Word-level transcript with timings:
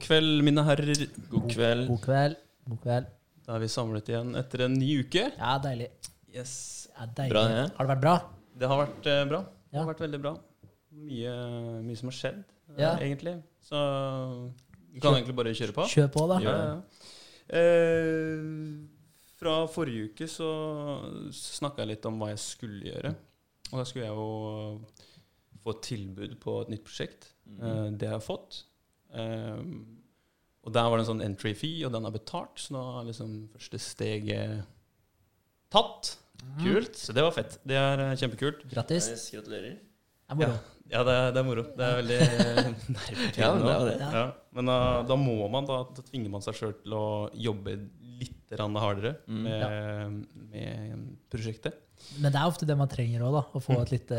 God 0.00 0.06
kveld, 0.08 0.42
mine 0.46 0.62
herrer. 0.64 1.00
God 1.28 1.48
kveld. 1.52 1.82
God 1.90 2.00
kveld. 2.06 2.36
God 2.70 2.78
kveld. 2.80 3.08
Da 3.44 3.56
er 3.58 3.60
vi 3.60 3.68
samlet 3.68 4.06
igjen 4.08 4.30
etter 4.40 4.62
en 4.64 4.76
ny 4.80 4.88
uke. 5.02 5.26
Ja, 5.36 5.58
deilig. 5.60 5.90
Yes. 6.32 6.54
Ja, 6.94 7.04
deilig. 7.18 7.34
Bra, 7.34 7.42
ja. 7.52 7.64
Har 7.76 7.84
det 7.84 7.90
vært 7.92 8.00
bra? 8.04 8.14
Det 8.60 8.70
har 8.70 8.80
vært 8.80 9.08
eh, 9.12 9.24
bra. 9.28 9.40
Det 9.44 9.76
Ja. 9.76 9.82
har 9.82 9.90
vært 9.90 10.00
veldig 10.06 10.20
bra. 10.22 10.32
Mye, 11.00 11.34
mye 11.84 11.96
som 12.00 12.08
har 12.08 12.16
skjedd, 12.16 12.38
eh, 12.78 12.96
egentlig. 13.04 13.34
Så 13.68 13.76
vi 14.92 15.00
kan 15.04 15.14
egentlig 15.18 15.36
bare 15.36 15.52
kjøre 15.54 15.76
på. 15.76 15.84
Kjør 15.92 16.08
på, 16.16 16.24
da. 16.32 16.38
Ja, 16.46 16.56
ja. 16.70 16.80
Eh, 17.60 18.40
fra 19.40 19.58
forrige 19.68 20.10
uke 20.14 20.28
så 20.28 20.48
snakka 21.32 21.84
jeg 21.84 21.92
litt 21.92 22.06
om 22.08 22.18
hva 22.20 22.30
jeg 22.32 22.40
skulle 22.42 22.88
gjøre. 22.88 23.12
Og 23.72 23.76
da 23.78 23.84
skulle 23.84 24.06
jeg 24.08 24.16
jo 24.16 24.80
få 25.60 25.76
et 25.76 25.82
tilbud 25.86 26.38
på 26.40 26.56
et 26.64 26.72
nytt 26.72 26.84
prosjekt. 26.88 27.32
Eh, 27.60 27.90
det 27.92 28.08
har 28.08 28.16
jeg 28.18 28.26
fått. 28.30 28.64
Eh, 29.14 29.62
og 30.60 30.74
der 30.76 30.88
var 30.90 30.98
det 31.00 31.06
en 31.06 31.10
sånn 31.14 31.24
entry 31.24 31.54
fee, 31.56 31.84
og 31.86 31.92
den 31.94 32.04
er 32.04 32.12
betalt, 32.12 32.58
så 32.60 32.74
nå 32.76 32.82
er 33.00 33.06
liksom 33.08 33.36
første 33.54 33.78
steget 33.80 34.66
tatt. 35.72 36.16
Kult. 36.60 36.96
Så 36.96 37.12
det 37.16 37.22
var 37.24 37.32
fett. 37.36 37.58
Det 37.68 37.76
er 37.76 38.00
eh, 38.06 38.16
kjempekult. 38.20 38.62
Grattis. 38.72 39.10
Nice, 39.12 39.30
gratulerer. 39.36 39.74
Det 39.80 40.34
er 40.34 40.38
moro. 40.40 40.58
Ja, 40.90 41.02
det 41.06 41.14
er, 41.14 41.32
det 41.34 41.40
er 41.42 41.46
moro. 41.46 41.64
Det 41.76 41.86
er 41.86 41.98
veldig 42.00 42.18
nervepirrende. 42.96 43.40
Ja, 43.40 43.50
men 43.54 43.64
det 43.66 43.74
er 43.74 43.84
det. 43.88 43.96
Ja. 44.00 44.10
Ja, 44.16 44.22
men 44.56 44.70
da, 44.70 44.76
da 45.10 45.16
må 45.20 45.36
man, 45.52 45.68
da, 45.68 45.80
da 45.96 46.04
tvinger 46.06 46.32
man 46.32 46.44
seg 46.44 46.56
sjøl 46.58 46.72
til 46.80 46.96
å 46.96 47.04
jobbe 47.38 47.76
litt 48.20 48.36
hardere 48.56 49.12
Mm. 49.30 49.44
med, 49.46 50.16
med 50.50 51.04
prosjektet. 51.30 51.76
Men 52.18 52.32
det 52.34 52.40
er 52.40 52.48
ofte 52.50 52.66
det 52.66 52.74
man 52.76 52.88
trenger 52.90 53.22
òg, 53.28 53.36
da. 53.36 53.42
Å 53.54 53.60
Mm. 53.60 53.64
få 53.68 53.76
et 53.84 53.92
lite, 53.94 54.18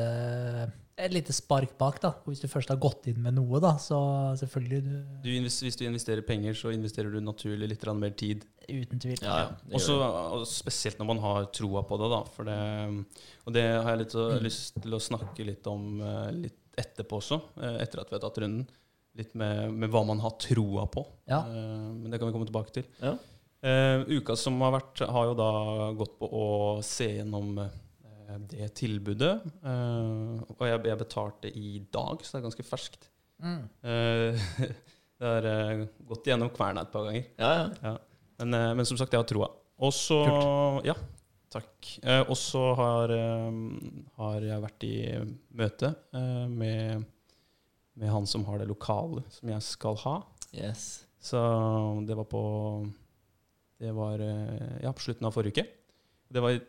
et 1.06 1.14
lite 1.14 1.34
spark 1.36 1.74
bak. 1.80 2.00
da. 2.04 2.10
Og 2.22 2.32
hvis 2.32 2.42
du 2.44 2.48
først 2.52 2.70
har 2.74 2.78
gått 2.82 3.08
inn 3.12 3.22
med 3.24 3.36
noe, 3.38 3.60
da, 3.64 3.74
så 3.82 3.98
selvfølgelig 4.40 4.80
du, 4.86 4.92
Du, 5.24 5.30
hvis 5.42 5.78
du 5.80 5.86
investerer 5.88 6.22
penger, 6.28 6.54
så 6.58 6.72
investerer 6.74 7.12
du 7.14 7.20
naturlig 7.22 7.70
litt 7.74 7.86
mer 7.98 8.12
tid. 8.18 8.46
Uten 8.70 9.00
tvil. 9.02 9.18
Ja, 9.22 9.38
ja. 9.44 9.48
Også, 9.76 9.98
og 10.00 10.46
spesielt 10.48 11.00
når 11.02 11.10
man 11.10 11.20
har 11.24 11.50
troa 11.52 11.82
på 11.84 11.98
det. 12.02 12.10
da 12.14 12.22
for 12.36 12.44
det, 12.48 13.06
Og 13.48 13.54
det 13.54 13.66
har 13.84 13.90
jeg 13.96 14.04
litt 14.06 14.16
å, 14.16 14.28
Mm. 14.38 14.44
lyst 14.44 14.82
til 14.82 14.92
å 14.94 15.00
snakke 15.02 15.46
litt 15.46 15.68
om 15.68 16.00
eh, 16.02 16.32
litt 16.32 16.58
etterpå 16.78 17.18
også, 17.20 17.42
eh, 17.62 17.82
etter 17.84 18.00
at 18.02 18.10
vi 18.10 18.16
har 18.16 18.22
tatt 18.24 18.38
runden. 18.38 18.68
Litt 19.18 19.34
med, 19.36 19.74
med 19.74 19.90
hva 19.92 20.06
man 20.08 20.20
har 20.20 20.32
troa 20.40 20.86
på. 20.88 21.06
Ja. 21.28 21.40
Eh, 21.44 21.92
men 21.98 22.10
det 22.12 22.20
kan 22.20 22.30
vi 22.30 22.34
komme 22.38 22.48
tilbake 22.48 22.72
til. 22.72 22.86
Ja. 23.02 23.18
Uh, 23.64 24.02
uka 24.10 24.34
som 24.36 24.56
har 24.62 24.72
vært, 24.74 25.04
har 25.06 25.26
jo 25.28 25.34
da 25.38 25.94
gått 25.94 26.16
på 26.18 26.26
å 26.26 26.82
se 26.82 27.06
gjennom 27.20 27.60
eh, 27.62 27.68
det 28.52 28.70
tilbudet. 28.80 29.34
Eh, 29.64 30.42
og 30.56 30.64
jeg, 30.68 30.82
jeg 30.90 31.00
betalte 31.02 31.52
i 31.52 31.80
dag, 31.94 32.24
så 32.24 32.36
det 32.36 32.42
er 32.42 32.48
ganske 32.48 32.68
ferskt. 32.68 33.10
Mm. 33.42 33.64
Eh, 33.84 34.46
det 35.22 35.32
har 35.32 35.48
eh, 35.50 35.86
gått 36.10 36.30
gjennom 36.30 36.52
kverna 36.54 36.86
et 36.86 36.94
par 36.94 37.08
ganger. 37.10 37.26
Ja, 37.42 37.52
ja. 37.58 37.66
Ja. 37.82 37.96
Men, 38.42 38.54
eh, 38.58 38.70
men 38.80 38.88
som 38.90 39.00
sagt, 39.00 39.14
jeg 39.14 39.22
har 39.22 39.30
troa. 39.30 39.50
Og 39.82 39.94
så 39.98 40.20
Ja, 40.86 40.96
takk. 41.54 41.92
Eh, 42.04 42.22
og 42.22 42.38
så 42.38 42.64
har, 42.78 43.14
eh, 43.16 43.62
har 44.18 44.48
jeg 44.48 44.66
vært 44.66 44.88
i 44.88 44.96
møte 45.58 45.94
eh, 46.14 46.46
med, 46.50 47.06
med 47.98 48.14
han 48.14 48.30
som 48.30 48.46
har 48.50 48.62
det 48.62 48.70
lokalet 48.70 49.26
som 49.40 49.50
jeg 49.52 49.66
skal 49.66 49.98
ha. 50.06 50.18
Yes. 50.54 51.04
Så 51.22 51.38
det 52.08 52.18
var 52.18 52.26
på 52.26 52.42
Det 53.82 53.92
var 53.94 54.22
eh, 54.22 54.78
ja, 54.84 54.92
på 54.94 55.02
slutten 55.02 55.26
av 55.26 55.34
forrige 55.34 55.62
uke. 55.62 55.66
Det 56.32 56.42
var 56.44 56.60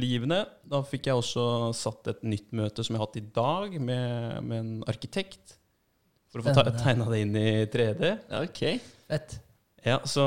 givende. 0.00 0.46
Da 0.64 0.82
fikk 0.86 1.06
jeg 1.10 1.16
også 1.20 1.72
satt 1.76 2.08
et 2.12 2.22
nytt 2.24 2.52
møte 2.56 2.84
som 2.84 2.94
jeg 2.94 3.00
har 3.02 3.08
hatt 3.08 3.20
i 3.20 3.30
dag, 3.36 3.68
med, 3.80 4.44
med 4.46 4.58
en 4.58 4.84
arkitekt. 4.88 5.58
For 6.32 6.38
å 6.40 6.42
få 6.46 6.50
ta, 6.54 6.60
Spennende. 6.64 6.80
tegna 6.80 7.04
det 7.12 7.20
inn 7.26 7.36
i 7.36 7.66
3D. 7.68 8.02
Ok. 8.40 8.62
Fett. 9.10 9.30
Ja, 9.82 9.96
så, 10.06 10.22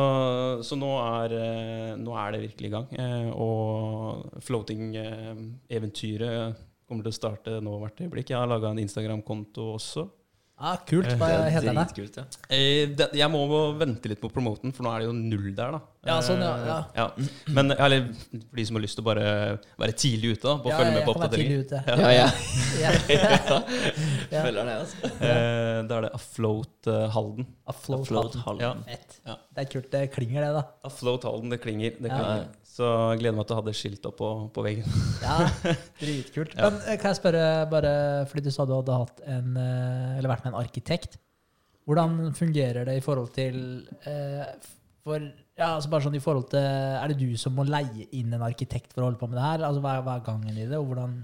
så 0.68 0.76
nå, 0.76 0.90
er, 1.00 1.32
eh, 1.40 1.96
nå 1.98 2.12
er 2.20 2.32
det 2.36 2.42
virkelig 2.44 2.68
i 2.68 2.72
gang. 2.74 2.90
Eh, 3.00 3.30
og 3.32 4.42
floating-eventyret 4.44 6.60
kommer 6.86 7.04
til 7.08 7.14
å 7.14 7.16
starte 7.16 7.62
nå 7.64 7.80
hvert 7.82 8.02
øyeblikk. 8.04 8.30
Jeg 8.34 8.42
har 8.42 8.50
laga 8.52 8.68
en 8.70 8.84
Instagram-konto 8.84 9.64
også. 9.78 10.04
Ja, 10.56 10.78
kult. 10.88 11.10
Hva 11.20 11.28
er 11.36 11.50
heter 11.52 11.66
den? 11.68 11.76
dritkult, 11.84 12.16
ja. 12.16 12.24
Eh, 12.48 12.86
det, 12.96 13.10
jeg 13.20 13.28
må 13.34 13.42
vente 13.76 14.08
litt 14.08 14.22
på 14.22 14.30
promoten, 14.32 14.72
for 14.72 14.86
nå 14.88 14.94
er 14.96 15.02
det 15.04 15.08
jo 15.10 15.16
null 15.18 15.50
der, 15.58 15.74
da. 15.76 15.80
Ja, 16.08 16.16
sånn, 16.24 16.40
ja, 16.40 16.54
Eh, 16.56 16.68
ja. 16.70 16.78
ja. 16.96 17.28
Men 17.52 17.74
eller, 17.76 18.06
for 18.32 18.56
de 18.62 18.66
som 18.70 18.78
har 18.80 18.84
lyst 18.86 18.96
til 18.96 19.04
å 19.04 19.08
bare 19.10 19.26
være 19.82 19.96
tidlig 20.00 20.32
ute 20.38 20.46
da, 20.48 20.54
på 20.64 20.70
å 20.70 20.72
Ja, 20.72 20.78
følge 20.80 20.94
med 20.94 21.02
jeg 21.02 21.08
på 21.10 21.16
kan 21.18 21.26
være 21.26 21.36
tidlig 21.36 21.60
oppdateringer, 21.60 21.66
ute. 21.66 21.84
Ja, 21.92 22.12
ja. 22.16 22.30
Ja. 22.80 22.92
Ja. 24.36 24.42
Følger 24.48 24.66
det, 24.72 24.76
altså. 24.86 25.12
eh, 25.28 25.80
da 25.90 25.98
er 26.00 26.08
det 26.08 26.14
Afloat 26.18 26.88
eh, 26.92 27.04
Halden. 27.14 27.46
Afloat 27.70 28.40
Halden. 28.46 28.64
Ja. 28.64 28.72
Fett. 28.88 29.20
Ja. 29.28 29.36
Det 29.56 29.66
er 29.66 29.70
kult. 29.76 29.90
Det 29.92 30.06
klinger, 30.16 30.42
det, 30.48 30.54
da. 30.56 30.64
Afloat 30.88 31.28
Halden, 31.28 31.52
det 31.54 31.60
klinger. 31.64 32.00
Det 32.00 32.10
Ja. 32.10 32.18
klinger. 32.18 32.48
Så 32.76 32.88
jeg 33.14 33.22
gleder 33.22 33.38
meg 33.38 33.46
til 33.48 33.56
å 33.56 33.60
ha 33.62 33.64
det 33.64 33.76
skilt 33.80 34.08
opp 34.10 34.18
på, 34.20 34.30
på 34.52 34.64
veggen. 34.66 34.96
Ja, 35.24 35.46
Dritkult. 36.02 36.58
Ja. 36.58 36.68
Men 36.68 36.82
eh, 36.84 36.98
kan 37.00 37.14
jeg 37.14 37.22
spørre, 37.22 37.44
bare 37.72 37.92
fordi 38.28 38.50
du 38.50 38.52
sa 38.52 38.66
du 38.68 38.74
hadde 38.76 38.98
hatt 39.00 39.22
en, 39.32 39.54
eh, 39.62 40.18
eller 40.18 40.34
vært 40.34 40.44
med 40.44 40.52
en 40.52 40.60
arkitekt. 40.60 41.16
Hvordan 41.88 42.34
fungerer 42.36 42.88
det 42.90 42.98
i 43.00 43.06
forhold 43.06 43.32
til 43.36 43.56
eh, 44.10 44.44
for, 45.06 45.22
ja, 45.54 45.76
altså 45.76 45.92
bare 45.94 46.08
sånn 46.08 46.18
i 46.18 46.24
forhold 46.24 46.50
til, 46.50 46.66
Er 46.66 47.12
det 47.14 47.20
du 47.22 47.38
som 47.38 47.54
må 47.56 47.64
leie 47.68 48.10
inn 48.18 48.34
en 48.34 48.44
arkitekt 48.44 48.92
for 48.92 49.04
å 49.04 49.10
holde 49.12 49.22
på 49.22 49.30
med 49.30 49.38
det 49.38 49.46
her? 49.46 49.64
Altså 49.68 49.84
Hva 49.84 50.00
hva 50.02 50.18
er 50.18 50.26
gangen 50.26 50.58
i 50.58 50.66
det? 50.66 50.80
og 50.80 50.90
hvordan... 50.90 51.16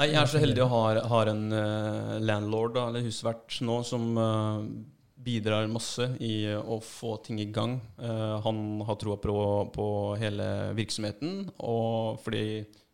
Nei, 0.00 0.08
jeg 0.12 0.20
er 0.20 0.30
så 0.32 0.40
heldig 0.40 0.62
å 0.64 0.70
ha 0.72 0.82
ha 1.10 1.20
en 1.28 1.42
uh, 1.52 2.18
landlord, 2.24 2.76
da, 2.76 2.86
eller 2.88 3.04
husvert 3.04 3.58
nå, 3.64 3.82
som 3.84 4.06
eh, 4.16 4.60
bidrar 5.24 5.68
masse 5.70 6.06
i 6.22 6.44
eh, 6.50 6.58
å 6.58 6.80
få 6.84 7.16
ting 7.24 7.40
i 7.42 7.48
gang. 7.52 7.78
Eh, 8.00 8.36
han 8.44 8.82
har 8.86 8.98
troa 9.00 9.18
på, 9.20 9.36
på 9.74 9.86
hele 10.20 10.46
virksomheten, 10.78 11.50
og 11.58 12.20
fordi 12.24 12.44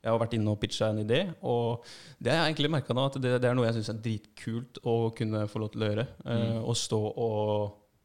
jeg 0.07 0.13
har 0.13 0.21
vært 0.23 0.37
inne 0.39 0.53
og 0.53 0.61
pitcha 0.63 0.93
en 0.93 1.03
idé. 1.03 1.25
Og 1.47 1.83
det 2.23 2.31
har 2.31 2.45
jeg 2.45 2.55
egentlig 2.55 2.73
merka 2.77 2.95
nå, 2.95 3.09
at 3.11 3.19
det, 3.23 3.37
det 3.43 3.51
er 3.51 3.59
noe 3.59 3.67
jeg 3.67 3.81
syns 3.81 3.91
er 3.91 4.03
dritkult 4.05 4.81
å 4.87 4.97
kunne 5.17 5.47
få 5.51 5.63
lov 5.63 5.73
til 5.75 5.83
å 5.83 5.91
gjøre. 5.91 6.07
Mm. 6.23 6.61
Å 6.63 6.77
stå 6.79 7.01
og 7.11 7.51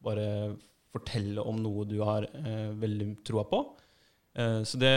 bare 0.02 0.26
fortelle 0.92 1.44
om 1.46 1.60
noe 1.62 1.86
du 1.88 2.00
har 2.04 2.26
eh, 2.26 2.70
veldig 2.78 3.14
troa 3.26 3.46
på. 3.48 3.62
Eh, 4.34 4.62
så 4.64 4.78
det, 4.80 4.90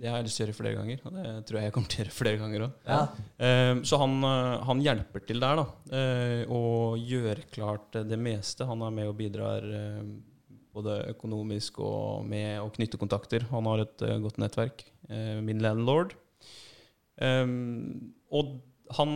det 0.00 0.08
har 0.08 0.22
jeg 0.22 0.28
lyst 0.28 0.38
til 0.40 0.44
å 0.44 0.46
gjøre 0.46 0.56
flere 0.56 0.78
ganger, 0.78 1.02
og 1.04 1.16
det 1.18 1.32
tror 1.48 1.58
jeg 1.58 1.68
jeg 1.68 1.74
kommer 1.74 1.90
til 1.92 1.98
å 1.98 2.04
gjøre 2.04 2.16
flere 2.16 2.40
ganger 2.40 2.64
òg. 2.64 2.78
Ja. 2.88 3.00
Eh, 3.44 3.72
Så 3.90 3.98
han, 4.00 4.14
eh, 4.24 4.54
han 4.70 4.80
hjelper 4.86 5.26
til 5.28 5.42
der, 5.44 5.60
da. 5.60 5.66
Og 6.54 7.04
gjør 7.04 7.42
klart 7.52 7.98
det 8.08 8.18
meste. 8.20 8.66
Han 8.68 8.86
er 8.86 8.94
med 8.94 9.10
og 9.10 9.18
bidrar 9.20 9.66
både 10.78 10.96
økonomisk 11.10 11.80
og 11.82 12.24
med 12.28 12.60
å 12.62 12.70
knytte 12.72 13.00
kontakter. 13.00 13.44
Han 13.52 13.66
har 13.68 13.82
et 13.84 14.04
godt 14.22 14.38
nettverk. 14.40 14.84
Min 15.42 15.60
landlord. 15.64 16.12
Og 17.18 18.52
han 18.96 19.14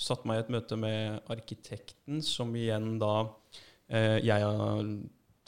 satte 0.00 0.26
meg 0.28 0.40
i 0.40 0.42
et 0.44 0.52
møte 0.52 0.76
med 0.78 1.30
arkitekten, 1.32 2.20
som 2.22 2.52
igjen 2.58 2.98
da 3.00 3.14
jeg 4.20 4.44
har 4.44 4.84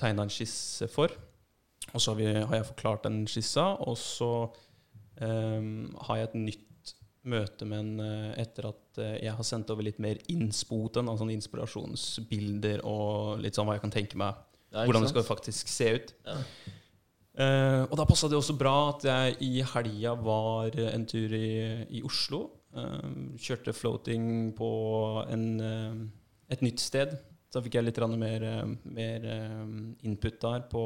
tegna 0.00 0.24
en 0.26 0.32
skisse 0.32 0.88
for. 0.90 1.12
Og 1.90 1.98
så 2.00 2.12
har, 2.12 2.18
vi, 2.20 2.28
har 2.32 2.54
jeg 2.56 2.68
forklart 2.70 3.08
den 3.08 3.24
skissa, 3.30 3.72
og 3.82 3.98
så 3.98 4.30
um, 5.20 5.90
har 6.06 6.20
jeg 6.20 6.30
et 6.30 6.38
nytt 6.46 6.68
møte 7.28 7.66
med 7.68 7.78
en 7.78 8.02
eh, 8.02 8.30
etter 8.42 8.66
at 8.72 8.98
eh, 9.00 9.18
jeg 9.22 9.34
har 9.38 9.46
sendt 9.46 9.70
over 9.70 9.86
litt 9.86 10.00
mer 10.02 10.18
innspo 10.32 10.80
til 10.88 11.02
den, 11.02 11.10
altså 11.12 11.28
inspirasjonsbilder 11.30 12.82
og 12.88 13.42
litt 13.42 13.58
sånn 13.58 13.68
hva 13.68 13.76
jeg 13.76 13.84
kan 13.84 13.94
tenke 13.94 14.18
meg 14.18 14.40
Ja, 14.72 14.86
hvordan 14.88 15.04
det 15.06 15.12
skal 15.12 15.26
faktisk 15.26 15.70
se 15.70 15.90
ut. 15.98 16.14
Ja. 16.26 16.38
Uh, 17.32 17.86
og 17.86 17.94
da 17.96 18.04
passa 18.04 18.28
det 18.28 18.36
også 18.36 18.58
bra 18.60 18.74
at 18.90 19.06
jeg 19.08 19.36
i 19.46 19.62
helga 19.64 20.10
var 20.20 20.74
en 20.90 21.06
tur 21.08 21.32
i, 21.32 21.52
i 21.88 22.02
Oslo. 22.04 22.42
Uh, 22.76 23.36
kjørte 23.40 23.72
floating 23.76 24.50
på 24.56 24.72
en, 25.32 25.46
uh, 25.60 26.02
et 26.52 26.64
nytt 26.64 26.82
sted. 26.82 27.14
Så 27.48 27.58
da 27.58 27.64
fikk 27.64 27.78
jeg 27.78 27.86
litt 27.86 28.00
mer, 28.16 28.44
mer 28.96 29.24
input 30.08 30.38
der 30.40 30.62
på, 30.72 30.84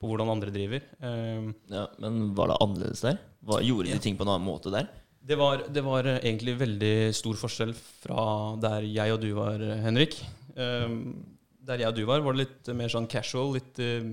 på 0.00 0.08
hvordan 0.10 0.30
andre 0.32 0.50
driver. 0.54 0.82
Eh, 1.04 1.50
Ja, 1.70 1.86
men 2.00 2.32
var 2.34 2.48
det 2.52 2.58
annerledes 2.64 3.02
der? 3.04 3.18
Hva, 3.44 3.60
gjorde 3.64 3.92
de 3.92 3.98
ting 4.02 4.16
på 4.18 4.24
en 4.26 4.34
annen 4.34 4.46
måte 4.48 4.72
der? 4.74 4.88
det, 5.30 5.36
var, 5.36 5.60
det 5.68 5.82
var 5.84 6.06
eh, 6.08 6.18
egentlig 6.24 6.54
veldig 6.58 6.94
stor 7.14 7.36
forskjell 7.36 7.74
fra 7.76 8.22
der 8.60 8.86
jeg 8.88 9.12
og 9.14 9.20
du 9.22 9.30
var, 9.36 9.60
eh, 9.60 9.82
Henrik. 9.84 10.16
Eh, 10.56 10.88
der 11.68 11.82
jeg 11.84 11.88
og 11.92 11.96
du 12.00 12.04
var, 12.08 12.22
var 12.24 12.34
det 12.34 12.46
litt 12.46 12.70
mer 12.74 12.88
sånn 12.92 13.06
casual. 13.12 13.52
Litt 13.58 13.78
eh, 13.84 14.10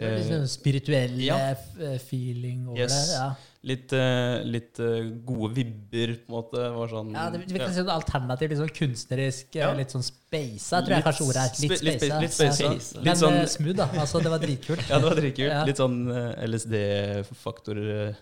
Litt 0.00 0.28
sånn 0.30 0.46
spirituell 0.48 1.16
ja. 1.20 1.34
eh, 1.50 1.64
eh, 1.84 1.96
feeling 2.00 2.62
over 2.70 2.78
Yes. 2.84 2.94
det. 2.94 3.16
Ja. 3.18 3.30
Litt, 3.62 3.92
eh, 3.92 4.40
litt 4.48 4.78
eh, 4.80 5.10
gode 5.26 5.50
vibber, 5.58 6.14
på 6.24 6.30
en 6.30 6.36
måte. 6.38 6.62
Var 6.76 6.88
sånn 6.88 7.10
Ja, 7.12 7.26
det, 7.34 7.42
vi 7.50 7.58
kan 7.60 7.72
si 7.74 7.82
noe 7.84 7.92
alternativ, 7.98 8.48
litt 8.54 8.58
sånn 8.62 8.72
kunstnerisk, 8.78 9.54
eh, 9.56 9.60
Ja. 9.66 9.72
litt 9.76 9.92
sånn 9.92 10.02
spasa, 10.06 10.80
tror 10.80 10.94
jeg 10.96 11.04
kanskje 11.04 11.26
ordet 11.26 11.42
er. 11.44 11.50
Litt 11.68 11.78
spasa. 11.82 12.20
litt 12.20 12.32
spasa. 12.32 12.62
Ja. 12.64 12.70
Litt 12.72 13.04
Men 13.04 13.16
sånn- 13.20 13.38
eh, 13.42 13.46
smooth, 13.46 13.76
da. 13.76 13.86
Altså, 14.00 14.22
det 14.22 14.30
var 14.32 14.38
dritkult. 14.38 14.88
Ja, 14.88 14.98
det 14.98 15.04
var 15.10 15.16
dritkult. 15.20 15.66
Litt 15.66 15.76
sånn 15.76 15.98
LSD-faktor. 16.48 17.80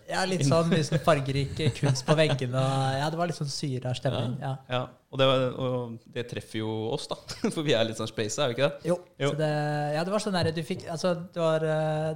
Ja, 0.09 0.23
litt 0.27 0.45
sånn, 0.47 0.69
litt 0.73 0.87
sånn 0.89 1.01
fargerik 1.07 1.55
kunst 1.79 2.05
på 2.07 2.15
veggene. 2.19 2.63
Ja, 2.99 3.09
det 3.09 3.19
var 3.19 3.29
litt 3.31 3.37
sånn 3.39 3.51
syra 3.51 3.93
stemning. 3.97 4.37
Ja. 4.41 4.55
Ja, 4.69 4.81
og 5.09 5.17
det, 5.21 5.25
var, 5.29 5.45
og 5.57 5.99
det 6.13 6.25
treffer 6.29 6.59
jo 6.61 6.69
oss, 6.93 7.07
da. 7.09 7.15
For 7.53 7.63
vi 7.65 7.73
er 7.77 7.87
litt 7.87 7.97
sånn 7.99 8.09
spaisa, 8.11 8.43
er 8.45 8.51
vi 8.53 8.57
ikke 8.59 8.69
det? 8.69 8.89
Jo. 8.91 8.99
Jo. 9.21 9.31
Så 9.33 9.39
det, 9.39 9.49
ja, 9.95 10.03
det 10.07 10.13
var 10.13 10.23
sånn 10.25 10.37
der, 10.37 10.51
du 10.55 10.61
fikk, 10.65 10.85
altså, 10.91 11.15
det 11.33 11.41
var 11.43 11.65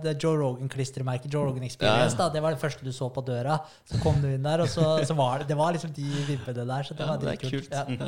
det 0.03 0.15
Joe 0.21 0.35
Rogan-klistremerket, 0.41 1.31
Joe 1.33 1.47
Rogan 1.49 1.65
Experience, 1.67 2.17
da, 2.19 2.29
det 2.33 2.43
var 2.43 2.55
det 2.55 2.61
første 2.63 2.83
du 2.85 2.91
så 2.95 3.09
på 3.15 3.23
døra. 3.25 3.57
Så 3.89 3.99
kom 4.03 4.19
du 4.21 4.27
inn 4.29 4.45
der, 4.45 4.63
og 4.65 4.69
så, 4.71 4.85
så 5.07 5.15
var 5.17 5.41
det, 5.41 5.49
det 5.51 5.57
var 5.59 5.73
liksom 5.75 5.93
de 5.95 6.05
vibbene 6.27 6.65
der. 6.69 6.87
Så 6.87 6.97
det 6.97 7.09
var 7.09 7.21
dritkult. 7.21 7.69
kult. 7.69 7.99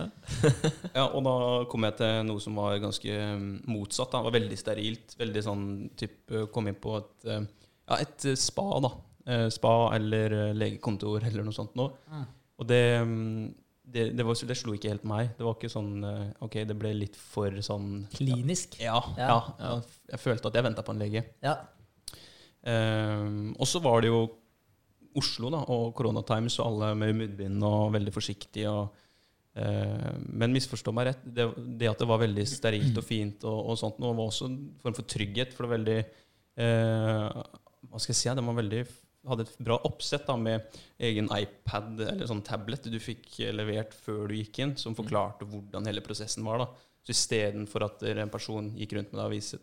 Ja. 0.98 1.08
Og 1.08 1.22
da 1.26 1.36
kom 1.72 1.86
jeg 1.88 1.98
til 2.00 2.24
noe 2.28 2.42
som 2.44 2.58
var 2.60 2.78
ganske 2.84 3.18
mm, 3.40 3.50
motsatt. 3.72 4.12
Da. 4.14 4.22
Det 4.22 4.30
var 4.30 4.38
veldig 4.38 4.60
sterilt. 4.60 5.18
Veldig 5.20 5.44
sånn 5.46 5.68
typ 6.00 6.34
Kom 6.54 6.70
inn 6.70 6.78
på 6.82 6.96
et, 6.98 7.28
ja, 7.28 7.98
et 8.00 8.26
spa, 8.40 8.66
da. 8.84 8.92
Spa 9.54 9.76
eller 9.96 10.34
legekontor 10.58 11.26
eller 11.26 11.46
noe 11.46 11.56
sånt 11.56 11.76
noe. 11.78 11.94
Mm. 12.10 12.26
Og 12.62 12.68
det, 12.70 12.82
mm, 13.06 13.46
det, 13.94 14.08
det, 14.18 14.26
var, 14.26 14.40
det 14.50 14.58
slo 14.58 14.76
ikke 14.78 14.94
helt 14.94 15.06
meg. 15.10 15.36
Det 15.38 15.46
var 15.46 15.58
ikke 15.58 15.72
sånn 15.72 15.94
Ok, 16.46 16.60
det 16.68 16.78
ble 16.80 16.96
litt 16.98 17.20
for 17.20 17.54
sånn 17.66 18.06
Klinisk. 18.16 18.80
Ja. 18.82 18.98
Ja. 19.20 19.30
ja, 19.30 19.40
ja. 19.62 19.78
Jeg 20.16 20.24
følte 20.24 20.52
at 20.52 20.60
jeg 20.60 20.70
venta 20.70 20.86
på 20.86 20.96
en 20.96 21.04
lege. 21.06 21.26
Ja. 21.46 21.60
Um, 22.66 23.54
og 23.62 23.68
så 23.70 23.78
var 23.84 24.02
det 24.02 24.10
jo 24.10 24.26
Oslo 25.20 25.52
da, 25.54 25.64
og 25.72 25.94
Corona 25.98 26.24
Times 26.28 26.58
og 26.60 26.68
alle 26.68 26.92
med 27.00 27.16
munnbind 27.22 27.64
og 27.66 27.94
veldig 27.96 28.14
forsiktige. 28.16 28.72
Og, 28.72 29.00
eh, 29.60 30.12
men 30.28 30.56
misforstå 30.56 30.94
meg 30.96 31.10
rett, 31.12 31.24
det, 31.26 31.48
det 31.80 31.92
at 31.92 32.04
det 32.04 32.10
var 32.10 32.22
veldig 32.24 32.46
sterilt 32.50 33.00
og 33.02 33.08
fint, 33.08 33.48
og, 33.48 33.72
og 33.72 33.80
sånt, 33.82 34.02
noe 34.04 34.16
var 34.18 34.30
også 34.30 34.50
en 34.52 34.60
form 34.84 34.98
for 34.98 35.10
trygghet. 35.16 35.56
For 35.56 35.66
det 35.66 35.72
var 35.72 35.78
veldig 35.80 36.00
eh, 36.02 37.42
Hva 37.90 38.02
skal 38.02 38.16
jeg 38.16 38.22
si? 38.22 38.32
Det 38.38 38.48
var 38.50 38.60
veldig, 38.62 38.82
hadde 39.30 39.46
et 39.48 39.62
bra 39.68 39.80
oppsett 39.88 40.28
da, 40.28 40.36
med 40.38 40.82
egen 41.10 41.30
iPad 41.34 42.04
eller 42.06 42.28
sånn 42.30 42.44
tablet 42.46 42.92
du 42.92 43.00
fikk 43.02 43.40
levert 43.56 43.96
før 44.06 44.28
du 44.30 44.36
gikk 44.38 44.60
inn, 44.62 44.76
som 44.80 44.98
forklarte 44.98 45.48
hvordan 45.50 45.88
hele 45.90 46.04
prosessen 46.06 46.46
var. 46.46 46.66
da. 46.66 46.92
Så 47.06 47.14
istedenfor 47.14 47.86
at 47.86 48.04
en 48.10 48.34
person 48.34 48.72
gikk 48.74 48.96
rundt 48.98 49.12
med 49.14 49.20
deg 49.22 49.28
og 49.30 49.34
viste, 49.36 49.60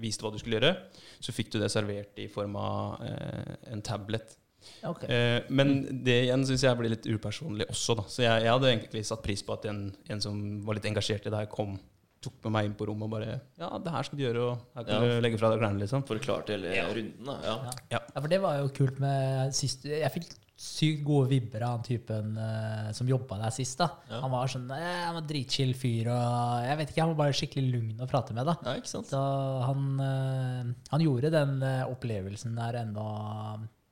viste 0.00 0.24
hva 0.24 0.32
du 0.32 0.38
skulle 0.40 0.58
gjøre, 0.58 0.74
så 1.20 1.34
fikk 1.34 1.52
du 1.52 1.58
det 1.60 1.70
servert 1.72 2.18
i 2.20 2.28
form 2.32 2.56
av 2.60 3.02
eh, 3.04 3.56
en 3.74 3.82
tablet. 3.84 4.36
Ja, 4.82 4.90
ok. 4.90 5.04
Eh, 5.08 5.42
men 5.50 6.02
det 6.04 6.16
igjen 6.26 6.44
syns 6.48 6.64
jeg 6.66 6.78
blir 6.80 6.92
litt 6.92 7.06
upersonlig 7.08 7.68
også, 7.70 7.96
da. 7.98 8.06
Så 8.10 8.24
jeg, 8.24 8.42
jeg 8.44 8.52
hadde 8.52 8.72
egentlig 8.72 9.04
satt 9.08 9.22
pris 9.24 9.42
på 9.46 9.54
at 9.54 9.68
en, 9.70 9.84
en 10.10 10.20
som 10.24 10.40
var 10.66 10.78
litt 10.78 10.88
engasjert 10.90 11.26
i 11.26 11.32
det 11.32 11.44
her, 11.44 11.50
kom, 11.52 11.76
tok 12.24 12.34
med 12.48 12.54
meg 12.56 12.66
inn 12.68 12.74
på 12.78 12.88
rommet 12.90 13.06
og 13.06 13.14
bare 13.14 13.30
Ja, 13.60 13.70
det 13.78 13.94
her 13.94 14.02
skal 14.08 14.18
du 14.18 14.24
gjøre, 14.26 14.48
og 14.50 14.66
her 14.74 14.88
kan 14.88 15.06
Ja. 15.06 15.14
du 15.18 15.22
legge 15.24 15.38
fra 15.38 15.52
deg 15.54 15.62
klærne, 15.62 15.78
liksom. 15.84 16.02
Forklarte 16.08 16.56
hele 16.58 16.74
runden, 16.90 17.24
da. 17.30 17.38
Ja. 17.46 17.56
Ja. 17.68 17.78
Ja. 17.94 18.02
Ja, 18.10 18.20
for 18.20 18.28
det 18.34 18.42
var 18.42 18.58
jo 18.58 18.68
kult 18.74 18.98
med 19.02 19.54
sist 19.56 19.86
Jeg 19.86 20.10
fikk 20.16 20.28
sykt 20.58 21.04
gode 21.06 21.28
vibber 21.30 21.62
av 21.62 21.76
han 21.76 21.84
typen 21.86 22.32
uh, 22.34 22.88
som 22.90 23.06
jobba 23.06 23.36
der 23.44 23.52
sist. 23.54 23.78
da 23.78 23.86
Ja. 24.10 24.18
Han 24.24 24.32
var 24.32 24.50
sånn 24.50 24.64
eh, 24.74 25.04
Han 25.06 25.14
var 25.20 25.26
dritchill 25.28 25.70
fyr, 25.78 26.08
og 26.10 26.64
jeg 26.66 26.80
vet 26.80 26.90
ikke, 26.90 27.04
han 27.04 27.12
var 27.12 27.20
bare 27.20 27.36
skikkelig 27.38 27.70
lugn 27.76 28.02
å 28.02 28.08
prate 28.10 28.34
med. 28.34 28.48
da 28.50 28.56
ja, 28.66 28.74
ikke 28.80 28.90
sant? 28.90 29.06
Så 29.06 29.20
han, 29.68 29.84
uh, 30.02 30.72
han 30.90 31.04
gjorde 31.04 31.30
den 31.30 31.62
uh, 31.62 31.84
opplevelsen 31.92 32.58
der 32.58 32.80
enda 32.82 33.06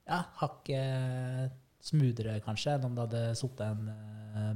ja, 0.06 0.20
hakket 0.40 1.56
smoothere, 1.86 2.40
kanskje, 2.44 2.74
enn 2.76 2.86
om 2.88 2.94
det 2.96 3.04
hadde 3.06 3.24
sittet 3.38 3.66
en 3.68 3.88
eh, 3.92 4.52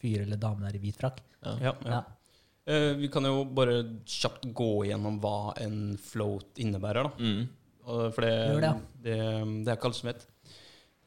fyr 0.00 0.24
eller 0.24 0.38
dame 0.40 0.66
der 0.66 0.78
i 0.78 0.82
hvit 0.82 0.98
frakk. 1.00 1.22
Ja. 1.42 1.72
Ja. 1.86 2.00
Eh, 2.70 2.92
vi 3.00 3.08
kan 3.10 3.26
jo 3.26 3.44
bare 3.44 3.80
kjapt 4.06 4.46
gå 4.54 4.84
gjennom 4.86 5.16
hva 5.22 5.54
en 5.64 5.96
float 5.98 6.60
innebærer, 6.62 7.08
da. 7.08 7.12
Mm. 7.18 7.48
Og 7.90 8.02
For 8.14 8.26
det, 8.26 8.34
det, 8.60 8.74
det, 9.06 9.16
det 9.64 9.72
er 9.72 9.78
ikke 9.78 9.88
alle 9.90 9.98
som 9.98 10.10
vet. 10.12 10.26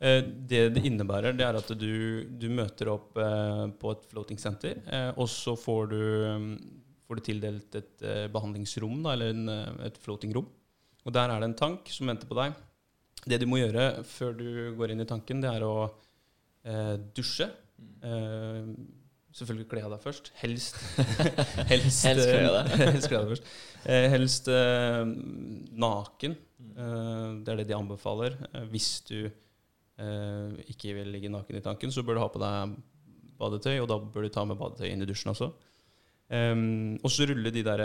Eh, 0.03 0.19
Det 0.51 0.63
det 0.75 0.83
innebærer, 0.89 1.37
det 1.37 1.45
er 1.47 1.59
at 1.61 1.69
du, 1.79 1.93
du 2.27 2.49
møter 2.51 2.91
opp 2.91 3.13
på 3.15 3.93
et 3.93 4.09
floating 4.11 4.41
center, 4.41 4.81
og 5.15 5.29
så 5.31 5.55
får 5.55 5.87
du, 5.93 6.01
får 7.07 7.21
du 7.21 7.23
tildelt 7.29 7.79
et 7.79 8.03
eh, 8.03 8.25
behandlingsrom, 8.33 8.99
da, 9.05 9.15
eller 9.15 9.31
en, 9.31 9.55
et 9.87 10.01
floating-rom. 10.03 10.49
Og 11.05 11.15
der 11.15 11.31
er 11.31 11.39
det 11.39 11.51
en 11.53 11.59
tank 11.61 11.87
som 11.93 12.11
venter 12.11 12.27
på 12.27 12.35
deg. 12.41 12.57
Det 13.29 13.39
du 13.39 13.45
må 13.47 13.61
gjøre 13.61 14.03
før 14.07 14.33
du 14.35 14.47
går 14.77 14.93
inn 14.93 15.03
i 15.03 15.07
tanken, 15.09 15.41
det 15.43 15.51
er 15.51 15.63
å 15.67 15.75
eh, 16.67 16.95
dusje. 17.15 17.47
Eh, 18.03 18.71
selvfølgelig 19.33 19.67
kle 19.71 19.83
av 19.87 19.93
deg 19.95 20.01
først. 20.03 20.31
Helst 20.41 20.79
Helst, 21.71 22.03
Helst 22.05 22.27
kle 22.29 22.41
av 22.49 22.57
deg. 22.57 22.73
helst 22.83 23.09
kle 23.09 23.19
av 23.21 23.27
deg 23.27 23.35
først. 23.35 23.53
Eh, 23.87 24.07
helst 24.13 24.49
eh, 24.51 25.03
naken. 25.85 26.35
Eh, 26.73 27.29
det 27.43 27.53
er 27.53 27.61
det 27.61 27.67
de 27.71 27.77
anbefaler. 27.77 28.37
Eh, 28.51 28.67
hvis 28.73 28.89
du 29.09 29.19
eh, 29.25 30.57
ikke 30.73 30.95
vil 30.99 31.11
ligge 31.15 31.31
naken 31.33 31.59
i 31.59 31.63
tanken, 31.65 31.93
så 31.93 32.03
bør 32.05 32.19
du 32.19 32.23
ha 32.25 32.31
på 32.33 32.41
deg 32.43 32.75
badetøy, 33.39 33.77
og 33.81 33.89
da 33.89 33.97
bør 33.99 34.27
du 34.27 34.33
ta 34.35 34.43
med 34.47 34.59
badetøy 34.59 34.89
inn 34.91 35.03
i 35.03 35.09
dusjen 35.09 35.33
også. 35.33 35.49
Um, 36.33 36.95
og 37.03 37.11
så 37.11 37.27
rulle 37.29 37.51
de 37.53 37.61
der 37.65 37.81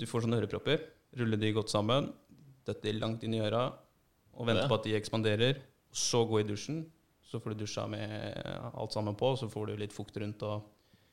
Du 0.00 0.06
får 0.08 0.24
sånne 0.24 0.38
ørepropper. 0.40 0.80
Rulle 1.20 1.36
de 1.38 1.50
godt 1.54 1.70
sammen. 1.70 2.08
Dette 2.66 2.88
de 2.88 2.94
langt 2.96 3.22
inn 3.26 3.34
i 3.36 3.42
øra, 3.44 3.66
og 4.36 4.46
vente 4.48 4.68
på 4.68 4.74
at 4.78 4.84
de 4.88 4.94
ekspanderer. 4.98 5.58
Så 5.92 6.24
gå 6.28 6.40
i 6.40 6.46
dusjen. 6.48 6.84
Så 7.28 7.40
får 7.40 7.54
du 7.54 7.62
dusja 7.64 7.86
med 7.88 8.10
alt 8.74 8.92
sammen 8.92 9.14
på, 9.16 9.32
og 9.32 9.38
så 9.40 9.48
får 9.50 9.66
du 9.72 9.76
litt 9.80 9.92
fukt 9.92 10.16
rundt. 10.20 10.42
og 10.42 10.62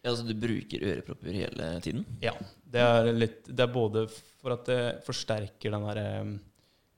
Ja, 0.03 0.13
Så 0.15 0.23
du 0.27 0.33
bruker 0.33 0.79
ørepropper 0.79 1.31
hele 1.35 1.79
tiden? 1.83 2.05
ja, 2.21 2.31
det 2.65 2.79
er 2.79 3.09
litt 3.13 3.43
Det 3.45 3.59
er 3.59 3.67
både 3.73 4.05
for 4.09 4.51
at 4.55 4.65
det 4.65 5.03
forsterker 5.05 5.71
den 5.71 5.83
derre 5.87 6.05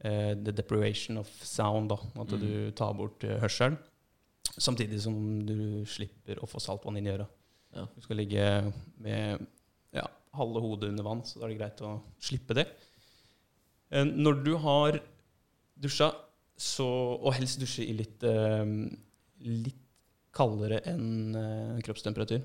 uh, 0.06 0.34
The 0.44 0.52
deprivation 0.52 1.18
of 1.18 1.28
sound, 1.44 1.90
da. 1.90 1.96
At 2.22 2.28
Mm. 2.30 2.40
du 2.40 2.72
tar 2.72 2.94
bort 2.94 3.24
eh, 3.24 3.40
hørselen. 3.40 3.78
Samtidig 4.58 5.00
som 5.02 5.46
du 5.46 5.86
slipper 5.86 6.38
å 6.42 6.48
få 6.50 6.60
saltvann 6.60 6.98
inn 6.98 7.08
i 7.08 7.12
øra. 7.14 7.28
Ja. 7.76 7.86
Du 7.96 8.02
skal 8.02 8.18
ligge 8.18 8.74
med 9.00 9.46
ja, 9.94 10.06
halve 10.34 10.60
hodet 10.62 10.90
under 10.90 11.04
vann, 11.04 11.22
så 11.24 11.40
da 11.40 11.46
er 11.46 11.50
det 11.54 11.58
greit 11.60 11.82
å 11.82 12.02
slippe 12.20 12.54
det. 12.58 12.68
Eh, 13.92 14.04
Når 14.06 14.44
du 14.44 14.58
har 14.58 15.00
dusja, 15.82 16.12
så, 16.62 16.88
og 17.18 17.34
helst 17.38 17.62
dusje 17.62 17.86
i 17.88 17.96
litt, 17.98 18.26
uh, 18.28 18.66
litt 19.42 19.80
kaldere 20.36 20.82
enn 20.88 21.36
uh, 21.36 21.80
kroppstemperatur 21.84 22.42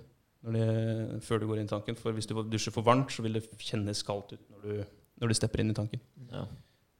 det, 0.54 0.66
før 1.26 1.40
du 1.40 1.48
går 1.50 1.60
inn 1.60 1.68
i 1.68 1.72
tanken. 1.72 1.98
For 1.98 2.14
hvis 2.14 2.28
du 2.28 2.36
dusjer 2.50 2.74
for 2.74 2.86
varmt, 2.86 3.10
så 3.12 3.24
vil 3.24 3.38
det 3.38 3.46
kjennes 3.62 4.02
kaldt 4.06 4.36
ut 4.36 4.46
når 4.52 4.62
du, 4.62 4.94
når 5.22 5.32
du 5.32 5.38
stepper 5.38 5.62
inn 5.62 5.72
i 5.72 5.76
tanken. 5.76 6.02
Ja. 6.30 6.46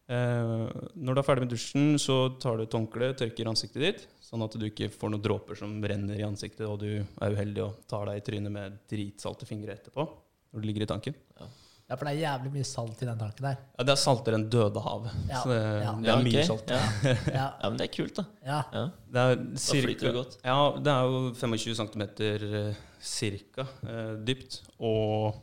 Uh, 0.07 0.71
når 0.95 1.17
du 1.17 1.21
er 1.21 1.27
ferdig 1.27 1.47
med 1.47 1.53
dusjen, 1.55 1.97
så 1.99 2.19
tar 2.43 2.59
du 2.59 2.67
et 2.67 2.77
håndkle, 2.79 3.11
tørker 3.19 3.51
ansiktet 3.51 3.83
ditt, 3.83 4.05
sånn 4.23 4.45
at 4.47 4.55
du 4.55 4.67
ikke 4.69 4.91
får 4.95 5.13
noen 5.13 5.25
dråper 5.25 5.59
som 5.59 5.75
renner 5.83 6.21
i 6.21 6.27
ansiktet, 6.27 6.67
og 6.69 6.79
du 6.85 6.91
er 7.03 7.35
uheldig 7.35 7.65
og 7.65 7.81
tar 7.91 8.07
deg 8.11 8.21
i 8.21 8.27
trynet 8.29 8.55
med 8.55 8.79
dritsalte 8.91 9.49
fingre 9.49 9.75
etterpå 9.75 10.07
når 10.07 10.63
du 10.63 10.69
ligger 10.69 10.87
i 10.87 10.91
tanken. 10.91 11.17
Ja, 11.41 11.49
for 11.95 12.03
det 12.09 12.17
er 12.17 12.23
jævlig 12.25 12.51
mye 12.57 12.67
salt 12.67 13.03
i 13.03 13.07
den 13.07 13.19
tanken 13.21 13.45
der. 13.47 13.59
Ja, 13.79 13.85
det 13.87 13.93
er 13.95 14.01
saltere 14.03 14.35
enn 14.41 14.49
Dødehavet. 14.51 15.13
Ja, 15.31 15.43
Så 15.45 15.53
det, 15.53 15.59
ja. 15.63 15.93
det 16.03 16.09
er 16.11 16.17
Ja, 16.17 16.17
mye 16.27 16.43
salt. 16.49 16.73
Ja. 16.75 16.81
Ja, 17.07 17.45
ja, 17.63 17.69
men 17.71 17.77
det 17.79 17.87
er 17.87 17.93
kult, 17.95 18.17
da. 18.19 18.25
ja. 18.43 18.59
Ja. 18.75 18.83
Det 19.15 19.23
er 19.23 19.37
Da 19.45 19.63
flyter 19.85 20.09
det 20.09 20.15
godt. 20.17 20.35
Ja, 20.43 20.57
det 20.83 20.95
er 20.97 21.13
jo 21.13 21.21
25 21.39 21.79
cm 21.79 22.03
eh, 22.27 22.83
cirka 23.07 23.69
eh, 23.87 24.15
dypt, 24.27 24.59
og 24.83 25.39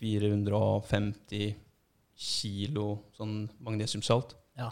450 0.00 1.54
kilo 2.20 2.86
sånn 3.16 3.44
magnesiumsalt. 3.64 4.36
ja. 4.60 4.70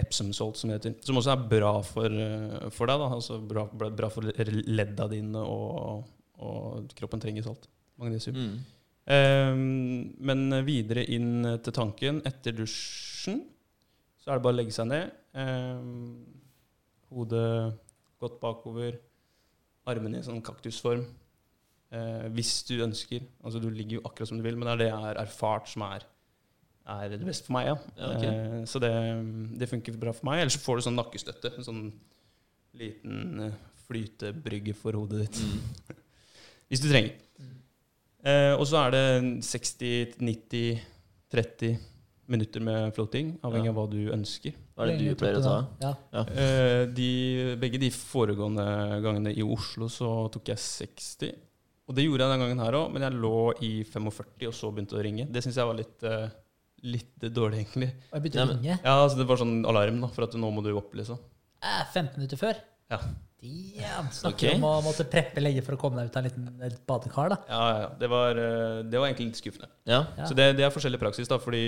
Epsom 0.00 0.30
salt, 0.32 0.56
som 0.56 0.70
det 0.70 0.78
heter. 0.78 0.94
Som 1.04 1.18
også 1.20 1.34
er 1.34 1.40
bra 1.50 1.70
for, 1.84 2.06
eh, 2.08 2.70
for 2.72 2.88
deg. 2.88 3.02
da, 3.02 3.08
altså 3.12 3.36
bra, 3.44 3.66
bra, 3.68 3.90
bra 3.92 4.08
for 4.08 4.24
ledda 4.24 5.08
dine, 5.12 5.36
og, 5.44 6.06
og 6.40 6.86
kroppen 6.96 7.20
trenger 7.20 7.44
salt. 7.44 7.66
Magnesium. 8.00 8.38
Mm. 8.38 8.54
Ehm, 9.08 10.12
men 10.20 10.64
videre 10.66 11.06
inn 11.08 11.46
til 11.64 11.72
tanken 11.74 12.20
etter 12.28 12.54
dusjen, 12.56 13.40
så 14.20 14.30
er 14.30 14.38
det 14.38 14.44
bare 14.44 14.54
å 14.54 14.58
legge 14.60 14.74
seg 14.76 14.90
ned. 14.90 15.14
Ehm, 15.40 16.26
hodet 17.10 17.78
godt 18.20 18.40
bakover. 18.42 18.98
Armene 19.88 20.18
i 20.18 20.20
en 20.20 20.28
sånn 20.28 20.44
kaktusform. 20.44 21.06
Eh, 21.90 22.26
hvis 22.36 22.60
du 22.68 22.76
ønsker. 22.84 23.24
Altså 23.42 23.58
Du 23.58 23.68
ligger 23.70 23.98
jo 23.98 24.02
akkurat 24.06 24.28
som 24.30 24.38
du 24.38 24.44
vil, 24.44 24.58
men 24.58 24.68
det 24.68 24.74
er 24.74 24.82
det 24.84 24.90
jeg 24.90 25.04
har 25.06 25.18
erfart 25.24 25.70
som 25.72 25.82
er, 25.88 26.04
er 26.90 27.08
det 27.10 27.24
beste 27.26 27.48
for 27.48 27.56
meg. 27.56 27.66
ja. 27.72 27.78
Ja, 27.96 28.10
ok. 28.12 28.26
Eh, 28.28 28.60
så 28.70 28.82
det, 28.82 28.92
det 29.58 29.68
funker 29.70 29.98
bra 29.98 30.14
for 30.14 30.28
meg. 30.30 30.44
Ellers 30.44 30.58
så 30.58 30.62
får 30.62 30.78
du 30.78 30.86
sånn 30.86 31.00
nakkestøtte. 31.00 31.54
En 31.56 31.66
sånn 31.66 31.82
liten 32.78 33.48
eh, 33.48 33.58
flytebrygge 33.88 34.76
for 34.78 34.94
hodet 35.00 35.24
ditt. 35.24 35.40
Mm. 35.42 35.98
Hvis 36.70 36.84
du 36.84 36.90
trenger. 36.92 37.16
Eh, 38.24 38.52
og 38.56 38.66
så 38.68 38.82
er 38.84 38.96
det 38.96 39.04
60, 39.46 40.18
90, 40.20 40.80
30 41.32 41.78
minutter 42.30 42.62
med 42.62 42.92
floating, 42.94 43.32
avhengig 43.46 43.70
av 43.72 43.78
hva 43.78 43.86
du 43.90 44.00
ønsker. 44.14 44.54
Hva 44.76 44.86
er 44.86 44.92
det 44.92 45.08
du 45.10 45.18
pleier 45.18 45.38
å 45.40 45.44
ta? 45.44 45.54
Ja. 45.82 45.92
Ja. 46.14 46.24
Eh, 46.30 46.82
de, 46.94 47.08
begge 47.60 47.80
de 47.82 47.90
foregående 47.94 48.66
gangene 49.02 49.32
i 49.34 49.42
Oslo 49.42 49.88
så 49.90 50.10
tok 50.32 50.52
jeg 50.52 50.62
60. 50.62 51.32
Og 51.90 51.96
det 51.96 52.04
gjorde 52.06 52.22
jeg 52.22 52.30
den 52.36 52.44
gangen 52.44 52.62
her 52.62 52.76
òg, 52.78 52.92
men 52.94 53.02
jeg 53.02 53.18
lå 53.18 53.34
i 53.66 53.72
45 53.88 54.46
og 54.46 54.54
så 54.54 54.70
begynte 54.70 54.94
det 54.94 55.00
å 55.00 55.06
ringe. 55.08 55.26
Det 55.32 55.42
syns 55.42 55.58
jeg 55.58 55.70
var 55.72 55.80
litt, 55.80 56.06
eh, 56.06 56.28
litt 56.86 57.26
dårlig, 57.34 57.64
egentlig. 57.64 57.90
Og 58.12 58.14
jeg 58.20 58.26
begynte 58.26 58.44
å 58.44 58.52
ringe. 58.52 58.76
Ja, 58.78 58.94
altså 59.00 59.18
Det 59.18 59.26
var 59.26 59.40
sånn 59.42 59.56
alarm 59.66 59.98
da, 60.04 60.12
for 60.14 60.28
at 60.28 60.38
nå 60.38 60.52
må 60.54 60.62
du 60.62 60.70
opp, 60.76 60.94
liksom. 60.94 61.18
Eh, 61.60 61.82
15 61.90 62.14
minutter 62.20 62.38
før. 62.40 62.62
Ja. 62.94 63.00
Damn. 63.40 64.10
Snakker 64.12 64.50
okay. 64.50 64.58
om 64.58 64.66
å 64.68 64.72
måtte 64.84 65.06
preppe 65.08 65.40
lenge 65.40 65.62
for 65.64 65.76
å 65.76 65.80
komme 65.80 66.00
deg 66.00 66.10
ut 66.10 66.16
av 66.18 66.20
en 66.20 66.26
liten 66.28 66.64
et 66.66 66.80
badekar, 66.88 67.32
da. 67.32 67.38
Ja, 67.48 67.60
ja, 67.60 67.78
ja. 67.84 67.88
Det 68.02 68.10
var, 68.12 68.40
eh, 68.40 68.80
det 68.84 69.00
var 69.00 69.08
egentlig 69.08 69.30
litt 69.30 69.40
skuffende. 69.40 69.70
Ja. 69.88 70.02
Så 70.28 70.36
det, 70.36 70.50
det 70.58 70.66
er 70.66 70.74
forskjellig 70.74 71.00
praksis, 71.00 71.30
da, 71.30 71.38
fordi 71.40 71.62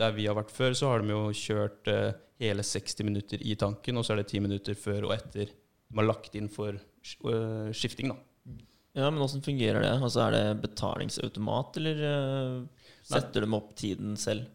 der 0.00 0.16
vi 0.16 0.26
har 0.26 0.34
vært 0.38 0.50
før, 0.54 0.74
så 0.78 0.90
har 0.90 1.04
de 1.04 1.14
jo 1.14 1.22
kjørt 1.38 1.90
uh, 1.92 2.08
hele 2.42 2.64
60 2.66 3.06
minutter 3.06 3.44
i 3.46 3.54
tanken, 3.60 4.00
og 4.00 4.06
så 4.06 4.16
er 4.16 4.22
det 4.22 4.32
10 4.32 4.42
minutter 4.48 4.78
før 4.78 5.06
og 5.06 5.14
etter 5.14 5.52
de 5.52 6.00
har 6.00 6.08
lagt 6.08 6.34
inn 6.38 6.48
for 6.50 6.74
uh, 6.74 7.68
skifting, 7.76 8.10
da. 8.10 8.56
ja, 8.98 9.12
men 9.12 9.22
åssen 9.22 9.44
fungerer 9.44 9.84
det? 9.84 9.92
Altså, 10.00 10.24
Er 10.26 10.34
det 10.34 10.62
betalingsautomat, 10.64 11.78
eller 11.78 12.02
uh, 12.02 12.90
setter 13.06 13.46
de 13.46 13.60
opp 13.60 13.70
tiden 13.78 14.18
selv 14.18 14.50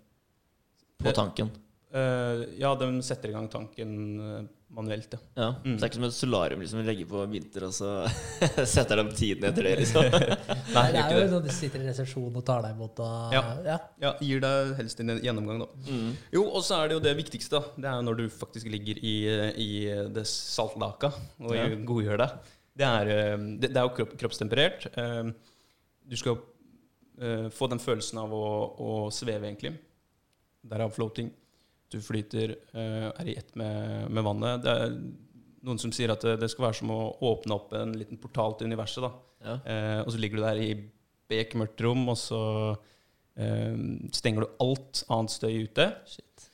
på 0.99 1.07
Det- 1.07 1.15
tanken? 1.21 1.53
Eh, 1.97 2.41
ja, 2.59 2.73
de 2.75 2.87
setter 3.01 3.31
i 3.31 3.31
gang 3.31 3.45
tanken 3.47 4.49
manuelt, 4.69 5.13
ja. 5.13 5.19
Ja, 5.37 5.47
Mm. 5.63 5.77
Så 5.77 5.79
det 5.79 5.83
er 5.83 5.89
ikke 5.89 5.95
som 5.99 6.03
et 6.07 6.13
solarium 6.17 6.59
liksom, 6.61 6.81
legger 6.85 7.07
på 7.07 7.21
vinter, 7.31 7.63
og 7.67 7.71
så 7.73 7.91
setter 8.75 8.99
de 8.99 9.05
tiden 9.15 9.45
etter 9.49 9.63
det, 9.63 9.75
liksom. 9.79 10.03
Nei, 10.75 10.83
det 10.93 11.01
er 11.03 11.13
jo 11.15 11.29
sånn 11.31 11.45
du 11.47 11.51
sitter 11.55 11.81
i 11.85 11.87
resepsjonen 11.87 12.35
og 12.41 12.45
tar 12.45 12.65
deg 12.65 12.75
imot 12.75 12.99
og 13.05 13.33
Ja. 13.37 13.43
ja. 13.65 13.77
Ja, 14.03 14.11
Gir 14.21 14.43
deg 14.43 14.73
helst 14.81 14.99
en 15.03 15.13
gjennomgang, 15.23 15.63
da. 15.63 15.69
Mm. 15.87 16.11
Jo, 16.35 16.43
og 16.51 16.61
så 16.67 16.81
er 16.81 16.91
det 16.91 16.97
jo 16.99 17.05
det 17.07 17.15
viktigste, 17.21 17.61
da. 17.61 17.73
Det 17.77 17.89
er 17.93 17.95
jo 18.01 18.05
når 18.09 18.19
du 18.21 18.25
faktisk 18.43 18.67
ligger 18.73 18.99
i, 19.01 19.15
i 19.55 19.69
det 20.13 20.27
saltlaka 20.29 21.13
og 21.39 21.55
Ja. 21.55 21.65
godgjør 21.87 22.21
deg. 22.25 22.53
Det 22.77 22.85
er, 22.85 23.09
eh, 23.15 23.37
det, 23.57 23.71
det 23.73 23.77
er 23.81 23.87
jo 23.87 23.95
kropp, 23.97 24.17
kroppstemperert. 24.21 24.89
Eh, 24.97 25.31
Du 26.07 26.15
skal 26.15 26.37
eh, 27.19 27.47
få 27.49 27.67
den 27.71 27.79
følelsen 27.81 28.19
av 28.21 28.31
å, 28.31 28.43
å 28.79 28.91
sveve, 29.11 29.47
egentlig. 29.49 29.73
Derav 30.67 30.91
floating. 30.95 31.31
Du 31.93 32.01
flyter, 32.03 32.55
eh, 32.73 33.07
er 33.09 33.31
i 33.31 33.37
ett 33.39 33.55
med, 33.55 34.09
med 34.11 34.25
vannet. 34.25 34.63
Det 34.65 34.73
er 34.73 34.97
noen 35.67 35.79
som 35.81 35.93
sier 35.95 36.11
at 36.13 36.23
det, 36.23 36.37
det 36.41 36.49
skal 36.51 36.67
være 36.67 36.79
som 36.81 36.91
å 36.93 37.01
åpne 37.29 37.55
opp 37.55 37.73
en 37.77 37.95
liten 37.97 38.19
portal 38.21 38.57
til 38.57 38.69
universet. 38.71 39.05
da. 39.05 39.11
Ja. 39.47 39.57
Eh, 39.63 39.99
og 40.03 40.11
så 40.13 40.21
ligger 40.21 40.41
du 40.41 40.45
der 40.45 40.61
i 40.63 40.69
bekmørkt 41.27 41.83
rom, 41.83 42.05
og 42.11 42.17
så 42.19 42.41
eh, 43.39 43.75
stenger 44.15 44.45
du 44.45 44.63
alt 44.63 45.03
annet 45.13 45.35
støy 45.35 45.63
ute. 45.67 45.89
Shit. 46.09 46.47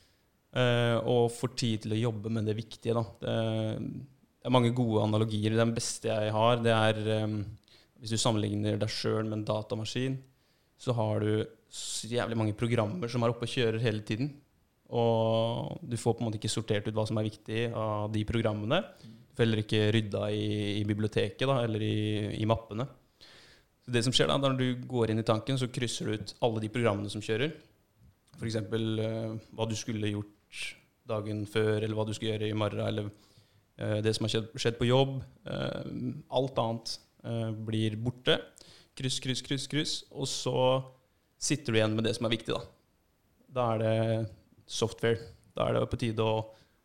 Eh, 0.54 0.96
og 1.10 1.32
får 1.34 1.54
tid 1.58 1.84
til 1.84 1.96
å 1.96 2.02
jobbe 2.04 2.30
med 2.34 2.46
det 2.46 2.56
viktige. 2.58 2.94
Da. 2.94 3.04
Det, 3.22 3.34
det 4.38 4.50
er 4.50 4.54
mange 4.54 4.74
gode 4.76 5.02
analogier. 5.06 5.56
Den 5.58 5.74
beste 5.74 6.10
jeg 6.12 6.34
har, 6.34 6.62
det 6.62 6.74
er 6.74 7.02
eh, 7.18 7.36
Hvis 7.98 8.14
du 8.14 8.20
sammenligner 8.20 8.78
deg 8.78 8.90
sjøl 8.92 9.24
med 9.24 9.40
en 9.40 9.46
datamaskin, 9.48 10.18
så 10.78 10.94
har 10.98 11.24
du 11.24 11.44
så 11.74 12.06
jævlig 12.10 12.36
mange 12.38 12.54
programmer 12.54 13.10
som 13.10 13.24
er 13.24 13.32
oppe 13.32 13.48
og 13.48 13.50
kjører 13.50 13.82
hele 13.82 14.04
tiden. 14.06 14.28
Og 14.92 15.80
du 15.80 15.96
får 15.96 16.16
på 16.16 16.22
en 16.22 16.28
måte 16.28 16.40
ikke 16.40 16.52
sortert 16.52 16.88
ut 16.88 16.94
hva 16.96 17.06
som 17.08 17.18
er 17.20 17.28
viktig 17.28 17.68
av 17.72 18.12
de 18.12 18.24
programmene. 18.28 18.82
Du 19.00 19.38
får 19.38 19.46
heller 19.46 19.62
ikke 19.64 19.86
rydda 19.96 20.26
i, 20.30 20.46
i 20.80 20.84
biblioteket 20.86 21.48
da, 21.48 21.62
eller 21.64 21.82
i, 21.82 21.96
i 22.36 22.46
mappene. 22.48 22.86
Så 23.84 23.92
det 23.92 24.04
som 24.06 24.14
skjer 24.16 24.30
da, 24.30 24.38
Når 24.40 24.56
du 24.60 24.66
går 24.88 25.12
inn 25.12 25.20
i 25.20 25.26
tanken, 25.26 25.58
så 25.60 25.68
krysser 25.72 26.08
du 26.08 26.20
ut 26.20 26.34
alle 26.44 26.62
de 26.64 26.72
programmene 26.72 27.12
som 27.12 27.24
kjører. 27.24 27.52
F.eks. 28.38 28.60
Uh, 28.70 29.36
hva 29.54 29.66
du 29.68 29.76
skulle 29.78 30.12
gjort 30.12 30.32
dagen 31.08 31.44
før, 31.48 31.82
eller 31.82 31.96
hva 31.96 32.06
du 32.08 32.14
skulle 32.16 32.34
gjøre 32.34 32.48
i 32.48 32.56
morgen, 32.56 32.84
eller 32.86 33.10
eh, 33.76 33.98
det 34.04 34.14
som 34.16 34.26
har 34.26 34.34
skjedd, 34.34 34.52
skjedd 34.56 34.78
på 34.80 34.88
jobb. 34.88 35.18
Eh, 35.44 35.90
alt 36.38 36.60
annet 36.62 36.94
eh, 37.24 37.50
blir 37.68 37.98
borte. 38.00 38.38
Kryss, 38.96 39.18
kryss, 39.22 39.42
kryss, 39.44 39.66
kryss. 39.70 39.94
Og 40.14 40.28
så 40.30 40.56
sitter 41.36 41.74
du 41.74 41.80
igjen 41.80 41.96
med 41.96 42.08
det 42.08 42.14
som 42.16 42.28
er 42.28 42.34
viktig, 42.36 42.56
da. 42.56 42.62
Da 43.54 43.66
er 43.74 43.82
det 43.82 43.96
software. 44.66 45.18
Da 45.54 45.68
er 45.68 45.78
det 45.78 45.88
på 45.90 46.00
tide 46.00 46.24
å 46.24 46.40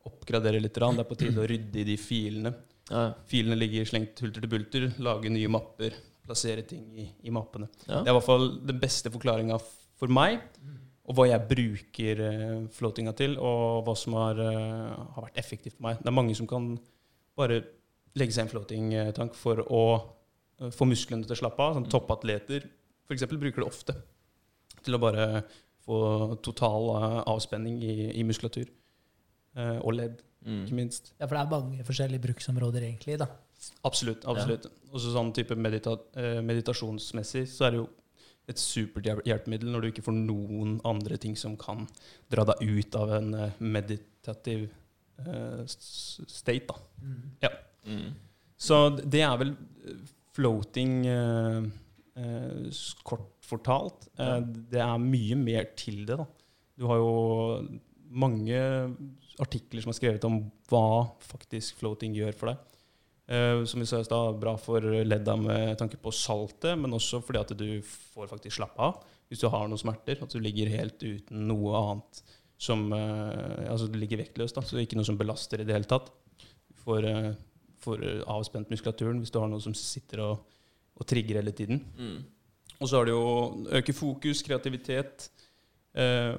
oppgradere 0.10 0.62
litt. 0.62 0.76
Det 0.76 0.90
er 1.04 1.08
på 1.08 1.18
tide 1.20 1.42
å 1.44 1.48
rydde 1.50 1.82
i 1.82 1.88
de 1.88 1.98
filene. 2.02 2.54
Ja. 2.90 3.10
Filene 3.30 3.58
ligger 3.58 3.88
slengt 3.90 4.22
hulter 4.24 4.44
til 4.44 4.52
bulter. 4.52 4.88
Lage 5.04 5.32
nye 5.34 5.52
mapper. 5.52 5.96
Plassere 6.26 6.66
ting 6.68 6.86
i, 7.00 7.08
i 7.26 7.34
mappene. 7.34 7.70
Ja. 7.88 8.04
Det 8.04 8.10
er 8.10 8.14
i 8.14 8.18
hvert 8.20 8.28
fall 8.28 8.48
den 8.70 8.82
beste 8.82 9.12
forklaringa 9.14 9.58
for 10.00 10.14
meg. 10.14 10.44
Og 11.10 11.18
hva 11.18 11.26
jeg 11.26 11.48
bruker 11.50 12.22
uh, 12.22 12.68
floatinga 12.74 13.16
til, 13.18 13.36
og 13.42 13.82
hva 13.88 13.96
som 13.98 14.14
har, 14.20 14.38
eh, 14.44 14.98
har 15.16 15.26
vært 15.26 15.40
effektivt 15.42 15.80
for 15.80 15.88
meg. 15.88 16.04
Det 16.04 16.12
er 16.12 16.18
mange 16.20 16.36
som 16.38 16.46
kan 16.50 16.76
bare 17.40 17.64
legge 18.20 18.36
seg 18.36 18.44
i 18.44 18.46
en 18.46 18.52
flåtingtank 18.52 19.38
for 19.38 19.64
å 19.66 19.84
eh, 19.98 20.70
få 20.76 20.86
musklene 20.90 21.26
til 21.26 21.34
å 21.34 21.40
slappe 21.42 21.66
av. 21.66 21.80
Sånn 21.80 21.90
toppatleter 21.90 22.68
f.eks. 23.10 23.26
bruker 23.32 23.64
det 23.64 23.66
ofte 23.66 23.96
til 24.86 24.96
å 24.96 25.02
bare 25.02 25.26
få 25.89 26.00
total 26.46 26.89
eh, 26.96 27.19
avspenning 27.34 27.81
i, 27.84 27.96
i 28.19 28.24
muskulatur. 28.27 28.69
Eh, 29.58 29.77
og 29.81 29.93
ledd, 29.98 30.22
Mm. 30.39 30.62
ikke 30.63 30.75
minst. 30.77 31.10
ja, 31.19 31.25
for 31.27 31.36
det 31.36 31.41
er 31.41 31.50
mange 31.51 31.84
forskjellige 31.84 32.22
bruksområder, 32.24 32.84
egentlig. 32.88 33.17
da. 33.19 33.25
Absolutt. 33.84 34.24
absolutt. 34.24 34.69
Og 34.93 35.01
så 35.03 35.12
sånn 35.12 35.34
type 35.36 35.51
medita 35.60 35.98
eh, 36.15 36.38
meditasjonsmessig 36.41 37.41
så 37.51 37.65
er 37.67 37.72
det 37.75 37.79
jo 37.81 37.89
et 38.48 38.58
supert 38.58 39.03
hjelpemiddel 39.27 39.69
når 39.74 39.81
du 39.84 39.88
ikke 39.91 40.05
får 40.05 40.15
noen 40.15 40.77
andre 40.88 41.17
ting 41.19 41.36
som 41.38 41.58
kan 41.60 41.84
dra 42.31 42.46
deg 42.53 42.63
ut 42.69 42.96
av 42.96 43.12
en 43.17 43.36
meditativ 43.60 44.69
uh, 45.27 45.65
state. 45.67 46.72
da. 46.72 47.51
Mm. 47.86 48.13
Så 48.58 48.79
det 49.12 49.22
er 49.27 49.36
vel 49.43 49.51
floating 50.34 51.03
s- 51.05 51.69
kort 53.08 53.30
fortalt. 53.46 54.10
Eh, 54.20 54.40
det 54.72 54.82
er 54.84 55.04
mye 55.04 55.38
mer 55.40 55.72
til 55.80 56.06
det. 56.08 56.20
da. 56.20 56.26
Du 56.80 56.88
har 56.90 57.00
jo 57.02 57.14
mange 58.10 58.60
artikler 59.40 59.84
som 59.84 59.94
er 59.94 59.98
skrevet 60.00 60.26
om 60.28 60.42
hva 60.70 61.10
faktisk 61.24 61.80
floating 61.80 62.16
gjør 62.18 62.36
for 62.38 62.52
deg. 62.52 62.66
Eh, 63.30 63.64
som 63.70 63.82
vi 63.82 63.86
sa 63.86 64.00
i 64.02 64.08
stad, 64.08 64.40
bra 64.42 64.56
for 64.58 64.82
ledda 64.82 65.36
med 65.38 65.78
tanke 65.78 66.00
på 66.02 66.14
saltet, 66.16 66.74
men 66.80 66.96
også 66.98 67.22
fordi 67.22 67.42
at 67.44 67.54
du 67.58 67.70
får 67.86 68.32
faktisk 68.32 68.58
slappe 68.58 68.82
av 68.82 69.04
hvis 69.30 69.44
du 69.44 69.50
har 69.54 69.68
noen 69.70 69.78
smerter. 69.82 70.18
At 70.24 70.34
du 70.34 70.42
ligger 70.42 70.72
helt 70.74 70.98
uten 71.04 71.46
noe 71.50 71.78
annet 71.78 72.24
som 72.60 72.90
eh, 72.92 73.68
Altså 73.70 73.88
du 73.88 74.00
ligger 74.02 74.20
vektløst, 74.24 74.58
da, 74.58 74.66
så 74.66 74.82
ikke 74.82 74.98
noe 75.00 75.08
som 75.08 75.20
belaster 75.20 75.62
i 75.62 75.68
det 75.68 75.76
hele 75.78 75.90
tatt. 75.90 76.10
Du 76.42 76.80
får, 76.82 77.06
eh, 77.06 77.30
får 77.84 78.08
avspent 78.28 78.74
muskulaturen 78.74 79.22
hvis 79.22 79.32
du 79.32 79.40
har 79.40 79.52
noe 79.52 79.64
som 79.64 79.78
sitter 79.78 80.26
og, 80.26 80.58
og 81.00 81.08
trigger 81.08 81.39
hele 81.41 81.53
tiden. 81.56 81.82
Mm. 81.98 82.20
Og 82.79 82.88
så 82.88 83.00
har 83.00 83.08
det 83.10 83.13
jo 83.15 83.24
å 83.24 83.77
øke 83.79 83.94
fokus, 83.96 84.41
kreativitet, 84.46 85.29
eh, 85.96 86.36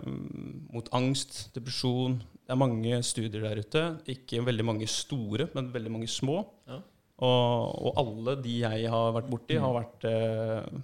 mot 0.72 0.86
angst, 0.96 1.50
depresjon. 1.56 2.18
Det 2.44 2.54
er 2.54 2.60
mange 2.60 3.02
studier 3.06 3.44
der 3.44 3.60
ute. 3.64 3.82
Ikke 4.10 4.40
veldig 4.46 4.64
mange 4.66 4.88
store, 4.90 5.48
men 5.54 5.68
veldig 5.74 5.92
mange 5.98 6.08
små. 6.10 6.42
Ja. 6.68 6.80
Og, 7.20 7.74
og 7.90 7.98
alle 8.00 8.38
de 8.40 8.54
jeg 8.62 8.88
har 8.88 9.12
vært 9.12 9.28
borti, 9.28 9.58
har 9.60 9.74
vært 9.76 10.06
eh, 10.08 10.80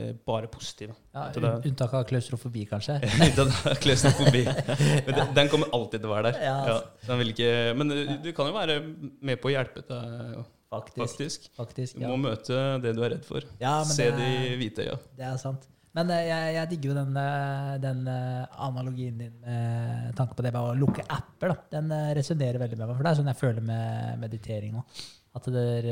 eh, 0.00 0.12
bare 0.24 0.48
positive. 0.48 0.96
Ja, 1.12 1.26
un- 1.36 1.68
Unntak 1.68 1.92
av 1.98 2.06
klaustrofobi, 2.08 2.64
kanskje. 2.70 2.96
den 3.36 3.52
er 3.52 3.80
klaustrofobi. 3.84 4.44
Men 4.48 5.12
den, 5.20 5.34
den 5.36 5.52
kommer 5.52 5.68
alltid 5.76 6.00
til 6.00 6.08
å 6.08 6.14
være 6.16 6.32
der. 6.32 6.40
Ja. 6.72 6.78
den 7.10 7.20
vil 7.20 7.34
ikke, 7.36 7.50
men 7.76 7.92
eh, 7.92 8.14
du 8.24 8.30
kan 8.36 8.48
jo 8.48 8.56
være 8.56 8.78
med 9.20 9.42
på 9.44 9.52
å 9.52 9.56
hjelpe 9.58 9.84
deg, 9.84 10.38
Faktisk. 10.84 11.06
faktisk. 11.06 11.48
faktisk 11.56 11.96
Du 12.00 12.06
må 12.08 12.16
møte 12.20 12.58
det 12.82 12.92
du 12.96 13.02
er 13.06 13.10
redd 13.16 13.24
for. 13.24 13.44
Ja, 13.60 13.78
Se 13.84 14.10
det 14.10 14.18
de 14.20 14.56
hvite 14.60 14.86
øya. 14.86 14.98
Det 15.16 15.24
er 15.24 15.36
sant. 15.40 15.66
Men 15.96 16.10
eh, 16.12 16.26
jeg, 16.28 16.54
jeg 16.58 16.68
digger 16.74 16.90
jo 16.90 16.96
den, 16.98 17.14
eh, 17.16 17.74
den 17.80 18.00
eh, 18.12 18.56
analogien 18.66 19.18
din 19.18 19.36
med 19.40 20.10
tanke 20.18 20.36
på 20.36 20.44
det 20.44 20.52
med 20.52 20.60
å 20.60 20.74
lukke 20.76 21.04
apper. 21.08 21.54
da. 21.54 21.56
Den 21.78 21.94
resonnerer 22.18 22.60
veldig 22.60 22.76
med 22.76 22.90
meg, 22.90 22.96
for 22.98 23.06
det 23.06 23.12
er 23.14 23.20
sånn 23.22 23.30
jeg 23.32 23.40
føler 23.40 23.64
med 23.64 24.18
meditering 24.20 24.76
òg. 24.82 25.04
At 25.36 25.48
det 25.52 25.62
er, 25.78 25.88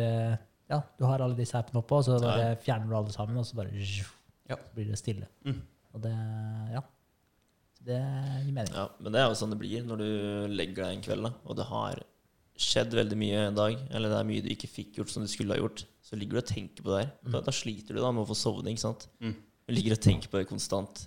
ja, 0.73 0.81
du 0.99 1.05
har 1.09 1.21
alle 1.25 1.37
disse 1.37 1.57
appene 1.57 1.81
oppe, 1.81 1.97
og 1.97 2.05
så 2.07 2.19
bare 2.21 2.55
fjerner 2.65 2.89
du 2.89 2.97
alle 2.97 3.13
sammen, 3.17 3.37
og 3.41 3.49
så 3.49 3.57
bare 3.57 3.73
Ja. 4.51 4.57
blir 4.75 4.91
det 4.93 4.99
stille. 5.01 5.27
Mm. 5.45 5.63
Og 5.95 6.03
det 6.05 6.13
Ja. 6.75 6.85
Det 7.85 7.99
gir 8.47 8.53
mening. 8.57 8.73
Ja, 8.73 8.89
men 8.99 9.13
det 9.13 9.21
er 9.21 9.27
jo 9.29 9.35
sånn 9.37 9.51
det 9.53 9.59
blir 9.61 9.83
når 9.85 9.99
du 10.01 10.55
legger 10.57 10.87
deg 10.87 10.95
en 10.95 11.03
kveld, 11.05 11.27
da, 11.27 11.33
og 11.45 11.57
du 11.59 11.63
har 11.69 12.01
skjedd 12.55 12.95
veldig 12.95 13.17
mye 13.19 13.41
en 13.49 13.57
dag, 13.57 13.81
eller 13.91 14.13
det 14.13 14.19
er 14.21 14.29
mye 14.29 14.45
du 14.45 14.53
ikke 14.53 14.71
fikk 14.71 15.01
gjort 15.01 15.11
som 15.11 15.25
du 15.25 15.31
skulle 15.31 15.57
ha 15.57 15.63
gjort, 15.63 15.85
så 16.05 16.19
ligger 16.19 16.39
du 16.39 16.43
og 16.45 16.51
tenker 16.51 16.85
på 16.85 16.93
det 16.93 17.01
her. 17.03 17.11
Da, 17.33 17.41
da 17.43 17.55
sliter 17.55 17.97
du 17.97 18.03
da 18.03 18.13
med 18.15 18.23
å 18.23 18.29
få 18.29 18.37
sovne, 18.39 18.71
ikke 18.71 18.85
sant? 18.85 19.09
Mm. 19.25 19.35
Du 19.65 19.75
ligger 19.75 19.97
og 19.97 20.05
tenker 20.05 20.31
på 20.31 20.39
det 20.39 20.47
konstant. 20.51 21.07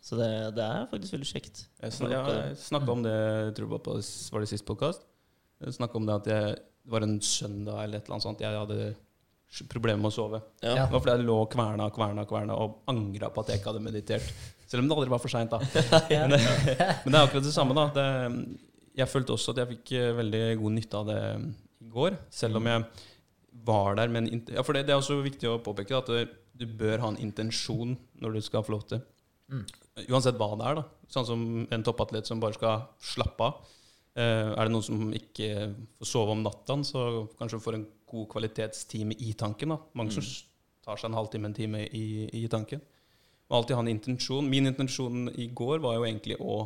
Så 0.00 0.16
det, 0.16 0.30
det 0.56 0.64
er 0.64 0.88
faktisk 0.90 1.14
veldig 1.14 1.28
kjekt. 1.28 1.62
Jeg, 1.82 1.92
snak, 1.92 2.14
jeg 2.14 2.56
snakka 2.62 2.94
om 2.94 3.04
det 3.04 3.12
jeg 3.12 3.54
tror 3.58 3.68
det 3.68 3.74
var, 3.74 3.82
på, 3.84 3.96
var 4.32 4.42
det 4.42 4.50
sist 4.50 4.66
podkast. 4.66 5.04
Jeg 5.60 5.76
snakka 5.76 6.00
om 6.00 6.08
det 6.08 6.16
at 6.22 6.30
jeg, 6.32 6.54
det 6.56 6.94
var 6.94 7.04
en 7.04 7.18
søndag 7.20 7.82
eller 7.84 8.00
et 8.00 8.08
eller 8.08 8.16
annet 8.16 8.26
sånt. 8.26 8.40
Jeg 8.42 8.56
hadde 8.56 8.94
problemer 9.68 10.00
med 10.00 10.08
å 10.08 10.14
sove. 10.14 10.40
Ja. 10.62 10.72
Det 10.78 10.88
var 10.94 11.02
fordi 11.02 11.18
jeg 11.18 11.26
lå 11.28 11.36
og 11.42 11.52
kverna 11.52 11.90
kverna, 11.92 12.24
kverna 12.28 12.56
og 12.56 12.80
angra 12.90 13.28
på 13.34 13.44
at 13.44 13.52
jeg 13.52 13.60
ikke 13.60 13.74
hadde 13.74 13.84
meditert. 13.84 14.32
Selv 14.70 14.84
om 14.84 14.88
det 14.88 14.96
aldri 14.96 15.12
var 15.12 15.20
for 15.20 15.32
seint, 15.32 15.52
da. 15.52 15.60
Men, 16.10 16.36
men 17.04 17.12
det 17.12 17.18
er 17.18 17.24
akkurat 17.24 17.46
det 17.46 17.54
samme, 17.54 17.76
da. 17.76 17.88
Det, 17.92 18.06
jeg 18.96 19.08
følte 19.10 19.34
også 19.34 19.54
at 19.54 19.62
jeg 19.62 19.70
fikk 19.74 19.94
eh, 19.98 20.10
veldig 20.18 20.44
god 20.60 20.76
nytte 20.76 21.00
av 21.00 21.08
det 21.10 21.22
i 21.80 21.88
går, 21.90 22.18
selv 22.34 22.60
om 22.60 22.68
jeg 22.68 22.84
var 23.66 23.96
der 23.98 24.12
med 24.12 24.28
en 24.28 24.44
Ja, 24.54 24.62
for 24.66 24.76
det, 24.76 24.86
det 24.88 24.94
er 24.94 25.00
også 25.00 25.20
viktig 25.24 25.48
å 25.48 25.60
påpeke 25.62 25.98
at 25.98 26.10
du 26.60 26.66
bør 26.66 27.00
ha 27.02 27.10
en 27.12 27.20
intensjon 27.20 27.96
når 28.20 28.36
du 28.36 28.40
skal 28.44 28.64
få 28.66 28.80
til. 28.88 29.02
Mm. 29.50 29.64
Uansett 30.08 30.38
hva 30.38 30.52
det 30.54 30.66
er, 30.68 30.80
da. 30.80 30.84
Sånn 31.10 31.26
som 31.26 31.44
en 31.66 31.84
toppatlet 31.86 32.28
som 32.28 32.42
bare 32.42 32.56
skal 32.56 32.84
slappe 33.02 33.46
av. 33.46 33.70
Eh, 34.18 34.50
er 34.52 34.66
det 34.66 34.74
noen 34.74 34.86
som 34.86 35.14
ikke 35.14 35.70
får 35.98 36.10
sove 36.12 36.34
om 36.36 36.44
natta, 36.44 36.76
så 36.86 37.26
kanskje 37.38 37.62
får 37.64 37.78
en 37.78 37.88
god 38.10 38.28
kvalitetstime 38.32 39.16
i 39.18 39.34
tanken. 39.38 39.74
da. 39.74 39.80
Mange 39.98 40.14
som 40.16 40.26
mm. 40.26 40.50
tar 40.86 41.00
seg 41.00 41.10
en 41.10 41.18
halvtime, 41.18 41.50
en 41.50 41.56
time 41.56 41.84
i, 41.86 42.28
i 42.42 42.46
tanken. 42.50 42.82
Må 43.50 43.58
alltid 43.58 43.78
ha 43.78 43.84
en 43.84 43.92
intensjon. 43.92 44.50
Min 44.50 44.70
intensjon 44.70 45.30
i 45.34 45.48
går 45.54 45.82
var 45.82 45.98
jo 45.98 46.06
egentlig 46.06 46.38
å 46.38 46.62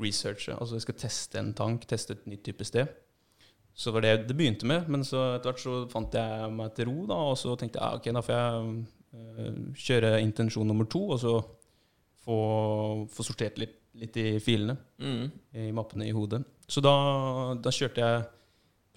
researche. 0.00 0.54
Altså 0.56 0.78
jeg 0.78 0.86
skal 0.86 0.98
teste 1.02 1.38
en 1.40 1.52
tank, 1.56 1.86
teste 1.90 2.16
et 2.16 2.26
nytt 2.30 2.42
type 2.46 2.64
sted. 2.68 2.88
Så 3.74 3.92
var 3.94 4.02
det 4.04 4.26
det 4.28 4.36
begynte 4.36 4.66
med, 4.66 4.88
men 4.90 5.04
så 5.06 5.36
etter 5.36 5.52
hvert 5.52 5.62
så 5.62 5.74
fant 5.92 6.14
jeg 6.18 6.50
meg 6.52 6.72
til 6.76 6.88
ro, 6.90 7.04
da, 7.08 7.16
og 7.30 7.36
så 7.38 7.54
tenkte 7.56 7.78
jeg 7.78 7.86
ja, 7.86 8.00
ok, 8.00 8.08
da 8.16 8.22
får 8.26 8.36
jeg 8.36 8.72
eh, 9.14 9.60
kjøre 9.86 10.10
intensjon 10.24 10.66
nummer 10.68 10.88
to, 10.90 11.04
og 11.14 11.20
så 11.22 11.34
få, 12.24 12.36
få 13.08 13.24
sortert 13.24 13.60
litt, 13.62 13.76
litt 14.00 14.16
i 14.20 14.26
filene 14.42 14.76
Mm. 15.00 15.30
i 15.56 15.70
mappene 15.72 16.08
i 16.08 16.12
hodet. 16.14 16.42
Så 16.70 16.82
da, 16.84 16.92
da 17.62 17.72
kjørte 17.72 18.02
jeg 18.04 18.26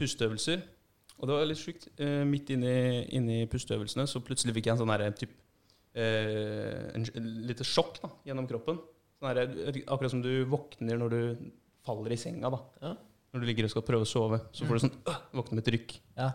pusteøvelser. 0.01 0.62
Og 1.22 1.29
det 1.29 1.36
var 1.38 1.48
litt 1.48 1.62
sjukt. 1.62 1.88
Eh, 2.01 2.24
midt 2.27 2.50
inni, 2.51 2.74
inni 3.15 3.43
pusteøvelsene 3.48 4.03
så 4.10 4.19
plutselig 4.25 4.57
fikk 4.57 4.67
jeg 4.67 4.75
en 4.75 4.81
sånn 4.81 4.91
herre 4.91 5.12
typ 5.15 5.31
eh, 5.95 6.89
En 6.98 7.05
en 7.15 7.29
lite 7.48 7.63
sjokk 7.63 8.01
da, 8.03 8.10
gjennom 8.27 8.50
kroppen. 8.50 8.81
Sånn 9.24 9.30
herre, 9.32 9.84
akkurat 9.88 10.12
som 10.12 10.22
du 10.24 10.32
våkner 10.51 10.98
når 11.00 11.13
du 11.13 11.51
faller 11.88 12.12
i 12.12 12.18
senga. 12.20 12.50
da. 12.51 12.60
Ja. 12.84 12.94
Når 13.34 13.39
du 13.39 13.46
ligger 13.48 13.65
og 13.70 13.72
skal 13.72 13.86
prøve 13.88 14.03
å 14.03 14.10
sove. 14.10 14.39
Så 14.51 14.65
får 14.68 14.75
du 14.77 14.82
sånn 14.84 14.98
øh, 15.08 15.22
våkne 15.39 15.56
med 15.58 15.63
et 15.63 15.72
rykk. 15.77 15.94
Ja. 16.20 16.27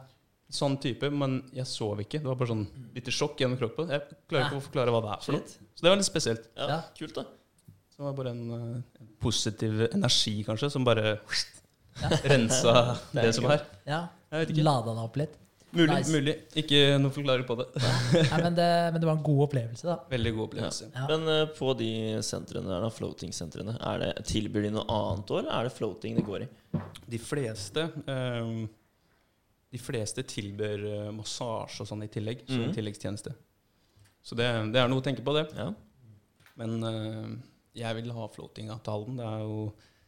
Sånn 0.51 0.79
type, 0.81 1.11
men 1.13 1.43
jeg 1.53 1.69
sov 1.69 2.01
ikke. 2.01 2.23
Det 2.23 2.27
var 2.31 2.39
bare 2.41 2.49
sånn 2.55 2.65
lite 2.97 3.13
sjokk 3.13 3.37
gjennom 3.43 3.59
kroppen. 3.61 3.91
Jeg 3.93 4.07
klarer 4.31 4.47
ikke 4.49 4.61
å 4.63 4.65
forklare 4.65 4.95
hva 4.95 5.03
det 5.05 5.11
er 5.13 5.27
for 5.27 5.37
noe. 5.37 5.57
Så 5.77 5.85
det 5.85 5.93
var 5.93 6.01
litt 6.01 6.09
spesielt. 6.09 6.49
Ja, 6.57 6.69
Ja. 6.73 6.79
kult, 6.97 7.15
da. 7.21 7.27
Så 7.93 8.01
det 8.01 8.07
var 8.09 8.17
bare 8.23 8.31
en, 8.33 8.43
eh, 8.57 9.03
en 9.05 9.13
positiv 9.21 9.85
energi, 9.93 10.35
kanskje, 10.49 10.71
som 10.73 10.85
bare 10.89 11.19
rensa 12.25 12.97
Det 13.13 13.23
det 13.29 13.35
som 13.37 13.45
er. 13.53 13.67
ja. 13.87 14.07
Lada 14.33 14.95
deg 14.95 15.05
opp 15.05 15.17
litt. 15.21 15.37
Mulig, 15.71 15.93
Nice. 15.93 16.13
mulig. 16.13 16.35
Ikke 16.57 16.79
noe 16.97 17.13
forklaring 17.13 17.45
på 17.45 17.55
det. 17.59 17.67
Nei, 17.77 18.39
men, 18.41 18.55
det, 18.57 18.69
men 18.95 19.03
det 19.03 19.09
var 19.09 19.19
en 19.19 19.25
god 19.27 19.43
opplevelse, 19.49 19.85
da. 19.85 19.97
Veldig 20.15 20.33
god 20.37 20.45
opplevelse. 20.47 20.89
Ja. 20.95 21.05
Men 21.11 21.29
uh, 21.29 21.43
på 21.59 21.75
de 21.77 21.91
sentrene 22.25 22.71
der, 22.71 22.87
da, 22.87 22.91
floating-sentrene, 22.95 23.75
er 23.91 24.23
tilbyr 24.29 24.65
de 24.65 24.73
noe 24.79 24.87
annet 24.95 25.33
år, 25.37 25.43
eller 25.43 25.59
er 25.59 25.69
det 25.69 25.75
floating 25.77 26.17
det 26.17 26.25
går 26.25 26.47
i? 26.47 26.49
De 27.09 27.21
fleste 27.21 27.85
um, 28.07 28.65
De 29.69 29.81
fleste 29.83 30.25
tilbyr 30.29 30.87
uh, 30.87 31.11
massasje 31.17 31.85
og 31.85 31.91
sånn 31.91 32.07
i 32.07 32.11
tillegg, 32.17 32.47
som 32.49 32.65
mm. 32.65 32.73
tilleggstjeneste. 32.79 33.35
Så 34.25 34.39
det, 34.39 34.49
det 34.73 34.81
er 34.81 34.89
noe 34.89 35.03
å 35.03 35.05
tenke 35.05 35.25
på, 35.25 35.37
det. 35.37 35.51
Ja. 35.59 35.69
Men 36.59 36.81
uh, 36.81 37.37
jeg 37.77 38.01
vil 38.01 38.17
ha 38.17 38.31
floatinga 38.33 38.81
til 38.81 38.97
Halden. 38.97 39.21
Det 39.21 39.29
er 39.29 39.45
jo, 39.45 39.61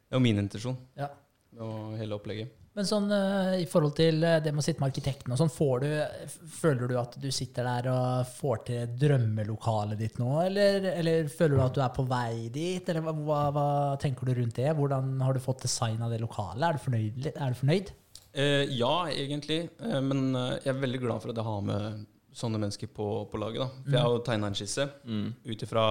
det 0.08 0.16
er 0.16 0.22
jo 0.22 0.24
min 0.24 0.40
intensjon 0.40 0.80
Ja. 0.98 1.12
og 1.60 2.00
hele 2.00 2.16
opplegget. 2.16 2.56
Men 2.78 2.86
sånn 2.86 3.08
eh, 3.10 3.54
i 3.64 3.66
forhold 3.66 3.96
til 3.98 4.22
eh, 4.22 4.36
det 4.44 4.52
med 4.54 4.62
å 4.62 4.64
sitte 4.64 4.78
med 4.82 4.92
arkitekten 4.92 5.32
og 5.34 5.38
sånn, 5.40 5.50
får 5.50 5.80
du, 5.82 5.88
føler 6.60 6.90
du 6.92 6.94
at 7.00 7.16
du 7.18 7.26
sitter 7.34 7.66
der 7.66 7.88
og 7.90 8.28
får 8.36 8.60
til 8.68 8.92
drømmelokalet 9.00 9.98
ditt 9.98 10.20
nå, 10.22 10.28
eller, 10.44 10.86
eller 10.92 11.26
føler 11.34 11.56
du 11.58 11.62
at 11.64 11.74
du 11.74 11.80
er 11.82 11.90
på 11.96 12.04
vei 12.10 12.44
dit, 12.54 12.86
eller 12.92 13.02
hva, 13.08 13.14
hva, 13.26 13.40
hva 13.56 13.64
tenker 14.02 14.30
du 14.30 14.36
rundt 14.38 14.60
det? 14.60 14.68
Hvordan 14.78 15.10
har 15.26 15.34
du 15.34 15.42
fått 15.42 15.64
designa 15.66 16.08
det 16.12 16.20
lokalet? 16.22 16.62
Er 16.68 16.78
du 16.78 16.84
fornøyd? 16.84 17.26
Er 17.34 17.50
du 17.56 17.58
fornøyd? 17.64 17.90
Eh, 18.38 18.62
ja, 18.78 18.94
egentlig. 19.10 19.64
Eh, 19.82 19.98
men 20.06 20.28
jeg 20.62 20.70
er 20.70 20.78
veldig 20.86 21.02
glad 21.02 21.24
for 21.24 21.34
at 21.34 21.42
jeg 21.42 21.48
har 21.50 21.66
med 21.66 22.06
sånne 22.38 22.60
mennesker 22.62 22.92
på, 22.94 23.08
på 23.32 23.42
laget. 23.42 23.64
Da. 23.66 23.82
For 23.82 23.96
jeg 23.98 24.06
har 24.06 24.14
jo 24.14 24.22
tegna 24.30 24.52
en 24.52 24.54
skisse 24.62 24.86
Mm. 25.02 25.32
ut 25.50 25.66
ifra 25.66 25.88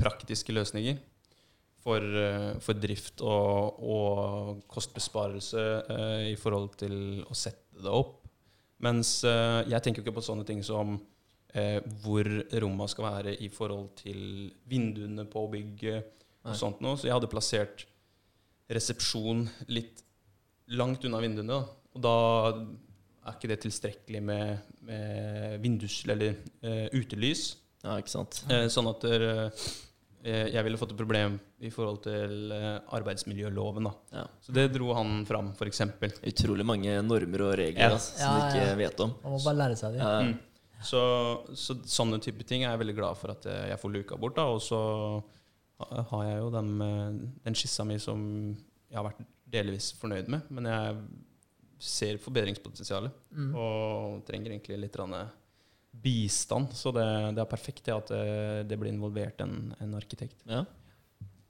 praktiske 0.00 0.52
løsninger 0.56 0.96
for, 1.86 2.02
eh, 2.02 2.52
for 2.62 2.78
drift 2.82 3.22
og, 3.22 3.78
og 3.78 4.64
kostbesparelse 4.70 5.66
eh, 5.94 6.22
i 6.32 6.38
forhold 6.40 6.74
til 6.82 6.96
å 7.22 7.36
sette 7.38 7.82
det 7.84 7.92
opp. 7.92 8.24
Mens 8.82 9.20
eh, 9.24 9.62
jeg 9.70 9.82
tenker 9.84 10.02
jo 10.02 10.06
ikke 10.08 10.18
på 10.18 10.26
sånne 10.26 10.46
ting 10.48 10.64
som 10.66 10.96
eh, 11.54 11.78
hvor 12.02 12.28
romma 12.62 12.88
skal 12.90 13.06
være 13.06 13.36
i 13.46 13.48
forhold 13.52 13.94
til 14.02 14.50
vinduene 14.68 15.24
på 15.30 15.46
bygget 15.52 16.02
Nei. 16.02 16.50
og 16.50 16.58
sånt 16.58 16.82
noe. 16.84 16.98
Så 16.98 17.08
jeg 17.08 17.16
hadde 17.16 17.30
plassert 17.32 17.86
resepsjon 18.72 19.46
litt 19.70 20.02
langt 20.76 21.06
unna 21.06 21.22
vinduene. 21.22 21.54
Da. 21.54 21.62
Og 21.96 22.04
da 22.04 22.16
er 23.26 23.38
ikke 23.38 23.50
det 23.50 23.60
tilstrekkelig 23.64 24.22
med, 24.22 24.72
med 24.86 25.56
vindus 25.62 26.02
eller 26.06 26.34
eh, 26.62 26.86
utelys. 26.94 27.48
ja, 27.84 27.96
ikke 27.98 28.12
sant. 28.12 28.42
Eh, 28.50 28.66
sånn 28.72 28.90
at 28.90 29.06
dere, 29.06 29.50
jeg 30.26 30.64
ville 30.66 30.78
fått 30.80 30.92
et 30.92 30.98
problem 30.98 31.36
i 31.62 31.70
forhold 31.70 32.00
til 32.02 32.52
eh, 32.52 32.80
arbeidsmiljøloven. 32.98 33.84
Da. 33.88 33.92
Ja. 34.18 34.24
Så 34.42 34.52
det 34.56 34.64
dro 34.74 34.92
han 34.96 35.24
fram, 35.28 35.52
f.eks. 35.54 35.80
Utrolig 36.26 36.66
mange 36.66 36.96
normer 37.06 37.44
og 37.46 37.54
regler 37.60 37.90
Ja. 37.90 37.94
ass, 37.94 38.08
som 38.18 38.26
Ja, 38.26 38.32
du 38.36 38.58
ikke 38.58 38.66
ja. 38.68 38.74
vet 38.80 39.00
om. 39.06 39.14
Man 39.22 39.32
må 39.36 39.40
bare 39.44 39.60
lære 39.62 39.76
seg 39.78 39.94
det. 39.94 40.00
Ja. 40.02 40.20
Mm. 40.26 40.38
Så, 40.86 41.00
så 41.56 41.74
sånne 41.88 42.18
type 42.20 42.44
ting 42.44 42.62
er 42.66 42.74
jeg 42.74 42.82
veldig 42.82 42.96
glad 42.98 43.16
for 43.16 43.30
at 43.32 43.46
eh, 43.46 43.68
jeg 43.70 43.78
får 43.80 43.94
luka 43.94 44.18
bort. 44.20 44.36
Da. 44.36 44.44
Og 44.52 44.60
så 44.60 44.80
har 46.10 46.24
jeg 46.26 46.38
jo 46.40 46.50
den, 46.50 46.74
eh, 46.82 47.08
den 47.46 47.54
skissa 47.58 47.84
mi 47.86 47.98
som 48.02 48.20
jeg 48.90 48.96
har 48.98 49.06
vært 49.10 49.24
delvis 49.52 49.92
fornøyd 50.00 50.28
med. 50.32 50.50
Men 50.50 50.64
jeg 50.72 50.96
ser 51.78 52.16
forbedringspotensialet 52.24 53.12
Mm. 53.36 53.50
og 53.54 54.22
trenger 54.26 54.50
egentlig 54.54 54.78
litt 54.80 54.96
rande 54.96 55.18
eh, 55.20 55.34
bistand. 56.02 56.74
Så 56.76 56.92
det, 56.94 57.06
det 57.36 57.42
er 57.42 57.50
perfekt 57.50 57.86
det 57.88 57.94
at 57.94 58.12
eh, 58.14 58.60
det 58.68 58.78
blir 58.80 58.92
involvert 58.92 59.40
en, 59.44 59.74
en 59.82 59.96
arkitekt. 59.98 60.38
Ja. 60.48 60.64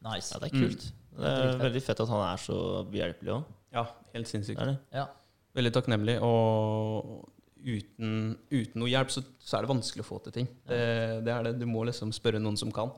Nice. 0.06 0.32
ja, 0.32 0.40
det 0.42 0.50
er 0.50 0.56
kult. 0.56 0.88
Det 1.16 1.30
er 1.32 1.62
veldig 1.62 1.82
fett 1.82 2.02
at 2.04 2.10
han 2.12 2.24
er 2.26 2.40
så 2.40 2.58
behjelpelig 2.90 3.32
òg. 3.38 3.54
Ja, 3.76 3.86
helt 4.12 4.30
sinnssykt. 4.30 4.60
Det 4.60 4.74
det? 4.74 5.00
Ja. 5.00 5.08
Veldig 5.56 5.72
takknemlig. 5.72 6.18
Og 6.24 7.24
uten, 7.66 8.36
uten 8.52 8.80
noe 8.82 8.90
hjelp 8.92 9.10
så, 9.12 9.24
så 9.42 9.58
er 9.58 9.64
det 9.64 9.72
vanskelig 9.72 10.04
å 10.04 10.08
få 10.08 10.20
til 10.26 10.36
ting. 10.36 10.50
Det, 10.68 10.80
det 11.26 11.32
er 11.32 11.48
det. 11.48 11.56
Du 11.62 11.66
må 11.70 11.86
liksom 11.88 12.12
spørre 12.14 12.42
noen 12.42 12.58
som 12.60 12.72
kan. 12.74 12.92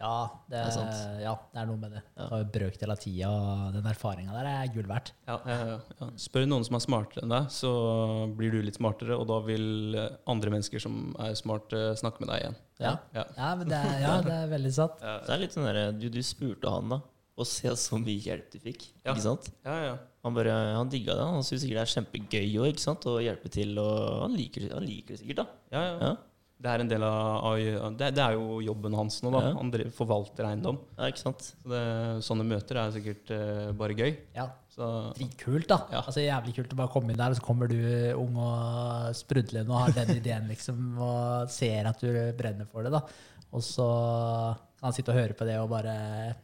Ja, 0.00 0.12
det, 0.48 0.54
Det 0.56 0.60
er 0.64 0.70
sant. 0.72 1.20
ja, 1.20 1.34
det 1.52 1.60
er 1.60 1.66
noe 1.68 1.76
med 1.76 1.92
det. 1.92 2.00
Ja. 2.16 2.26
Har 2.30 2.44
brøkt 2.44 2.54
brøkdel 2.54 2.92
av 2.94 3.00
tida, 3.02 3.28
og 3.30 3.74
den 3.76 3.88
erfaringa 3.90 4.32
der 4.38 4.48
er 4.48 4.70
gull 4.72 4.88
verdt. 4.88 5.12
Ja, 5.28 5.36
ja, 5.44 5.58
ja, 5.68 5.76
ja. 6.00 6.08
Spør 6.24 6.46
noen 6.48 6.64
som 6.64 6.78
er 6.78 6.84
smartere 6.86 7.26
enn 7.26 7.34
deg, 7.34 7.50
så 7.52 7.70
blir 8.38 8.54
du 8.56 8.62
litt 8.64 8.78
smartere, 8.80 9.18
og 9.20 9.28
da 9.28 9.38
vil 9.44 9.94
eh, 10.00 10.08
andre 10.32 10.54
mennesker 10.56 10.80
som 10.82 11.14
er 11.20 11.36
smarte, 11.38 11.82
snakke 12.00 12.24
med 12.24 12.32
deg 12.32 12.42
igjen. 12.46 12.58
Ja, 12.80 12.94
Ja. 13.12 13.24
ja, 13.36 13.54
men 13.60 13.68
det 13.68 13.76
er, 13.76 13.96
ja, 14.00 14.14
det 14.24 14.36
er 14.38 14.52
veldig 14.56 14.72
sant. 14.72 15.00
Ja, 15.04 15.18
Så 15.20 15.26
det 15.28 15.34
er 15.36 15.42
litt 15.44 15.56
sånn 15.58 15.68
der, 15.68 15.80
du, 15.92 16.08
du 16.08 16.22
spurte 16.24 16.72
han, 16.72 16.88
da, 16.96 17.00
og 17.40 17.46
se 17.48 17.72
så 17.76 17.96
mye 18.00 18.20
hjelp 18.24 18.48
du 18.52 18.58
fikk. 18.60 18.88
Ja. 19.04 19.12
Ikke 19.12 19.26
sant? 19.28 19.52
ja. 19.68 19.76
ja. 19.90 19.98
Han, 20.20 20.34
bare, 20.36 20.52
han 20.76 20.88
digga 20.92 21.14
det. 21.16 21.22
Han 21.32 21.40
syns 21.40 21.62
sikkert 21.64 21.78
det 21.78 21.84
er 21.86 21.92
kjempegøy 21.94 22.48
også, 22.60 22.72
ikke 22.74 22.82
sant? 22.82 23.06
å 23.08 23.14
hjelpe 23.24 23.48
til. 23.52 23.70
Og 23.80 24.18
han 24.26 24.34
liker, 24.36 24.66
han 24.74 24.84
liker 24.84 25.14
det 25.16 25.20
sikkert, 25.22 25.38
da. 25.40 25.46
ja, 25.72 25.84
ja. 25.96 26.10
Det 26.60 26.68
er 26.68 26.82
en 26.82 26.88
del 26.90 27.04
av, 27.06 27.54
det, 27.96 28.10
det 28.12 28.20
er 28.20 28.34
jo 28.36 28.58
jobben 28.60 28.92
hans 28.98 29.14
nå, 29.24 29.30
da. 29.32 29.40
Ja. 29.46 29.52
Han 29.56 29.70
driver- 29.72 29.94
forvalter 29.96 30.44
eiendom. 30.50 30.76
ja 30.98 31.08
ikke 31.08 31.22
sant? 31.22 31.46
Så 31.62 31.70
det, 31.72 31.82
sånne 32.26 32.44
møter 32.44 32.76
er 32.82 32.90
sikkert 32.92 33.32
uh, 33.32 33.70
bare 33.80 33.96
gøy. 33.96 34.10
Ja, 34.36 34.44
Så 34.74 34.90
Dritkult, 35.16 35.66
da. 35.70 35.78
Ja. 35.94 36.02
Altså 36.04 36.20
Jævlig 36.20 36.52
kult 36.58 36.74
å 36.76 36.80
bare 36.82 36.92
komme 36.92 37.14
inn 37.14 37.18
der, 37.20 37.32
og 37.32 37.40
så 37.40 37.46
kommer 37.46 37.70
du 37.72 37.78
ung 38.20 38.36
og 38.44 39.16
sprudlende 39.16 39.72
og 39.72 39.86
har 39.86 39.96
den 40.02 40.12
ideen, 40.18 40.48
liksom, 40.52 40.82
og 41.00 41.48
ser 41.52 41.88
at 41.88 42.04
du 42.04 42.12
brenner 42.36 42.68
for 42.68 42.84
det, 42.84 42.92
da. 42.92 43.00
Og 43.56 43.64
så 43.66 43.86
kan 44.80 44.86
han 44.90 44.94
sitte 44.96 45.10
og 45.12 45.18
høre 45.18 45.34
på 45.36 45.44
det 45.48 45.56
og 45.60 45.72
bare 45.72 45.94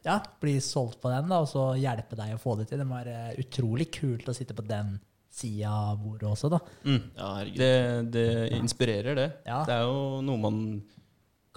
ja, 0.05 0.17
bli 0.41 0.57
solgt 0.61 0.99
på 1.01 1.09
den, 1.13 1.29
da, 1.29 1.39
og 1.45 1.47
så 1.49 1.69
hjelpe 1.79 2.17
deg 2.19 2.33
å 2.35 2.41
få 2.41 2.57
det 2.59 2.67
til. 2.69 2.81
Det 2.81 2.89
må 2.89 2.97
være 2.99 3.37
utrolig 3.45 3.87
kult 3.95 4.27
å 4.29 4.35
sitte 4.35 4.57
på 4.57 4.65
den 4.67 4.97
sida 5.33 5.71
av 5.91 5.97
bordet 6.01 6.29
også, 6.29 6.49
da. 6.53 6.59
mm. 6.83 7.01
Ja, 7.17 7.31
herregud. 7.39 7.59
det, 7.61 8.11
det 8.15 8.27
inspirerer, 8.57 9.15
det. 9.17 9.27
Ja, 9.45 9.63
Det 9.67 9.75
er 9.75 9.87
jo 9.87 10.21
noe 10.25 10.41
man 10.41 10.61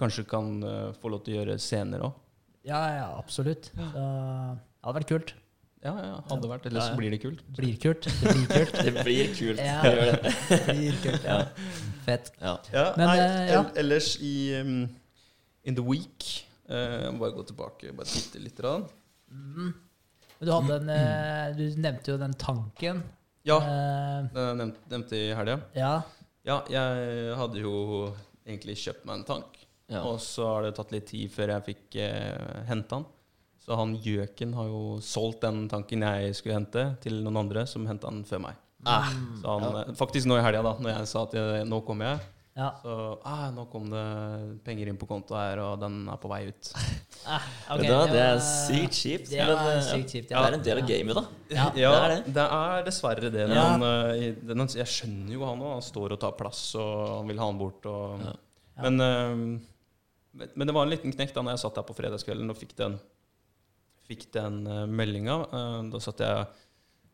kanskje 0.01 0.25
kan 0.29 0.57
uh, 0.65 0.89
få 0.97 1.11
lov 1.13 1.23
til 1.25 1.35
å 1.35 1.39
gjøre 1.41 1.59
senere 1.61 2.09
òg. 2.09 2.17
ja, 2.67 2.81
ja 2.97 3.07
absolutt. 3.17 3.71
Så, 3.73 3.87
det 3.93 4.87
hadde 4.87 4.97
vært 4.99 5.11
kult. 5.13 5.33
Ja, 5.81 5.91
ja, 5.97 6.17
hadde 6.29 6.49
vært. 6.49 6.65
Eller 6.69 6.77
Ja, 6.77 6.85
ja. 6.85 6.93
så 6.93 6.97
blir 6.99 7.09
det 7.13 7.19
kult. 7.23 7.39
Blir 7.57 7.77
kult. 7.81 8.05
Det 8.05 8.33
blir 8.33 8.47
kult. 8.49 8.75
Det 8.85 8.91
blir 9.03 9.31
kult. 9.33 9.61
Ja. 9.65 9.81
Det 10.49 10.59
blir 10.67 10.97
kult, 11.01 11.23
ja. 11.25 11.37
Fett. 12.05 12.29
Ja. 12.41 12.55
Ja, 12.73 12.83
Men, 12.97 13.07
nei, 13.07 13.15
eh, 13.21 13.53
ja. 13.53 13.63
ellers 13.81 14.11
i 14.21 14.33
um, 14.59 14.75
In 15.65 15.77
the 15.77 15.85
week 15.85 16.27
uh, 16.69 17.09
Bare 17.17 17.33
gå 17.33 17.45
tilbake 17.49 17.93
bare 17.97 18.09
titte 18.09 18.41
litt. 18.41 18.61
Mm. 19.31 19.73
Du 20.41 20.51
hadde 20.53 20.77
en 20.81 20.93
uh, 20.93 21.57
Du 21.57 21.65
nevnte 21.81 22.13
jo 22.13 22.19
den 22.21 22.33
tanken. 22.37 23.01
Ja, 23.47 23.57
det 23.59 24.33
det 24.35 24.47
nevnte, 24.59 24.83
nevnte 24.91 25.17
i 25.17 25.31
helga. 25.37 25.61
ja. 25.77 25.93
Ja, 26.41 26.55
jeg 26.73 27.33
hadde 27.37 27.59
jo 27.61 27.71
egentlig 28.41 28.73
kjøpt 28.81 29.03
meg 29.05 29.19
en 29.19 29.25
tank. 29.27 29.59
Ja. 29.91 29.99
Og 30.09 30.15
så 30.23 30.47
har 30.47 30.63
det 30.65 30.71
tatt 30.77 30.93
litt 30.93 31.05
tid 31.11 31.29
før 31.29 31.51
jeg 31.53 31.65
fikk 31.67 31.97
eh, 32.01 32.63
hente 32.65 32.95
den. 32.95 33.05
Så 33.61 33.77
han 33.77 33.91
gjøken 34.01 34.55
har 34.57 34.71
jo 34.71 34.81
solgt 35.05 35.43
den 35.45 35.67
tanken 35.69 36.01
jeg 36.01 36.33
skulle 36.33 36.57
hente, 36.57 36.85
til 37.03 37.19
noen 37.21 37.43
andre 37.43 37.67
som 37.69 37.85
henta 37.85 38.09
den 38.09 38.23
før 38.25 38.41
meg. 38.47 38.57
Mm. 38.81 39.35
Så 39.43 39.53
han, 39.53 39.67
eh, 39.83 39.91
Faktisk 39.99 40.25
nå 40.31 40.39
i 40.39 40.45
helga, 40.47 40.63
da 40.65 40.73
når 40.81 40.95
jeg 40.95 41.09
sa 41.11 41.27
at 41.27 41.35
jeg, 41.37 41.67
nå 41.69 41.81
kommer 41.85 42.09
jeg, 42.09 42.23
Ja. 42.51 42.73
så 42.81 42.93
ah, 43.23 43.45
nå 43.55 43.63
kom 43.71 43.85
det 43.87 44.01
penger 44.65 44.89
inn 44.91 44.97
på 44.99 45.07
konto 45.07 45.37
her, 45.39 45.61
og 45.63 45.77
den 45.79 46.01
er 46.11 46.19
på 46.21 46.31
vei 46.31 46.43
ut. 46.51 46.71
Ah, 47.21 47.43
okay, 47.75 47.85
da, 47.85 47.97
det 48.09 48.17
er 48.17 48.39
sykt 48.41 48.95
kjipt. 48.97 49.27
Det 49.29 49.37
men, 49.45 49.51
var 49.53 49.75
eh, 49.75 49.83
sykt 49.85 50.13
kjipt, 50.15 50.31
Det 50.31 50.37
er 50.39 50.55
en 50.55 50.63
del 50.65 50.79
av 50.81 50.87
gamet, 50.89 51.19
da. 51.19 51.21
Ja. 51.53 51.65
Ja, 51.77 51.91
det 51.91 51.99
er 51.99 52.13
det. 52.15 52.31
det 52.33 52.45
er 52.55 52.85
dessverre 52.87 53.29
det. 53.29 53.43
Men 53.45 53.53
Ja. 53.59 53.65
han, 53.69 53.83
eh, 53.85 54.71
jeg 54.79 54.89
skjønner 54.89 55.35
jo 55.35 55.43
han 55.45 55.61
òg. 55.61 55.75
Han 55.75 55.85
står 55.85 56.15
og 56.15 56.19
tar 56.23 56.33
plass, 56.39 56.63
og 56.81 57.19
han 57.19 57.29
vil 57.29 57.43
ha 57.43 57.45
han 57.51 57.59
bort. 57.59 57.85
Og, 57.85 58.23
Ja. 58.25 58.33
Ja. 58.73 58.89
Men, 58.89 58.97
uh, 58.97 59.59
men- 60.33 60.67
det 60.67 60.73
var 60.73 60.87
en 60.87 60.89
liten 60.95 61.13
knekk 61.13 61.33
da 61.35 61.43
når 61.43 61.51
jeg 61.51 61.61
satt 61.67 61.75
der 61.77 61.85
på 61.91 61.97
fredagskvelden 61.99 62.49
og 62.49 62.57
fikk 62.57 62.73
den, 62.81 62.97
fikk 64.09 64.31
den 64.33 64.65
uh, 64.65 64.87
meldinga. 64.89 65.37
Da 65.91 65.99
satt 66.01 66.25
jeg 66.25 66.47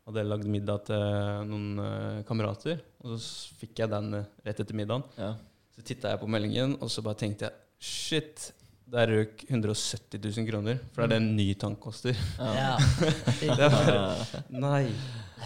hadde 0.07 0.23
lagd 0.23 0.47
middag 0.47 0.85
til 0.87 1.01
noen 1.49 1.81
eh, 1.83 2.19
kamerater, 2.27 2.79
og 3.03 3.17
så 3.19 3.57
fikk 3.59 3.83
jeg 3.83 3.91
den 3.91 4.21
eh, 4.21 4.29
rett 4.47 4.61
etter 4.63 4.77
middagen. 4.77 5.03
Ja. 5.19 5.33
Så 5.75 5.83
titta 5.85 6.13
jeg 6.13 6.21
på 6.21 6.29
meldingen, 6.31 6.77
og 6.79 6.91
så 6.91 7.03
bare 7.05 7.19
tenkte 7.19 7.49
jeg 7.49 7.89
shit, 7.89 8.51
der 8.87 9.11
røk 9.11 9.43
170 9.49 10.21
000 10.23 10.47
kroner. 10.47 10.79
For 10.95 11.03
det 11.03 11.09
er 11.09 11.13
det 11.17 11.19
en 11.19 11.35
ny 11.35 11.47
tank 11.59 11.81
koster. 11.83 12.15
Ja. 12.39 12.77
Det 13.59 13.67
var, 13.73 14.21
nei. 14.47 14.85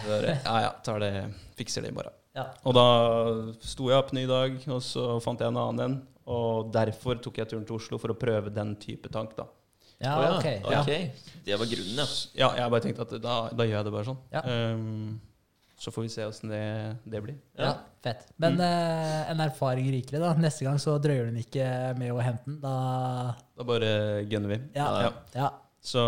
Bare, 0.06 0.36
ja 0.38 0.54
ja, 0.64 0.70
tar 0.86 1.02
det, 1.02 1.10
fikser 1.58 1.84
det 1.84 1.90
bare. 1.96 2.14
Ja. 2.38 2.46
Og 2.64 2.76
da 2.78 2.86
sto 3.60 3.90
jeg 3.90 3.98
opp 3.98 4.14
ny 4.16 4.22
dag, 4.30 4.54
og 4.70 4.80
så 4.86 5.18
fant 5.24 5.42
jeg 5.42 5.52
en 5.52 5.58
annen 5.60 5.84
en. 5.84 5.98
Og 6.32 6.70
derfor 6.72 7.18
tok 7.20 7.42
jeg 7.42 7.50
turen 7.50 7.66
til 7.66 7.76
Oslo 7.76 7.98
for 8.00 8.14
å 8.14 8.18
prøve 8.18 8.54
den 8.54 8.76
type 8.80 9.10
tank, 9.12 9.34
da. 9.36 9.48
Ja, 10.02 10.14
Å 10.18 10.38
ok. 10.38 10.48
ja. 10.70 10.82
Ja. 10.82 11.00
Det 11.46 11.56
var 11.58 11.66
grunnen, 11.70 11.98
ja. 11.98 12.06
Ja, 12.38 12.48
jeg 12.60 12.70
bare 12.74 12.84
tenkte 12.84 13.02
at 13.06 13.14
da, 13.22 13.36
da 13.50 13.64
gjør 13.66 13.78
jeg 13.80 13.86
det 13.88 13.92
bare 13.96 14.06
sånn. 14.06 14.18
Ja. 14.34 14.42
Um, 14.46 15.20
så 15.82 15.90
får 15.90 16.04
vi 16.06 16.10
se 16.14 16.22
åssen 16.28 16.52
det, 16.52 16.60
det 17.10 17.20
blir. 17.24 17.38
Ja, 17.58 17.72
fett. 18.04 18.28
Men 18.38 18.60
eh, 18.62 19.30
en 19.32 19.40
erfaring 19.42 19.88
rikere, 19.90 20.20
da. 20.22 20.28
Neste 20.38 20.62
gang 20.68 20.78
så 20.78 20.94
drøyer 21.02 21.26
den 21.32 21.40
ikke 21.42 21.64
med 21.98 22.12
å 22.14 22.20
hente 22.22 22.46
den. 22.46 22.60
Da 22.62 23.34
Da 23.58 23.66
bare 23.66 23.90
gunner 24.30 24.52
vi. 24.54 24.60
Ja. 24.78 24.86
Ja. 25.08 25.10
ja. 25.34 25.48
Så, 25.82 26.04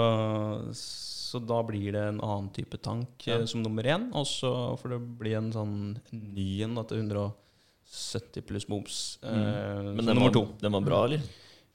så 0.79 1.41
da 1.43 1.59
blir 1.67 1.91
det 1.97 2.05
en 2.13 2.21
annen 2.23 2.53
type 2.55 2.79
tank 2.79 3.27
eh, 3.27 3.41
Ja. 3.41 3.47
som 3.51 3.65
nummer 3.65 3.83
én. 3.91 4.07
Og 4.15 4.27
så 4.31 4.53
får 4.79 4.95
det 4.95 5.01
bli 5.25 5.35
en 5.41 5.51
sånn 5.57 5.75
ny 6.15 6.47
en 6.69 6.79
til 6.87 7.03
170 7.03 8.47
pluss 8.47 8.69
moms. 8.71 9.01
eh, 9.27 9.35
Men 9.35 10.05
den 10.07 10.13
nummer 10.15 10.29
var, 10.29 10.37
to. 10.39 10.47
den 10.63 10.73
var 10.79 10.87
bra, 10.87 11.03
eller? 11.09 11.27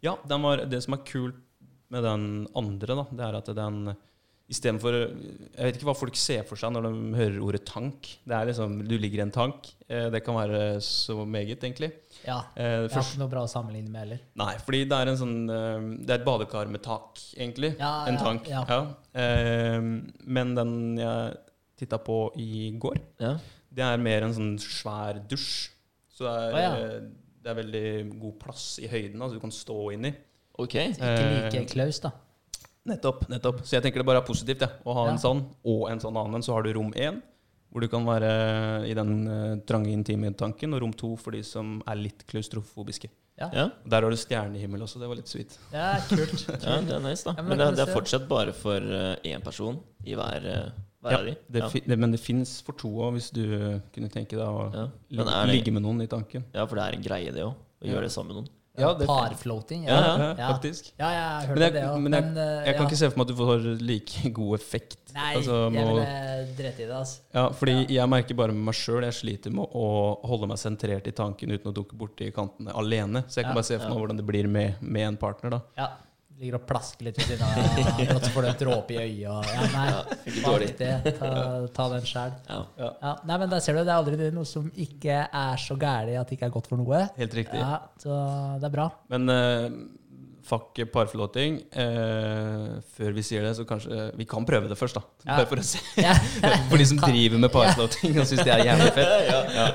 Ja, 0.02 0.16
den 0.24 0.42
var, 0.48 0.64
det 0.72 0.80
som 0.88 0.96
er 0.96 1.04
kult 1.04 1.36
med 1.92 2.04
den 2.06 2.48
andre, 2.56 2.96
da, 2.96 3.06
det 3.12 3.26
er 3.26 3.38
at 3.42 3.52
den 3.58 3.96
Istedenfor 4.50 4.96
Jeg 4.98 5.62
vet 5.62 5.76
ikke 5.78 5.86
hva 5.92 5.94
folk 5.94 6.16
ser 6.18 6.42
for 6.50 6.58
seg 6.58 6.72
når 6.74 6.88
de 6.88 6.92
hører 7.20 7.36
ordet 7.46 7.60
tank. 7.70 8.08
Det 8.26 8.34
er 8.34 8.48
liksom 8.50 8.80
Du 8.90 8.96
ligger 8.98 9.20
i 9.22 9.26
en 9.28 9.34
tank. 9.36 9.68
Eh, 9.88 10.08
Det 10.10 10.24
kan 10.26 10.34
være 10.40 10.80
så 10.82 11.20
meget, 11.24 11.62
egentlig. 11.62 11.92
ja. 12.26 12.40
Eh, 12.58 12.64
Jeg 12.64 12.82
har 12.82 12.90
først, 12.96 13.12
ikke 13.14 13.20
noe 13.22 13.30
bra 13.30 13.44
å 13.46 13.52
sammenligne 13.52 13.92
med 13.94 14.00
heller. 14.08 14.20
nei, 14.42 14.56
fordi 14.66 14.80
det 14.90 14.98
er 14.98 15.08
en 15.12 15.20
sånn 15.22 15.36
eh, 15.54 15.86
Det 16.04 16.10
er 16.16 16.20
et 16.24 16.26
badekar 16.26 16.66
med 16.74 16.82
tak, 16.82 17.22
egentlig. 17.38 17.76
Ja, 17.78 17.92
en 18.10 18.18
ja, 18.18 18.24
tank. 18.24 18.48
ja. 18.50 18.64
Eh, 19.14 19.82
men 20.26 20.56
den 20.58 20.98
jeg 20.98 21.38
titta 21.78 22.00
på 22.02 22.32
i 22.36 22.72
går, 22.78 22.98
det 23.20 23.84
er 23.86 23.98
mer 24.02 24.24
en 24.26 24.34
sånn 24.34 24.58
svær 24.58 25.22
dusj. 25.30 25.70
Så 26.10 26.26
det 26.26 26.58
er, 26.58 26.96
eh, 26.98 27.00
det 27.44 27.52
er 27.54 27.60
veldig 27.62 28.20
god 28.20 28.40
plass 28.42 28.80
i 28.82 28.88
høyden, 28.88 29.22
altså 29.22 29.38
du 29.38 29.40
kan 29.46 29.52
stå 29.54 29.78
inni. 29.94 30.12
Ok. 30.60 30.76
Ikke 30.76 31.02
Eh, 31.10 31.50
like 31.54 31.66
klaus, 31.72 32.00
da. 32.04 32.12
Nettopp. 32.90 33.26
nettopp. 33.30 33.60
Så 33.68 33.78
jeg 33.78 33.84
tenker 33.86 34.02
det 34.02 34.08
bare 34.08 34.22
er 34.24 34.28
positivt 34.28 34.62
ja, 34.66 34.70
å 34.86 34.94
ha 34.98 35.06
Ja. 35.08 35.12
en 35.14 35.18
sånn 35.22 35.42
og 35.66 35.90
en 35.92 36.00
sånn 36.00 36.16
annen. 36.18 36.42
Så 36.44 36.54
har 36.56 36.64
du 36.64 36.74
rom 36.74 36.92
én, 36.94 37.22
hvor 37.72 37.82
du 37.82 37.88
kan 37.92 38.06
være 38.06 38.88
i 38.90 38.94
den 38.98 39.28
uh, 39.28 39.56
trange, 39.68 39.92
intime 39.94 40.32
tanken, 40.34 40.74
og 40.74 40.82
rom 40.82 40.94
to 40.94 41.16
for 41.16 41.32
de 41.32 41.44
som 41.44 41.82
er 41.88 41.96
litt 41.96 42.26
klaustrofobiske. 42.28 43.10
Ja. 43.40 43.50
Ja. 43.54 43.70
Der 43.88 44.02
har 44.04 44.10
du 44.12 44.18
stjernehimmel 44.18 44.82
også, 44.84 45.00
det 45.00 45.08
var 45.08 45.16
litt 45.16 45.28
sweet. 45.32 45.54
Ja, 45.72 45.94
kult. 46.10 46.48
ja, 46.50 46.82
det 46.82 46.92
er 46.98 47.00
nice, 47.00 47.24
da. 47.24 47.36
Ja, 47.38 47.42
men 47.44 47.58
Men 47.58 47.58
det, 47.62 47.76
det 47.78 47.88
er 47.88 47.94
fortsatt 47.94 48.28
bare 48.28 48.52
for 48.54 48.80
uh, 48.82 49.16
én 49.24 49.44
person 49.44 49.80
i 50.06 50.16
hver, 50.16 50.44
uh, 50.44 50.86
Ja. 51.10 51.22
Det 51.24 51.62
ja. 51.62 51.70
det, 51.88 51.96
men 51.98 52.12
det 52.12 52.20
fins 52.20 52.58
for 52.62 52.74
to 52.76 52.90
òg, 52.90 53.14
hvis 53.16 53.30
du 53.32 53.80
kunne 53.96 54.10
tenke 54.12 54.36
deg 54.36 54.44
å 54.44 54.66
Ja. 54.76 55.46
ligge 55.48 55.72
med 55.72 55.84
noen 55.84 56.02
i 56.04 56.08
tanken. 56.08 56.44
ja, 56.54 56.66
for 56.66 56.76
det 56.76 56.84
er 56.90 56.98
en 56.98 57.04
greie, 57.04 57.32
det 57.32 57.44
òg. 57.46 57.54
Å 57.54 57.86
Ja. 57.88 57.94
gjøre 57.94 58.02
det 58.02 58.12
sammen 58.12 58.34
med 58.34 58.36
noen. 58.44 58.50
Ja, 58.80 58.94
Parfloating. 59.10 59.84
Ja, 59.88 59.94
ja, 60.00 60.18
Ja, 60.18 60.30
ja. 60.38 60.48
faktisk. 60.54 60.92
Ja, 61.00 61.10
jeg 61.10 61.22
har 61.24 61.48
hørt 61.48 61.58
Men 61.58 61.64
jeg, 61.64 61.74
det 61.74 61.84
òg. 61.84 62.02
men 62.02 62.14
jeg, 62.14 62.24
eh, 62.24 62.66
jeg 62.66 62.76
kan 62.76 62.84
ja. 62.84 62.88
ikke 62.90 63.00
se 63.02 63.10
for 63.10 63.18
meg 63.20 63.26
at 63.30 63.34
du 63.34 63.40
får 63.44 63.68
like 63.82 64.30
god 64.40 64.60
effekt. 64.60 64.98
Nei, 65.14 65.36
Altså, 65.36 65.60
jeg 65.74 65.86
ville 65.88 66.04
drete 66.58 66.84
i 66.84 66.86
det, 66.86 66.96
altså. 66.96 67.22
Ja, 67.34 67.46
fordi 67.50 67.78
jeg 67.96 68.10
merker 68.10 68.36
bare 68.36 68.54
med 68.54 68.66
meg 68.70 68.76
sjøl 68.78 69.04
jeg 69.04 69.14
sliter 69.14 69.52
med 69.52 69.66
å 69.74 69.86
holde 70.30 70.48
meg 70.52 70.58
sentrert 70.62 71.08
i 71.08 71.12
tanken 71.18 71.52
uten 71.56 71.72
å 71.72 71.74
dukke 71.74 71.98
borti 71.98 72.32
kantene 72.36 72.72
alene. 72.78 73.24
Så 73.28 73.40
jeg 73.42 73.46
kan 73.46 73.56
Ja. 73.56 73.62
bare 73.62 73.64
se 73.72 73.80
for 73.80 73.90
meg 73.90 73.98
hvordan 74.04 74.18
det 74.18 74.26
blir 74.26 74.48
med, 74.48 74.76
med 74.82 75.08
en 75.08 75.18
partner. 75.18 75.50
da 75.50 75.62
Ja. 75.78 75.90
Ligger 76.40 76.56
og 76.56 76.62
plasker 76.70 77.10
litt 77.10 77.18
ved 77.20 77.34
siden 77.34 77.42
av, 77.44 78.14
og 78.16 78.22
så 78.24 78.30
får 78.32 78.46
du 78.46 78.48
en 78.48 78.60
dråpe 78.62 78.96
i 78.96 79.00
øyet 79.02 79.26
og 79.28 79.50
Ja, 79.50 79.66
nei. 79.74 79.88
Ja, 79.92 80.54
det. 80.80 81.14
Ta, 81.18 81.32
ta 81.76 81.88
den 81.92 82.08
sjæl. 82.08 82.36
Ja. 82.48 82.60
Ja, 82.80 83.14
nei, 83.28 83.40
men 83.42 83.52
der 83.52 83.64
ser 83.66 83.76
du, 83.76 83.82
det 83.84 83.92
er 83.92 83.98
aldri 83.98 84.30
noe 84.32 84.48
som 84.48 84.70
ikke 84.80 85.26
er 85.28 85.60
så 85.60 85.76
gæli 85.80 86.16
at 86.16 86.32
det 86.32 86.38
ikke 86.38 86.48
er 86.48 86.54
godt 86.54 86.72
for 86.72 86.80
noe. 86.80 87.02
Helt 87.20 87.36
riktig. 87.42 87.60
Ja, 87.60 87.82
så 88.00 88.22
det 88.62 88.70
er 88.70 88.76
bra. 88.78 88.88
Men 89.12 89.28
uh, 89.28 89.68
fuck 90.50 90.80
parflåting. 90.94 91.60
Uh, 91.76 92.80
før 92.96 93.14
vi 93.20 93.24
sier 93.26 93.44
det, 93.46 93.54
så 93.60 93.66
kanskje 93.68 94.10
Vi 94.18 94.26
kan 94.30 94.48
prøve 94.48 94.72
det 94.72 94.78
først, 94.80 94.98
da. 94.98 95.04
Ja. 95.28 95.42
Bare 95.42 95.50
for 95.52 95.62
å 95.62 95.66
se. 95.66 95.84
Ja. 96.00 96.16
For 96.72 96.80
de 96.80 96.88
som 96.90 97.04
driver 97.04 97.42
med 97.42 97.52
parflåting 97.54 98.16
og 98.16 98.28
syns 98.30 98.46
det 98.48 98.56
er 98.56 98.66
jævlig 98.70 98.92
fett. 98.96 99.30
Ja. 99.60 99.70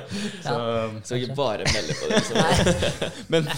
Så, 0.48 0.58
Så 1.04 1.20
ikke 1.20 1.36
bare 1.38 1.68
melde 1.68 1.96
på 2.00 2.10
det. 2.10 2.20
Liksom. 2.24 3.24
men 3.32 3.48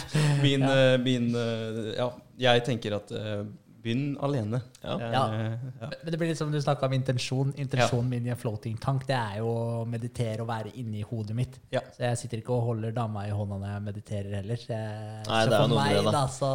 min, 0.43 0.67
eh, 0.67 0.95
min 1.03 1.35
eh, 1.39 1.93
Ja, 1.97 2.11
jeg 2.39 2.65
tenker 2.67 2.97
at 2.99 3.13
eh, 3.17 3.45
begynn 3.87 4.17
alene. 4.25 4.61
Ja. 4.83 4.97
Ja. 5.01 5.23
eh, 5.35 5.67
ja. 5.81 5.91
Men 6.03 6.13
det 6.13 6.19
blir 6.21 6.31
litt 6.33 6.41
som 6.41 6.51
du 6.53 6.59
snakka 6.63 6.89
om 6.89 6.97
intensjon. 6.97 7.53
Intensjonen 7.61 8.11
min 8.11 8.27
i 8.27 8.33
en 8.35 8.41
floating 8.41 8.79
tank 8.83 9.07
det 9.09 9.17
er 9.17 9.39
jo 9.43 9.53
å 9.53 9.85
meditere 9.89 10.43
og 10.43 10.51
være 10.51 10.75
inni 10.81 11.05
hodet 11.07 11.37
mitt. 11.39 11.61
Ja. 11.75 11.85
Så 11.95 12.07
jeg 12.09 12.21
sitter 12.23 12.43
ikke 12.43 12.57
og 12.57 12.67
holder 12.73 12.97
dama 12.97 13.27
i 13.29 13.35
hånda 13.35 13.61
når 13.63 13.73
jeg 13.75 13.87
mediterer 13.91 14.39
heller. 14.41 14.63
Så, 14.63 14.73
jeg, 14.75 15.23
Nei, 15.29 15.43
så 15.47 15.47
er 15.47 15.57
for 15.57 15.77
meg 15.77 15.95
det, 15.95 16.05
da. 16.09 16.15
da, 16.19 16.25
så, 16.39 16.53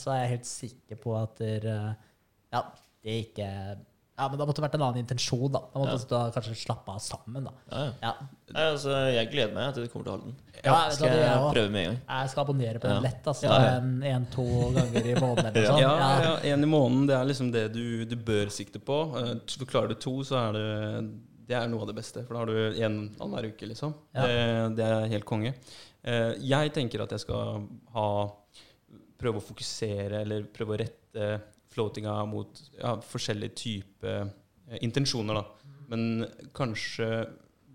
så 0.00 0.14
er 0.16 0.22
jeg 0.24 0.34
helt 0.36 0.50
sikker 0.50 1.02
på 1.04 1.16
at 1.20 1.44
der, 1.44 1.70
eh, 1.74 1.92
ja, 2.56 2.64
det 3.04 3.20
ikke 3.26 3.50
Ja, 4.20 4.26
men 4.28 4.36
da 4.36 4.44
måtte 4.44 4.60
det 4.60 4.66
vært 4.66 4.74
en 4.76 4.82
annen 4.84 5.00
intensjon, 5.00 5.46
da. 5.54 5.62
Da 5.72 5.80
måtte 5.80 6.08
da 6.10 6.18
kanskje 6.34 6.54
slappe 6.60 6.92
av 6.92 6.98
sammen, 7.00 7.46
da. 7.48 7.52
Ja, 7.72 7.84
ja. 7.86 8.10
Ja, 8.10 8.12
Nei, 8.52 8.64
altså, 8.74 8.92
jeg 9.14 9.28
gleder 9.32 9.54
meg 9.56 9.72
til 9.76 9.86
du 9.86 9.90
kommer 9.92 10.06
til 10.08 10.12
Halden. 10.16 10.32
ja 10.60 10.72
vet 10.74 10.94
Skal 10.98 11.12
jeg, 11.14 11.20
jeg 11.22 11.52
prøve 11.54 11.70
med 11.70 11.80
en 11.80 11.88
gang. 11.88 11.98
jeg 12.10 12.30
skal 12.32 12.42
abonnere 12.44 12.82
på 12.82 12.88
den 12.90 13.02
lett, 13.06 13.28
altså. 13.32 13.46
Ja, 13.46 13.58
ja. 13.64 13.72
En, 13.78 13.90
en, 14.10 14.26
to 14.34 14.46
ganger 14.76 15.06
i 15.06 15.14
måneden 15.16 15.50
eller 15.50 15.60
noe 15.60 15.70
sånt. 15.70 15.80
Ja, 15.80 16.10
ja, 16.26 16.32
en 16.52 16.66
i 16.66 16.70
måneden, 16.74 17.06
det 17.08 17.16
er 17.16 17.28
liksom 17.30 17.52
det 17.54 17.64
du, 17.72 17.84
du 18.10 18.16
bør 18.30 18.50
sikte 18.52 18.82
på. 18.82 18.98
Uh, 19.16 19.64
Klarer 19.70 19.94
du 19.94 20.00
to, 20.02 20.16
så 20.26 20.36
er 20.42 20.58
det 20.58 20.66
Det 21.50 21.56
er 21.58 21.70
noe 21.72 21.86
av 21.86 21.88
det 21.92 21.96
beste. 22.02 22.26
For 22.26 22.34
da 22.36 22.42
har 22.44 22.50
du 22.50 22.82
én 22.82 22.98
annenhver 23.16 23.48
uke, 23.54 23.70
liksom. 23.70 23.94
Ja. 24.14 24.26
Det, 24.26 24.42
det 24.82 24.90
er 24.90 25.08
helt 25.14 25.26
konge. 25.30 25.54
Eh, 26.02 26.34
Jeg 26.50 26.70
tenker 26.76 27.02
at 27.06 27.10
jeg 27.16 27.22
skal 27.24 27.64
ha 27.94 28.08
Prøve 29.20 29.36
å 29.36 29.44
fokusere, 29.44 30.22
eller 30.24 30.46
prøve 30.48 30.72
å 30.72 30.78
rette 30.80 31.24
floatinga 31.70 32.14
mot 32.28 32.62
ja, 32.78 32.96
forskjellige 33.04 33.56
typer 33.58 34.24
eh, 34.24 34.80
intensjoner, 34.86 35.40
da. 35.40 35.76
Men 35.90 36.26
kanskje 36.56 37.08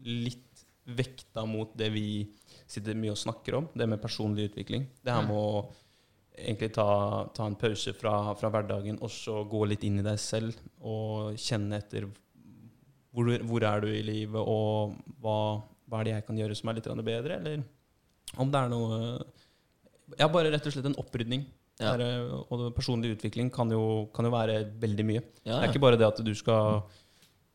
litt 0.05 0.41
vekta 0.85 1.45
mot 1.49 1.71
det 1.77 1.89
vi 1.95 2.25
sitter 2.69 2.97
mye 2.97 3.13
og 3.13 3.19
snakker 3.19 3.57
om, 3.59 3.71
det 3.73 3.87
med 3.89 4.01
personlig 4.01 4.51
utvikling. 4.51 4.85
Det 5.01 5.13
her 5.13 5.25
med 5.25 5.37
å 5.37 5.65
egentlig 6.35 6.71
ta, 6.75 6.87
ta 7.35 7.47
en 7.47 7.57
pause 7.59 7.93
fra, 7.95 8.35
fra 8.37 8.51
hverdagen 8.51 8.99
og 9.03 9.11
så 9.11 9.41
gå 9.49 9.63
litt 9.69 9.85
inn 9.87 10.01
i 10.01 10.05
deg 10.05 10.19
selv 10.19 10.57
og 10.83 11.39
kjenne 11.39 11.79
etter 11.79 12.07
hvor, 13.15 13.31
hvor 13.47 13.63
er 13.63 13.83
du 13.83 13.89
i 13.93 14.03
livet, 14.03 14.41
og 14.41 14.97
hva, 15.23 15.37
hva 15.87 16.01
er 16.01 16.07
det 16.07 16.15
jeg 16.17 16.25
kan 16.27 16.39
gjøre 16.41 16.57
som 16.59 16.71
er 16.71 16.79
litt 16.79 16.89
bedre, 17.07 17.37
eller 17.39 17.63
om 18.41 18.51
det 18.51 18.61
er 18.61 18.71
noe 18.73 18.97
Ja, 20.19 20.27
bare 20.29 20.51
rett 20.53 20.67
og 20.67 20.73
slett 20.75 20.85
en 20.85 20.99
opprydning. 21.01 21.45
Ja. 21.81 21.95
Det 21.99 22.05
er, 22.07 22.29
og 22.31 22.69
personlig 22.75 23.17
utvikling 23.17 23.49
kan 23.51 23.71
jo, 23.71 24.07
kan 24.15 24.27
jo 24.27 24.31
være 24.31 24.61
veldig 24.79 25.05
mye. 25.07 25.23
Ja, 25.43 25.59
Det 25.59 25.63
er 25.63 25.73
ikke 25.73 25.83
bare 25.83 25.99
det 25.99 26.07
at 26.07 26.21
du 26.23 26.31
skal 26.35 26.85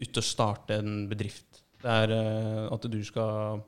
ut 0.01 0.21
og 0.21 0.25
starte 0.25 0.81
en 0.81 1.07
bedrift. 1.09 1.63
Det 1.81 1.89
er 2.03 2.13
eh, 2.13 2.67
at 2.73 2.85
du 2.93 2.99
skal 3.05 3.63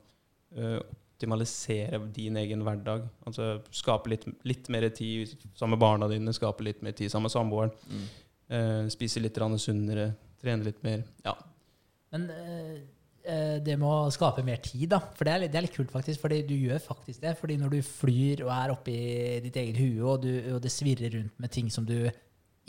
eh, 0.53 0.77
optimalisere 1.23 1.99
din 2.13 2.37
egen 2.37 2.61
hverdag. 2.65 3.07
Altså 3.25 3.61
skape 3.71 4.11
litt, 4.11 4.27
litt 4.43 4.69
mer 4.69 4.89
tid 4.89 5.33
sammen 5.55 5.77
med 5.77 5.81
barna 5.81 6.09
dine, 6.11 6.33
skape 6.35 6.65
litt 6.65 6.83
mer 6.83 6.91
tid 6.97 7.09
sammen 7.11 7.29
med 7.29 7.35
samboeren. 7.35 7.73
Mm. 7.89 8.05
eh, 8.49 8.87
spise 8.93 9.23
litt 9.23 9.37
sunnere, 9.57 10.13
trene 10.41 10.63
litt 10.63 10.83
mer. 10.83 11.03
Ja. 11.25 11.35
Men 12.11 12.29
eh, 12.29 12.49
eh, 12.49 12.81
det 13.23 13.77
med 13.79 13.87
å 13.87 14.11
skape 14.11 14.43
mer 14.43 14.57
tid, 14.59 14.89
da. 14.91 14.97
For 15.15 15.23
det 15.23 15.31
er, 15.31 15.41
litt, 15.43 15.51
det 15.53 15.59
er 15.59 15.65
litt 15.67 15.75
kult, 15.75 15.91
faktisk. 15.93 16.19
Fordi 16.25 16.41
du 16.47 16.55
gjør 16.57 16.81
faktisk 16.83 17.21
det. 17.23 17.35
Fordi 17.39 17.55
når 17.61 17.77
du 17.77 17.79
flyr 17.87 18.43
og 18.43 18.51
er 18.51 18.73
oppi 18.73 18.97
ditt 19.45 19.59
eget 19.61 19.79
hue, 19.79 20.01
og, 20.03 20.25
du, 20.25 20.31
og 20.55 20.59
det 20.63 20.71
svirrer 20.73 21.15
rundt 21.15 21.39
med 21.39 21.53
ting 21.53 21.71
som 21.71 21.87
du 21.87 21.95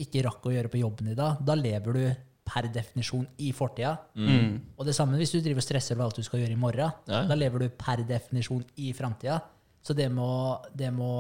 ikke 0.00 0.22
rakk 0.26 0.46
å 0.46 0.54
gjøre 0.54 0.70
på 0.70 0.80
jobben 0.80 1.10
i 1.12 1.18
dag, 1.18 1.42
da 1.42 1.56
lever 1.58 1.98
du 1.98 2.04
per 2.44 2.68
definisjon 2.72 3.24
i 3.40 3.50
fortida. 3.56 3.94
Mm. 4.14 4.76
Og 4.76 4.86
det 4.86 4.94
samme 4.96 5.18
hvis 5.18 5.32
du 5.32 5.40
driver 5.40 5.62
og 5.62 5.66
stresser 5.66 5.96
over 5.96 6.08
alt 6.08 6.20
du 6.20 6.26
skal 6.26 6.42
gjøre 6.42 6.56
i 6.56 6.60
morgen. 6.60 6.92
Ja. 7.08 7.24
Da 7.28 7.38
lever 7.38 7.64
du 7.64 7.78
per 7.78 8.04
definisjon 8.06 8.64
i 8.84 8.92
framtida. 8.96 9.40
Så 9.84 9.96
det 9.96 10.10
må, 10.12 10.28
det 10.76 10.90
må 10.96 11.10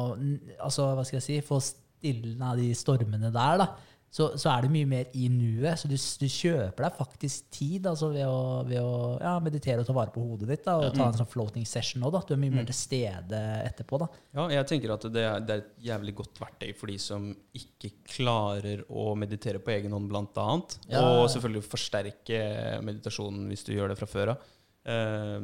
altså, 0.58 0.90
hva 0.96 1.04
skal 1.04 1.18
jeg 1.18 1.26
si, 1.26 1.40
få 1.44 1.60
stilna 1.64 2.54
de 2.58 2.70
stormene 2.76 3.32
der, 3.32 3.60
da. 3.60 3.68
Så, 4.14 4.28
så 4.38 4.46
er 4.52 4.62
det 4.62 4.68
mye 4.70 4.86
mer 4.86 5.08
i 5.18 5.24
nuet. 5.26 5.74
Så 5.80 5.88
du, 5.90 5.96
du 5.98 6.28
kjøper 6.30 6.84
deg 6.84 6.98
faktisk 7.00 7.48
tid 7.56 7.88
altså, 7.90 8.12
ved 8.14 8.22
å, 8.30 8.62
ved 8.68 8.78
å 8.78 8.92
ja, 9.18 9.32
meditere 9.42 9.82
og 9.82 9.88
ta 9.88 9.96
vare 9.96 10.12
på 10.14 10.22
hodet 10.22 10.46
ditt. 10.52 10.62
Da, 10.68 10.76
og 10.78 10.94
ta 10.94 11.08
en 11.08 11.16
sånn 11.18 11.26
floating 11.32 11.66
session 11.66 12.04
òg. 12.06 12.20
Du 12.28 12.30
er 12.36 12.38
mye 12.38 12.54
mer 12.54 12.68
til 12.68 12.76
stede 12.78 13.40
etterpå. 13.64 13.98
da. 14.04 14.08
Ja, 14.38 14.44
jeg 14.54 14.68
tenker 14.70 14.94
at 14.94 15.08
det 15.10 15.24
er, 15.26 15.42
det 15.42 15.56
er 15.56 15.64
et 15.64 15.72
jævlig 15.88 16.14
godt 16.22 16.38
verktøy 16.44 16.70
for 16.78 16.92
de 16.94 16.98
som 17.02 17.26
ikke 17.58 17.90
klarer 18.14 18.84
å 18.86 19.08
meditere 19.18 19.58
på 19.58 19.74
egen 19.74 19.96
hånd, 19.98 20.06
blant 20.14 20.38
annet. 20.38 20.78
Ja. 20.94 21.02
Og 21.02 21.26
selvfølgelig 21.34 21.66
forsterke 21.74 22.38
meditasjonen 22.86 23.48
hvis 23.50 23.66
du 23.66 23.74
gjør 23.74 23.90
det 23.96 23.98
fra 23.98 24.10
før 24.14 24.36
av. 24.36 24.46
Uh, 24.86 25.42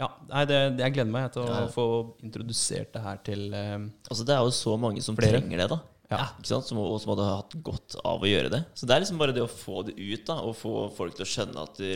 ja, 0.00 0.08
nei, 0.32 0.42
det, 0.50 0.58
det, 0.74 0.88
jeg 0.88 0.94
gleder 0.96 1.14
meg 1.14 1.30
til 1.34 1.44
å 1.46 1.50
Ja. 1.60 1.64
få 1.70 1.86
introdusert 2.26 2.90
det 2.96 3.02
her 3.04 3.20
til 3.22 3.52
eh, 3.54 3.76
Altså, 4.10 4.24
det 4.26 4.34
er 4.34 4.40
jo 4.42 4.54
så 4.56 4.72
mange 4.80 5.02
som 5.04 5.14
Flere. 5.14 5.38
trenger 5.38 5.60
det, 5.62 5.68
da. 5.70 5.78
Ja. 6.10 6.26
Som, 6.44 6.80
og 6.82 6.98
som 7.02 7.14
hadde 7.14 7.28
hatt 7.30 7.54
godt 7.64 7.96
av 8.04 8.24
å 8.24 8.28
gjøre 8.28 8.50
det. 8.52 8.60
Så 8.76 8.88
det 8.88 8.96
er 8.96 9.04
liksom 9.04 9.20
bare 9.20 9.34
det 9.36 9.44
å 9.44 9.50
få 9.50 9.84
det 9.88 9.96
ut, 9.96 10.24
da, 10.28 10.36
og 10.44 10.56
få 10.58 10.74
folk 10.94 11.16
til 11.16 11.24
å 11.24 11.30
skjønne 11.30 11.64
at 11.64 11.80
det, 11.80 11.94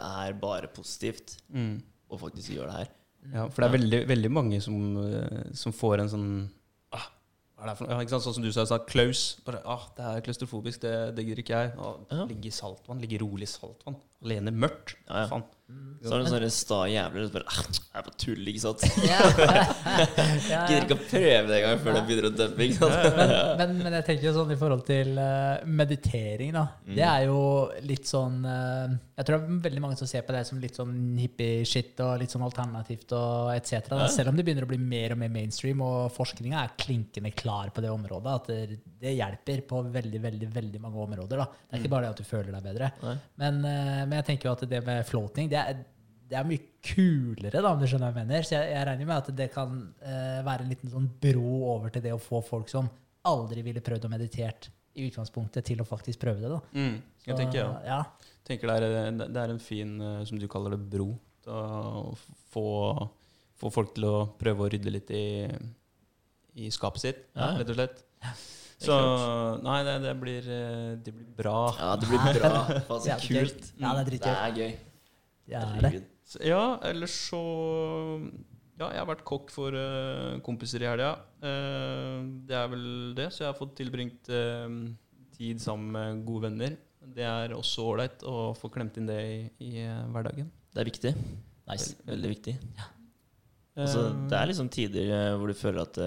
er 0.00 0.34
bare 0.40 0.70
positivt 0.72 1.38
mm. 1.54 1.76
å 2.10 2.18
faktisk 2.20 2.56
gjøre 2.56 2.72
det 2.72 2.80
her. 2.80 2.90
Ja, 3.30 3.46
for 3.52 3.62
det 3.62 3.68
er 3.68 3.76
veldig, 3.76 4.00
veldig 4.08 4.32
mange 4.32 4.60
som, 4.64 4.76
eh, 5.04 5.48
som 5.56 5.74
får 5.76 6.00
en 6.00 6.08
sånn 6.08 6.28
ah? 6.96 7.08
Ja? 7.60 7.98
Sånn 8.08 8.38
som 8.38 8.44
du 8.44 8.48
sa, 8.54 8.64
klaus. 8.88 9.24
Bare, 9.44 9.60
ah, 9.68 9.84
det 9.96 10.06
er 10.08 10.22
klaustrofobisk, 10.24 10.80
det, 10.86 10.94
det 11.18 11.26
gidder 11.26 11.44
ikke 11.44 11.64
jeg. 11.64 11.74
Ah. 11.76 12.24
Ligge 12.30 12.48
i 12.48 12.54
saltvann, 12.54 13.02
ligge 13.02 13.20
rolig 13.20 13.46
i 13.46 13.52
saltvann. 13.52 13.98
Alene 14.24 14.52
mørkt. 14.52 14.96
Ja, 15.08 15.24
ja. 15.24 15.30
Faen. 15.32 15.48
Så 16.00 16.14
er 16.16 16.22
det 16.22 16.30
sånne 16.32 16.48
sta 16.48 16.76
jævler 16.88 17.26
som 17.26 17.34
bare 17.34 17.52
Jeg 17.52 17.72
Det 17.76 17.98
er 18.00 18.04
på 18.06 18.12
tull, 18.22 18.46
ikke 18.48 18.60
sant? 18.62 18.84
Gidder 20.70 20.86
ikke 20.86 20.96
å 20.96 21.02
prøve 21.02 21.42
det 21.50 21.58
engang 21.58 21.82
før 21.82 21.96
det 21.98 22.02
begynner 22.08 22.28
å 22.30 22.32
dømme. 22.32 22.64
ikke 22.64 22.78
sant? 22.78 23.18
men, 23.18 23.32
men, 23.60 23.74
men 23.84 23.96
jeg 23.98 24.06
tenker 24.06 24.28
jo 24.30 24.32
sånn 24.38 24.54
i 24.54 24.58
forhold 24.60 24.84
til 24.88 25.12
uh, 25.20 25.60
meditering, 25.68 26.54
da. 26.56 26.64
Det 26.88 27.04
er 27.04 27.26
jo 27.28 27.42
litt 27.84 28.08
sånn 28.08 28.38
uh, 28.48 28.94
Jeg 29.18 29.28
tror 29.28 29.36
det 29.36 29.40
er 29.42 29.60
veldig 29.66 29.82
mange 29.84 29.98
som 30.00 30.08
ser 30.08 30.24
på 30.24 30.34
det 30.36 30.42
som 30.48 30.62
litt 30.62 30.80
sånn 30.80 30.94
hippie-shit 31.20 32.00
og 32.06 32.14
litt 32.22 32.32
sånn 32.32 32.46
alternativt 32.48 33.12
og 33.18 33.52
etc. 33.52 33.92
Ja. 33.92 34.08
Selv 34.08 34.32
om 34.32 34.40
det 34.40 34.46
begynner 34.48 34.64
å 34.64 34.70
bli 34.72 34.80
mer 34.80 35.12
og 35.14 35.20
mer 35.20 35.34
mainstream, 35.36 35.84
og 35.84 36.08
forskninga 36.16 36.64
er 36.64 36.74
klinkende 36.80 37.34
klar 37.36 37.74
på 37.76 37.84
det 37.84 37.92
området, 37.92 38.38
at 38.40 38.48
det, 38.48 38.80
det 39.04 39.14
hjelper 39.18 39.66
på 39.68 39.84
veldig, 39.92 40.24
veldig, 40.24 40.50
veldig 40.56 40.82
mange 40.86 41.04
områder. 41.04 41.44
da. 41.44 41.50
Det 41.60 41.76
er 41.76 41.84
ikke 41.84 41.92
bare 41.92 42.08
det 42.08 42.16
at 42.16 42.24
du 42.24 42.30
føler 42.32 42.56
deg 42.56 42.66
bedre. 42.70 42.90
Nei. 43.04 43.14
Men, 43.44 43.62
eh, 43.68 44.02
men 44.10 44.18
jeg 44.20 44.26
tenker 44.32 44.50
jo 44.50 44.52
at 44.58 44.66
det 44.70 44.80
med 44.86 45.06
floating, 45.08 45.48
det 45.52 45.58
er, 45.60 45.80
det 46.30 46.36
er 46.38 46.46
mye 46.46 46.66
kulere, 46.86 47.60
da, 47.62 47.70
om 47.72 47.80
du 47.80 47.86
skjønner 47.90 48.10
hva 48.10 48.20
jeg 48.20 48.26
mener. 48.28 48.44
Så 48.46 48.54
jeg, 48.58 48.68
jeg 48.74 48.86
regner 48.90 49.08
med 49.08 49.16
at 49.16 49.30
det 49.38 49.46
kan 49.54 49.78
eh, 50.02 50.42
være 50.46 50.66
en 50.66 50.74
liten 50.74 50.92
sånn 50.92 51.08
bro 51.22 51.54
over 51.76 51.94
til 51.94 52.04
det 52.04 52.12
å 52.14 52.20
få 52.22 52.42
folk 52.46 52.68
som 52.70 52.90
aldri 53.30 53.62
ville 53.66 53.82
prøvd 53.84 54.06
å 54.08 54.12
meditert 54.12 54.68
i 54.98 55.06
utgangspunktet, 55.06 55.64
til 55.70 55.80
å 55.82 55.86
faktisk 55.86 56.20
prøve 56.22 56.42
det. 56.42 56.50
da. 56.50 56.60
Mm. 56.74 56.94
Jeg 57.24 57.34
Så, 57.34 57.38
tenker, 57.38 57.58
ja. 57.62 57.72
ja. 57.86 58.36
tenker 58.48 58.70
det, 58.72 58.88
er, 59.00 59.10
det 59.22 59.42
er 59.44 59.52
en 59.54 59.62
fin, 59.62 59.96
eh, 60.02 60.22
som 60.28 60.38
du 60.40 60.46
kaller 60.50 60.74
det, 60.76 60.82
bro. 60.92 61.12
å 61.50 62.14
få, 62.52 62.64
få 63.60 63.70
folk 63.72 63.94
til 63.96 64.06
å 64.08 64.14
prøve 64.40 64.66
å 64.66 64.70
rydde 64.72 64.92
litt 64.92 65.12
i, 65.14 65.24
i 66.66 66.70
skapet 66.74 67.04
sitt, 67.06 67.20
Ja. 67.38 67.52
rett 67.60 67.70
og 67.70 67.78
slett. 67.78 68.02
Det 68.80 68.86
Så 68.88 68.94
nei, 69.60 69.78
det, 69.84 69.94
det, 70.06 70.12
blir, 70.16 70.46
eh, 70.48 70.92
det 71.04 71.12
blir 71.12 71.26
bra. 71.36 71.58
Ja, 71.76 71.90
det 72.00 72.08
blir 72.08 72.22
bra. 72.38 72.52
Faen, 72.88 73.02
det 73.04 73.12
er 73.12 73.24
kult. 73.26 73.66
Ja, 73.76 73.90
det 73.90 73.90
er 73.90 73.98
Det 73.98 74.06
dritgøy. 74.14 74.32
er 74.32 74.54
gøy. 74.56 74.70
Det 75.50 75.60
er 75.60 75.84
det. 75.84 76.00
Så, 76.30 76.40
ja, 76.46 76.62
ellers 76.88 77.16
så 77.28 77.40
Ja, 78.80 78.86
jeg 78.94 79.02
har 79.02 79.08
vært 79.10 79.24
kokk 79.28 79.50
for 79.52 79.74
uh, 79.76 80.38
kompiser 80.46 80.80
i 80.80 80.88
helga. 80.88 81.10
Uh, 81.42 82.22
det 82.48 82.56
er 82.56 82.70
vel 82.72 82.86
det, 83.18 83.26
så 83.34 83.42
jeg 83.44 83.50
har 83.50 83.58
fått 83.58 83.74
tilbringt 83.76 84.30
uh, 84.32 84.70
tid 85.36 85.60
sammen 85.60 85.90
med 85.92 86.22
gode 86.24 86.46
venner. 86.48 86.78
Det 87.10 87.26
er 87.26 87.52
også 87.56 87.84
ålreit 87.90 88.24
å 88.24 88.54
få 88.56 88.70
klemt 88.72 88.96
inn 88.96 89.10
det 89.10 89.18
i, 89.20 89.36
i 89.66 89.84
hverdagen. 90.14 90.48
Det 90.72 90.80
er 90.80 90.88
viktig. 90.88 91.12
Nice. 91.68 91.92
Veldig, 92.06 92.08
veldig 92.14 92.32
viktig. 92.32 92.56
Altså, 93.80 94.06
Eh, 94.08 94.16
det 94.28 94.36
er 94.36 94.48
liksom 94.50 94.68
tider 94.72 95.36
hvor 95.38 95.48
du 95.48 95.54
føler 95.56 95.84
at 95.84 95.98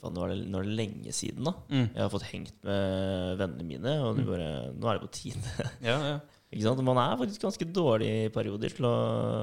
faen, 0.00 0.14
nå 0.16 0.24
er, 0.24 0.32
det, 0.34 0.46
nå 0.50 0.58
er 0.62 0.66
det 0.68 0.76
lenge 0.78 1.12
siden, 1.16 1.44
da. 1.48 1.52
mm. 1.68 1.86
Jeg 1.94 2.02
har 2.04 2.10
fått 2.12 2.26
hengt 2.30 2.54
med 2.66 3.38
vennene 3.42 3.66
mine, 3.68 3.94
og 4.06 4.18
nå, 4.18 4.24
bare, 4.28 4.48
nå 4.74 4.90
er 4.92 4.98
det 5.00 5.06
på 5.06 5.12
tide. 5.18 5.54
Ja, 5.90 5.96
ja. 6.14 6.18
Ikke 6.48 6.64
sant? 6.64 6.80
Man 6.80 6.96
er 6.96 7.18
faktisk 7.20 7.42
ganske 7.44 7.66
dårlig 7.76 8.06
i 8.08 8.28
perioder 8.32 8.72
til 8.72 8.86
å 8.88 8.92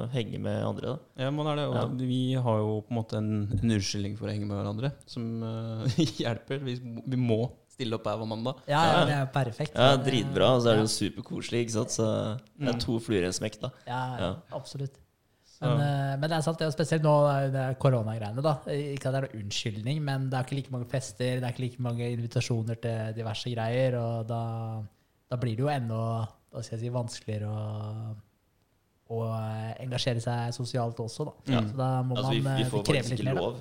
henge 0.10 0.40
med 0.42 0.64
andre. 0.66 0.96
da 0.96 1.26
Ja, 1.28 1.30
man 1.30 1.46
er 1.52 1.60
det. 1.60 1.66
Og 1.70 1.76
Ja. 1.78 1.84
vi 2.00 2.22
har 2.48 2.58
jo 2.64 2.80
på 2.82 2.96
en 2.96 2.98
måte 2.98 3.20
en, 3.20 3.28
en 3.60 3.76
unnskyldning 3.76 4.16
for 4.18 4.26
å 4.26 4.34
henge 4.34 4.48
med 4.50 4.58
hverandre, 4.58 4.90
som 5.06 5.28
uh, 5.46 5.86
hjelper. 6.24 6.64
Vi, 6.66 6.80
vi 6.82 7.20
må 7.22 7.44
stille 7.76 8.00
opp 8.00 8.08
her 8.10 8.18
hver 8.18 8.32
mandag. 8.32 8.64
Ja, 8.72 8.82
ja, 8.90 9.06
det 9.06 9.16
er 9.20 9.30
perfekt. 9.36 9.78
Ja, 9.78 10.00
Dritbra. 10.02 10.54
Og 10.58 10.64
så 10.66 10.72
er 10.74 10.80
det 10.80 10.88
jo 10.88 10.94
superkoselig. 10.96 11.62
ikke 11.68 11.76
sant? 11.78 11.94
Så 11.94 12.10
det 12.58 12.74
er 12.74 12.82
to 12.82 12.98
fluer 13.04 13.22
i 13.22 13.30
en 13.30 13.36
smekk. 13.38 13.60
da 13.68 13.70
Ja, 13.86 14.02
ja, 14.02 14.20
Ja. 14.26 14.34
absolutt. 14.58 14.98
Men, 15.66 15.82
ja. 15.86 16.18
men 16.22 16.32
det 16.32 16.38
er 16.38 16.46
sant, 16.46 16.60
det 16.62 16.68
er 16.68 16.74
spesielt 16.76 17.04
nå 17.06 17.14
er 17.32 17.50
det 17.54 17.64
er 17.64 17.78
koronagreiene. 17.82 18.44
da. 18.46 18.54
Ikke 18.72 19.10
at 19.10 19.16
det 19.16 19.20
er 19.22 19.28
noen 19.28 19.44
unnskyldning, 19.46 20.02
men 20.06 20.30
det 20.32 20.38
er 20.40 20.48
ikke 20.48 20.60
like 20.60 20.74
mange 20.76 20.90
fester, 20.92 21.40
det 21.42 21.44
er 21.48 21.56
ikke 21.56 21.66
like 21.66 21.86
mange 21.88 22.10
invitasjoner 22.16 22.80
til 22.84 23.16
diverse 23.18 23.52
greier. 23.54 23.98
Og 24.00 24.28
da, 24.30 24.42
da 25.32 25.40
blir 25.42 25.58
det 25.58 25.66
jo 25.66 25.72
enda 25.74 26.02
hva 26.56 26.64
skal 26.64 26.78
jeg 26.78 26.86
si, 26.86 26.92
vanskeligere 26.96 27.52
å, 27.52 28.16
å 29.12 29.22
engasjere 29.84 30.22
seg 30.24 30.54
sosialt 30.56 31.00
også, 31.04 31.28
da. 31.28 31.34
Ja. 31.58 31.64
Så 31.68 31.80
da 31.80 31.90
må 32.08 32.16
Altså, 32.20 32.32
vi, 32.32 32.44
man 32.46 32.60
vi 32.62 32.64
eh, 32.64 32.70
får 32.72 32.86
faktisk 32.88 33.18
ikke 33.20 33.36
lov. 33.36 33.58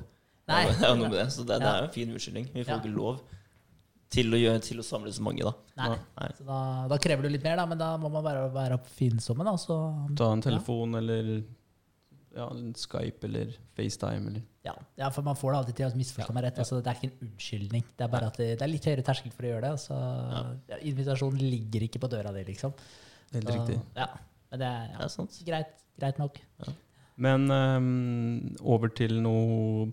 Nei. 0.50 0.60
Ja, 0.68 0.92
noe 0.94 1.08
med 1.08 1.16
det. 1.18 1.30
Så 1.32 1.42
det, 1.48 1.56
det 1.62 1.70
er 1.70 1.80
jo 1.82 1.88
en 1.88 1.96
fin 1.96 2.12
unnskyldning. 2.14 2.50
Vi 2.52 2.62
får 2.62 2.76
Ja. 2.76 2.82
ikke 2.82 2.94
lov 2.94 3.22
til 4.14 4.30
å, 4.30 4.38
gjøre, 4.38 4.60
til 4.62 4.78
å 4.78 4.84
samle 4.86 5.10
så 5.10 5.24
mange, 5.26 5.42
da. 5.42 5.52
Nei. 5.80 5.96
Nei. 6.20 6.28
Så 6.38 6.44
da, 6.46 6.58
da 6.92 6.98
krever 7.02 7.26
du 7.26 7.32
litt 7.32 7.42
mer, 7.42 7.56
da, 7.58 7.64
men 7.66 7.80
da 7.80 7.88
må 7.98 8.10
man 8.12 8.22
være, 8.22 8.44
være 8.54 8.76
oppfinnsomme. 8.78 9.46
Da, 9.48 9.56
så, 9.58 9.78
Ta 10.20 10.28
en 10.36 10.44
telefon 10.44 10.94
eller 11.00 11.32
ja, 12.34 12.46
Skype 12.80 13.26
eller 13.28 13.52
FaceTime 13.78 14.30
eller 14.32 14.42
ja. 14.66 14.72
ja, 14.98 15.08
for 15.12 15.22
man 15.26 15.36
får 15.36 15.52
det 15.52 15.58
alltid 15.60 15.76
til 15.80 15.86
å 15.86 15.98
misforstå 15.98 16.34
meg 16.34 16.46
rett. 16.46 16.58
Altså, 16.62 16.78
det 16.80 16.90
er 16.92 16.98
ikke 16.98 17.10
en 17.10 17.26
unnskyldning. 17.28 17.82
Det 17.98 18.04
er 18.06 18.12
bare 18.14 18.28
at 18.32 18.38
det, 18.40 18.46
det 18.58 18.64
er 18.64 18.70
litt 18.72 18.86
høyere 18.88 19.04
terskel 19.04 19.34
for 19.34 19.44
å 19.44 19.50
gjøre 19.50 19.70
det. 19.70 19.80
Så 19.82 19.98
ja, 20.72 20.78
invitasjonen 20.88 21.42
ligger 21.42 21.84
ikke 21.86 22.00
på 22.00 22.08
døra 22.14 22.32
di, 22.32 22.44
liksom. 22.48 22.72
Helt 23.34 23.44
Så, 23.50 23.56
riktig. 23.58 23.76
Ja, 23.98 24.08
men 24.50 24.62
det 24.62 24.70
er 24.70 24.86
Det 24.94 25.04
er 25.04 25.12
sant. 25.12 25.36
greit, 25.46 25.74
greit 26.00 26.18
nok. 26.22 26.38
Men 27.20 27.44
um, 27.52 28.54
over 28.64 28.88
til 28.90 29.20
noe 29.22 29.90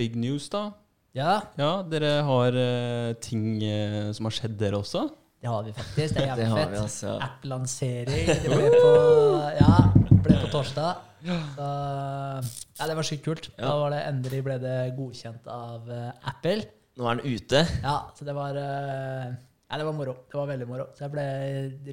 big 0.00 0.16
news, 0.18 0.48
da. 0.50 0.70
Ja, 1.14 1.42
Ja, 1.60 1.82
dere 1.84 2.22
har 2.24 2.56
uh, 2.56 3.12
ting 3.20 3.60
uh, 3.60 4.08
som 4.16 4.24
har 4.30 4.38
skjedd, 4.38 4.56
dere 4.58 4.80
også? 4.80 5.10
det 5.42 5.50
har 5.50 5.64
vi 5.66 5.72
faktisk. 5.74 6.14
Det 6.16 6.22
er 6.22 6.28
jævlig 6.32 6.48
fett. 6.56 6.76
altså. 6.80 7.12
App-lansering. 7.28 8.26
Det 8.30 8.48
ble 8.48 8.68
på, 8.72 8.92
ja, 9.58 9.72
ble 10.24 10.38
på 10.42 10.50
torsdag. 10.52 11.08
Så, 11.22 11.68
ja, 12.78 12.88
det 12.88 12.96
var 12.98 13.06
sykt 13.06 13.24
kult. 13.26 13.48
Da 13.58 13.72
var 13.78 13.94
det 13.94 14.02
endelig 14.08 14.42
ble 14.46 14.58
det 14.62 14.76
godkjent 14.96 15.48
av 15.50 15.88
uh, 15.90 16.10
Apple. 16.32 16.66
Nå 16.98 17.08
er 17.08 17.20
den 17.20 17.38
ute. 17.38 17.62
Ja, 17.82 17.96
så 18.16 18.26
det 18.28 18.34
var 18.36 18.58
uh, 18.58 19.30
Ja, 19.32 19.78
det 19.80 19.86
var 19.88 19.96
moro. 19.96 20.18
Det 20.28 20.38
var 20.38 20.50
veldig 20.50 20.68
moro. 20.68 20.90
Så 20.96 21.06
jeg 21.06 21.14
ble 21.14 21.26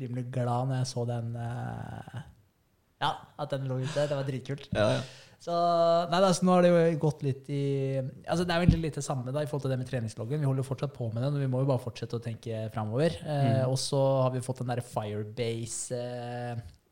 rimelig 0.02 0.28
glad 0.34 0.70
når 0.72 0.82
jeg 0.82 0.92
så 0.92 1.08
den 1.10 1.32
uh, 1.38 2.22
Ja, 3.00 3.15
at 3.39 3.56
den 3.56 3.70
lå 3.70 3.80
ute. 3.84 4.06
Det 4.10 4.18
var 4.18 4.28
dritkult. 4.28 4.70
Ja, 4.76 4.92
ja. 4.98 5.02
Så 5.39 5.56
nei, 6.12 6.18
altså, 6.20 6.44
nå 6.44 6.52
har 6.58 6.65
det 6.65 6.72
jo 6.74 6.80
gått 7.00 7.22
litt 7.24 7.46
i 7.48 7.62
Altså 8.02 8.44
Det 8.44 8.52
er 8.52 8.60
jo 8.60 8.65
egentlig 8.65 8.89
litt 8.89 8.98
det 9.00 9.06
samme 9.06 9.32
da 9.32 9.39
i 9.39 9.48
forhold 9.48 9.70
til 9.70 9.72
det 9.72 9.78
med 9.80 9.88
treningsloggen. 9.88 10.42
Vi 10.42 10.50
holder 10.50 10.65
jo 10.65 10.68
fortsatt 10.68 10.92
på 10.98 11.08
med 11.13 11.24
den, 11.24 11.38
og 11.38 11.46
vi 11.46 11.48
må 11.52 11.62
jo 11.63 11.70
bare 11.70 11.84
fortsette 11.84 12.20
å 12.20 12.24
tenke 12.24 12.65
framover. 12.74 13.15
Eh, 13.24 13.63
og 13.63 13.78
så 13.80 14.02
har 14.26 14.34
vi 14.36 14.44
fått 14.44 14.60
den 14.65 14.74
derre 14.74 14.84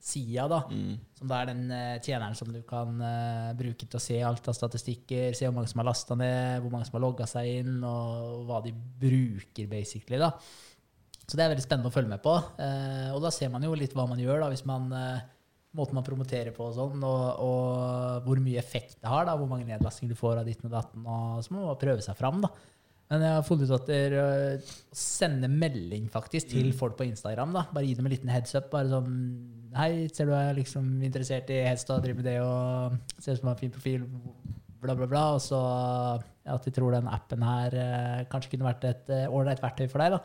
Firebase-sida, 0.07 0.47
da. 0.47 0.63
Mm. 0.71 0.97
Som 1.17 1.27
da 1.27 1.41
er 1.41 1.49
den 1.51 1.67
uh, 1.71 1.99
tjeneren 2.03 2.35
som 2.35 2.51
du 2.53 2.61
kan 2.67 2.99
uh, 3.01 3.53
bruke 3.57 3.85
til 3.85 3.97
å 3.97 4.01
se 4.01 4.19
alt 4.23 4.47
av 4.47 4.55
statistikker, 4.55 5.33
se 5.35 5.47
hvor 5.47 5.55
mange 5.55 5.71
som 5.71 5.81
har 5.81 5.89
lasta 5.89 6.15
ned, 6.15 6.61
hvor 6.61 6.71
mange 6.73 6.87
som 6.87 6.97
har 6.97 7.05
logga 7.05 7.27
seg 7.27 7.61
inn, 7.61 7.77
og 7.83 8.45
hva 8.47 8.61
de 8.65 8.73
bruker, 8.73 9.67
basically. 9.67 10.19
da. 10.21 10.31
Så 11.27 11.35
det 11.35 11.43
er 11.43 11.51
veldig 11.51 11.65
spennende 11.65 11.91
å 11.91 11.95
følge 11.95 12.13
med 12.13 12.23
på. 12.23 12.35
Uh, 12.59 13.11
og 13.15 13.21
da 13.25 13.33
ser 13.33 13.51
man 13.51 13.65
jo 13.65 13.75
litt 13.75 13.95
hva 13.97 14.07
man 14.07 14.21
gjør, 14.21 14.45
da, 14.45 14.53
hvis 14.53 14.65
man 14.67 14.87
måten 15.77 15.93
man 15.93 16.05
promoterer 16.05 16.55
på 16.55 16.63
og 16.69 16.73
sånn, 16.73 17.03
og, 17.05 17.25
og 17.43 18.23
hvor 18.25 18.39
mye 18.41 18.57
effekt 18.57 18.97
det 19.01 19.11
har, 19.11 19.27
da, 19.27 19.35
hvor 19.37 19.49
mange 19.51 19.67
nedlastinger 19.67 20.15
du 20.15 20.17
får 20.17 20.39
av 20.39 20.47
ditten 20.47 20.71
og 20.71 20.73
datten, 20.73 21.03
og 21.05 21.43
så 21.45 21.53
må 21.53 21.67
man 21.67 21.77
prøve 21.81 22.01
seg 22.05 22.17
fram, 22.17 22.39
da. 22.45 22.49
Men 23.07 23.23
jeg 23.23 23.35
har 23.37 23.45
funnet 23.47 23.69
ut 23.69 23.75
at 23.77 23.87
dere 23.87 24.23
øh, 24.57 24.71
sender 24.91 25.51
melding 25.51 26.09
faktisk 26.11 26.49
til 26.51 26.73
folk 26.75 26.97
på 26.99 27.07
Instagram. 27.07 27.53
da. 27.55 27.63
Bare 27.71 27.87
gi 27.87 27.93
dem 27.95 28.07
en 28.09 28.11
liten 28.11 28.31
heads 28.31 28.55
up. 28.59 28.67
Bare 28.73 28.91
sånn 28.91 29.13
Hei, 29.77 30.07
ser 30.11 30.27
du 30.27 30.33
er 30.33 30.55
liksom 30.57 30.85
interessert 31.05 31.51
i 31.53 31.59
hest 31.67 31.91
og 31.93 32.01
driver 32.01 32.21
med 32.21 32.25
det 32.25 32.37
og 32.41 32.95
ser 33.19 33.35
ut 33.35 33.41
som 33.41 33.49
har 33.51 33.57
en 33.57 33.59
fin 33.59 33.73
profil, 33.75 34.05
bla, 34.81 34.95
bla, 34.95 35.05
bla. 35.05 35.23
Og 35.35 35.41
så 35.43 35.59
at 36.47 36.65
de 36.65 36.73
tror 36.73 36.95
den 36.95 37.09
appen 37.11 37.43
her 37.43 37.75
eh, 37.75 38.25
kanskje 38.31 38.53
kunne 38.53 38.69
vært 38.69 38.87
et 38.89 39.11
eh, 39.13 39.27
ålreit 39.27 39.61
verktøy 39.63 39.85
for 39.91 40.03
deg. 40.03 40.15
da. 40.15 40.21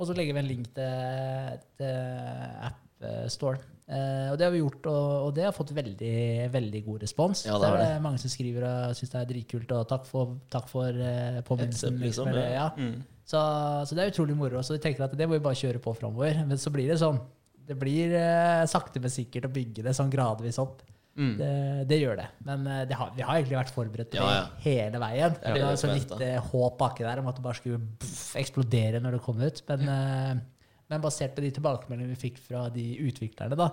Og 0.00 0.08
så 0.08 0.16
legger 0.16 0.38
vi 0.38 0.42
en 0.42 0.48
link 0.48 0.70
til, 0.74 1.60
til 1.76 2.70
AppStore. 2.70 3.60
Eh, 3.90 4.26
og 4.30 4.36
det 4.38 4.46
har 4.46 4.52
vi 4.54 4.60
gjort, 4.60 4.84
og, 4.86 5.06
og 5.26 5.30
det 5.34 5.46
har 5.48 5.54
fått 5.54 5.72
veldig 5.74 6.16
veldig 6.54 6.82
god 6.86 7.04
respons. 7.04 7.42
Ja, 7.48 7.56
det 7.58 7.70
det 7.80 7.86
er 7.88 8.04
mange 8.04 8.20
som 8.22 8.30
skriver 8.30 8.66
og 8.68 8.98
syns 8.98 9.10
det 9.10 9.22
er 9.22 9.30
dritkult, 9.32 9.72
og 9.74 9.88
takk 9.90 10.04
for, 10.06 10.36
takk 10.52 10.68
for 10.70 10.94
uh, 10.94 11.40
påminnelsen. 11.46 11.96
Liksom, 11.98 12.30
ja. 12.36 12.44
ja. 12.54 12.68
mm. 12.76 13.00
Så, 13.26 13.40
så 13.86 13.98
det 13.98 14.04
er 14.04 14.12
utrolig 14.12 14.36
moro. 14.38 14.62
Så 14.66 14.76
vi 14.76 14.82
tenker 14.84 15.08
at 15.08 15.16
det 15.18 15.26
må 15.26 15.34
vi 15.38 15.42
bare 15.42 15.58
kjøre 15.58 15.82
på 15.82 15.94
framover. 15.98 16.38
Men 16.46 16.58
så 16.58 16.70
blir 16.74 16.90
det 16.90 17.00
sånn 17.02 17.18
Det 17.66 17.76
blir 17.78 18.14
uh, 18.14 18.62
sakte, 18.70 19.02
men 19.02 19.10
sikkert 19.10 19.50
å 19.50 19.52
bygge 19.58 19.84
det 19.86 19.96
sånn 19.98 20.10
gradvis 20.12 20.60
opp. 20.62 20.86
Mm. 21.18 21.34
Det, 21.40 21.50
det 21.90 21.98
gjør 21.98 22.22
det. 22.22 22.28
Men 22.46 22.62
det 22.86 22.94
har, 22.94 23.10
vi 23.16 23.26
har 23.26 23.40
egentlig 23.40 23.58
vært 23.58 23.74
forberedt 23.74 24.14
på 24.14 24.22
Ja, 24.22 24.30
ja. 24.36 24.46
det 24.54 24.68
hele 24.68 25.02
veien. 25.02 25.34
Det 25.42 25.56
det 25.58 25.66
var 25.66 25.82
så 25.82 25.90
lite 25.90 26.30
håp 26.52 26.78
baki 26.78 27.08
der 27.08 27.24
om 27.24 27.30
at 27.32 27.42
det 27.42 27.46
bare 27.48 27.58
skulle 27.58 27.82
eksplodere 28.38 29.02
når 29.02 29.18
det 29.18 29.22
kom 29.26 29.42
ut. 29.42 29.62
Men, 29.72 30.46
men 30.90 31.00
basert 31.00 31.34
på 31.36 31.42
de 31.44 31.50
tilbakemeldingene 31.56 32.14
vi 32.16 32.28
fikk 32.28 32.38
fra 32.38 32.68
de 32.74 32.84
utviklerne, 33.06 33.56
da, 33.56 33.70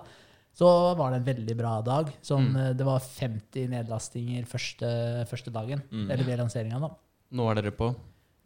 så 0.58 0.68
var 0.96 1.10
det 1.12 1.20
en 1.20 1.28
veldig 1.36 1.56
bra 1.58 1.80
dag. 1.82 2.12
Sånn, 2.22 2.48
Mm. 2.52 2.56
eh, 2.56 2.72
Det 2.74 2.86
var 2.86 2.98
50 3.00 3.68
nedlastinger 3.68 4.46
første, 4.46 5.26
første 5.28 5.52
dagen, 5.52 5.82
Mm. 5.90 6.10
eller 6.10 6.24
ved 6.24 6.38
lanseringa. 6.38 6.80
da. 6.80 6.90
Nå 7.32 7.50
er 7.50 7.54
dere 7.62 7.70
på. 7.72 7.94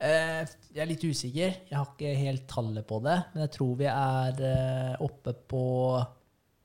Eh, 0.00 0.44
Jeg 0.74 0.82
er 0.82 0.86
litt 0.86 1.04
usikker. 1.04 1.54
Jeg 1.70 1.76
har 1.78 1.86
ikke 1.86 2.16
helt 2.16 2.46
tallet 2.48 2.86
på 2.86 3.00
det. 3.02 3.24
Men 3.34 3.46
jeg 3.46 3.52
tror 3.52 3.76
vi 3.76 3.84
er 3.84 4.32
eh, 4.42 4.96
oppe 5.00 5.32
på 5.48 6.06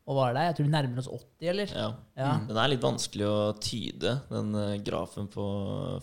Hva 0.08 0.16
var 0.16 0.34
der. 0.38 0.46
Jeg 0.48 0.56
tror 0.56 0.68
vi 0.70 0.72
nærmer 0.72 1.00
oss 1.02 1.10
80, 1.12 1.48
eller? 1.52 1.72
Ja. 1.76 1.88
Ja. 2.16 2.30
Den 2.48 2.58
er 2.62 2.70
litt 2.72 2.84
vanskelig 2.86 3.26
å 3.28 3.40
tyde, 3.60 4.14
den 4.32 4.54
eh, 4.56 4.78
grafen 4.88 5.28
på 5.34 5.44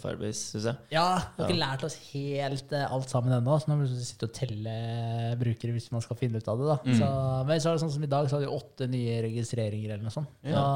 Firebase, 0.03 0.43
syns 0.53 0.67
jeg. 0.69 0.77
Ja, 0.93 1.07
vi 1.39 1.41
har 1.43 1.49
ikke 1.49 1.61
lært 1.63 1.87
oss 1.89 1.97
helt 2.11 2.75
eh, 2.77 2.85
alt 2.93 3.09
sammen 3.09 3.33
ennå, 3.39 3.57
så 3.63 3.71
nå 3.73 3.79
må 3.81 3.87
vi 3.89 4.05
sitte 4.05 4.29
og 4.29 4.35
telle 4.37 4.75
brukere 5.41 5.73
hvis 5.73 5.89
man 5.95 6.05
skal 6.05 6.21
finne 6.21 6.37
ut 6.43 6.51
av 6.53 6.61
det. 6.61 6.69
da. 6.75 6.77
Mm. 6.85 6.99
Så, 7.01 7.09
men 7.49 7.63
så 7.65 7.71
er 7.73 7.79
det 7.79 7.85
sånn 7.87 7.95
som 7.97 8.05
i 8.05 8.13
dag, 8.13 8.29
så 8.29 8.37
har 8.37 8.45
vi 8.45 8.53
åtte 8.59 8.91
nye 8.93 9.17
registreringer 9.25 9.95
eller 9.97 10.05
noe 10.05 10.15
sånt. 10.21 10.37
Så, 10.45 10.67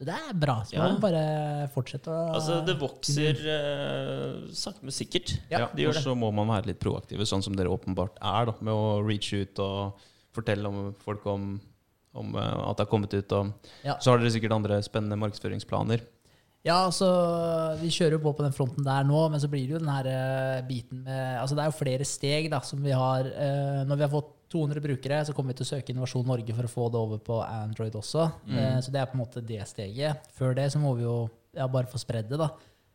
så 0.00 0.10
det 0.10 0.18
er 0.18 0.36
bra. 0.42 0.58
Så 0.66 0.74
Ja. 0.74 0.82
man 0.88 0.98
må 0.98 1.02
bare 1.06 1.24
fortsette 1.74 2.10
å 2.10 2.20
Altså, 2.34 2.58
det 2.66 2.74
vokser 2.82 3.40
uh, 3.46 4.50
sakte, 4.56 4.82
men 4.86 4.94
sikkert. 4.96 5.36
Ja, 5.52 5.66
Ja, 5.66 5.66
det 5.74 5.84
gjør 5.86 5.94
og 5.94 5.98
det. 6.00 6.04
så 6.10 6.14
må 6.18 6.30
man 6.34 6.50
være 6.50 6.72
litt 6.72 6.80
proaktive, 6.82 7.26
sånn 7.28 7.44
som 7.46 7.54
dere 7.54 7.70
åpenbart 7.70 8.18
er, 8.18 8.50
da, 8.50 8.54
med 8.60 8.74
å 8.74 9.00
reach 9.06 9.30
ut 9.38 9.62
og 9.62 10.06
fortelle 10.34 10.66
om 10.70 10.94
folk 11.04 11.24
om, 11.26 11.52
om 12.14 12.34
eh, 12.34 12.40
at 12.70 12.76
det 12.76 12.86
har 12.86 12.90
kommet 12.90 13.14
ut. 13.14 13.32
Og 13.32 13.52
Ja. 13.86 13.96
så 14.00 14.10
har 14.12 14.18
dere 14.18 14.30
sikkert 14.34 14.52
andre 14.56 14.80
spennende 14.82 15.18
markedsføringsplaner. 15.20 16.00
Ja, 16.62 16.74
altså, 16.90 17.06
vi 17.80 17.88
kjører 17.88 18.18
jo 18.18 18.24
på 18.26 18.34
på 18.36 18.44
den 18.44 18.52
fronten 18.52 18.84
der 18.84 19.06
nå, 19.08 19.20
men 19.32 19.40
så 19.40 19.48
blir 19.48 19.64
det 19.64 19.78
jo 19.78 19.80
den 19.80 19.88
her 19.88 20.08
eh, 20.10 20.62
biten 20.68 21.04
med 21.06 21.38
Altså, 21.40 21.56
det 21.56 21.62
er 21.64 21.70
jo 21.70 21.78
flere 21.78 22.04
steg 22.04 22.50
da, 22.52 22.60
som 22.60 22.82
vi 22.84 22.92
har. 22.92 23.24
eh, 23.24 23.84
når 23.88 23.96
vi 23.96 24.02
har 24.04 24.12
fått 24.12 24.34
200 24.50 24.82
brukere, 24.82 25.24
så 25.24 25.32
kommer 25.32 25.54
vi 25.54 25.60
til 25.62 25.64
å 25.68 25.70
søke 25.78 25.92
Innovasjon 25.94 26.26
Norge 26.26 26.52
for 26.56 26.66
å 26.66 26.72
få 26.74 26.88
det 26.92 26.98
over 27.00 27.18
på 27.24 27.38
Android 27.46 27.94
også. 27.94 28.26
Eh, 28.50 28.80
så 28.82 28.90
det 28.92 29.00
er 29.00 29.06
på 29.06 29.16
en 29.16 29.22
måte 29.24 29.40
det 29.46 29.62
steget. 29.70 30.26
Før 30.36 30.54
det 30.58 30.68
så 30.74 30.78
må 30.82 30.92
vi 30.98 31.04
jo 31.06 31.30
ja, 31.56 31.66
bare 31.70 31.86
få 31.88 31.98
spredd 32.02 32.28
det, 32.28 32.36
da. 32.38 32.50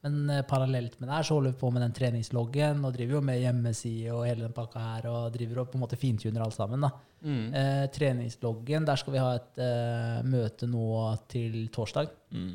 Men 0.06 0.30
eh, 0.30 0.44
parallelt 0.46 1.00
med 1.02 1.10
det 1.10 1.16
her 1.18 1.26
så 1.26 1.34
holder 1.40 1.52
vi 1.56 1.60
på 1.64 1.72
med 1.74 1.82
den 1.82 1.94
treningsloggen 1.98 2.84
og 2.86 2.94
driver 2.94 3.18
jo 3.18 3.22
med 3.26 3.40
hjemmeside 3.42 4.12
og 4.14 4.26
hele 4.30 4.46
den 4.46 4.54
pakka 4.54 4.84
her 4.84 5.08
og 5.10 5.32
driver 5.34 5.64
og 5.64 5.72
på 5.72 5.80
en 5.80 5.84
måte 5.88 5.98
fintuner 5.98 6.44
alt 6.46 6.54
sammen. 6.54 6.86
da. 6.86 6.92
Eh, 7.26 7.88
treningsloggen, 7.96 8.86
der 8.86 8.96
skal 9.02 9.16
vi 9.16 9.24
ha 9.24 9.32
et 9.40 9.58
eh, 9.66 10.20
møte 10.30 10.70
nå 10.70 10.86
til 11.32 11.66
torsdag 11.74 12.12
Mm. 12.36 12.54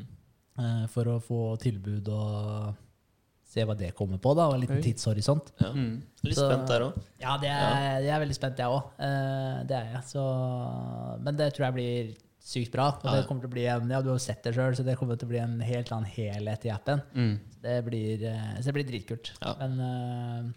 eh, 0.59 0.85
for 0.87 1.03
å 1.11 1.19
få 1.19 1.41
tilbud 1.59 2.07
og 2.13 2.75
se 3.51 3.65
hva 3.67 3.75
det 3.75 3.89
kommer 3.97 4.17
på, 4.23 4.31
da, 4.37 4.45
og 4.47 4.53
en 4.55 4.61
liten 4.61 4.77
Oi. 4.79 4.83
tidshorisont. 4.85 5.51
Ja. 5.59 5.73
Mm. 5.75 6.01
Litt 6.23 6.37
Så- 6.37 6.47
spent 6.47 6.67
der 6.71 6.85
òg. 6.87 6.93
Ja, 7.19 7.37
det 7.37 7.49
er, 7.51 7.99
jeg 8.05 8.13
er 8.15 8.19
veldig 8.25 8.35
spent, 8.37 8.57
jeg 8.57 8.67
òg. 8.67 8.83
Eh, 8.97 9.63
det 9.67 9.75
er 9.75 9.91
jeg. 9.91 10.03
Så, 10.07 10.23
men 11.19 11.35
det 11.35 11.53
tror 11.53 11.65
jeg 11.67 11.73
blir 11.73 12.15
sykt 12.51 12.73
bra. 12.73 12.89
Og 12.99 13.07
det 13.15 13.25
kommer 13.29 13.45
til 13.45 13.51
å 13.51 13.55
bli 13.55 13.65
en, 13.71 13.89
ja, 13.91 14.01
du 14.03 14.11
har 14.11 14.17
jo 14.19 14.23
sett 14.23 14.43
det 14.45 14.53
sjøl, 14.57 14.75
så 14.77 14.83
det 14.87 14.97
kommer 14.99 15.19
til 15.19 15.29
å 15.29 15.31
bli 15.33 15.39
en 15.43 15.57
helt 15.63 15.91
annen 15.95 16.09
helhet 16.11 16.67
i 16.67 16.73
appen. 16.73 17.01
Mm. 17.15 17.33
Det 17.63 17.77
blir, 17.87 18.25
eh, 18.31 18.51
så 18.59 18.69
det 18.69 18.75
blir 18.79 18.89
dritkult. 18.91 19.31
Ja. 19.41 19.55
Men, 19.61 19.75
eh, 19.87 20.47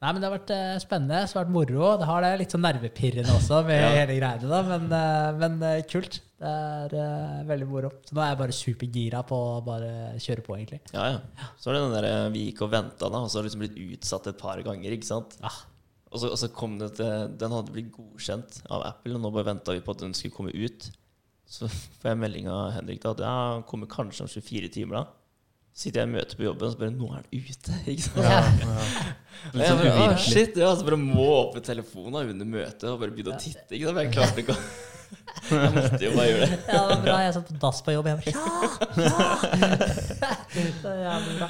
nei, 0.00 0.10
men 0.12 0.20
det 0.22 0.28
har 0.28 0.34
vært 0.38 0.52
eh, 0.56 0.78
spennende. 0.82 1.22
Så 1.30 1.38
har 1.38 1.44
vært 1.46 1.54
moro. 1.56 1.92
Det 2.00 2.08
har 2.10 2.24
det 2.26 2.32
litt 2.42 2.54
sånn 2.56 2.64
nervepirrende 2.66 3.36
også, 3.38 3.62
med 3.68 3.80
Ja. 3.84 3.92
hele 4.02 4.18
greiene. 4.20 4.50
da, 4.50 4.60
Men, 4.74 5.56
men 5.58 5.84
kult. 5.90 6.20
Det 6.40 6.48
er 6.96 7.42
veldig 7.44 7.66
moro. 7.68 7.90
Så 8.08 8.14
nå 8.16 8.22
er 8.24 8.30
jeg 8.30 8.38
bare 8.40 8.54
supergira 8.56 9.18
på 9.28 9.36
å 9.36 9.58
bare 9.64 9.90
kjøre 10.24 10.44
på, 10.46 10.54
egentlig. 10.56 10.78
Ja, 10.96 11.10
ja. 11.18 11.48
Så 11.60 11.68
er 11.68 11.76
det 11.76 11.82
den 11.84 11.96
der 11.98 12.30
vi 12.32 12.46
gikk 12.46 12.62
og 12.64 12.70
venta, 12.72 13.10
da, 13.12 13.20
og 13.20 13.28
så 13.28 13.38
har 13.38 13.44
det 13.44 13.50
liksom 13.50 13.64
blitt 13.66 13.98
utsatt 13.98 14.30
et 14.32 14.38
par 14.40 14.62
ganger. 14.64 14.94
ikke 14.96 15.10
sant? 15.10 15.36
Ja. 15.44 15.52
Og, 16.10 16.16
så, 16.18 16.30
og 16.32 16.38
så 16.40 16.48
kom 16.50 16.72
det 16.80 16.88
til 16.98 17.28
Den 17.38 17.52
hadde 17.54 17.70
blitt 17.70 17.92
godkjent 17.94 18.56
av 18.72 18.82
Apple, 18.88 19.12
og 19.14 19.20
nå 19.22 19.30
bare 19.36 19.46
venta 19.52 19.76
vi 19.76 19.82
på 19.84 19.92
at 19.94 20.00
den 20.02 20.16
skulle 20.16 20.34
komme 20.34 20.50
ut. 20.56 20.88
Så 21.50 21.66
får 21.70 22.12
jeg 22.12 22.20
melding 22.20 22.50
av 22.52 22.68
Henrik 22.76 23.00
da, 23.02 23.14
at 23.16 23.24
ja, 23.24 23.32
den 23.56 23.64
kommer 23.66 23.90
kanskje 23.90 24.26
om 24.26 24.30
24 24.30 24.70
timer. 24.76 25.00
da 25.00 25.06
sitter 25.80 26.02
jeg 26.02 26.10
i 26.10 26.12
møte 26.12 26.36
på 26.36 26.44
jobben 26.44 26.66
og 26.66 26.72
så 26.74 26.80
bare 26.80 26.92
Nå 26.92 27.08
er 27.08 27.20
han 27.20 27.28
ute! 27.30 27.76
ikke 27.92 28.06
sant? 28.06 28.24
Ja, 28.26 28.40
Ja. 28.60 29.16
Og 29.50 29.56
jeg 29.56 29.68
sånn 29.70 29.78
bare, 29.80 29.92
ah, 30.04 30.16
shit, 30.20 30.56
ja, 30.60 30.70
så 30.76 30.84
bare 30.84 30.98
må 31.00 31.24
åpne 31.38 31.62
telefonen 31.64 32.32
under 32.34 32.48
møtet 32.48 32.84
og 32.90 32.98
bare 33.00 33.14
begynne 33.14 33.32
å 33.32 33.40
titte. 33.40 33.72
ikke 33.72 33.88
sant? 33.88 34.00
Jeg 34.02 34.12
klarte 34.12 34.42
ikke 34.42 34.56
å 34.56 34.64
Jeg 35.50 35.72
måtte 35.74 36.00
jo 36.04 36.10
bare 36.14 36.26
gjøre 36.28 36.46
det. 36.46 36.58
Ja, 36.68 36.80
det 36.80 36.90
var 36.90 37.00
bra. 37.04 37.16
Jeg 37.24 37.34
satt 37.36 37.48
på 37.48 37.56
dass 37.64 37.80
på 37.86 37.94
jobb. 37.94 38.08
Jeg 38.10 38.16
bare, 38.20 38.30
ja, 39.00 39.10
ja! 39.10 40.36
Det 40.50 40.92
jævlig 41.00 41.34
bra. 41.38 41.48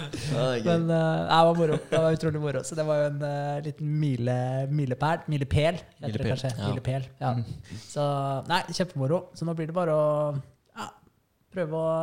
Men 0.67 0.83
uh, 0.91 0.97
det 1.27 1.41
var 1.49 1.55
moro. 1.59 1.77
Det 1.91 2.01
var 2.05 2.17
utrolig 2.17 2.41
moro. 2.43 2.63
Så 2.67 2.77
det 2.79 2.87
var 2.89 3.03
jo 3.03 3.11
en 3.11 3.23
uh, 3.25 3.61
liten 3.65 3.93
mile, 4.01 4.37
milepæl. 4.71 5.25
Milepæl, 5.33 5.81
heter 6.01 6.19
det 6.25 6.33
kanskje. 6.33 6.53
ja. 6.57 6.69
Milepæl. 6.69 7.07
Ja. 7.21 7.35
Så 7.89 8.09
nei, 8.51 8.63
kjempemoro. 8.77 9.23
Så 9.35 9.49
nå 9.49 9.55
blir 9.59 9.71
det 9.71 9.77
bare 9.77 9.95
å 9.97 10.11
ja, 10.77 10.91
prøve 11.55 11.81
å 11.81 11.95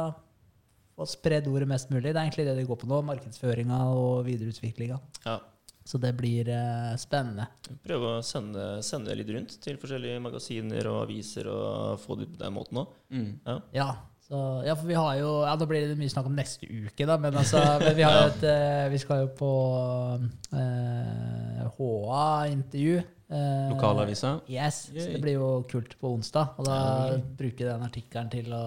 få 0.98 1.10
spredd 1.10 1.50
ordet 1.52 1.70
mest 1.70 1.94
mulig. 1.94 2.10
Det 2.10 2.18
er 2.18 2.26
egentlig 2.26 2.48
det 2.50 2.58
det 2.58 2.66
går 2.70 2.82
på 2.82 2.90
nå. 2.90 3.04
Markedsføringa 3.12 3.84
og 3.94 4.26
videreutviklinga. 4.28 4.98
Ja. 5.28 5.38
Så 5.88 6.00
det 6.04 6.12
blir 6.20 6.50
eh, 6.52 6.92
spennende. 7.00 7.46
Prøve 7.88 8.18
å 8.18 8.26
sende, 8.26 8.66
sende 8.84 9.16
litt 9.16 9.30
rundt 9.32 9.56
til 9.64 9.80
forskjellige 9.80 10.20
magasiner 10.26 10.90
og 10.92 11.06
aviser 11.06 11.48
og 11.48 12.02
få 12.04 12.18
det 12.20 12.28
på 12.34 12.42
den 12.44 12.56
måten 12.58 12.82
òg. 12.84 12.94
Mm. 13.16 13.30
Ja. 13.48 13.58
Ja, 13.78 13.90
så, 14.28 14.42
ja, 14.68 14.74
for 14.76 14.90
vi 14.90 14.98
har 15.00 15.14
jo 15.22 15.30
Ja, 15.46 15.54
da 15.56 15.66
blir 15.70 15.86
det 15.88 15.96
mye 15.96 16.12
snakk 16.12 16.28
om 16.28 16.36
neste 16.36 16.68
uke, 16.68 17.06
da, 17.08 17.16
men, 17.24 17.38
altså, 17.40 17.62
men 17.80 17.96
vi 17.96 18.04
har 18.04 18.18
jo 18.18 18.26
et 18.34 18.44
eh, 18.52 18.90
Vi 18.92 19.00
skal 19.00 19.22
jo 19.24 19.30
på 19.40 19.52
eh, 20.52 21.62
HA-intervju. 21.78 22.98
Eh, 23.30 23.70
Lokalavisa. 23.72 24.34
Yes, 24.52 24.86
så 24.92 25.08
det 25.14 25.22
blir 25.24 25.40
jo 25.40 25.50
kult 25.72 25.96
på 26.00 26.12
onsdag. 26.16 26.56
Og 26.60 26.68
da 26.68 26.78
Ja, 26.78 27.18
bruker 27.40 27.66
jeg 27.66 27.72
den 27.72 27.88
artikkelen 27.88 28.30
til 28.32 28.52
å 28.56 28.64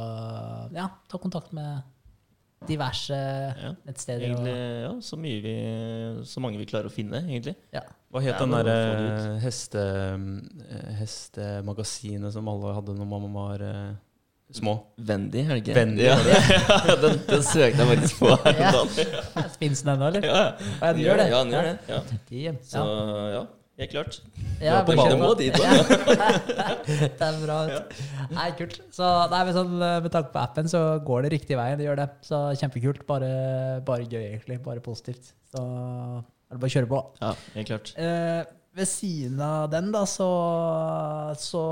ja, 0.76 0.88
ta 1.08 1.20
kontakt 1.20 1.52
med 1.56 1.84
diverse 2.68 3.14
Ja. 3.14 3.70
nettsteder. 3.86 4.26
Egentlig, 4.26 4.52
Og, 4.52 4.82
ja, 4.96 5.00
så, 5.00 5.16
mye 5.16 5.40
vi, 5.42 5.54
så 6.28 6.40
mange 6.40 6.58
vi 6.60 6.66
klarer 6.66 6.86
å 6.90 6.92
finne, 6.92 7.22
egentlig. 7.24 7.56
ja. 7.72 7.80
Hva 8.12 8.20
het 8.20 8.34
Ja, 8.34 8.38
den 8.38 8.50
derre 8.50 9.36
ut. 9.36 9.42
heste, 9.42 9.80
eh, 10.70 10.94
hestemagasinet 10.98 12.32
som 12.34 12.48
alle 12.48 12.74
hadde 12.74 12.96
når 12.98 13.06
man 13.06 13.32
var 13.32 13.62
eh, 13.62 13.92
små? 14.52 14.74
Wendy, 14.98 15.44
er 15.44 15.54
det 15.54 15.62
ikke? 15.62 15.74
Vendy, 15.78 16.02
ja. 16.08 16.16
ja 16.88 16.96
den, 16.96 17.20
den 17.28 17.42
søkte 17.46 17.78
jeg 17.84 17.88
faktisk 17.92 18.18
på. 18.18 18.32
her 18.44 18.60
Ja. 18.60 18.72
den 19.60 19.94
ennå, 19.94 20.08
eller? 20.10 20.26
Ja, 20.26 20.92
den 20.92 21.00
gjør 21.04 21.16
det. 21.22 21.28
Ja, 21.30 21.44
den 21.44 21.54
gjør 21.54 21.62
det. 21.70 21.78
Så 22.66 22.82
ja, 23.36 23.46
helt 23.80 23.92
klart. 23.94 24.20
Ja, 24.60 24.80
du 24.84 24.92
er 24.92 24.96
på 24.96 24.96
banen 24.98 25.22
på. 25.24 25.30
dit, 25.40 25.56
da. 25.56 25.70
Det 26.86 27.26
er 27.26 27.38
bra. 27.42 27.58
Det. 27.70 28.06
Nei, 28.36 28.48
kult. 28.58 28.78
Så 28.92 29.08
nei, 29.32 29.40
sånn, 29.56 29.72
Med 29.80 30.10
tanke 30.12 30.32
på 30.34 30.42
appen 30.42 30.68
så 30.70 30.82
går 31.06 31.26
det 31.26 31.34
riktig 31.38 31.58
veien. 31.58 31.78
Det 31.80 31.86
gjør 31.88 32.00
det. 32.02 32.08
Så 32.26 32.40
kjempekult. 32.60 33.06
Bare, 33.08 33.30
bare 33.86 34.06
gøy, 34.06 34.22
egentlig. 34.34 34.60
Bare 34.64 34.84
positivt. 34.84 35.32
Så 35.54 35.62
er 35.64 36.56
det 36.56 36.62
bare 36.62 36.70
å 36.70 36.74
kjøre 36.76 36.90
på. 36.90 37.00
Ja, 37.22 37.32
helt 37.56 37.70
klart. 37.70 37.92
Eh, 38.00 38.42
ved 38.76 38.86
siden 38.86 39.40
av 39.42 39.70
den, 39.72 39.88
da, 39.94 40.04
så, 40.06 40.28
så 41.40 41.62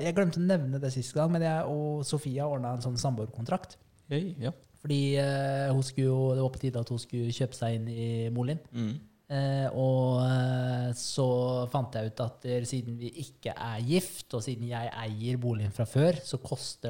Jeg 0.00 0.16
glemte 0.16 0.40
å 0.40 0.46
nevne 0.46 0.80
det 0.80 0.92
sist 0.94 1.16
gang, 1.16 1.32
men 1.34 1.44
jeg 1.44 1.66
og 1.72 2.06
Sofia 2.08 2.46
ordna 2.48 2.76
en 2.76 2.84
sånn 2.84 2.96
samboerkontrakt. 3.00 3.76
Hey, 4.12 4.30
ja. 4.40 4.54
Fordi 4.86 5.00
eh, 5.18 5.66
hun 5.74 5.82
skulle 5.82 6.12
jo, 6.12 6.18
det 6.36 6.44
var 6.44 6.54
på 6.54 6.62
tide 6.62 6.80
at 6.84 6.90
hun 6.94 7.00
skulle 7.02 7.34
kjøpe 7.34 7.58
seg 7.58 7.74
inn 7.80 7.90
i 7.90 8.08
Molin. 8.32 8.60
Mm. 8.70 8.94
Eh, 9.26 9.66
og 9.74 10.20
eh, 10.22 10.92
så 10.94 11.26
fant 11.72 11.96
jeg 11.98 12.12
ut 12.12 12.20
at 12.22 12.46
siden 12.70 12.98
vi 13.00 13.10
ikke 13.24 13.56
er 13.56 13.80
gift, 13.88 14.28
og 14.38 14.44
siden 14.44 14.68
jeg 14.70 14.92
eier 15.02 15.40
boligen 15.42 15.74
fra 15.74 15.86
før, 15.88 16.20
så 16.22 16.38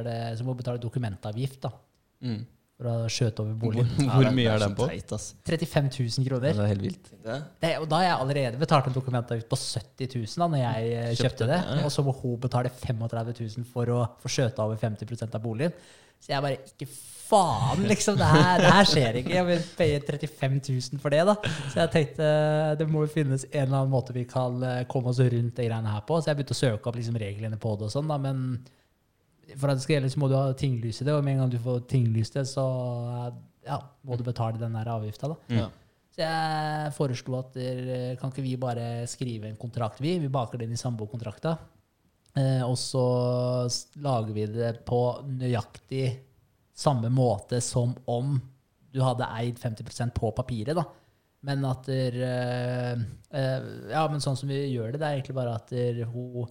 det, 0.04 0.18
så 0.36 0.44
må 0.44 0.52
vi 0.52 0.64
betale 0.64 0.82
dokumentavgift 0.82 1.62
da, 1.68 1.72
Mm. 2.24 2.46
For 2.76 2.88
å 2.92 2.94
skjøte 3.08 3.40
over 3.40 3.54
boligen. 3.60 3.88
hvor 4.12 4.26
mye 4.36 4.52
er 4.52 4.60
den 4.60 4.74
på? 4.76 4.86
Teit, 4.90 5.12
35 5.48 5.86
000 5.96 6.08
Ja, 6.20 6.24
kroner. 6.28 6.46
det 6.52 6.64
er 6.66 6.72
helt 6.74 6.84
vilt. 6.84 7.10
Det? 7.62 7.70
Og 7.80 7.86
da 7.88 8.00
har 8.02 8.04
jeg 8.10 8.16
allerede 8.26 8.60
betalt 8.60 8.90
en 8.90 8.96
dokumentavgift 8.98 9.48
på 9.48 9.56
70 9.62 10.10
000 10.20 10.42
da 10.44 10.48
når 10.52 10.60
jeg 10.64 10.90
eh, 10.92 11.06
Kjøpte, 11.14 11.22
kjøpte 11.22 11.48
det. 11.54 11.60
ja, 11.64 11.76
ja. 11.80 11.84
Og 11.88 11.94
så 11.96 12.04
må 12.04 12.12
hun 12.20 12.36
betale 12.42 12.72
35 12.74 13.32
000 13.40 13.68
for 13.72 13.94
å 13.96 14.02
få 14.20 14.32
skjøte 14.36 14.60
over 14.66 14.76
50% 14.84 15.38
av 15.40 15.44
boligen. 15.48 15.72
Så 16.20 16.32
jeg 16.32 16.44
bare 16.44 16.60
Ikke 16.72 16.86
faen, 17.26 17.82
liksom! 17.90 18.14
Det 18.20 18.28
her, 18.30 18.60
det 18.62 18.68
her 18.70 18.86
skjer 18.92 19.16
ikke. 19.20 19.32
Jeg 19.34 19.46
vil 19.48 19.64
paye 19.80 19.96
35 20.06 20.60
000 20.94 21.00
for 21.02 21.10
det, 21.16 21.24
da. 21.26 21.34
Så 21.72 21.80
jeg 21.80 21.90
tenkte 21.96 22.28
det 22.78 22.86
må 22.92 23.02
jo 23.02 23.10
finnes 23.10 23.42
en 23.50 23.64
eller 23.64 23.80
annen 23.80 23.90
måte 23.96 24.14
vi 24.14 24.22
kan 24.30 24.60
eh, 24.62 24.84
komme 24.88 25.10
oss 25.10 25.18
rundt 25.24 25.56
de 25.58 25.66
greiene 25.66 25.90
her 25.96 26.04
på. 26.06 26.20
Så 26.22 26.30
jeg 26.30 26.38
begynte 26.38 26.54
å 26.54 26.60
søke 26.60 26.88
opp 26.92 27.00
liksom 27.00 27.18
reglene 27.20 27.58
på 27.60 27.72
det 27.80 27.88
og 27.88 27.92
sånn, 27.96 28.08
da. 28.12 28.20
Men 28.22 28.44
for 29.56 29.72
at 29.72 29.78
det 29.78 29.84
skal 29.84 29.96
gjelde, 29.96 30.12
så 30.12 30.20
må 30.22 30.28
du 30.30 30.36
ha 30.38 30.52
tinglyse 30.58 31.06
det, 31.06 31.14
og 31.14 31.24
med 31.24 31.36
en 31.36 31.44
gang 31.44 31.52
du 31.52 31.58
får 31.62 31.86
tinglyst 31.90 32.36
det, 32.38 32.46
så 32.50 32.64
ja, 33.66 33.80
må 34.06 34.18
du 34.18 34.24
betale 34.26 34.60
den 34.60 34.76
der 34.76 34.90
avgifta. 34.92 35.32
Ja. 35.52 35.68
Så 36.16 36.22
jeg 36.24 36.92
foreslo 36.96 37.40
at 37.40 37.56
der, 37.56 38.16
kan 38.20 38.32
ikke 38.32 38.44
vi 38.44 38.54
bare 38.60 39.06
skrive 39.10 39.50
en 39.50 39.58
kontrakt, 39.60 40.00
vi? 40.00 40.14
Vi 40.22 40.32
baker 40.32 40.60
det 40.60 40.68
inn 40.68 40.76
i 40.76 40.80
samboerkontrakta. 40.80 41.56
Eh, 42.36 42.62
og 42.64 42.76
så 42.80 43.04
lager 44.04 44.36
vi 44.36 44.46
det 44.48 44.72
på 44.88 45.00
nøyaktig 45.28 46.06
samme 46.76 47.08
måte 47.12 47.62
som 47.64 47.94
om 48.12 48.36
du 48.92 49.02
hadde 49.04 49.28
eid 49.40 49.60
50% 49.60 50.14
på 50.16 50.32
papiret, 50.36 50.76
da. 50.76 50.84
Men 51.46 51.64
at 51.68 51.84
der, 51.88 52.16
eh, 52.24 53.04
Ja, 53.92 54.06
men 54.08 54.20
sånn 54.24 54.36
som 54.36 54.48
vi 54.48 54.72
gjør 54.72 54.92
det, 54.92 55.00
det 55.00 55.06
er 55.06 55.18
egentlig 55.18 55.36
bare 55.36 55.56
at 55.56 55.68
der, 55.68 56.04
hun 56.08 56.48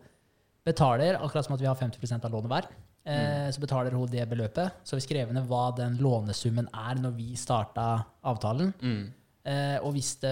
betaler, 0.66 1.18
akkurat 1.18 1.45
som 1.45 1.56
at 1.56 1.62
vi 1.62 1.70
har 1.70 1.78
50 1.78 2.26
av 2.26 2.32
lånet 2.32 2.51
hver. 2.51 2.68
Eh, 3.06 3.49
Så 3.53 3.62
betaler 3.62 3.93
hun 3.93 4.08
det 4.10 4.24
beløpet. 4.30 4.72
Så 4.84 4.97
vi 4.97 5.01
skrevet 5.06 5.34
ned 5.34 5.45
hva 5.47 5.68
den 5.78 5.97
lånesummen 6.01 6.68
er 6.74 6.95
når 6.97 7.14
vi 7.16 7.36
starta 7.38 8.06
avtalen. 8.26 8.74
Mm. 8.82 9.03
Eh, 9.45 9.78
og 9.86 9.93
hvis 9.93 10.16
det 10.24 10.32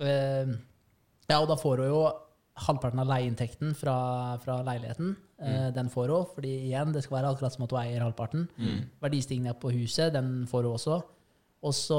eh, 0.00 0.50
Ja, 1.30 1.38
og 1.40 1.48
da 1.48 1.56
får 1.56 1.78
hun 1.84 1.88
jo 1.92 2.02
halvparten 2.60 3.00
av 3.00 3.06
leieinntekten 3.08 3.72
fra, 3.78 4.36
fra 4.42 4.58
leiligheten. 4.66 5.14
Eh, 5.40 5.70
Den 5.72 5.88
får 5.88 6.10
hun, 6.12 6.26
fordi 6.34 6.50
igjen, 6.68 6.92
det 6.92 7.04
skal 7.06 7.20
være 7.20 7.30
akkurat 7.32 7.54
som 7.54 7.64
at 7.64 7.72
hun 7.72 7.80
eier 7.84 8.02
halvparten. 8.04 8.48
Verdistigninga 9.00 9.54
på 9.62 9.70
huset, 9.72 10.12
den 10.12 10.44
får 10.50 10.66
hun 10.68 10.74
også. 10.76 11.00
Og 11.62 11.72
så 11.76 11.96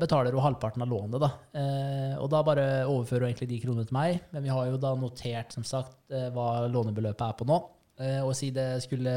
betaler 0.00 0.32
hun 0.36 0.44
halvparten 0.44 0.82
av 0.84 0.88
lånet, 0.88 1.20
da. 1.20 1.30
Eh, 1.56 2.16
og 2.20 2.28
da 2.32 2.42
bare 2.44 2.66
overfører 2.88 3.24
hun 3.26 3.30
egentlig 3.32 3.48
de 3.52 3.60
kronene 3.66 3.86
til 3.88 3.96
meg. 3.96 4.20
Men 4.32 4.44
vi 4.44 4.52
har 4.52 4.66
jo 4.70 4.76
da 4.80 4.94
notert, 4.96 5.52
som 5.52 5.64
sagt, 5.64 5.96
hva 6.08 6.66
lånebeløpet 6.72 7.24
er 7.28 7.36
på 7.38 7.48
nå. 7.48 7.60
Eh, 7.98 8.18
og 8.20 8.34
si 8.36 8.50
det 8.52 8.82
skulle 8.84 9.12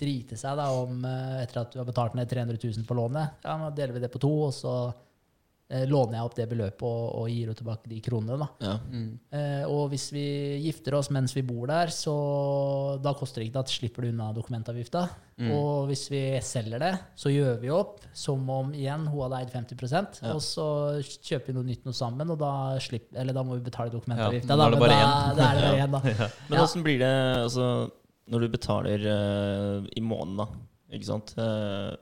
drite 0.00 0.38
seg 0.40 0.56
da 0.56 0.70
om 0.72 1.02
eh, 1.04 1.42
etter 1.42 1.60
at 1.66 1.74
du 1.74 1.82
har 1.82 1.88
betalt 1.90 2.14
ned 2.16 2.30
300 2.30 2.56
000 2.62 2.86
på 2.88 2.96
lånet, 2.96 3.42
ja, 3.44 3.58
nå 3.60 3.68
deler 3.76 3.92
vi 3.98 4.00
det 4.06 4.12
på 4.14 4.22
to, 4.22 4.30
og 4.46 4.54
så 4.56 4.72
eh, 5.68 5.82
låner 5.90 6.16
jeg 6.16 6.24
opp 6.30 6.36
det 6.38 6.46
beløpet 6.48 6.86
og, 6.86 7.02
og 7.20 7.26
gir 7.28 7.42
henne 7.44 7.58
tilbake 7.58 7.90
de 7.90 7.98
kronene. 8.06 8.38
da. 8.40 8.48
Ja. 8.64 8.74
Mm. 8.88 9.10
Eh, 9.36 9.64
og 9.68 9.90
hvis 9.92 10.06
vi 10.16 10.24
gifter 10.64 10.96
oss 10.96 11.10
mens 11.12 11.34
vi 11.36 11.42
bor 11.44 11.68
der, 11.68 11.92
så 11.92 12.14
da 13.04 13.12
koster 13.18 13.42
det 13.42 13.50
ikke, 13.50 13.58
da 13.60 13.74
slipper 13.76 14.06
du 14.06 14.12
unna 14.14 14.30
dokumentavgifta. 14.36 15.02
Og 15.52 15.90
hvis 15.90 16.06
vi 16.08 16.22
selger 16.40 16.80
det, 16.80 16.94
så 17.20 17.28
gjør 17.28 17.58
vi 17.60 17.68
opp 17.76 18.00
som 18.16 18.46
om 18.48 18.70
igjen 18.72 19.02
hun 19.12 19.26
hadde 19.26 19.42
eid 19.42 19.50
50% 19.52 20.22
og 20.32 20.40
så 20.40 20.64
kjøper 21.04 21.50
vi 21.52 21.56
noe 21.58 21.66
nytt 21.68 21.84
noe 21.84 21.92
sammen, 22.00 22.32
og 22.32 22.40
da, 22.40 22.54
slipper, 22.80 23.18
eller 23.20 23.36
da 23.36 23.42
må 23.44 23.58
vi 23.58 23.66
betale 23.68 23.92
dokumentavgifta. 23.92 24.48
Ja, 24.48 24.56
da 24.56 24.70
er 24.70 24.72
det 24.72 24.80
bare 24.80 24.96
da, 24.96 25.04
én. 25.04 25.36
da 25.36 25.50
er 25.50 25.60
det 25.60 25.68
bare 25.68 25.84
én, 25.84 25.92
da. 25.92 26.30
Men 26.48 26.56
Ja. 26.56 26.64
åssen 26.64 26.86
blir 26.86 27.02
det 27.04 27.12
altså, 27.42 27.68
når 28.30 28.42
du 28.42 28.48
betaler 28.56 29.04
uh, 29.06 29.86
i 29.96 30.02
måneden, 30.02 30.36
da? 30.42 30.46
Ikke 30.96 31.08
sant? 31.08 31.32
uh, 31.38 31.94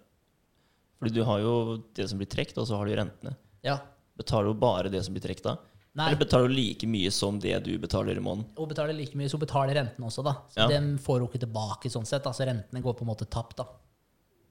fordi 1.01 1.14
du 1.18 1.25
har 1.29 1.41
jo 1.43 1.55
det 1.97 2.07
som 2.09 2.20
blir 2.20 2.29
trukket, 2.33 2.57
og 2.62 2.68
så 2.68 2.79
har 2.81 2.89
du 2.89 2.95
rentene. 2.97 3.35
Ja. 3.66 3.79
Betaler 4.16 4.53
du 4.55 4.61
bare 4.62 4.89
det 4.93 5.03
som 5.05 5.12
blir 5.16 5.25
trukket 5.25 5.45
da? 5.45 5.57
Nei, 5.95 6.09
Eller 6.11 6.18
betaler 6.25 6.49
du 6.51 6.55
like 6.57 6.87
mye 6.91 7.11
som 7.14 7.37
det 7.39 7.55
du 7.66 7.75
betaler 7.79 8.16
i 8.18 8.22
måneden? 8.25 8.49
hun 8.59 8.68
betaler 8.70 8.97
like 8.97 9.14
mye, 9.18 9.29
så 9.31 9.39
betaler 9.39 9.77
rentene 9.79 10.09
også, 10.09 10.25
da. 10.27 10.33
Så 10.51 10.64
Ja. 10.64 10.68
den 10.68 10.97
får 10.99 11.20
hun 11.20 11.29
ikke 11.29 11.45
tilbake 11.45 11.91
sånn 11.93 12.07
sett. 12.09 12.25
Altså 12.27 12.47
rentene 12.49 12.83
går 12.83 12.97
på 12.99 13.03
en 13.05 13.11
måte 13.12 13.29
tapt, 13.31 13.57
da. 13.61 13.66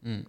Mm. 0.06 0.26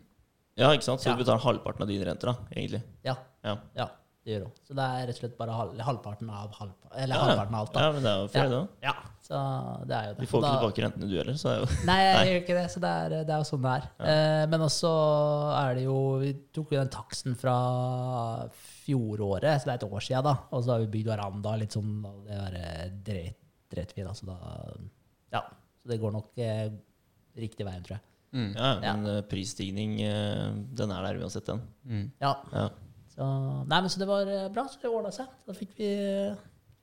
Ja, 0.57 0.71
ikke 0.73 0.83
sant? 0.87 1.01
Så 1.01 1.11
Ja. 1.11 1.15
du 1.17 1.23
betaler 1.23 1.43
halvparten 1.45 1.83
av 1.83 1.89
dine 1.89 2.05
renter, 2.09 2.33
da, 2.33 2.37
egentlig. 2.51 2.83
Ja. 3.05 3.17
Ja, 3.45 3.59
ja 3.77 3.89
det 4.25 4.33
gjør 4.35 4.45
hun. 4.47 4.53
Så 4.65 4.75
det 4.79 4.85
er 4.85 5.07
rett 5.09 5.17
og 5.19 5.21
slett 5.21 5.35
bare 5.39 5.53
halv, 5.59 5.81
halvparten 5.85 6.31
av 6.33 6.55
halv, 6.57 6.71
eller 6.97 7.15
Ja, 7.15 7.25
halvparten 7.29 7.55
av 7.55 7.61
alt, 7.61 7.73
da. 7.75 7.81
ja 7.85 7.93
men 7.93 8.03
det 8.07 8.11
er 8.13 8.23
jo 8.23 8.29
fair, 8.33 8.45
Ja. 8.45 8.49
da. 8.49 8.63
Ja, 8.83 8.95
så 9.25 9.41
det 9.89 9.97
er 9.99 10.07
jo 10.09 10.15
det. 10.15 10.21
Vi 10.21 10.27
får 10.31 10.41
ikke 10.41 10.49
Da- 10.49 10.55
tilbake 10.61 10.83
rentene 10.85 11.09
du 11.11 11.17
heller, 11.19 11.37
så 11.43 11.49
er 11.53 11.59
jo 11.61 11.67
Nei, 11.91 11.99
jeg 12.05 12.27
gjør 12.31 12.41
ikke 12.43 12.57
det. 12.61 12.65
Så 12.75 12.81
det 12.81 12.93
er, 12.95 13.09
det 13.25 13.35
er 13.35 13.43
jo 13.45 13.49
sånn 13.51 13.63
det 13.67 13.75
er. 13.75 13.85
Eh, 14.15 14.47
men 14.55 14.61
også 14.61 14.93
er 15.61 15.75
det 15.75 15.85
jo 15.85 15.99
Vi 16.25 16.33
tok 16.57 16.73
jo 16.73 16.79
den 16.81 16.89
taksten 16.89 17.37
fra 17.37 17.57
fjoråret, 18.85 19.61
så 19.61 19.69
det 19.69 19.75
er 19.75 19.79
et 19.81 19.87
år 19.93 20.05
siden, 20.05 20.25
da. 20.27 20.35
Og 20.53 20.65
så 20.65 20.75
har 20.75 20.85
vi 20.85 20.91
bygd 20.99 21.11
veranda 21.13 21.55
litt 21.61 21.77
sånn 21.77 21.95
og 22.09 22.25
Det 22.29 22.41
er 22.41 22.91
dret, 23.07 23.39
dret 23.75 23.95
vi, 23.97 24.03
da. 24.07 24.13
Så 24.17 24.27
da 24.27 24.39
Ja. 25.35 25.43
Så 25.83 25.89
det 25.91 26.01
går 26.01 26.13
nok 26.15 26.31
eh, 26.41 26.71
riktig 27.37 27.67
veien, 27.67 27.83
tror 27.85 27.99
jeg. 27.99 28.05
Mm. 28.35 28.55
Ja, 28.57 28.71
men 28.81 29.07
eh, 29.07 29.21
prisstigning, 29.31 30.01
eh, 30.03 30.51
den 30.75 30.91
er 30.91 31.03
der 31.07 31.21
uansett, 31.23 31.45
den. 31.47 31.61
Mm. 31.87 32.07
Ja. 32.23 32.35
Ja. 32.53 32.69
Så, 33.15 33.27
nei, 33.71 33.79
men 33.81 33.91
så 33.93 34.01
det 34.03 34.09
var 34.11 34.27
eh, 34.27 34.49
bra, 34.55 34.67
så 34.71 34.81
det 34.83 34.91
ordna 34.91 35.13
seg. 35.15 35.31
Da 35.47 35.55
fikk 35.55 35.75
vi 35.79 35.91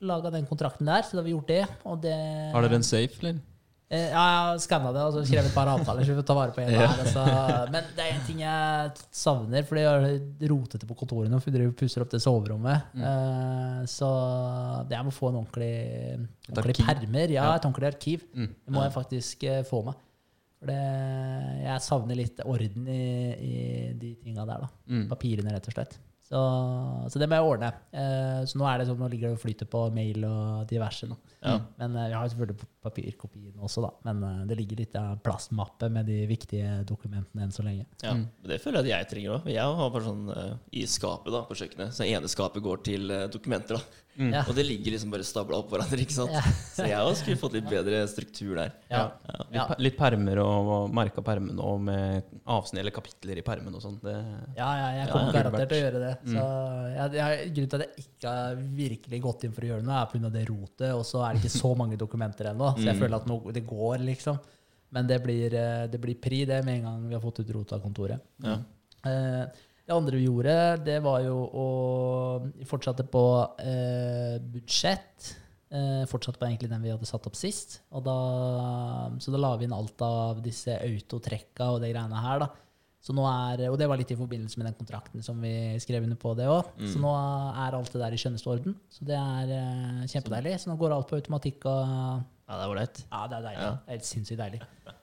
laga 0.02 0.30
den 0.34 0.46
kontrakten 0.48 0.88
der, 0.88 1.04
så 1.06 1.14
da 1.16 1.22
har 1.22 1.28
vi 1.28 1.34
gjort 1.36 1.50
det. 1.52 1.64
Og 1.86 1.98
det 2.02 2.14
Har 2.54 2.64
dere 2.64 2.78
en 2.80 2.86
safe, 2.86 3.18
eller? 3.22 3.40
Eh, 3.92 4.08
Ja, 4.08 4.22
jeg 4.54 4.62
skanna 4.64 4.88
det 4.96 5.02
og 5.04 5.12
så 5.12 5.22
skrevet 5.28 5.50
et 5.50 5.54
par 5.54 5.68
avtaler. 5.68 6.02
Så 6.06 6.14
vi 6.14 6.16
får 6.22 6.24
ta 6.30 6.36
vare 6.38 6.54
på 6.56 6.62
en 6.64 6.70
hver. 6.78 6.94
Altså. 7.04 7.22
Men 7.74 7.90
det 7.94 8.06
er 8.06 8.14
en 8.16 8.22
ting 8.26 8.40
jeg 8.40 9.02
savner, 9.12 9.66
for 9.68 9.76
det 9.76 9.84
er 9.84 10.48
rotete 10.48 10.88
på 10.88 10.96
kontoret 11.02 11.28
nå. 11.30 11.38
For 11.44 11.52
vi 11.52 11.68
pusser 11.76 12.00
opp 12.06 12.10
det 12.14 12.22
soverommet. 12.24 12.88
Eh, 12.96 13.82
så 13.92 14.08
det 14.88 14.96
jeg 14.96 15.04
må 15.10 15.12
få 15.12 15.28
en 15.28 15.42
ordentlig, 15.42 15.74
ordentlig 16.48 16.78
permer. 16.80 17.36
Ja, 17.36 17.50
et 17.58 17.68
ordentlig 17.68 17.90
arkiv. 17.92 18.24
Mm. 18.32 18.48
Det 18.64 18.74
må 18.78 18.86
jeg 18.86 18.96
faktisk 18.96 19.44
eh, 19.52 19.60
få 19.68 19.82
meg. 19.90 20.00
Det, 20.62 20.78
jeg 21.66 21.82
savner 21.82 22.14
litt 22.16 22.40
orden 22.46 22.84
i, 22.86 23.04
i 23.34 23.54
de 23.98 24.14
tinga 24.22 24.44
der. 24.46 24.64
da. 24.64 24.72
Mm. 24.88 25.04
Papirene, 25.10 25.52
rett 25.56 25.68
og 25.68 25.76
slett. 25.76 25.98
Så, 26.32 26.40
så 27.12 27.20
det 27.20 27.28
må 27.28 27.36
jeg 27.36 27.44
ordne. 27.44 27.68
Eh, 27.92 28.40
så 28.48 28.56
nå 28.56 28.64
det 28.80 28.88
sånn, 28.88 29.00
nå 29.02 29.08
ligger 29.12 29.28
det 29.28 29.36
og 29.36 29.42
flyter 29.42 29.68
på 29.68 29.84
mail 29.92 30.24
og 30.24 30.62
diverse. 30.70 31.08
nå. 31.10 31.18
Ja. 31.42 31.58
Men 31.80 31.96
vi 31.98 32.04
jeg 32.12 32.18
har 32.18 32.30
selvfølgelig 32.32 32.68
papirkopien 32.82 33.62
også, 33.62 33.84
da. 33.84 33.90
Men 34.08 34.22
eh, 34.26 34.42
det 34.50 34.58
ligger 34.58 34.82
litt 34.82 34.96
av 34.98 35.18
plastmappe 35.24 35.88
med 35.92 36.08
de 36.10 36.22
viktige 36.30 36.82
dokumentene 36.88 37.46
enn 37.46 37.54
så 37.54 37.66
lenge. 37.66 37.86
Ja, 38.02 38.12
Mm. 38.12 38.26
Det 38.44 38.58
føler 38.60 38.82
jeg 38.82 38.92
at 38.92 38.92
jeg 38.92 39.08
trenger 39.08 39.34
òg. 39.38 39.46
Jeg 39.48 39.76
har 39.78 39.90
bare 39.94 40.04
sånn 40.04 40.26
uh, 40.28 40.56
i 40.76 40.82
skapet 40.90 41.32
da, 41.32 41.40
på 41.48 41.56
kjøkkenet. 41.56 41.94
Så 41.96 42.04
ene 42.04 42.28
skapet 42.28 42.62
går 42.62 42.82
til 42.84 43.08
uh, 43.08 43.24
dokumenter. 43.32 43.78
da 43.78 44.02
Mm. 44.12 44.28
Ja. 44.34 44.42
Og 44.44 44.52
det 44.56 44.66
ligger 44.68 44.92
liksom 44.92 45.12
bare 45.12 45.24
stabla 45.24 45.58
opp 45.62 45.70
hverandre. 45.72 45.96
ikke 46.04 46.14
sant? 46.14 46.34
Ja. 46.34 46.42
Så 46.74 46.86
jeg 46.88 47.00
også 47.00 47.22
skulle 47.22 47.40
fått 47.40 47.56
litt 47.56 47.68
bedre 47.70 48.02
struktur 48.10 48.58
der. 48.58 48.74
Ja. 48.92 49.06
Ja. 49.52 49.64
Litt, 49.70 49.84
litt 49.86 49.96
permer 49.98 50.42
og, 50.42 50.72
og 50.74 50.94
merka 50.96 51.24
permen 51.24 51.60
og 51.62 51.80
med 51.86 52.28
avsnitt 52.44 52.82
eller 52.82 52.94
kapitler 52.94 53.40
i 53.40 53.44
permen 53.46 53.78
og 53.78 53.84
sånn. 53.84 53.98
Ja, 54.04 54.68
ja, 54.68 54.88
jeg 54.98 55.08
kommer 55.12 55.30
ja. 55.30 55.36
garantert 55.38 55.72
til 55.72 55.78
å 55.78 55.82
gjøre 55.86 56.02
det. 56.02 56.12
Så 56.28 56.44
jeg, 56.92 57.14
jeg, 57.16 57.48
grunnen 57.56 57.72
til 57.72 57.78
at 57.78 57.86
jeg 57.86 58.06
ikke 58.06 58.34
har 58.36 58.62
virkelig 58.82 59.22
gått 59.28 59.46
inn 59.48 59.56
for 59.56 59.64
å 59.66 59.72
gjøre 59.72 59.86
noe, 59.86 60.02
er 60.02 60.12
pga. 60.12 60.32
det 60.36 60.44
rotet. 60.50 60.88
Og 60.92 61.04
så 61.08 61.24
er 61.24 61.31
det 61.32 61.42
ikke 61.42 61.58
så 61.58 61.70
mange 61.78 61.96
dokumenter 62.00 62.50
ennå, 62.52 62.72
så 62.78 62.86
jeg 62.90 62.98
føler 63.00 63.16
at 63.18 63.26
no, 63.30 63.40
det 63.52 63.64
går, 63.66 63.98
liksom. 64.06 64.38
Men 64.92 65.06
det 65.08 65.18
blir, 65.24 65.54
eh, 65.56 65.86
det 65.88 66.00
blir 66.00 66.18
pri, 66.20 66.44
det, 66.44 66.64
med 66.64 66.80
en 66.80 66.88
gang 66.88 67.04
vi 67.08 67.14
har 67.16 67.22
fått 67.24 67.40
ut 67.40 67.52
rota 67.56 67.78
kontoret. 67.80 68.20
Ja. 68.44 68.58
Eh, 69.08 69.44
Det 69.82 69.90
andre 69.96 70.16
vi 70.16 70.26
gjorde, 70.28 70.52
det 70.84 71.00
var 71.02 71.20
jo 71.24 71.38
å 71.58 71.68
Vi 72.54 72.64
fortsatte 72.64 73.02
på 73.10 73.22
eh, 73.58 74.36
budsjett. 74.38 75.32
Eh, 75.72 76.04
fortsatte 76.06 76.38
på 76.38 76.46
egentlig 76.46 76.70
den 76.70 76.82
vi 76.84 76.92
hadde 76.92 77.08
satt 77.08 77.26
opp 77.26 77.34
sist. 77.34 77.80
Og 77.90 78.04
da, 78.06 78.14
så 79.18 79.32
da 79.34 79.40
la 79.42 79.56
vi 79.56 79.64
inn 79.66 79.74
alt 79.74 80.00
av 80.06 80.42
disse 80.44 80.76
autotrekka 80.78 81.72
og 81.74 81.80
de 81.82 81.90
greiene 81.90 82.22
her. 82.22 82.44
da. 82.44 82.48
Så 83.02 83.10
nå 83.16 83.24
er, 83.26 83.64
Og 83.72 83.74
det 83.80 83.88
var 83.90 83.98
litt 83.98 84.12
i 84.14 84.18
forbindelse 84.18 84.60
med 84.60 84.68
den 84.68 84.76
kontrakten 84.78 85.24
som 85.26 85.40
vi 85.42 85.50
skrev 85.82 86.04
under 86.06 86.18
på 86.22 86.36
det 86.38 86.46
òg. 86.46 86.68
Så 86.86 87.00
nå 87.02 87.10
er 87.10 87.74
alt 87.74 87.90
det 87.90 87.98
der 88.04 88.14
i 88.14 88.20
skjønneste 88.22 88.50
orden. 88.52 88.76
Så 88.94 89.02
det 89.08 89.16
er 89.18 89.50
uh, 89.50 90.04
kjempedeilig. 90.06 90.52
Så 90.62 90.70
nå 90.70 90.76
går 90.78 90.94
alt 90.94 91.08
på 91.10 91.18
automatikk. 91.18 91.66
og 91.66 91.82
ja, 91.82 92.58
det 92.58 92.62
er 92.62 92.70
ålreit. 92.70 93.00
ja, 93.10 93.22
det 93.26 93.36
er 93.38 93.44
deilig. 93.48 93.64
Ja. 93.64 93.72
Det 93.88 93.96
er 93.96 94.06
sinnssykt 94.06 94.38
deilig. 94.42 94.60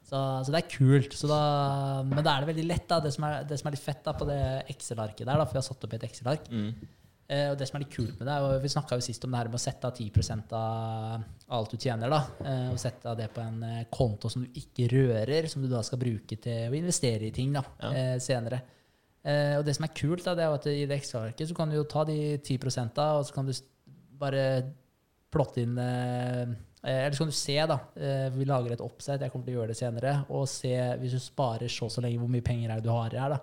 Så, 0.10 0.20
så 0.46 0.54
det 0.54 0.62
er 0.62 0.70
kult. 0.72 1.14
Så 1.18 1.28
da, 1.30 1.42
men 2.08 2.24
da 2.24 2.38
er 2.38 2.46
det 2.46 2.52
veldig 2.54 2.66
lett. 2.70 2.88
da, 2.88 3.00
Det 3.04 3.12
som 3.16 3.26
er, 3.28 3.44
det 3.50 3.60
som 3.60 3.68
er 3.70 3.76
litt 3.76 3.84
fett 3.84 4.02
da, 4.06 4.14
på 4.16 4.28
det 4.30 4.40
Excel-arket 4.76 5.26
der, 5.26 5.36
da, 5.36 5.44
for 5.46 5.58
vi 5.58 5.62
har 5.62 5.68
satt 5.68 5.84
opp 5.88 5.94
i 5.96 6.00
et 6.00 6.08
Excel-ark 6.10 6.48
Mm. 6.50 6.72
Eh, 7.30 7.52
og 7.52 7.58
det 7.60 7.68
som 7.70 7.78
er 7.78 7.84
litt 7.86 7.94
kult 7.94 8.18
med 8.20 8.28
det, 8.28 8.38
og 8.42 8.62
Vi 8.64 8.72
snakka 8.74 8.98
jo 8.98 9.06
sist 9.06 9.24
om 9.26 9.32
det 9.32 9.40
her 9.40 9.50
med 9.52 9.60
å 9.60 9.62
sette 9.62 9.86
av 9.88 9.94
10% 9.96 10.54
av 10.58 11.24
alt 11.58 11.72
du 11.72 11.78
tjener. 11.78 12.10
da, 12.10 12.22
eh, 12.46 12.72
Og 12.72 12.80
sette 12.82 13.06
av 13.06 13.18
det 13.18 13.30
på 13.34 13.42
en 13.42 13.64
eh, 13.64 13.86
konto 13.92 14.30
som 14.30 14.44
du 14.44 14.50
ikke 14.60 14.90
rører, 14.92 15.48
som 15.50 15.62
du 15.62 15.70
da 15.70 15.82
skal 15.82 16.00
bruke 16.00 16.40
til 16.42 16.72
å 16.72 16.76
investere 16.78 17.28
i 17.28 17.32
ting 17.32 17.54
da, 17.54 17.64
Ja. 17.82 18.18
senere. 18.20 18.62
Og 19.60 19.66
det 19.66 19.76
som 19.76 19.84
er 19.84 19.94
kult, 19.94 20.24
da, 20.24 20.34
det 20.34 20.44
er 20.46 20.54
at 20.54 20.66
i 20.68 20.86
det 20.88 20.98
Excel-arket 21.02 21.48
så 21.50 21.54
kan 21.56 21.70
du 21.70 21.76
jo 21.76 21.84
ta 21.84 22.06
de 22.06 22.38
10 22.38 22.94
da, 22.96 23.18
og 23.20 23.26
så 23.26 23.34
kan 23.34 23.46
du 23.46 23.54
bare 24.18 24.74
plotte 25.30 25.58
inn 25.62 25.78
Eller 25.78 27.12
så 27.12 27.18
kan 27.26 27.28
du 27.28 27.34
se, 27.36 27.58
da. 27.68 27.78
Vi 28.34 28.46
lager 28.46 28.72
et 28.72 28.80
oppsett, 28.82 29.20
jeg 29.20 29.30
kommer 29.32 29.46
til 29.46 29.56
å 29.56 29.60
gjøre 29.60 29.74
det 29.74 29.78
senere, 29.78 30.26
og 30.30 30.48
se 30.48 30.72
hvis 31.02 31.12
du 31.12 31.20
sparer 31.20 31.68
så 31.68 31.90
så 31.92 32.02
lenge, 32.02 32.18
hvor 32.18 32.30
mye 32.30 32.42
penger 32.42 32.72
er 32.72 32.76
det 32.80 32.86
du 32.86 32.90
har 32.90 33.10
her 33.12 33.30
da, 33.36 33.40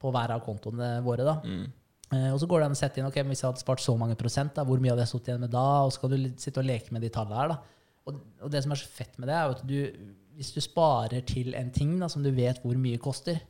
på 0.00 0.10
hver 0.10 0.30
av 0.30 0.40
kontoene 0.44 1.02
våre. 1.04 1.24
da. 1.24 1.34
Mm. 1.44 1.66
Eh, 2.12 2.30
Og 2.32 2.38
så 2.40 2.46
går 2.48 2.62
det 2.62 2.68
an 2.70 2.76
å 2.76 2.80
sette 2.80 3.00
inn 3.02 3.08
ok, 3.08 3.18
hvis 3.28 3.42
jeg 3.42 3.48
hadde 3.50 3.60
spart 3.62 3.82
så 3.84 3.94
mange 4.00 4.16
prosent, 4.16 4.54
da, 4.56 4.64
hvor 4.64 4.80
mye 4.80 4.94
hadde 4.94 5.04
jeg 5.04 5.12
stått 5.12 5.28
igjen 5.28 5.42
med 5.44 5.52
da? 5.52 5.66
Og 5.84 5.92
så 5.92 6.00
kan 6.04 6.14
du 6.14 6.30
sitte 6.40 6.62
og 6.62 6.68
leke 6.68 6.94
med 6.96 7.04
de 7.04 7.10
tallene 7.12 7.40
her. 7.42 7.56
Og, 8.08 8.22
og 8.40 8.50
det 8.54 8.62
som 8.64 8.72
er 8.72 8.80
så 8.80 8.88
fett 8.88 9.18
med 9.20 9.28
det, 9.28 9.36
er 9.36 9.52
at 9.56 9.64
du, 9.68 9.78
hvis 10.38 10.52
du 10.56 10.60
sparer 10.64 11.20
til 11.28 11.52
en 11.58 11.70
ting 11.74 11.98
da, 12.00 12.08
som 12.08 12.24
du 12.24 12.30
vet 12.32 12.62
hvor 12.64 12.78
mye 12.80 13.00
koster, 13.02 13.40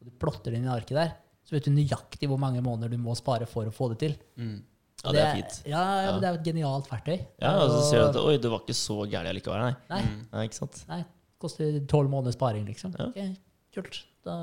og 0.00 0.08
du 0.08 0.16
plotter 0.18 0.50
det 0.50 0.58
inn 0.62 0.66
i 0.66 0.72
arket 0.72 0.96
der, 0.98 1.12
så 1.46 1.54
vet 1.54 1.66
du 1.68 1.72
nøyaktig 1.74 2.28
hvor 2.30 2.38
mange 2.40 2.60
måneder 2.64 2.90
du 2.92 2.98
må 3.00 3.14
spare 3.18 3.46
for 3.48 3.68
å 3.68 3.72
få 3.74 3.92
det 3.94 4.00
til. 4.02 4.18
Mm. 4.40 4.58
Ja, 5.00 5.12
det 5.14 5.20
er 5.22 5.30
fint. 5.38 5.54
Ja, 5.70 5.80
ja, 6.04 6.08
men 6.12 6.18
det 6.20 6.28
er 6.28 6.34
jo 6.34 6.40
et 6.42 6.48
genialt 6.50 6.90
verktøy. 6.90 7.14
Ja, 7.40 7.54
og 7.62 7.70
så 7.72 7.78
ser 7.88 8.02
du 8.02 8.08
at 8.10 8.18
oi, 8.20 8.34
det 8.42 8.50
var 8.52 8.60
ikke 8.66 8.76
så 8.76 8.98
gærent 9.08 9.30
allikevel, 9.30 9.62
nei. 9.64 9.72
Nei, 9.94 10.02
nei. 10.34 10.42
Ikke 10.50 10.58
sant? 10.58 10.82
nei, 10.90 10.98
koster 11.40 11.78
tolv 11.88 12.12
måneders 12.12 12.36
sparing, 12.36 12.66
liksom. 12.68 12.92
Ja. 12.98 13.06
Ok, 13.08 13.38
kult. 13.78 14.02
Da 14.26 14.34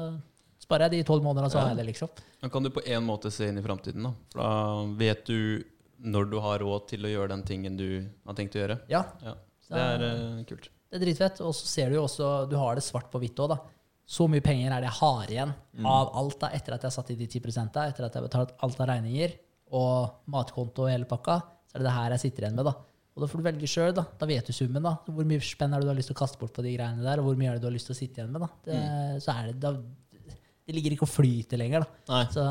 sparer 0.68 0.89
jeg 0.91 0.99
de 0.99 1.07
tolv 1.07 1.26
månedene, 1.26 1.49
så 1.51 1.61
har 1.61 1.72
jeg 1.72 1.80
det, 1.80 1.88
liksom. 1.93 2.11
Da 2.43 2.51
kan 2.53 2.65
du 2.65 2.72
på 2.76 2.84
en 2.86 3.07
måte 3.07 3.32
se 3.34 3.47
inn 3.49 3.59
i 3.59 3.65
framtiden. 3.65 4.05
Da. 4.05 4.13
For 4.34 4.43
da 4.43 4.86
vet 4.99 5.26
du 5.30 5.63
når 5.97 6.30
du 6.30 6.38
har 6.43 6.61
råd 6.61 6.89
til 6.91 7.07
å 7.07 7.11
gjøre 7.11 7.32
den 7.34 7.43
tingen 7.47 7.78
du 7.80 7.88
har 8.28 8.38
tenkt 8.38 8.57
å 8.57 8.63
gjøre. 8.65 8.82
Ja, 8.91 9.05
Ja. 9.26 9.38
Det 9.68 9.80
er 9.84 10.03
uh, 10.03 10.43
kult. 10.47 10.70
Det 10.88 10.95
er 10.95 11.01
dritfett. 11.03 11.41
Og 11.43 11.51
så 11.55 11.68
ser 11.68 11.89
du 11.91 11.97
jo 11.97 12.05
også, 12.05 12.28
du 12.47 12.55
har 12.55 12.78
det 12.78 12.86
svart 12.86 13.09
på 13.11 13.20
hvitt 13.20 13.39
òg, 13.43 13.51
da. 13.51 13.57
Så 14.07 14.30
mye 14.32 14.43
penger 14.43 14.72
er 14.72 14.80
det 14.80 14.88
jeg 14.88 14.99
har 15.01 15.32
igjen 15.34 15.49
av 15.84 16.13
alt 16.15 16.38
da, 16.39 16.49
etter 16.55 16.78
at 16.78 16.86
jeg 16.86 16.88
har 16.88 16.95
satt 16.95 17.09
i 17.11 17.18
de 17.20 17.28
10 17.28 17.41
etter 17.51 17.82
at 17.84 17.97
jeg 17.99 18.22
har 18.22 18.28
betalt 18.30 18.53
alt 18.63 18.80
av 18.80 18.88
regninger 18.93 19.34
og 19.76 20.30
matkonto 20.32 20.86
og 20.86 20.93
hele 20.93 21.09
pakka. 21.09 21.41
Så 21.68 21.76
er 21.76 21.84
det 21.84 21.89
det 21.89 21.95
her 21.97 22.15
jeg 22.15 22.24
sitter 22.24 22.47
igjen 22.47 22.61
med, 22.61 22.70
da. 22.70 22.78
Og 23.18 23.24
da 23.24 23.28
får 23.28 23.41
du 23.41 23.47
velge 23.49 23.68
sjøl, 23.68 23.91
da. 23.97 24.05
Da 24.15 24.30
vet 24.30 24.47
du 24.47 24.53
summen, 24.55 24.86
da. 24.86 24.93
Hvor 25.09 25.28
mye 25.28 25.43
spenn 25.43 25.74
er 25.74 25.82
det 25.82 25.89
du 25.89 25.91
har 25.91 25.97
lyst 25.99 26.11
til 26.13 26.15
å 26.15 26.22
kaste 26.22 26.39
bort 26.39 26.53
på 26.55 26.63
de 26.63 26.72
greiene 26.78 27.03
der, 27.03 27.20
og 27.20 27.28
hvor 27.28 27.39
mye 27.39 27.51
er 27.51 27.57
det 27.57 27.65
du 27.65 27.68
har 27.68 27.76
lyst 27.76 27.89
til 27.89 27.97
å 27.97 27.99
sitte 27.99 28.22
igjen 28.22 28.32
med, 28.32 28.45
da. 28.45 28.49
Det, 28.63 28.80
Så 29.26 29.34
er 29.36 29.49
det 29.49 29.57
da, 29.65 29.74
Det 30.68 30.76
ligger 30.76 30.97
ikke 30.97 31.05
og 31.07 31.11
flyter 31.13 31.59
lenger, 31.61 31.86
da. 31.86 32.18
Så, 32.28 32.43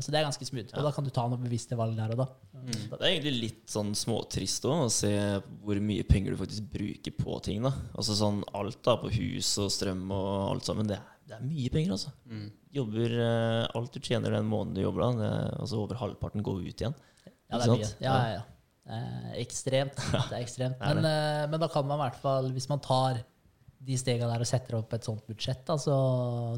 så 0.00 0.12
det 0.12 0.16
er 0.16 0.24
ganske 0.24 0.46
smooth. 0.48 0.70
Og 0.72 0.86
da 0.86 0.92
kan 0.96 1.04
du 1.04 1.10
ta 1.12 1.26
noen 1.28 1.42
bevisste 1.44 1.76
valg 1.76 1.98
der 1.98 2.14
og 2.14 2.22
da. 2.22 2.26
Det 2.64 2.96
er 2.96 3.10
egentlig 3.10 3.34
litt 3.36 3.66
sånn 3.68 3.90
småtrist 3.98 4.64
òg, 4.64 4.86
å 4.86 4.92
se 4.92 5.10
hvor 5.60 5.80
mye 5.84 6.06
penger 6.08 6.32
du 6.32 6.40
faktisk 6.40 6.70
bruker 6.72 7.12
på 7.18 7.36
ting. 7.44 7.60
da 7.66 7.74
Altså 7.92 8.16
sånn 8.16 8.40
alt 8.56 8.80
da, 8.86 8.96
på 9.02 9.12
hus 9.12 9.50
og 9.60 9.68
strøm 9.74 10.06
og 10.08 10.30
alt 10.54 10.70
sammen. 10.70 10.88
Det 10.88 10.96
er, 10.96 11.04
det 11.28 11.36
er 11.36 11.44
mye 11.44 11.74
penger, 11.74 11.98
altså. 11.98 12.14
Mm. 12.32 12.48
Jobber 12.74 13.18
eh, 13.26 13.76
Alt 13.76 13.94
du 13.94 14.00
tjener 14.00 14.38
den 14.38 14.48
måneden 14.48 14.80
du 14.80 14.82
jobber, 14.86 15.04
da, 15.04 15.20
det 15.20 15.60
altså 15.66 15.84
over 15.84 16.00
halvparten 16.00 16.44
går 16.48 16.64
ut 16.64 16.84
igjen. 16.86 16.96
Ja, 17.28 17.60
det 17.60 17.68
er 17.68 17.74
mye. 17.76 17.92
Ja, 18.00 18.16
ja, 18.16 18.32
ja. 18.38 18.42
Eh, 18.84 19.28
ekstremt. 19.44 20.00
Det 20.00 20.32
er 20.32 20.40
ekstremt. 20.40 20.76
Det 20.80 20.90
er 20.90 20.96
Men, 20.96 21.12
eh, 21.12 21.44
men 21.52 21.60
da 21.60 21.68
kan 21.72 21.86
man 21.88 22.00
i 22.00 22.06
hvert 22.06 22.20
fall, 22.24 22.50
hvis 22.56 22.72
man 22.72 22.80
tar 22.84 23.20
de 23.84 23.98
stegene 24.00 24.30
der 24.30 24.44
og 24.44 24.48
setter 24.48 24.78
opp 24.78 24.94
et 24.96 25.04
sånt 25.06 25.26
budsjett, 25.28 25.60
da, 25.68 25.76
så, 25.80 25.96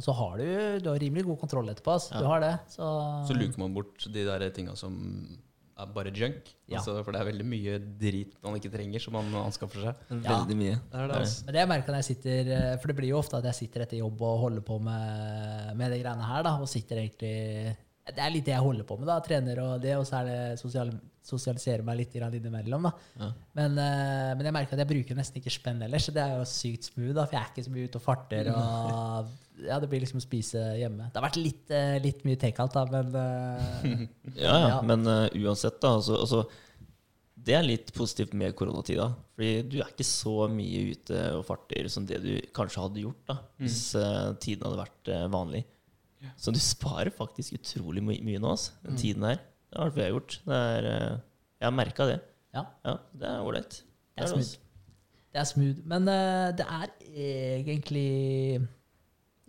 så 0.02 0.14
har 0.14 0.38
du, 0.38 0.46
du 0.84 0.92
har 0.92 1.00
rimelig 1.02 1.26
god 1.26 1.40
kontroll 1.42 1.72
etterpå. 1.72 1.96
Altså. 1.96 2.14
Ja. 2.14 2.22
Du 2.22 2.30
har 2.30 2.44
det. 2.44 2.54
Så, 2.72 2.92
Så 3.28 3.36
luker 3.36 3.62
man 3.62 3.74
bort 3.76 4.06
de 4.12 4.24
der 4.28 4.46
tinga 4.54 4.76
som 4.78 4.94
er 5.76 5.88
bare 5.92 6.12
junk. 6.14 6.52
Ja. 6.70 6.78
Altså, 6.78 6.94
for 7.04 7.12
det 7.12 7.20
er 7.20 7.28
veldig 7.28 7.46
mye 7.46 7.78
drit 8.00 8.36
man 8.44 8.56
ikke 8.56 8.70
trenger, 8.72 9.02
som 9.02 9.16
man 9.18 9.28
anskaffer 9.42 9.82
seg. 9.88 10.04
Ja. 10.14 10.20
Veldig 10.30 10.56
mye. 10.56 10.76
Det 10.78 11.00
er 11.02 11.10
det, 11.10 11.18
altså. 11.20 11.42
Men 11.46 11.56
det 11.56 11.62
jeg 11.62 11.70
merker 11.72 11.92
når 11.92 12.00
jeg 12.00 12.08
sitter 12.12 12.52
eh, 12.56 12.70
For 12.80 12.90
det 12.90 12.96
blir 13.00 13.10
jo 13.12 13.18
ofte 13.20 13.40
at 13.40 13.48
jeg 13.50 13.58
sitter 13.60 13.84
etter 13.84 14.00
jobb 14.00 14.22
og 14.24 14.38
holder 14.46 14.64
på 14.64 14.78
med, 14.86 15.74
med 15.76 15.92
de 15.92 16.00
greiene 16.00 16.30
her, 16.30 16.46
da, 16.46 16.54
og 16.62 16.70
sitter 16.70 17.02
egentlig 17.02 17.34
Det 18.08 18.22
er 18.24 18.32
litt 18.32 18.46
det 18.48 18.54
jeg 18.54 18.64
holder 18.64 18.88
på 18.88 18.96
med, 19.02 19.10
da. 19.10 19.18
Trener 19.26 19.62
og 19.66 19.76
det, 19.84 19.92
og 20.00 20.08
så 20.08 20.22
er 20.22 20.30
det 20.30 20.40
sosial, 20.62 20.94
sosialisere 21.26 21.84
meg 21.86 21.98
litt 22.00 22.14
innimellom, 22.16 22.86
da. 22.86 22.92
Ja. 23.20 23.30
Men, 23.58 23.78
uh, 23.80 24.32
men 24.36 24.48
jeg 24.48 24.56
merker 24.56 24.76
at 24.76 24.82
jeg 24.84 24.90
bruker 24.92 25.18
nesten 25.18 25.40
ikke 25.40 25.54
spenn 25.54 25.82
ellers, 25.86 26.06
så 26.06 26.14
det 26.14 26.22
er 26.22 26.36
jo 26.38 26.46
sykt 26.50 26.90
smooth, 26.90 27.14
da, 27.16 27.26
for 27.26 27.36
jeg 27.36 27.42
er 27.42 27.52
ikke 27.52 27.66
så 27.66 27.74
mye 27.74 27.88
ute 27.88 28.00
og 28.00 28.04
farter. 28.04 28.50
og 28.52 29.32
ja, 29.70 29.80
Det 29.82 29.90
blir 29.90 30.04
liksom 30.04 30.20
å 30.22 30.26
spise 30.26 30.62
hjemme. 30.80 31.08
Det 31.10 31.20
har 31.20 31.26
vært 31.26 31.40
litt, 31.40 31.64
uh, 31.72 31.96
litt 32.04 32.22
mye 32.28 32.40
takeout, 32.42 32.76
da, 32.76 32.84
men 32.92 33.10
uh, 33.16 34.06
Ja, 34.46 34.54
ja. 34.54 34.70
Ja. 34.76 34.78
Men 34.86 35.06
uansett, 35.08 35.80
da. 35.82 35.96
Altså, 35.98 36.20
altså, 36.22 36.44
det 37.46 37.54
er 37.54 37.66
litt 37.66 37.92
positivt 37.94 38.34
med 38.38 38.54
koronatida. 38.58 39.10
Fordi 39.36 39.52
du 39.70 39.80
er 39.80 39.90
ikke 39.90 40.06
så 40.06 40.48
mye 40.50 40.92
ute 40.94 41.24
og 41.36 41.44
farter 41.46 41.90
som 41.92 42.06
det 42.08 42.22
du 42.24 42.32
kanskje 42.56 42.82
hadde 42.82 43.02
gjort 43.04 43.28
da 43.28 43.36
hvis 43.60 43.80
eh, 44.00 44.30
tiden 44.42 44.64
hadde 44.64 44.80
vært 44.80 45.10
vanlig. 45.30 45.60
Så 46.40 46.50
du 46.50 46.58
sparer 46.58 47.12
faktisk 47.14 47.54
utrolig 47.58 48.02
my 48.02 48.16
mye 48.24 48.40
nå, 48.42 48.54
altså, 48.56 48.72
den 48.82 48.98
tiden 48.98 49.28
her. 49.28 49.38
Det 49.76 49.82
har 49.84 49.90
vi 49.92 50.00
har 50.06 50.12
gjort. 50.14 50.38
Det 50.46 50.56
er, 50.56 50.86
eh, 50.88 51.16
jeg 51.60 51.66
har 51.68 51.72
merka 51.76 52.06
det. 52.08 52.20
ja. 52.56 52.62
Ja, 52.86 52.94
det 53.12 53.28
er 53.28 53.42
ålreit. 53.44 53.74
Det 54.16 54.24
er 54.24 54.30
smooth. 54.30 54.54
Det 55.34 55.40
er 55.42 55.44
smooth. 55.44 55.80
Men 55.84 56.08
uh, 56.08 56.48
det 56.56 56.64
er 56.64 56.92
egentlig 57.60 58.06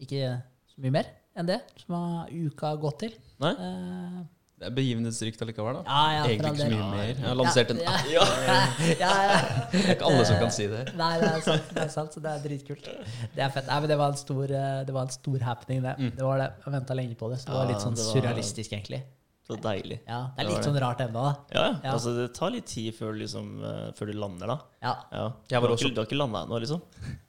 ikke 0.04 0.42
så 0.68 0.82
mye 0.84 0.92
mer 0.98 1.08
enn 1.38 1.48
det 1.48 1.62
som 1.80 1.96
har 1.96 2.34
uka 2.34 2.74
gått 2.82 3.00
til. 3.06 3.16
Nei? 3.40 3.54
Uh, 3.56 4.26
Det 4.58 4.66
er 4.68 4.74
begivenhetsrikt 4.76 5.42
allikevel, 5.46 5.80
da. 5.80 5.82
ja, 5.86 6.04
ja, 6.18 6.22
Egentlig 6.26 6.52
ikke 6.58 6.66
så 6.66 6.70
mye 6.74 6.92
mer. 6.92 7.10
Jeg 7.14 7.24
har 7.30 7.36
lansert 7.38 7.72
en 7.72 7.82
ja, 7.86 7.92
app. 7.94 8.08
ja, 8.18 8.28
ja, 8.44 9.12
ja. 9.30 9.42
Det 9.72 9.84
er 9.86 9.92
ikke 9.96 10.08
alle 10.12 10.24
som 10.28 10.40
kan 10.42 10.56
si 10.56 10.66
det. 10.72 10.84
Nei, 10.98 11.12
det 11.22 11.30
er 11.30 11.44
sant, 11.46 11.70
det 11.78 11.84
er 11.86 11.92
sant, 11.94 12.18
så 12.18 12.24
det 12.26 12.32
er 12.34 12.42
dritkult. 12.50 12.90
Det 13.38 13.44
er 13.48 13.54
fett. 13.56 13.70
Nei, 13.70 13.78
men 13.86 13.92
det 13.94 14.00
var 14.04 14.12
en 14.12 14.20
stor, 14.20 14.44
det 14.90 14.96
var 14.98 15.06
en 15.08 15.14
stor 15.16 15.46
happening, 15.48 15.86
det. 15.88 15.96
Mm. 16.02 16.12
Det 16.18 16.26
var 16.26 16.42
det. 16.44 16.50
Jeg 16.66 16.76
venta 16.76 16.98
lenge 17.00 17.16
på 17.22 17.30
det, 17.32 17.40
så 17.46 17.54
det 17.54 17.62
var 17.62 17.72
litt 17.72 17.86
sånn 17.86 17.96
var- 18.02 18.10
surrealistisk, 18.12 18.74
egentlig. 18.76 19.06
Så 19.48 19.56
deilig. 19.64 20.00
Ja, 20.08 20.18
det 20.36 20.44
er 20.44 20.50
litt 20.50 20.58
det. 20.58 20.66
sånn 20.68 20.80
rart 20.84 21.00
ennå, 21.06 21.22
da. 21.24 21.36
Ja, 21.56 21.68
Ja. 21.84 21.92
altså 21.94 22.12
det 22.18 22.34
tar 22.36 22.50
litt 22.52 22.66
tid 22.68 22.94
før, 22.98 23.14
liksom, 23.16 23.64
eh, 23.64 23.92
før 23.96 24.12
du 24.12 24.14
lander, 24.20 24.48
da. 24.48 24.58
Ja. 24.84 24.96
Ja. 25.12 25.32
Jeg 25.50 25.62
var 25.62 25.68
du, 25.70 25.74
har 25.74 25.78
også- 25.78 25.86
ikke, 25.88 25.96
du 25.96 26.02
har 26.02 26.06
ikke 26.10 26.18
landa 26.20 26.44
ennå, 26.46 26.60
liksom? 26.60 26.82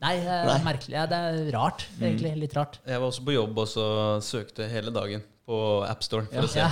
Nei, 0.02 0.16
eh, 0.16 0.46
Nei. 0.46 0.58
merkelig. 0.66 0.90
Ja, 0.98 1.06
det 1.06 1.16
er 1.18 1.52
rart, 1.56 1.86
egentlig. 2.00 2.36
Litt 2.40 2.54
rart. 2.54 2.78
Jeg 2.84 2.98
var 3.00 3.06
også 3.08 3.24
på 3.24 3.32
jobb 3.34 3.56
og 3.58 3.66
så 3.68 4.18
søkte 4.20 4.68
hele 4.68 4.90
dagen 4.90 5.22
på 5.48 5.58
AppStore 5.88 6.28
for 6.28 6.44
å 6.44 6.50
se. 6.52 6.66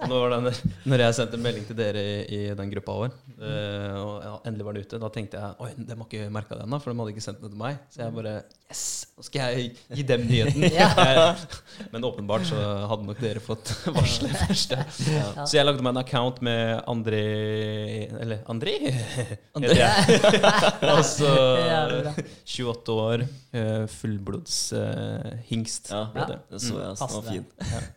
Var 0.00 0.36
når, 0.38 0.60
når 0.88 1.02
jeg 1.04 1.16
sendte 1.18 1.40
melding 1.42 1.66
til 1.66 1.76
dere 1.78 1.98
i, 2.06 2.14
i 2.36 2.40
den 2.56 2.70
gruppa 2.70 2.94
vår, 3.02 3.16
uh, 3.40 3.96
og 3.98 4.14
ja, 4.22 4.34
endelig 4.46 4.68
var 4.68 4.78
det 4.78 4.84
ute, 4.86 5.00
da 5.02 5.10
tenkte 5.12 5.40
jeg 5.42 5.58
oi, 5.66 5.72
de 5.76 5.96
har 5.98 6.06
ikke 6.06 6.30
merka 6.32 6.56
det 6.60 6.64
ennå, 6.68 6.78
for 6.80 6.92
de 6.94 7.02
hadde 7.02 7.14
ikke 7.16 7.26
sendt 7.26 7.42
det 7.42 7.50
til 7.50 7.60
meg. 7.60 7.82
Så 7.90 8.04
jeg 8.04 8.16
bare 8.16 8.38
Yes! 8.70 8.82
Nå 9.18 9.24
skal 9.26 9.50
jeg 9.50 9.72
gi 9.98 10.02
dem 10.06 10.22
nyheten. 10.28 10.62
Ja. 10.78 11.34
Men 11.90 12.04
åpenbart 12.06 12.44
så 12.46 12.56
hadde 12.86 13.02
nok 13.08 13.18
dere 13.18 13.42
fått 13.42 13.72
varselet 13.96 14.36
først. 14.46 14.76
ja. 14.76 14.84
Ja. 15.10 15.42
Så 15.42 15.58
jeg 15.58 15.66
lagde 15.66 15.82
meg 15.82 15.90
en 15.96 16.00
account 16.04 16.38
med 16.46 16.78
André 16.88 17.24
Eller 18.22 18.44
André, 18.52 18.76
André. 19.58 19.74
heter 19.74 19.82
jeg. 19.82 20.20
altså 20.94 21.32
28 22.46 22.94
år, 22.94 23.26
eh, 23.58 23.84
fullblods 23.90 24.60
uh, 24.78 25.32
hingst. 25.50 25.90
Ja, 25.90 26.04
ble 26.14 26.28
det. 26.30 26.38
det 26.54 26.62
så 26.62 26.78
jeg. 26.78 26.94
så 27.00 27.10
Den 27.10 27.16
var 27.18 27.26
Passende. 27.26 27.34
fin. 27.34 27.44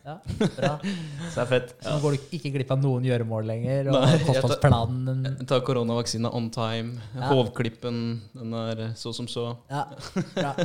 Ja, 0.04 0.16
bra. 0.24 0.70
Så 0.80 1.34
det 1.34 1.42
er 1.44 1.48
fett. 1.50 1.74
Så 1.84 1.94
nå 1.94 2.00
går 2.04 2.16
du 2.16 2.36
ikke 2.38 2.52
glipp 2.54 2.70
av 2.74 2.80
noen 2.82 3.04
gjøremål 3.08 3.48
lenger, 3.50 3.90
og 3.92 3.98
Nei, 3.98 4.10
jeg 4.14 4.20
tar- 4.22 4.28
kostholdsplanen 4.40 5.24
Jeg 5.30 5.48
tar 5.50 5.64
koronavaksina 5.66 6.30
on 6.34 6.50
time. 6.54 7.00
Ja. 7.14 7.28
Hovklippen, 7.32 7.98
den 8.34 8.54
er 8.62 8.84
så 9.00 9.12
som 9.16 9.28
så. 9.30 9.50
Ja, 9.72 9.86
bra. 10.34 10.54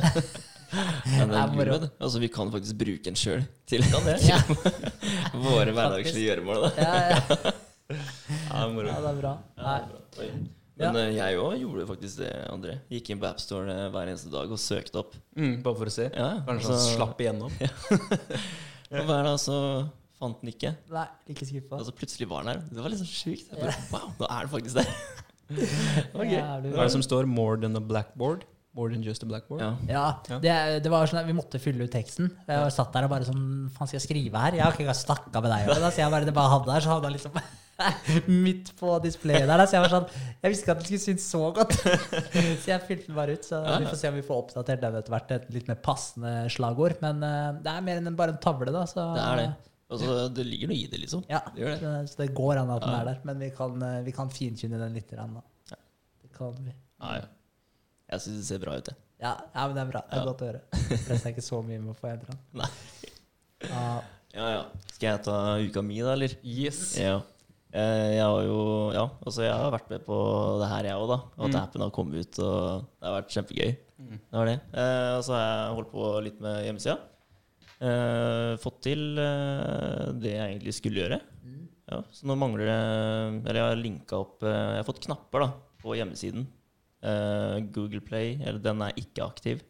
Det 0.70 1.24
er 1.34 1.88
altså, 1.98 2.20
vi 2.22 2.28
kan 2.30 2.46
faktisk 2.54 2.76
bruke 2.78 3.02
den 3.08 3.16
sjøl 3.18 3.40
til 3.70 3.82
Ja, 4.22 4.36
våre 5.48 5.72
hverdagslige 5.74 6.28
gjøremål. 6.28 6.68
Da. 6.68 6.70
ja, 6.78 6.94
ja. 7.10 7.52
Ja, 7.90 8.60
moro. 8.70 8.86
ja, 8.86 9.00
det 9.02 9.10
er 9.10 9.16
bra. 9.18 9.32
Nei. 9.58 9.80
Oi. 10.22 10.28
Men 10.80 10.96
eh, 10.96 11.08
jeg 11.16 11.40
òg 11.42 11.56
gjorde 11.58 11.88
faktisk 11.90 12.20
det, 12.22 12.30
André. 12.54 12.76
Gikk 12.88 13.10
inn 13.12 13.18
på 13.20 13.26
AppStore 13.28 13.74
eh, 13.74 13.88
hver 13.92 14.12
eneste 14.12 14.30
dag 14.32 14.46
og 14.54 14.62
søkte 14.62 15.02
opp. 15.02 15.16
Mm, 15.34 15.56
bare 15.66 15.76
for 15.82 15.90
å 15.90 15.96
se. 15.96 16.06
Ja, 16.14 16.28
Kanskje 16.46 16.70
så- 16.78 16.94
slapp 16.94 17.18
igjennom. 17.20 17.50
Og 18.90 19.06
hver 19.06 19.26
dag 19.26 19.38
så 19.38 19.56
fant 20.20 20.40
den 20.42 20.52
ikke. 20.52 20.74
Nei, 20.92 21.06
ikke 21.32 21.46
skuffa. 21.48 21.78
Og 21.78 21.86
så 21.88 21.94
plutselig 21.96 22.28
var 22.30 22.44
den 22.44 22.52
der. 22.56 22.62
Det 22.74 22.84
var 22.84 22.92
liksom 22.92 23.10
sjukt. 23.10 23.50
Jeg 23.52 23.60
bare, 23.60 23.76
Wow, 23.92 24.08
nå 24.18 24.28
er 24.28 24.46
den 24.46 24.52
faktisk 24.54 24.80
der. 24.80 24.94
okay. 26.20 26.40
Hva 26.40 26.56
er 26.58 26.82
det 26.84 26.94
som 26.94 27.04
står? 27.06 27.28
More 27.30 27.58
than 27.60 27.78
a 27.78 27.82
blackboard? 27.82 28.44
More 28.74 28.90
than 28.92 29.02
just 29.02 29.24
a 29.24 29.26
blackboard? 29.26 29.62
Ja. 29.62 29.70
Ja, 29.90 30.38
det, 30.42 30.52
det 30.84 30.90
var 30.92 31.08
sånn 31.10 31.18
at 31.22 31.26
Vi 31.26 31.34
måtte 31.34 31.58
fylle 31.62 31.86
ut 31.86 31.90
teksten. 31.94 32.28
Jeg 32.46 32.74
satt 32.74 32.92
der 32.94 33.08
og 33.08 33.10
bare 33.14 33.26
sånn 33.26 33.42
Faen, 33.74 33.90
skal 33.90 33.98
jeg 33.98 34.04
skrive 34.04 34.44
her? 34.44 34.58
Jeg 34.58 34.62
har 34.62 34.76
ikke 34.76 34.84
engang 34.86 35.00
snakka 35.00 35.42
med 35.42 35.50
deg 35.54 35.70
om 35.70 35.80
det. 35.86 35.90
Så 35.94 36.04
jeg 36.04 36.14
bare, 36.14 36.28
det 36.28 36.36
bare 36.36 36.52
hadde 36.54 36.70
der, 36.70 36.84
så 36.84 36.92
hadde 36.94 37.10
jeg 37.10 37.18
liksom 37.18 37.40
midt 38.46 38.70
på 38.78 38.92
displayet 39.04 39.48
der. 39.50 39.62
Så 39.66 39.76
jeg 39.78 39.84
var 39.84 39.92
sånn 39.94 40.06
Jeg 40.42 40.52
visste 40.52 40.64
ikke 40.66 40.74
at 40.74 40.80
det 40.82 40.86
skulle 40.88 41.04
synes 41.06 41.26
så 41.32 41.40
godt. 41.56 41.74
Så 42.62 42.70
jeg 42.72 42.84
fylte 42.88 43.06
den 43.08 43.16
bare 43.18 43.34
ut. 43.38 43.44
Så 43.48 43.60
vi 43.64 43.88
får 43.90 43.98
se 44.02 44.10
om 44.12 44.18
vi 44.20 44.24
får 44.26 44.42
oppdatert 44.44 44.84
den 44.84 44.98
etter 45.00 45.14
hvert 45.14 45.34
et 45.36 45.48
litt 45.54 45.68
mer 45.70 45.80
passende 45.84 46.34
slagord. 46.52 46.96
Men 47.04 47.22
eh, 47.26 47.50
det 47.64 47.72
er 47.74 47.84
mer 47.88 48.00
enn 48.02 48.16
bare 48.18 48.34
en 48.36 48.40
tavle, 48.42 48.72
da. 48.74 48.84
Så, 48.90 49.04
Det 49.16 49.24
er 49.26 49.42
det. 49.42 49.48
Altså, 49.90 50.16
det 50.30 50.44
ligger 50.46 50.70
noe 50.70 50.78
i 50.78 50.86
det, 50.86 51.00
liksom. 51.02 51.24
Ja, 51.28 51.40
Det 51.50 51.64
gjør 51.64 51.72
det. 51.80 51.92
så- 52.12 52.20
det 52.22 52.28
går 52.36 52.60
an 52.60 52.70
at 52.76 52.84
den 52.86 52.94
er 53.00 53.04
der. 53.08 53.20
Men 53.26 53.40
vi 53.42 53.50
kan, 53.56 53.82
eh, 53.82 54.00
vi 54.06 54.12
kan 54.14 54.30
finkynne 54.30 54.78
den 54.78 54.94
litt. 54.94 55.10
Da. 55.10 55.26
Det 56.22 56.30
kan 56.36 56.54
vi. 56.62 56.70
Ja, 57.00 57.16
ja. 57.18 57.26
Jeg 58.12 58.20
syns 58.26 58.36
det 58.38 58.46
ser 58.52 58.58
bra 58.62 58.76
ut, 58.78 58.86
jeg. 58.90 58.96
Ja, 59.20 59.34
ja, 59.54 59.66
men 59.66 59.74
det 59.76 59.82
er 59.82 59.90
bra. 59.90 60.00
Det 60.06 60.16
er 60.16 60.22
Ja. 60.22 60.28
godt 60.30 60.40
å 60.42 60.46
høre. 60.48 60.60
Stresser 61.02 61.26
er 61.28 61.34
ikke 61.34 61.44
så 61.44 61.58
mye 61.66 61.78
med 61.82 61.90
å 61.92 61.98
få 61.98 62.08
endra 62.12 62.30
den. 62.32 62.38
Nei. 62.62 62.70
Ja. 63.68 64.00
Ja, 64.32 64.46
ja. 64.54 64.62
Skal 64.94 65.06
jeg 65.10 65.22
ta 65.26 65.36
uka 65.58 65.82
mi, 65.82 65.98
da, 66.00 66.12
eller? 66.14 66.34
Yes. 66.46 66.96
Ja. 66.98 67.16
Eh, 67.72 68.16
Jeg 68.16 68.24
har 68.26 68.42
jo 68.42 68.90
Ja, 68.92 69.04
altså 69.24 69.42
jeg 69.46 69.52
har 69.54 69.70
vært 69.70 69.90
med 69.90 70.04
på 70.04 70.16
det 70.60 70.68
her, 70.68 70.84
jeg 70.90 70.96
òg, 70.98 71.08
da. 71.08 71.18
Og 71.38 71.44
at 71.46 71.54
Mm. 71.54 71.60
appen 71.62 71.80
har 71.82 71.90
kommet 71.90 72.14
ut, 72.26 72.38
og 72.42 72.86
det 73.00 73.06
har 73.08 73.22
vært 73.22 73.30
kjempegøy. 73.36 73.76
Det 74.00 74.32
var 74.32 74.46
det. 74.46 74.60
Eh, 74.74 75.16
og 75.18 75.22
så 75.22 75.32
har 75.36 75.44
jeg 75.68 75.76
holdt 75.76 75.92
på 75.92 76.22
litt 76.24 76.40
med 76.40 76.64
hjemmesida. 76.64 76.98
Eh, 77.80 78.56
fått 78.60 78.80
til 78.84 79.18
eh, 79.18 80.12
det 80.20 80.32
jeg 80.34 80.46
egentlig 80.58 80.74
skulle 80.76 81.00
gjøre. 81.04 81.20
Ja, 81.90 82.02
så 82.14 82.22
nå 82.28 82.36
mangler 82.38 82.68
det 82.70 83.48
Eller 83.50 83.58
jeg 83.58 83.68
har 83.68 83.76
linka 83.82 84.14
opp 84.20 84.44
eh, 84.46 84.76
Jeg 84.76 84.84
har 84.84 84.86
fått 84.86 85.00
knapper 85.06 85.40
da 85.40 85.48
på 85.82 85.96
hjemmesiden. 85.96 86.46
Eh, 87.02 87.60
Google 87.72 88.00
Play, 88.04 88.36
eller 88.44 88.60
den 88.60 88.82
er 88.82 88.92
ikke 89.00 89.24
aktiv. 89.26 89.62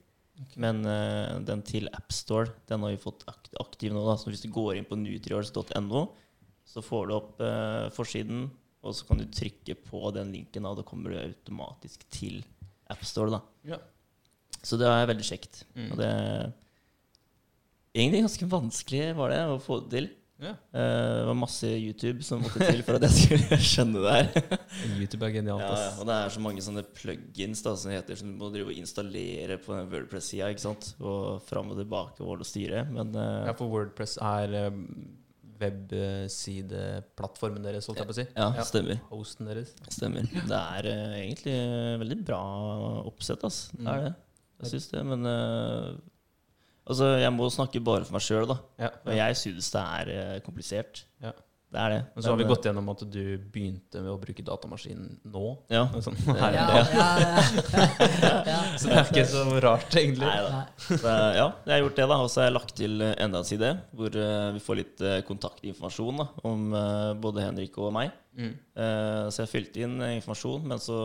Men 0.56 0.84
eh, 0.84 1.38
den 1.46 1.62
til 1.62 1.88
AppStore, 1.94 2.50
den 2.66 2.80
har 2.82 2.90
vi 2.90 2.96
fått 3.00 3.24
aktiv 3.28 3.92
nå. 3.92 4.04
da 4.04 4.16
Så 4.16 4.28
hvis 4.32 4.42
du 4.42 4.48
går 4.52 4.76
inn 4.76 4.84
på 4.88 4.96
nutriors.no, 4.98 6.08
så 6.70 6.82
får 6.84 7.08
du 7.08 7.16
opp 7.16 7.42
eh, 7.42 7.88
forsiden, 7.94 8.44
og 8.80 8.94
så 8.96 9.08
kan 9.08 9.20
du 9.20 9.26
trykke 9.26 9.74
på 9.88 10.02
den 10.14 10.30
linken, 10.36 10.68
og 10.68 10.78
da 10.78 10.86
kommer 10.86 11.12
du 11.12 11.18
automatisk 11.20 12.06
til 12.14 12.40
AppStore. 12.90 13.42
Ja. 13.66 13.80
Så 14.62 14.78
det 14.80 14.88
er 14.88 15.08
veldig 15.10 15.26
kjekt. 15.26 15.64
Mm. 15.74 15.90
Og 15.92 16.00
det 16.00 16.14
Egentlig 17.90 18.20
ganske 18.22 18.46
vanskelig 18.46 19.06
var 19.18 19.32
det 19.32 19.38
å 19.50 19.58
få 19.58 19.80
det 19.82 19.90
til. 19.96 20.04
Ja. 20.40 20.52
Eh, 20.72 21.14
det 21.18 21.24
var 21.26 21.36
masse 21.36 21.68
YouTube 21.68 22.22
som 22.24 22.40
måtte 22.44 22.62
til 22.62 22.84
for 22.86 22.96
at 22.96 23.04
jeg 23.08 23.16
skulle 23.16 23.58
skjønne 23.72 24.04
det 24.04 24.12
her. 24.14 24.60
YouTube 24.94 25.26
er 25.26 25.34
genialt. 25.34 25.64
Ja, 25.66 25.80
ja, 25.82 25.88
og 25.98 26.06
det 26.08 26.16
er 26.16 26.34
så 26.36 26.42
mange 26.44 26.62
sånne 26.64 26.84
plugins 26.96 27.64
da, 27.66 27.74
som 27.76 27.92
heter, 27.92 28.20
som 28.20 28.30
du 28.30 28.38
må 28.38 28.52
drive 28.54 28.70
og 28.70 28.78
installere 28.78 29.58
på 29.60 29.74
den 29.74 29.90
Wordpress-sida. 29.90 30.52
Og 31.02 31.42
fram 31.48 31.74
og 31.74 31.82
tilbake 31.82 32.24
og 32.24 32.46
styre. 32.46 32.86
Men 32.94 33.10
eh, 33.10 33.48
Ja, 33.50 33.56
for 33.58 33.74
Wordpress 33.74 34.16
er 34.22 34.56
eh, 34.62 34.80
websideplattformen 35.60 37.64
deres, 37.64 37.86
holdt 37.88 38.00
jeg 38.02 38.08
på 38.08 38.14
å 38.14 38.20
si. 38.20 38.26
ja, 38.32 38.64
stemmer. 38.66 38.96
Hosten 39.10 39.44
deres. 39.50 39.70
Stemmer. 39.92 40.22
Det 40.30 40.60
er 40.60 40.82
uh, 40.88 41.18
egentlig 41.18 41.58
veldig 42.04 42.18
bra 42.26 42.42
oppsett, 43.04 43.44
ass. 43.46 43.58
Det 43.76 43.88
er 43.88 44.00
det. 44.08 44.14
Jeg 44.60 44.66
syns 44.74 44.86
det, 44.92 45.02
men 45.08 45.20
uh, 45.28 45.90
Altså, 46.90 47.06
jeg 47.20 47.32
må 47.36 47.44
snakke 47.52 47.80
bare 47.86 48.04
for 48.06 48.12
meg 48.16 48.22
sjøl, 48.24 48.46
da. 48.50 48.56
Ja. 48.80 48.88
Og 49.06 49.12
jeg 49.14 49.36
synes 49.38 49.66
det 49.70 49.82
er 50.00 50.06
uh, 50.10 50.38
komplisert. 50.42 50.94
Ja. 51.22 51.30
Det 51.70 51.78
er 51.78 51.92
det. 51.92 51.98
Men 52.14 52.24
så 52.24 52.32
har 52.32 52.38
vi 52.40 52.46
gått 52.48 52.66
gjennom 52.66 52.88
at 52.90 53.02
du 53.06 53.22
begynte 53.54 54.00
med 54.02 54.10
å 54.10 54.16
bruke 54.18 54.42
datamaskin 54.42 55.04
nå. 55.30 55.44
Ja. 55.70 55.84
Sånn, 56.02 56.16
Ja, 56.30 56.38
her, 56.40 56.56
Ja, 56.58 56.64
ja, 56.90 57.10
ja, 57.22 58.32
ja. 58.52 58.58
Så 58.74 58.90
det 58.90 58.96
er 58.96 59.12
ikke 59.12 59.26
så 59.30 59.44
rart, 59.62 59.94
egentlig. 59.94 60.26
Nei 60.26 60.40
da. 60.48 60.64
Så, 60.88 61.04
ja, 61.06 61.46
jeg 61.68 61.74
har 61.76 61.84
gjort 61.84 62.00
det, 62.00 62.08
da. 62.10 62.18
Og 62.24 62.32
så 62.32 62.42
har 62.42 62.50
jeg 62.50 62.56
lagt 62.56 62.74
til 62.80 63.06
enda 63.10 63.44
en 63.44 63.46
side 63.46 63.70
hvor 63.94 64.18
uh, 64.18 64.50
vi 64.56 64.64
får 64.64 64.80
litt 64.80 65.04
uh, 65.06 65.20
kontaktinformasjon 65.28 66.24
da, 66.24 66.28
om 66.50 66.66
uh, 66.74 67.12
både 67.22 67.46
Henrik 67.46 67.78
og 67.78 67.94
meg. 67.94 68.10
Mm. 68.30 68.52
Eh, 68.54 69.24
så 69.34 69.42
jeg 69.42 69.50
fylte 69.50 69.82
inn 69.84 69.96
informasjon, 70.06 70.62
men 70.70 70.78
så 70.80 70.96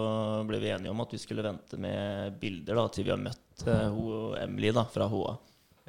ble 0.48 0.60
vi 0.62 0.70
enige 0.72 0.94
om 0.94 1.02
at 1.04 1.16
vi 1.16 1.20
skulle 1.20 1.44
vente 1.46 1.80
med 1.82 2.38
bilder 2.42 2.78
da, 2.78 2.86
til 2.94 3.08
vi 3.08 3.12
har 3.12 3.22
møtt 3.22 3.66
hun 3.66 3.98
og 3.98 4.36
Emily 4.40 4.70
da, 4.76 4.86
fra 4.94 5.08
HA. 5.10 5.34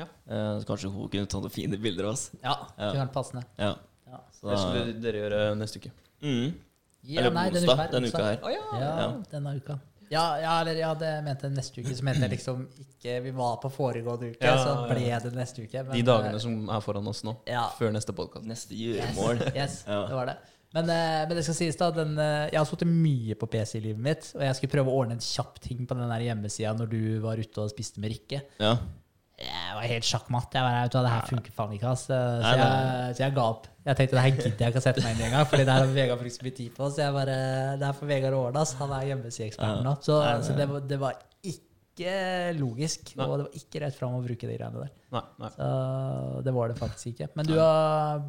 Ja. 0.00 0.06
Eh, 0.28 0.54
så 0.60 0.68
kanskje 0.68 0.92
hun 0.92 1.10
kunne 1.12 1.28
ta 1.30 1.40
noen 1.40 1.52
fine 1.52 1.78
bilder 1.80 2.08
av 2.08 2.16
oss. 2.16 2.30
ja, 2.42 2.56
kunne 2.76 3.04
vært 3.04 3.14
passende. 3.14 3.44
Ja. 3.60 3.74
Det 4.50 4.58
skal 4.62 4.94
dere 5.02 5.20
gjøre 5.24 5.42
neste 5.58 5.80
uke. 5.82 5.90
mm. 6.22 6.54
Ja, 7.06 7.20
Eller 7.20 7.30
nei, 7.36 7.50
denne 7.54 7.68
onsdag 7.70 7.90
denne 7.92 8.08
uka 8.10 8.22
her. 8.24 8.38
Oh, 8.42 8.50
ja. 8.50 8.62
Ja, 8.80 8.88
Ja. 9.00 9.10
denne 9.30 9.52
uka. 9.60 9.76
Ja, 10.10 10.24
ja, 10.38 10.60
eller 10.60 10.74
ja, 10.78 10.88
det 10.94 11.12
mente 11.26 11.46
jeg 11.48 11.54
neste 11.56 11.82
uke. 11.82 11.94
Så 11.98 12.02
mente 12.06 12.20
jeg 12.22 12.30
liksom 12.30 12.66
ikke 12.82 13.22
Vi 13.24 13.30
var 13.34 13.56
på 13.62 13.70
foregående 13.74 14.32
uke, 14.32 14.42
Ja, 14.42 14.56
så 14.62 14.74
ja. 14.74 14.94
ble 14.94 15.20
det 15.22 15.32
neste 15.34 15.62
uke. 15.66 15.82
men, 15.84 15.92
De 15.96 16.02
dagene 16.02 16.34
eh, 16.34 16.42
som 16.42 16.68
er 16.70 16.80
foran 16.80 17.06
oss 17.10 17.22
nå, 17.26 17.36
Ja. 17.46 17.68
før 17.78 17.92
neste 17.94 18.12
podkast. 18.14 18.44
Neste 18.46 18.74
gjøremål. 18.74 19.42
Yes, 19.54 19.84
Ja. 19.86 20.06
det 20.06 20.14
var 20.14 20.26
det. 20.26 20.36
Men, 20.74 20.90
eh, 20.90 21.26
men 21.28 21.36
det 21.36 21.44
skal 21.44 21.54
sies 21.54 21.76
da, 21.76 21.90
den, 21.90 22.18
eh, 22.18 22.50
jeg 22.50 22.58
har 22.58 22.64
sittet 22.66 22.88
mye 22.90 23.34
på 23.38 23.46
PC 23.48 23.78
i 23.78 23.80
livet 23.80 24.02
mitt, 24.02 24.32
og 24.34 24.42
jeg 24.42 24.54
skulle 24.56 24.70
prøve 24.74 24.90
å 24.90 24.98
ordne 24.98 25.12
en 25.12 25.18
kjapp 25.22 25.58
ting 25.60 25.86
på 25.86 25.94
den 25.96 26.10
hjemmesida 26.26 26.74
når 26.76 26.90
du 26.90 27.20
var 27.20 27.36
ute 27.38 27.58
og 27.62 27.70
spiste 27.70 27.98
med 28.02 28.10
Rikke. 28.12 28.42
Ja. 28.60 28.76
Jeg 29.36 29.72
var 29.76 29.82
helt 29.84 30.06
sjakkmatt. 30.08 30.54
Jeg 30.56 30.64
var, 30.64 30.74
vet 30.86 30.92
du 30.94 30.98
Det 31.04 31.10
her 31.12 31.26
funker 31.28 31.52
faen 31.52 31.72
ikke. 31.76 31.90
ass. 31.92 32.06
Så, 32.08 32.16
Nei, 32.40 32.52
jeg, 32.56 33.16
så 33.18 33.20
jeg 33.26 33.34
ga 33.36 33.42
opp. 33.52 33.66
Jeg 33.86 33.96
tenkte 33.98 34.16
det 34.16 34.22
her 34.24 34.30
gidder 34.36 34.62
jeg 34.64 34.72
ikke 34.72 34.80
å 34.80 34.84
sette 34.86 35.02
meg 35.04 35.12
inn 35.12 35.20
i 35.20 35.26
engang, 35.28 35.44
Fordi 35.50 35.64
det 35.68 35.74
her 35.76 35.82
har 35.84 35.92
Vegard 35.92 36.20
brukt 36.22 36.36
så 36.38 36.46
mye 36.46 36.54
tid 36.56 36.70
på. 36.78 36.88
Så 36.90 37.02
jeg 37.04 37.12
bare, 37.12 37.34
det 37.82 37.86
er 37.90 37.98
for 37.98 38.06
Vegard 38.10 38.36
Årdal. 38.38 38.70
Han 38.80 38.94
er 38.96 39.04
hjemmesideeksperten 39.10 39.84
nå. 39.84 39.92
Så, 40.06 40.16
Nei, 40.24 40.38
så 40.48 40.56
det, 40.56 40.66
var- 40.72 40.86
det 40.94 40.98
var 41.04 41.18
ikke 41.44 42.16
logisk, 42.58 43.12
Nei. 43.16 43.26
og 43.28 43.36
det 43.38 43.44
var 43.46 43.60
ikke 43.60 43.80
rett 43.84 43.94
fram 44.00 44.16
å 44.18 44.22
bruke 44.24 44.48
de 44.48 44.56
greiene 44.56 44.86
der. 44.86 44.90
Så 45.52 45.68
det 46.48 46.54
var 46.56 46.68
det 46.72 46.78
faktisk 46.80 47.12
ikke. 47.12 47.28
Men 47.36 47.46
du 47.52 47.54
har 47.60 48.24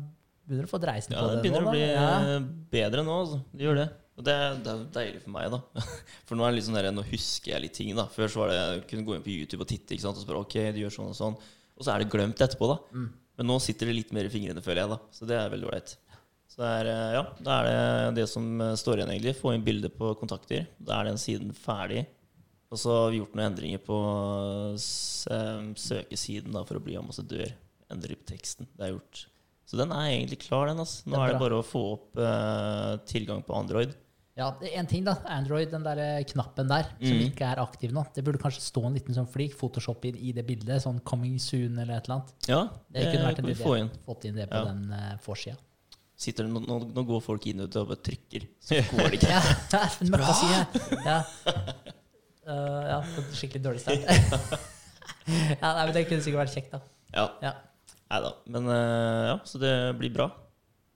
begynner 0.48 0.68
å 0.68 0.72
få 0.72 0.80
dreisen 0.80 1.12
Ja, 1.16 1.22
på 1.24 1.28
det 1.32 1.40
det 1.40 1.42
begynner 1.48 1.64
nå, 1.66 1.68
å 1.68 1.72
bli 1.72 1.88
da. 1.88 1.96
Ja. 1.96 2.36
eh, 2.36 2.46
bedre 2.72 3.04
nå. 3.04 3.16
Altså. 3.24 3.40
Det 3.56 3.66
gjør 3.66 3.80
det. 3.82 3.88
Og 4.18 4.26
det, 4.26 4.34
det 4.66 4.72
er 4.72 4.86
deilig 4.96 5.22
for 5.22 5.34
meg, 5.36 5.54
da. 5.54 5.86
For 6.28 6.38
nå 6.38 6.46
er 6.46 6.52
det 6.52 6.58
litt 6.58 6.66
sånn 6.66 6.80
der, 6.80 6.90
nå 6.94 7.06
husker 7.06 7.54
jeg 7.54 7.64
litt 7.68 7.76
ting. 7.78 7.94
da 7.98 8.08
Før 8.10 8.32
så 8.34 8.42
var 8.42 8.50
det 8.50 8.58
jeg 8.58 8.82
kunne 8.90 9.06
gå 9.06 9.16
inn 9.16 9.26
på 9.28 9.36
YouTube 9.36 9.62
og 9.62 9.70
titte 9.70 9.94
ikke 9.94 10.08
sant? 10.08 10.18
og 10.18 10.26
spørre 10.26 10.42
ok, 10.42 10.58
du 10.74 10.82
gjør 10.82 10.96
sånn 10.96 11.14
og 11.14 11.20
sånn. 11.20 11.38
Og 11.78 11.86
så 11.86 11.94
er 11.94 12.02
det 12.02 12.10
glemt 12.10 12.42
etterpå, 12.42 12.72
da. 12.72 12.80
Mm. 12.98 13.08
Men 13.38 13.50
nå 13.52 13.60
sitter 13.62 13.92
det 13.92 14.00
litt 14.00 14.14
mer 14.18 14.26
i 14.26 14.34
fingrene, 14.34 14.64
føler 14.66 14.84
jeg. 14.84 14.94
da 14.96 15.00
Så 15.14 15.30
det 15.30 15.38
er 15.38 15.54
veldig 15.54 15.70
ålreit. 15.70 15.94
Så 16.50 16.64
det 16.64 16.74
er, 16.80 16.90
eh, 16.90 17.14
ja, 17.14 17.24
da 17.46 17.60
er 17.60 17.68
det 17.70 18.24
det 18.24 18.28
som 18.32 18.46
eh, 18.66 18.74
står 18.82 18.98
igjen, 18.98 19.14
egentlig. 19.14 19.36
Få 19.38 19.54
inn 19.54 19.66
bilder 19.66 19.94
på 19.94 20.16
kontakter. 20.18 20.66
Da 20.82 20.98
er 20.98 21.12
den 21.12 21.22
siden 21.22 21.54
ferdig. 21.54 22.08
Og 22.74 22.82
så 22.82 22.96
har 22.96 23.14
vi 23.14 23.22
gjort 23.22 23.38
noen 23.38 23.52
endringer 23.52 23.84
på 23.86 23.98
eh, 24.74 25.68
søkesiden 25.78 26.58
da 26.58 26.66
for 26.66 26.80
å 26.80 26.84
bli 26.84 26.98
ambassadør. 26.98 27.54
Endre 27.94 28.18
på 28.18 28.32
teksten. 28.34 28.66
Det 28.74 28.88
er 28.88 28.96
gjort. 28.96 29.28
Så 29.68 29.78
den 29.78 29.94
er 29.94 30.10
egentlig 30.10 30.42
klar, 30.48 30.72
den. 30.72 30.82
Altså. 30.82 31.06
Nå 31.06 31.14
Det 31.14 31.22
er 31.22 31.30
er 31.30 31.36
det 31.36 31.44
bare 31.44 31.62
å 31.62 31.66
få 31.66 31.84
opp 31.94 32.20
uh, 32.20 32.98
tilgang 33.08 33.44
på 33.44 33.56
Android. 33.56 33.92
Ja, 34.38 34.52
er 34.62 34.76
en 34.78 34.86
ting 34.86 35.04
da, 35.04 35.16
Android, 35.34 35.72
den 35.72 35.82
der 35.84 35.98
eh, 35.98 36.24
knappen 36.30 36.68
der, 36.70 36.84
som 37.02 37.16
Mm. 37.18 37.24
ikke 37.32 37.42
er 37.52 37.58
aktiv 37.64 37.92
nå. 37.92 38.04
Det 38.14 38.24
burde 38.24 38.38
kanskje 38.38 38.62
stå 38.62 38.84
en 38.86 38.94
liten 38.94 39.16
sånn 39.16 39.28
flik, 39.28 39.56
Photoshop 39.58 40.06
inn 40.06 40.16
i 40.22 40.32
det 40.32 40.46
bildet, 40.46 40.84
sånn 40.84 41.00
'coming 41.02 41.40
soon' 41.42 41.80
eller 41.82 41.98
et 41.98 42.06
eller 42.06 42.16
annet. 42.20 42.34
Ja, 42.48 42.70
Det 42.92 43.04
kunne 43.12 43.26
vært 43.34 43.40
en 43.40 43.46
idé. 43.46 43.56
få 43.64 43.78
inn. 43.80 43.90
Fått 44.06 44.26
inn 44.26 44.36
det 44.36 44.50
på 44.50 44.56
Ja. 44.56 44.66
den 44.66 44.92
uh, 44.94 45.18
forsida. 45.18 45.58
Sitter, 46.16 46.44
det- 46.44 46.52
nå, 46.54 46.60
nå, 46.68 46.94
nå 46.94 47.04
går 47.06 47.22
folk 47.22 47.48
inn 47.48 47.62
og 47.62 47.72
bare 47.72 47.96
trykker, 47.98 48.48
så 48.62 48.76
går 48.94 49.10
det 49.10 49.20
ikke. 49.22 49.30
Ja, 49.74 49.90
en 50.02 50.12
møkkaside. 50.12 51.06
Ja. 51.06 51.24
Uh, 52.48 52.84
ja, 52.88 53.02
skikkelig 53.38 53.64
dårlig 53.64 53.82
start. 53.82 54.00
ja, 55.62 55.74
nei, 55.74 55.86
men 55.86 55.94
det 55.94 56.08
kunne 56.08 56.22
sikkert 56.22 56.46
vært 56.46 56.54
kjekt, 56.56 56.72
da. 56.72 56.80
Ja, 57.14 57.30
Ja, 57.42 57.54
Nei 58.10 58.22
da. 58.24 58.30
Men 58.48 58.68
uh, 58.72 59.28
ja, 59.34 59.40
så 59.44 59.60
det 59.60 59.74
blir 60.00 60.14
bra. 60.14 60.30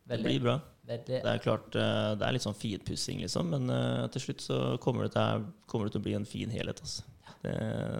Det 0.07 0.15
veldig. 0.15 0.23
blir 0.29 0.39
bra. 0.45 0.53
Veldig. 0.91 1.21
Det 1.23 1.31
er 1.33 1.43
klart, 1.43 1.77
eh, 1.79 2.09
det 2.19 2.27
er 2.27 2.35
litt 2.35 2.45
sånn 2.45 2.57
finpussing, 2.57 3.23
liksom, 3.25 3.53
men 3.55 3.71
uh, 3.71 4.09
til 4.13 4.27
slutt 4.27 4.45
så 4.45 4.59
kommer 4.83 5.07
det, 5.07 5.15
til, 5.15 5.47
kommer 5.71 5.87
det 5.87 5.95
til 5.95 6.03
å 6.03 6.07
bli 6.09 6.17
en 6.19 6.27
fin 6.29 6.51
helhet. 6.53 6.83
Altså. 6.83 7.07
Det, 7.41 7.55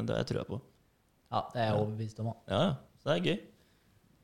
det 0.05 0.13
har 0.13 0.21
jeg 0.21 0.29
trua 0.33 0.45
på. 0.49 0.61
Ja, 1.31 1.41
det 1.53 1.63
er 1.63 1.71
jeg 1.71 1.79
overbevist 1.79 2.21
om. 2.21 2.31
Ja, 2.51 2.61
ja. 2.67 2.71
Så 3.01 3.09
det 3.09 3.17
er 3.17 3.31
gøy. 3.31 3.41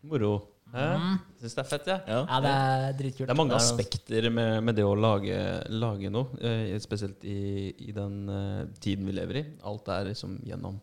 Moro. 0.08 0.32
Mm. 0.68 1.14
Syns 1.40 1.56
det 1.56 1.62
er 1.62 1.68
fett, 1.70 1.86
jeg. 1.88 2.02
Ja. 2.12 2.20
Ja, 2.28 2.40
det 2.44 2.52
er 2.54 2.98
dritkult. 3.00 3.28
Det 3.30 3.34
er 3.34 3.40
mange 3.40 3.54
Det 3.54 3.60
er 3.62 3.70
aspekter 3.70 4.28
med, 4.34 4.52
med 4.68 4.76
det 4.78 4.84
å 4.86 4.96
lage, 5.00 5.38
lage 5.72 6.12
noe, 6.12 6.40
eh, 6.44 6.74
spesielt 6.84 7.24
i, 7.24 7.72
i 7.88 7.96
den 7.96 8.18
eh, 8.32 8.66
tiden 8.84 9.08
vi 9.08 9.16
lever 9.16 9.42
i. 9.42 9.46
Alt 9.68 9.88
er 9.94 10.12
liksom 10.12 10.38
gjennom 10.48 10.82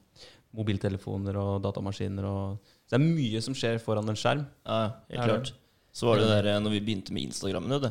mobiltelefoner 0.56 1.36
og 1.40 1.58
datamaskiner. 1.66 2.26
Og, 2.30 2.72
så 2.86 2.96
det 2.96 3.00
er 3.00 3.04
mye 3.04 3.44
som 3.44 3.56
skjer 3.58 3.82
foran 3.82 4.08
en 4.08 4.18
skjerm. 4.18 4.46
Ja, 4.64 4.80
helt 5.10 5.20
Er 5.20 5.32
klart. 5.34 5.52
Så 5.94 6.08
var 6.10 6.20
det 6.20 6.28
der 6.30 6.50
eh, 6.54 6.60
når 6.62 6.74
vi 6.76 6.82
begynte 6.88 7.14
med 7.14 7.30
Instagram, 7.30 7.70
du. 7.70 7.88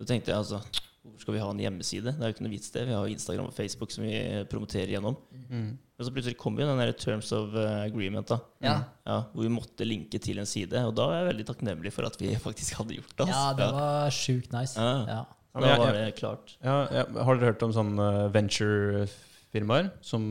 Så 0.00 0.08
tenkte 0.08 0.32
jeg 0.32 0.40
altså 0.40 0.62
Hvorfor 1.04 1.20
skal 1.20 1.34
vi 1.36 1.40
ha 1.42 1.48
en 1.52 1.58
hjemmeside? 1.60 2.14
Det 2.16 2.24
er 2.24 2.30
jo 2.30 2.34
ikke 2.34 2.44
noe 2.46 2.54
vits 2.54 2.70
det. 2.72 2.82
Vi 2.88 2.94
har 2.96 3.10
Instagram 3.12 3.50
og 3.50 3.52
Facebook 3.52 3.90
som 3.92 4.06
vi 4.06 4.14
promoterer 4.48 4.94
gjennom. 4.94 5.18
Men 5.52 6.06
så 6.06 6.10
plutselig 6.14 6.38
kom 6.40 6.56
jo 6.56 6.64
den 6.64 6.80
der 6.80 6.94
Terms 6.96 7.28
of 7.36 7.52
eh, 7.60 7.82
Agreement, 7.84 8.30
da. 8.30 8.38
Ja. 8.64 8.72
Ja, 9.04 9.18
hvor 9.34 9.44
vi 9.44 9.52
måtte 9.52 9.84
linke 9.84 10.16
til 10.24 10.40
en 10.40 10.48
side. 10.48 10.80
Og 10.88 10.94
da 10.96 11.10
var 11.10 11.20
jeg 11.20 11.28
veldig 11.28 11.46
takknemlig 11.50 11.92
for 11.92 12.08
at 12.08 12.16
vi 12.18 12.32
faktisk 12.46 12.80
hadde 12.80 12.96
gjort 12.96 13.12
det. 13.20 13.28
ja, 13.28 13.42
altså. 13.50 13.58
det 13.60 13.68
var 13.76 14.16
sjukt 14.16 14.56
nice. 14.56 14.80
Ja. 14.80 14.94
Ja. 15.12 15.20
Da 15.54 15.76
var 15.78 15.92
det 15.94 16.08
klart. 16.18 16.56
Ja, 16.64 16.78
ja, 16.90 17.04
har 17.28 17.36
dere 17.38 17.52
hørt 17.52 17.62
om 17.62 17.76
sånne 17.76 18.08
venture-firmaer 18.34 19.92
som 20.02 20.24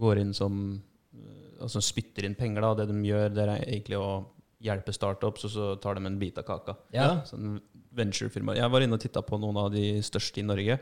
går 0.00 0.24
inn 0.24 0.32
som 0.34 0.56
eh, 1.14 1.60
Altså 1.62 1.84
spytter 1.84 2.26
inn 2.26 2.34
penger, 2.34 2.64
da. 2.64 2.72
Det 2.80 2.88
de 2.90 2.96
gjør, 3.06 3.28
det 3.36 3.44
er 3.44 3.52
egentlig 3.60 4.00
å 4.00 4.08
hjelpe 4.62 4.94
startups, 4.94 5.46
og 5.48 5.54
så 5.54 5.68
tar 5.82 5.98
de 5.98 6.06
en 6.08 6.18
bit 6.20 6.38
av 6.40 6.46
kaka. 6.48 6.76
Ja. 6.94 7.08
Sånn 7.28 7.58
venture-firmaer. 7.92 8.60
Jeg 8.62 8.72
var 8.72 8.84
inne 8.84 8.96
og 8.96 9.02
titta 9.02 9.22
på 9.26 9.38
noen 9.40 9.58
av 9.60 9.72
de 9.74 9.98
største 10.04 10.40
i 10.40 10.46
Norge. 10.46 10.78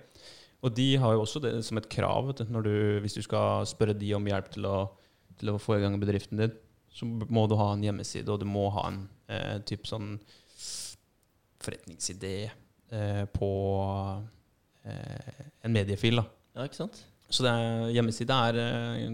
Og 0.60 0.74
de 0.76 0.88
har 1.00 1.14
jo 1.16 1.22
også 1.24 1.40
det 1.42 1.54
som 1.66 1.80
et 1.80 1.88
krav. 1.90 2.28
Vet 2.28 2.42
du, 2.44 2.58
du, 2.62 2.74
hvis 3.02 3.16
du 3.16 3.22
skal 3.24 3.64
spørre 3.68 3.96
de 3.96 4.12
om 4.16 4.28
hjelp 4.28 4.50
til 4.54 4.68
å, 4.68 4.76
til 5.40 5.54
å 5.54 5.60
få 5.60 5.78
i 5.78 5.84
gang 5.84 5.96
bedriften 6.00 6.42
din, 6.42 6.52
så 6.92 7.06
må 7.06 7.46
du 7.48 7.54
ha 7.58 7.70
en 7.72 7.84
hjemmeside, 7.86 8.28
og 8.32 8.42
du 8.42 8.48
må 8.50 8.66
ha 8.74 8.88
en 8.90 9.04
eh, 9.30 9.56
typ 9.66 9.86
sånn 9.88 10.16
forretningsidé 11.60 12.34
eh, 12.48 13.24
på 13.30 13.50
eh, 14.84 15.40
en 15.62 15.74
mediefil. 15.74 16.20
da. 16.20 16.26
Ja, 16.58 16.66
ikke 16.66 16.82
sant? 16.82 17.04
Så 17.30 17.46
det 17.46 17.52
er, 17.54 17.90
hjemmeside 17.94 18.38
er 18.50 18.58
eh, 18.58 19.04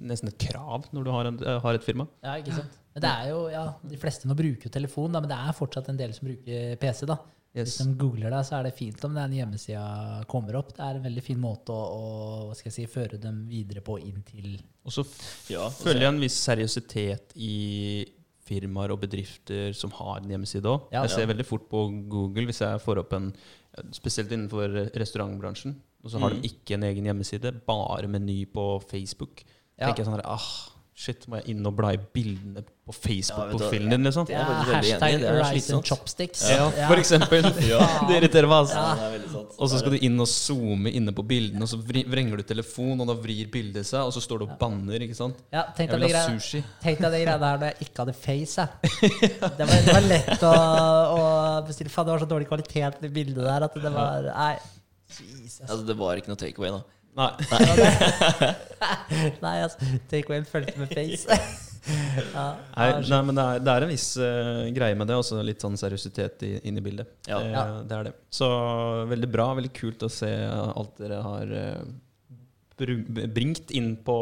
nesten 0.00 0.32
et 0.32 0.40
krav 0.48 0.88
når 0.96 1.06
du 1.06 1.12
har, 1.12 1.28
en, 1.28 1.40
har 1.66 1.76
et 1.76 1.84
firma. 1.86 2.08
Ja, 2.24 2.38
ikke 2.40 2.56
sant? 2.56 2.79
Men 2.94 3.02
det 3.04 3.10
er 3.10 3.28
jo, 3.30 3.48
ja, 3.52 3.64
De 3.86 3.96
fleste 3.96 4.26
nå 4.26 4.34
bruker 4.34 4.66
jo 4.66 4.70
telefon, 4.74 5.12
da, 5.12 5.20
men 5.20 5.28
det 5.30 5.36
er 5.38 5.52
fortsatt 5.56 5.88
en 5.92 5.96
del 6.00 6.12
som 6.16 6.26
bruker 6.28 6.76
PC. 6.82 7.06
da. 7.06 7.18
Hvis 7.54 7.78
de 7.78 7.94
googler 7.98 8.30
deg, 8.30 8.44
så 8.46 8.58
er 8.60 8.62
det 8.68 8.74
fint 8.78 9.04
om 9.04 9.14
den 9.14 9.32
hjemmesida 9.34 10.24
kommer 10.30 10.54
opp. 10.60 10.68
Det 10.76 10.84
er 10.86 10.94
en 11.00 11.02
veldig 11.02 11.22
fin 11.22 11.38
måte 11.42 11.74
å, 11.74 11.80
å 11.90 12.46
hva 12.48 12.54
skal 12.54 12.70
jeg 12.70 12.76
si, 12.76 12.86
føre 12.92 13.18
dem 13.18 13.40
videre 13.50 13.80
på 13.82 13.98
inn 13.98 14.22
til 14.22 14.60
Og 14.86 14.92
så 14.94 15.02
Ja, 15.50 15.68
føler 15.68 16.00
jeg 16.06 16.12
en 16.14 16.20
viss 16.22 16.38
seriøsitet 16.46 17.34
i 17.34 18.06
firmaer 18.50 18.90
og 18.94 19.00
bedrifter 19.02 19.74
som 19.74 19.90
har 19.98 20.20
en 20.20 20.30
hjemmeside 20.30 20.66
òg. 20.66 20.88
Ja. 20.92 21.02
jeg 21.02 21.10
ser 21.10 21.20
Ja. 21.26 21.26
veldig 21.34 21.46
fort 21.46 21.68
på 21.70 21.84
Google 22.08 22.46
hvis 22.46 22.60
jeg 22.62 22.80
får 22.82 22.98
opp 23.04 23.12
en 23.18 23.32
Spesielt 23.94 24.32
innenfor 24.34 24.90
restaurantbransjen. 24.98 25.76
Og 26.02 26.10
så 26.10 26.18
har 26.18 26.30
Mm. 26.30 26.40
de 26.42 26.48
ikke 26.48 26.74
en 26.74 26.82
egen 26.82 27.04
hjemmeside, 27.04 27.52
bare 27.64 28.08
meny 28.08 28.44
på 28.46 28.82
Facebook. 28.90 29.44
Ja. 29.78 29.86
tenker 29.86 29.98
jeg 30.02 30.06
sånn 30.06 30.16
her, 30.20 30.26
ah, 30.26 30.69
Shit, 31.00 31.22
må 31.32 31.38
jeg 31.38 31.54
inn 31.54 31.64
og 31.64 31.72
bla 31.78 31.94
i 31.96 31.98
bildene 32.12 32.60
på 32.60 32.92
Facebook-profilen 32.92 33.94
din, 33.94 34.02
liksom? 34.04 34.26
Det 34.28 34.34
Ja, 34.34 34.42
hashtag 34.68 35.14
rise 35.22 35.52
rice 35.54 35.72
and 35.72 35.86
chopsticks. 35.88 36.42
Ja, 36.50 36.66
for 36.90 37.00
eksempel. 37.00 37.46
Det 38.10 38.18
irriterer 38.18 38.50
meg, 38.50 38.66
altså. 38.66 38.82
Det. 39.14 39.44
Og 39.56 39.70
så 39.72 39.80
skal 39.80 39.94
du 39.96 40.04
inn 40.04 40.20
og 40.20 40.28
zoome 40.28 40.92
inne 40.92 41.14
på 41.16 41.24
bildene, 41.24 41.64
og 41.64 41.72
så 41.72 41.78
vrenger 41.80 42.42
du 42.42 42.44
telefonen, 42.50 43.00
og 43.00 43.08
da 43.08 43.16
vrir 43.16 43.48
bildet 43.52 43.88
seg, 43.88 44.04
og 44.04 44.12
så 44.12 44.20
står 44.20 44.42
du 44.42 44.46
og 44.50 44.54
banner, 44.60 45.06
ikke 45.06 45.16
sant? 45.16 45.40
Ja, 45.56 45.64
tenk 45.78 45.94
deg 45.94 46.04
ha 46.12 46.26
sushi. 46.34 46.60
tenk 46.84 47.00
deg 47.00 47.16
de 47.16 47.24
greiene 47.24 47.48
her 47.48 47.64
når 47.64 47.72
jeg 47.72 47.88
ikke 47.88 48.04
hadde 48.04 48.16
face. 48.20 48.68
Jeg. 48.68 49.16
Det, 49.60 49.64
var, 49.64 49.80
det 49.86 49.96
var 49.96 50.04
lett 50.04 50.44
å, 50.44 50.54
å 51.16 51.24
bestille. 51.64 51.90
Faen, 51.92 52.10
det 52.10 52.18
var 52.18 52.22
så 52.26 52.28
dårlig 52.28 52.48
kvalitet 52.48 53.00
i 53.08 53.12
bildet 53.12 53.40
der 53.40 53.64
at 53.70 53.76
det 53.80 53.92
var 53.96 54.28
Nei. 54.28 54.54
Jesus. 55.10 55.62
Altså, 55.64 55.82
det 55.88 55.96
var 55.98 56.20
ikke 56.20 56.30
noe 56.34 56.40
takeaway, 56.40 56.76
da. 56.76 56.99
Nei. 57.20 58.54
Nei, 59.42 59.56
altså. 59.64 59.90
away 60.20 60.42
fulgte 60.48 60.78
med 60.80 60.92
face. 60.94 61.26
ja, 62.34 62.44
Nei, 62.76 62.88
nei, 63.08 63.20
men 63.28 63.36
det 63.38 63.44
er, 63.44 63.62
det 63.64 63.72
er 63.74 63.84
en 63.86 63.90
viss 63.92 64.08
uh, 64.20 64.66
greie 64.76 64.96
med 64.98 65.08
det. 65.10 65.16
Også 65.20 65.40
litt 65.44 65.62
sånn 65.64 65.76
seriøsitet 65.80 66.44
i- 66.48 66.58
inn 66.68 66.78
i 66.80 66.84
bildet. 66.84 67.10
Ja. 67.28 67.40
Eh, 67.40 67.50
Ja. 67.54 67.64
Det 67.88 67.96
er 67.98 68.08
det. 68.10 68.14
Så 68.32 68.48
veldig 69.10 69.30
bra. 69.32 69.48
Veldig 69.58 69.72
kult 69.76 70.04
å 70.06 70.10
se 70.12 70.30
alt 70.50 70.96
dere 71.00 71.20
har 71.24 71.52
uh, 71.56 71.82
bringt 73.34 73.70
inn 73.76 73.94
på, 74.04 74.16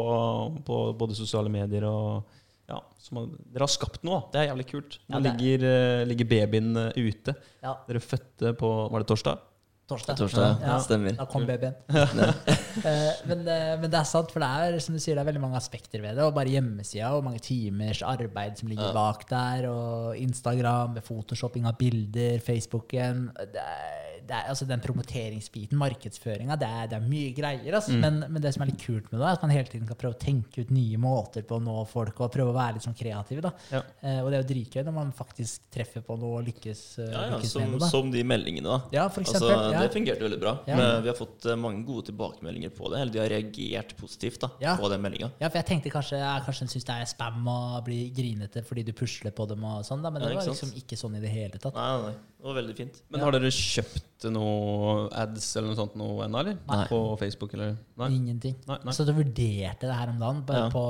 på 0.67 0.79
både 0.99 1.15
sosiale 1.15 1.51
medier 1.51 1.85
og 1.87 2.35
ja, 2.69 2.79
som 3.01 3.17
har, 3.21 3.29
Dere 3.53 3.63
har 3.65 3.71
skapt 3.71 4.03
noe. 4.05 4.19
Det 4.33 4.41
er 4.43 4.49
jævlig 4.51 4.65
kult. 4.69 4.97
Nå 5.07 5.15
Ja, 5.15 5.19
er- 5.19 5.27
ligger, 5.29 5.63
uh, 5.69 6.01
ligger 6.09 6.27
babyen 6.35 6.67
eh, 6.77 6.99
ute. 7.09 7.33
ja, 7.63 7.75
Dere 7.87 8.01
fødte 8.03 8.51
på 8.59 8.69
Var 8.93 9.03
det 9.05 9.07
torsdag? 9.13 9.45
Torsdag. 9.89 10.19
Torsdag. 10.19 10.63
Ja. 10.63 10.77
Stemmer. 10.85 11.15
Da 11.19 11.27
kom 11.29 11.47
babyen. 11.49 11.77
Eh, 12.79 13.15
men, 13.27 13.41
eh, 13.49 13.73
men 13.81 13.89
det 13.91 13.97
er 13.97 14.07
sant, 14.07 14.29
for 14.31 14.39
det 14.39 14.47
er 14.47 14.77
som 14.83 14.95
du 14.95 15.01
sier, 15.01 15.17
det 15.17 15.23
er 15.23 15.27
veldig 15.27 15.41
mange 15.41 15.57
aspekter 15.59 15.99
ved 16.03 16.15
det. 16.15 16.23
Og 16.23 16.35
bare 16.37 16.51
hjemmesida 16.53 17.09
og 17.17 17.25
mange 17.25 17.41
timers 17.43 17.99
arbeid 18.05 18.61
som 18.61 18.69
ligger 18.71 18.93
bak 18.95 19.25
der. 19.27 19.65
Og 19.67 20.15
Instagram, 20.21 20.93
med 20.95 21.03
photoshopping 21.03 21.67
av 21.67 21.75
bilder, 21.81 22.39
Facebooken. 22.45 23.25
Det 23.51 23.65
er, 23.65 24.18
er, 24.35 24.47
altså 24.51 24.65
Den 24.69 24.81
promoteringsbiten, 24.83 25.77
markedsføringa, 25.79 26.55
det, 26.59 26.69
det 26.91 26.97
er 26.99 27.05
mye 27.09 27.31
greier. 27.37 27.75
Altså. 27.79 27.93
Mm. 27.95 28.01
Men, 28.03 28.19
men 28.35 28.43
det 28.43 28.53
som 28.55 28.63
er 28.65 28.71
litt 28.71 28.81
kult 28.83 29.09
med 29.11 29.19
det, 29.19 29.25
er 29.27 29.37
at 29.37 29.43
man 29.45 29.53
hele 29.53 29.69
tiden 29.71 29.87
kan 29.89 29.99
prøve 29.99 30.15
å 30.17 30.19
tenke 30.21 30.63
ut 30.65 30.73
nye 30.75 30.99
måter 31.01 31.45
på 31.47 31.57
å 31.59 31.63
nå 31.63 31.77
folk, 31.89 32.19
og 32.25 32.31
prøve 32.33 32.53
å 32.53 32.57
være 32.57 32.77
litt 32.77 32.85
sånn 32.87 32.97
kreativ. 32.97 33.41
Ja. 33.71 33.81
Eh, 34.01 34.19
og 34.23 34.29
det 34.31 34.39
er 34.39 34.43
jo 34.43 34.49
dritgøy 34.53 34.83
når 34.87 34.95
man 34.99 35.11
faktisk 35.15 35.69
treffer 35.73 36.03
på 36.05 36.17
noe 36.19 36.41
og 36.41 36.47
lykkes, 36.49 36.81
eh, 37.03 37.11
Ja, 37.13 37.25
ja, 37.29 37.37
lykkes 37.37 37.53
som, 37.55 37.61
med 37.65 37.75
det. 37.77 37.81
Da. 37.85 37.89
som 37.93 38.11
de 38.13 38.23
meldingene, 38.33 38.67
da. 38.69 38.79
Ja, 38.95 39.07
for 39.09 39.23
Altså, 39.25 39.39
eksempel. 39.45 39.73
ja. 39.73 39.83
Det 39.85 39.93
fungerte 39.95 40.27
veldig 40.27 40.41
bra. 40.43 40.55
Men 40.67 41.03
vi 41.05 41.11
har 41.13 41.17
fått 41.17 41.45
eh, 41.49 41.59
mange 41.59 41.83
gode 41.87 42.07
tilbakemeldinger 42.11 42.73
på 42.75 42.91
det. 42.93 43.01
Eller 43.03 43.13
de 43.15 43.23
har 43.23 43.31
reagert 43.33 43.95
positivt 43.99 44.41
da, 44.45 44.75
på 44.79 44.89
den 44.91 45.01
meldinga. 45.03 45.31
Ja, 45.41 45.49
for 45.49 45.59
jeg 45.61 45.67
tenkte 45.71 45.93
kanskje 45.93 46.19
jeg 46.19 46.45
kanskje 46.45 46.67
syns 46.75 46.87
det 46.89 46.95
er 46.99 47.09
spam 47.09 47.47
og 47.49 47.79
blir 47.87 48.09
grinete 48.15 48.63
fordi 48.65 48.83
du 48.87 48.91
pusler 48.97 49.31
på 49.35 49.45
dem 49.49 49.63
og 49.65 49.83
sånn, 49.87 50.01
da, 50.03 50.11
men 50.11 50.21
det 50.23 50.33
var 50.35 50.47
liksom 50.49 50.73
ikke 50.77 50.97
sånn 50.99 51.15
i 51.17 51.21
det 51.23 51.31
hele 51.31 51.59
tatt. 51.61 51.75
Nei, 51.77 52.09
nei. 52.09 52.15
Det 52.39 52.47
var 52.47 52.55
veldig 52.55 52.75
fint. 52.77 53.01
Men 53.11 53.19
Ja. 53.19 53.25
har 53.25 53.31
dere 53.35 53.51
kjøpt 53.51 54.29
noe 54.31 55.09
ads 55.11 55.49
eller 55.57 55.67
noe 55.73 55.75
sånt 55.75 55.95
noe 55.99 56.23
ennå, 56.25 56.39
eller? 56.39 56.57
Nei. 56.69 56.85
På 56.87 57.17
Facebook, 57.19 57.53
eller? 57.53 57.77
Nei? 57.99 58.07
Ingenting. 58.15 58.55
Nei, 58.67 58.77
nei. 58.85 58.93
Så 58.95 59.05
du 59.05 59.11
vurderte 59.11 59.81
det 59.89 59.95
her 59.99 60.07
om 60.13 60.19
dagen 60.19 60.43
på, 60.47 60.53
Ja. 60.55 60.69
på, 60.71 60.83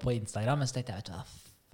på 0.00 0.14
Instagram, 0.16 0.58
men 0.60 0.66
så 0.66 0.78
tenkte 0.78 0.94
jeg 0.94 1.02
vet 1.02 1.10
du 1.10 1.12
hva, 1.12 1.24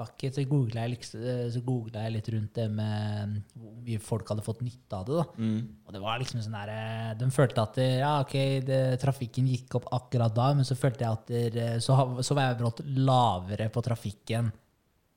fuck 0.01 0.25
it, 0.25 0.35
så 0.35 0.43
googla 0.49 0.81
jeg, 0.89 0.97
liksom, 0.97 1.63
googlet 1.63 1.93
jeg 2.01 2.13
litt 2.17 2.29
rundt 2.33 2.55
det 2.55 2.71
med 2.73 3.43
hvor 3.55 3.73
mye 3.85 4.01
folk 4.01 4.27
hadde 4.33 4.43
fått 4.43 4.63
nytte 4.65 4.97
av 4.99 5.07
det. 5.07 5.15
da. 5.21 5.25
Mm. 5.39 5.69
Og 5.87 5.93
det 5.93 6.01
var 6.01 6.19
liksom 6.19 6.41
sånn 6.43 6.57
der, 6.67 7.15
De 7.21 7.31
følte 7.31 7.63
at 7.63 7.75
det, 7.75 7.89
ja, 8.01 8.13
ok, 8.25 8.35
det, 8.67 8.99
trafikken 8.99 9.47
gikk 9.47 9.75
opp 9.77 9.87
akkurat 9.93 10.35
da, 10.35 10.55
men 10.55 10.65
så 10.65 10.75
følte 10.75 11.05
jeg 11.07 11.13
at 11.13 11.27
det, 11.55 11.83
så, 11.85 11.95
så 12.25 12.35
var 12.35 12.49
jeg 12.49 12.59
brått 12.65 12.81
lavere 12.97 13.69
på 13.71 13.83
trafikken 13.85 14.51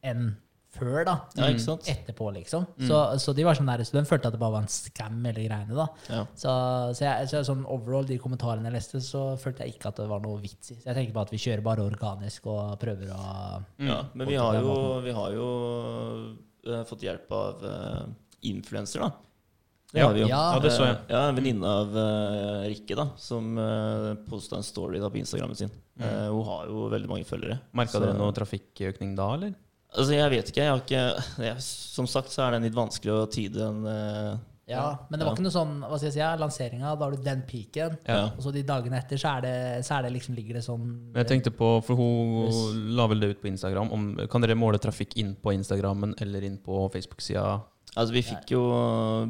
enn 0.04 0.36
før, 0.74 1.04
da. 1.08 1.14
Ja, 1.38 1.48
ikke 1.54 1.64
sant? 1.64 1.88
Etterpå, 1.92 2.28
liksom. 2.36 2.66
Så, 2.90 3.00
så 3.22 3.34
de 3.38 3.46
var 3.46 3.58
sånn 3.60 3.70
der, 3.70 3.84
så 3.86 3.96
de 3.98 4.04
følte 4.10 4.30
at 4.32 4.36
det 4.36 4.42
bare 4.42 4.56
var 4.58 4.66
en 4.66 4.72
scam, 4.74 5.20
hele 5.30 5.46
greiene. 5.48 5.76
da. 5.78 5.86
Ja. 6.10 6.22
Så, 6.34 6.54
så, 6.98 7.06
jeg, 7.06 7.30
så 7.32 7.44
sånn 7.48 7.62
overall, 7.70 8.08
de 8.10 8.18
kommentarene 8.22 8.70
jeg 8.72 8.78
leste, 8.80 9.02
så 9.06 9.26
følte 9.42 9.68
jeg 9.68 9.76
ikke 9.78 9.92
at 9.94 10.02
det 10.04 10.08
var 10.12 10.24
noe 10.26 10.42
vits 10.44 10.74
i. 10.74 10.80
Så 10.82 10.90
jeg 10.92 10.98
tenker 11.00 11.14
bare 11.18 11.30
at 11.30 11.36
vi 11.36 11.42
kjører 11.46 11.66
bare 11.66 11.86
organisk 11.86 12.50
og 12.54 12.74
prøver 12.82 13.14
å 13.14 13.22
Ja, 13.86 14.00
men 14.14 14.28
vi 14.30 14.40
har 14.42 14.58
jo, 14.62 14.78
vi 15.06 15.14
har 15.20 15.36
jo 15.38 15.48
uh, 16.70 16.82
fått 16.90 17.06
hjelp 17.06 17.32
av 17.38 17.64
uh, 17.68 18.02
influenser, 18.50 19.06
da. 19.06 19.12
Det 19.94 20.02
Ja, 20.02 20.08
har 20.10 20.16
vi 20.18 20.22
jo. 20.24 20.28
ja, 20.32 20.44
det 20.58 20.72
så 20.74 20.88
jeg. 20.88 20.96
Eh, 21.06 21.12
ja, 21.14 21.20
En 21.30 21.36
venninne 21.38 21.70
av 21.70 21.92
uh, 21.94 22.64
Rikke 22.66 22.96
da, 22.98 23.04
som 23.22 23.52
uh, 23.62 24.16
posta 24.26 24.58
en 24.58 24.66
story 24.66 24.98
da 24.98 25.12
på 25.14 25.20
Instagrammen 25.22 25.60
sin. 25.60 25.70
Eh, 26.02 26.30
hun 26.34 26.42
har 26.48 26.64
jo 26.66 26.88
veldig 26.90 27.12
mange 27.12 27.28
følgere. 27.30 27.60
Merka 27.78 28.02
dere 28.02 28.16
noe 28.18 28.34
trafikkøkning 28.34 29.12
da, 29.20 29.28
eller? 29.38 29.52
Altså, 29.94 30.14
Jeg 30.18 30.30
vet 30.34 30.50
ikke. 30.50 30.64
jeg 30.64 30.72
har 30.74 30.82
ikke 30.82 31.04
jeg, 31.50 31.62
Som 31.62 32.08
sagt 32.10 32.32
så 32.34 32.48
er 32.48 32.56
det 32.58 32.64
litt 32.70 32.76
vanskelig 32.78 33.14
å 33.14 33.28
tyde 33.30 33.62
en 33.68 33.84
uh, 33.86 34.38
Ja, 34.66 34.86
men 35.10 35.20
det 35.20 35.26
var 35.28 35.34
Ja. 35.34 35.36
ikke 35.36 35.44
noe 35.46 35.54
sånn 35.54 35.74
hva 35.84 35.98
skal 36.00 36.08
jeg 36.08 36.14
si, 36.16 36.22
ja, 36.22 36.32
lanseringa, 36.40 36.94
da 36.98 37.06
har 37.06 37.12
du 37.18 37.22
den 37.26 37.42
peaken. 37.46 37.98
Ja. 38.08 38.30
Og 38.32 38.46
så 38.46 38.54
de 38.56 38.62
dagene 38.64 38.96
etter, 38.98 39.20
så 39.20 39.34
er 39.38 39.42
det, 39.44 39.56
så 39.86 39.98
er 39.98 40.06
det 40.08 40.14
liksom, 40.16 40.38
ligger 40.40 40.56
det 40.58 40.64
sånn 40.64 40.86
jeg 41.18 41.28
tenkte 41.28 41.52
på, 41.52 41.68
for 41.84 42.00
hun 42.00 42.96
la 42.96 43.06
vel 43.12 43.20
det 43.20 43.34
ut 43.36 43.42
på 43.44 43.52
Instagram. 43.52 43.92
Om, 43.92 44.06
kan 44.32 44.42
dere 44.46 44.56
måle 44.56 44.80
trafikk 44.82 45.18
inn 45.20 45.34
på 45.36 45.52
Instagrammen 45.58 46.16
eller 46.24 46.48
inn 46.48 46.56
på 46.64 46.86
Facebook-sida? 46.96 47.60
Altså, 47.94 48.10
vi 48.16 48.22
fikk 48.26 48.50
jo 48.56 48.60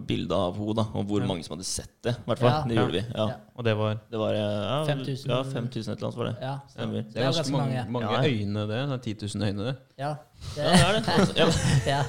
bilde 0.08 0.32
av 0.32 0.56
henne, 0.56 0.74
da, 0.78 0.84
og 0.96 1.04
hvor 1.10 1.20
Ja. 1.20 1.28
mange 1.28 1.44
som 1.44 1.58
hadde 1.58 1.66
sett 1.68 1.92
det. 2.02 2.14
I 2.16 2.28
hvert 2.30 2.40
fall. 2.40 2.50
Ja. 2.54 2.62
Det 2.70 2.76
gjorde 2.78 2.94
vi. 2.96 3.02
Ja. 3.12 3.26
Ja. 3.28 3.36
Og 3.58 3.64
det 3.68 3.74
var 3.76 3.98
Det 4.10 4.20
var 4.22 4.34
ja, 4.34 4.86
5000. 4.88 5.28
Ja, 5.34 5.40
5000 5.44 5.92
et 5.92 5.98
eller 5.98 6.08
annet 6.08 6.18
var 6.22 6.26
det. 6.30 6.36
Ja. 6.42 6.54
Stemmer. 6.72 7.04
Det 7.12 7.18
er 7.20 7.28
ganske 7.28 7.52
mange, 7.52 7.84
mange 7.92 8.14
Ja. 8.14 8.22
øyne, 8.24 8.64
det. 8.70 8.78
det 8.88 8.96
er 8.96 9.04
10 9.04 9.36
000 9.36 9.48
øyne 9.50 9.66
det, 9.68 9.76
ja. 10.00 10.16
Ja, 10.56 10.64
det 10.64 10.80
er 10.80 10.94
det. 10.96 11.36
Ja, 11.42 11.50
ja, 11.92 12.04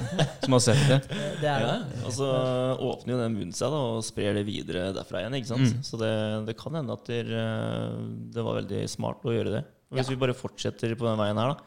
som 0.45 0.53
har 0.55 0.59
sett 0.63 0.87
det. 0.87 1.01
det 1.41 1.43
er 1.51 1.59
ja. 1.59 1.75
det. 1.75 2.05
Og 2.05 2.11
så 2.21 2.31
åpner 2.79 3.13
jo 3.15 3.19
den 3.25 3.35
munnen 3.35 3.53
seg 3.53 3.69
da, 3.75 3.83
og 3.97 4.03
sprer 4.07 4.33
det 4.39 4.45
videre 4.47 4.93
derfra 4.95 5.25
igjen. 5.25 5.35
ikke 5.35 5.51
sant? 5.51 5.75
Mm. 5.75 5.83
Så 5.83 5.99
det, 5.99 6.13
det 6.47 6.57
kan 6.57 6.73
hende 6.79 6.93
at 6.95 7.03
det, 7.11 7.19
eh, 7.35 7.99
det 8.31 8.43
var 8.47 8.61
veldig 8.61 8.87
smart 8.95 9.19
å 9.27 9.35
gjøre 9.35 9.51
det. 9.59 9.65
Og 9.91 9.99
hvis 9.99 10.07
Ja. 10.07 10.15
vi 10.15 10.23
bare 10.23 10.33
fortsetter 10.33 10.95
på 10.95 11.03
den 11.03 11.19
veien 11.19 11.35
her, 11.37 11.51
da 11.51 11.59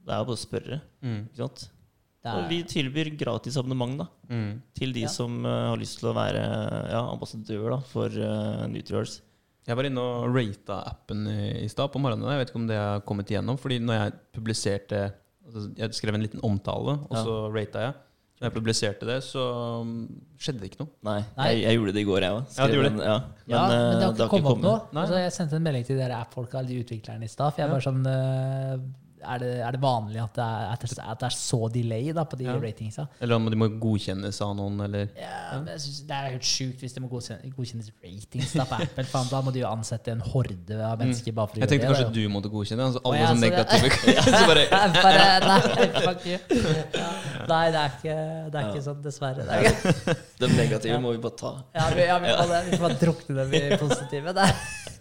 Det 0.00 0.12
er 0.12 0.18
jo 0.20 0.24
bare 0.28 0.36
å 0.36 0.46
spørre. 0.48 0.80
Mm. 1.02 1.20
ikke 1.28 1.36
sant? 1.48 1.68
Det 2.20 2.32
Og 2.36 2.42
er, 2.44 2.48
vi 2.50 2.58
tilbyr 2.68 3.10
gratis 3.16 3.56
abonnement 3.56 3.96
da, 4.02 4.06
Mm. 4.30 4.60
til 4.76 4.92
de 4.92 5.00
Ja. 5.06 5.08
som 5.08 5.38
uh, 5.46 5.70
har 5.70 5.76
lyst 5.80 5.98
til 6.00 6.10
å 6.10 6.14
være 6.14 6.42
ja, 6.90 7.00
ambassadør 7.14 7.70
da, 7.70 7.78
for 7.80 8.06
uh, 8.12 8.66
Nutriors. 8.68 9.20
Jeg 9.66 9.76
var 9.76 9.84
inne 9.88 10.00
og 10.02 10.34
rata 10.34 10.82
appen 10.90 11.26
i, 11.28 11.64
i 11.64 11.68
stad 11.68 11.90
på 11.92 12.00
morgenen. 12.00 12.28
Jeg 12.32 12.38
vet 12.42 12.50
ikke 12.52 12.60
om 12.60 12.66
det 12.68 12.76
har 12.80 13.00
kommet 13.06 13.28
igjennom. 13.30 13.58
Fordi 13.60 13.78
når 13.78 13.94
jeg 13.98 14.12
publiserte 14.36 15.00
altså 15.46 15.64
Jeg 15.76 15.94
skrev 15.94 16.14
en 16.14 16.22
liten 16.22 16.40
omtale, 16.46 16.98
og 17.08 17.16
Ja. 17.16 17.24
så 17.24 17.34
rata 17.54 17.80
jeg. 17.88 17.94
Når 18.40 18.46
jeg 18.48 18.54
publiserte 18.54 19.04
det, 19.06 19.18
så 19.26 19.42
um, 19.82 20.08
skjedde 20.40 20.60
det 20.62 20.70
ikke 20.70 20.80
noe. 20.84 20.88
Nei, 21.04 21.18
Nei. 21.36 21.48
Jeg, 21.50 21.62
jeg 21.66 21.76
gjorde 21.76 21.92
det 21.92 22.00
i 22.00 22.08
går, 22.08 22.20
jeg 22.24 22.32
òg. 22.32 22.44
Ja, 22.56 22.66
ja. 22.66 22.82
Men, 22.82 22.96
det? 22.96 23.04
Ja. 23.04 23.18
men 23.50 23.74
eh, 23.76 23.90
det 24.00 24.04
har 24.06 24.14
ikke 24.14 24.28
kommet 24.30 24.50
opp 24.54 24.62
noe. 24.94 25.02
Altså, 25.02 25.18
jeg 25.20 25.32
sendte 25.36 25.56
en 25.60 25.62
melding 25.66 25.84
til 25.90 25.98
dere 26.00 26.20
app-folka, 26.24 26.62
de 26.66 26.78
utviklerne, 26.84 27.24
i 27.28 27.28
stad. 27.28 27.52
For 27.52 27.60
jeg 27.60 27.68
Ja. 27.68 27.74
bare 27.74 27.84
sånn 27.84 28.06
eh, 28.06 28.78
er 29.22 29.38
det, 29.42 29.50
er 29.66 29.70
det 29.76 29.80
vanlig 29.82 30.20
at 30.22 30.34
det 30.34 30.44
er, 30.44 30.66
at 30.72 30.80
det, 30.84 30.90
at 31.04 31.20
det 31.20 31.26
er 31.28 31.36
så 31.36 31.60
delay 31.72 32.12
da, 32.16 32.24
på 32.24 32.36
de 32.40 32.44
Ja. 32.48 32.54
ratingsa? 32.60 33.06
Eller 33.20 33.36
om 33.36 33.46
de 33.50 33.56
må 33.60 33.68
godkjennes 33.80 34.40
av 34.42 34.54
noen, 34.56 34.80
eller 34.86 35.08
Ja, 35.16 35.58
men 35.58 35.66
jeg 35.74 35.80
synes 35.84 36.00
Det 36.08 36.16
er 36.16 36.30
helt 36.36 36.48
sjukt 36.48 36.80
hvis 36.80 36.92
det 36.96 37.02
må 37.02 37.08
godkjennes, 37.12 37.52
godkjennes 37.56 37.90
ratings 38.04 38.52
da, 38.56 38.64
på 38.64 38.80
Apple. 38.82 39.04
Faen, 39.04 39.28
da 39.30 39.40
må 39.42 39.52
de 39.52 39.60
jo 39.60 39.68
ansette 39.70 40.12
en 40.12 40.20
horde 40.20 40.80
av 40.80 40.98
mennesker 40.98 41.32
bare 41.36 41.46
for 41.48 41.56
å 41.56 41.60
Mm. 41.60 41.66
Jeg 41.66 41.72
tenkte 41.74 41.86
kanskje 41.90 42.06
det. 42.08 42.14
du 42.14 42.28
måtte 42.32 42.48
godkjenne. 42.52 42.86
Altså 42.90 43.00
alle 43.04 43.18
ja, 43.18 43.32
det- 43.34 43.40
negative 43.40 43.90
Så 44.24 44.46
bare 44.46 44.64
bare, 44.70 45.40
nei, 45.46 45.60
fuck 46.04 46.26
you. 46.26 46.38
Ja. 46.94 47.10
Nei, 47.48 47.64
det 47.70 47.80
er 47.80 47.94
ikke, 47.96 48.14
det 48.50 48.60
er 48.60 48.68
ikke 48.70 48.82
sånn, 48.84 49.00
dessverre. 49.02 49.44
Det 49.44 49.50
er 49.50 49.70
ikke. 49.70 50.16
De 50.40 50.48
negative 50.56 50.98
må 51.02 51.12
vi 51.16 51.18
bare 51.22 51.36
ta. 51.36 51.50
Ja, 51.74 51.88
vi, 51.94 52.04
ja, 52.06 52.18
vi, 52.22 52.28
må, 52.32 52.46
det. 52.48 52.60
vi 52.70 52.76
får 52.78 52.84
bare 52.86 52.98
drukne 53.00 53.36
dem 53.40 53.54
i 53.58 53.76
positive. 53.80 54.32
Det 54.36 54.44
er, 54.46 54.60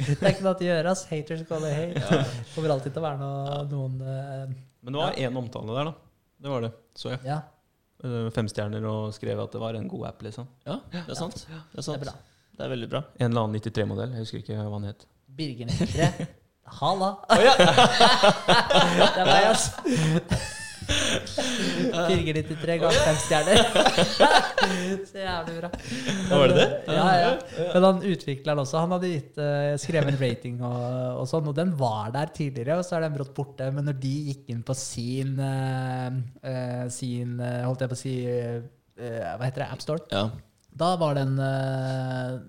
det 0.10 0.18
er 0.20 0.34
ikke 0.34 0.46
noe 0.48 0.56
å 0.56 0.66
gjøre. 0.68 0.92
ass. 0.96 1.06
Haters 1.10 1.44
call 1.50 1.66
it 1.70 1.76
hate. 1.78 1.94
Det 2.10 2.56
kommer 2.56 2.74
alltid 2.76 2.96
til 2.96 3.02
å 3.02 3.06
være 3.06 3.20
noe, 3.22 3.60
noen 3.72 4.02
Men 4.80 4.96
det 4.96 5.00
var 5.00 5.18
én 5.20 5.38
omtale 5.40 5.76
der, 5.76 5.90
da. 5.92 5.94
Det 6.40 6.52
var 6.54 6.64
det. 6.64 6.72
Så 6.96 7.14
jeg. 7.14 7.20
Ja, 7.28 7.40
Femstjerner 8.00 8.32
Fem 8.32 8.48
stjerner 8.48 8.86
og 8.88 9.14
skrev 9.16 9.40
at 9.44 9.52
det 9.52 9.60
var 9.60 9.76
en 9.76 9.88
god 9.92 10.06
app, 10.08 10.22
liksom. 10.24 10.48
Ja, 10.64 10.78
det 10.94 11.04
er 11.04 11.18
sant. 11.20 11.42
Det 11.50 11.84
er, 11.84 11.98
det 12.00 12.08
er. 12.08 12.20
Det 12.56 12.66
er 12.66 12.72
veldig 12.72 12.90
bra. 12.92 13.02
En 13.20 13.30
eller 13.32 13.42
annen 13.48 13.60
93-modell. 13.60 14.14
Jeg 14.16 14.24
husker 14.24 14.40
ikke 14.40 14.56
hva 14.56 14.72
han 14.78 14.88
het. 14.88 15.04
Birger 15.36 15.68
93. 15.68 16.28
Halla! 16.80 17.10
det 17.34 19.20
er 19.20 19.26
meg, 19.26 19.44
altså. 19.50 19.72
493 21.60 22.78
ganger 22.82 23.02
fem 23.06 23.20
stjerner. 23.24 23.62
Så 25.10 25.22
jævlig 25.22 25.56
bra. 25.60 25.70
Var 26.30 26.52
det 26.52 26.58
det? 26.58 26.68
Ja, 26.96 27.08
ja. 27.20 27.32
Men 27.74 27.88
han 27.88 28.02
utvikleren 28.06 28.62
også, 28.64 28.82
han 28.84 28.94
hadde 28.96 29.12
gitt, 29.12 29.40
eh, 29.44 29.74
skrevet 29.82 30.14
en 30.14 30.20
rating 30.22 30.60
og, 30.66 30.84
og 31.22 31.30
sånn, 31.30 31.48
og 31.52 31.56
den 31.58 31.74
var 31.80 32.14
der 32.16 32.32
tidligere, 32.36 32.80
og 32.80 32.88
så 32.88 32.98
er 32.98 33.08
den 33.08 33.16
brått 33.18 33.34
borte. 33.38 33.70
Men 33.76 33.90
når 33.90 34.00
de 34.04 34.14
gikk 34.32 34.54
inn 34.54 34.62
på 34.68 34.76
sin, 34.78 35.36
eh, 35.44 36.20
eh, 36.52 36.86
sin 36.94 37.38
holdt 37.40 37.86
jeg 37.86 37.92
på 37.92 37.98
å 37.98 38.04
si, 38.04 38.16
uh, 39.00 39.36
hva 39.40 39.48
heter 39.48 39.64
det, 39.64 39.70
AppStore, 39.74 40.06
Ja. 40.12 40.24
da 40.84 40.96
var 41.00 41.20
den 41.20 41.38
uh, 41.40 42.40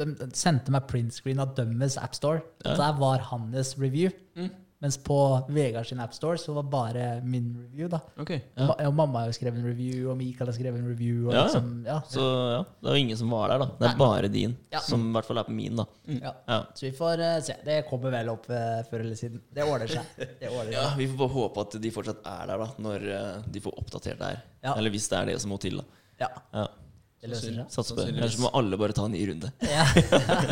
De 0.00 0.30
sendte 0.32 0.72
meg 0.72 0.86
printscreen 0.88 1.40
av 1.42 1.54
dømmes 1.58 1.98
AppStore. 2.00 2.40
Ja. 2.64 2.72
Der 2.78 2.94
var 2.96 3.20
hans 3.30 3.74
review. 3.76 4.08
Mm. 4.38 4.48
Mens 4.80 4.96
på 5.04 5.14
Vegard 5.52 5.84
sin 5.86 5.98
AppStore 6.00 6.38
så 6.40 6.54
var 6.56 6.62
bare 6.72 7.20
min 7.22 7.50
review. 7.60 7.88
da. 7.92 7.98
Okay, 8.18 8.40
Ja. 8.56 8.66
Ma- 8.70 8.86
Og 8.86 8.94
mamma 8.94 9.18
har 9.20 9.26
jo 9.28 9.32
skrevet 9.36 9.58
en 9.60 9.66
review, 9.66 10.06
og 10.10 10.16
Mikael 10.16 10.48
har 10.48 10.54
skrevet 10.56 10.78
en 10.80 10.88
review. 10.88 11.26
Og 11.28 11.34
Ja, 11.34 11.38
ja. 11.38 11.44
liksom, 11.44 11.84
ja. 11.84 11.98
Så 12.08 12.20
ja, 12.24 12.62
det 12.80 12.88
er 12.88 12.96
jo 12.96 13.02
ingen 13.04 13.16
som 13.20 13.28
var 13.30 13.48
der, 13.52 13.58
da. 13.58 13.66
Det 13.66 13.80
Nei. 13.80 13.90
er 13.92 13.98
bare 13.98 14.28
din, 14.32 14.56
Ja. 14.72 14.78
som 14.80 15.04
i 15.10 15.12
hvert 15.12 15.24
fall 15.28 15.38
er 15.38 15.44
på 15.44 15.52
min, 15.52 15.76
da. 15.76 15.84
Ja. 16.08 16.32
Ja. 16.48 16.58
Så 16.74 16.80
vi 16.88 16.92
får 16.96 17.20
uh, 17.20 17.40
se. 17.44 17.56
Det 17.64 17.76
kommer 17.90 18.10
vel 18.10 18.28
opp 18.32 18.48
uh, 18.48 18.80
før 18.90 19.00
eller 19.04 19.16
siden. 19.20 19.42
Det 19.52 19.62
ordner 19.68 19.86
seg. 19.86 20.00
Det 20.40 20.48
ordner 20.48 20.72
Ja. 20.72 20.94
Vi 20.96 21.06
får 21.12 21.18
bare 21.18 21.34
håpe 21.36 21.60
at 21.60 21.80
de 21.82 21.90
fortsatt 21.90 22.24
er 22.24 22.46
der, 22.46 22.56
da, 22.64 22.68
når 22.78 23.08
uh, 23.36 23.42
de 23.52 23.60
får 23.60 23.76
oppdatert 23.84 24.18
det 24.18 24.26
her. 24.32 24.42
Ja. 24.64 24.74
Eller 24.78 24.90
hvis 24.90 25.08
det 25.12 25.18
er 25.18 25.26
det 25.26 25.40
som 25.42 25.50
må 25.52 25.60
til, 25.60 25.76
da. 25.76 25.84
Ja, 26.20 26.28
Ja. 26.54 26.66
Det 27.20 27.30
løser 27.34 27.52
seg. 27.52 27.66
Satser 27.74 27.96
på 27.98 28.04
det. 28.06 28.14
Ellers 28.16 28.38
må 28.40 28.50
alle 28.56 28.78
bare 28.80 28.94
ta 28.96 29.04
en 29.04 29.12
ny 29.16 29.22
runde. 29.28 29.50
Ja. 29.68 29.84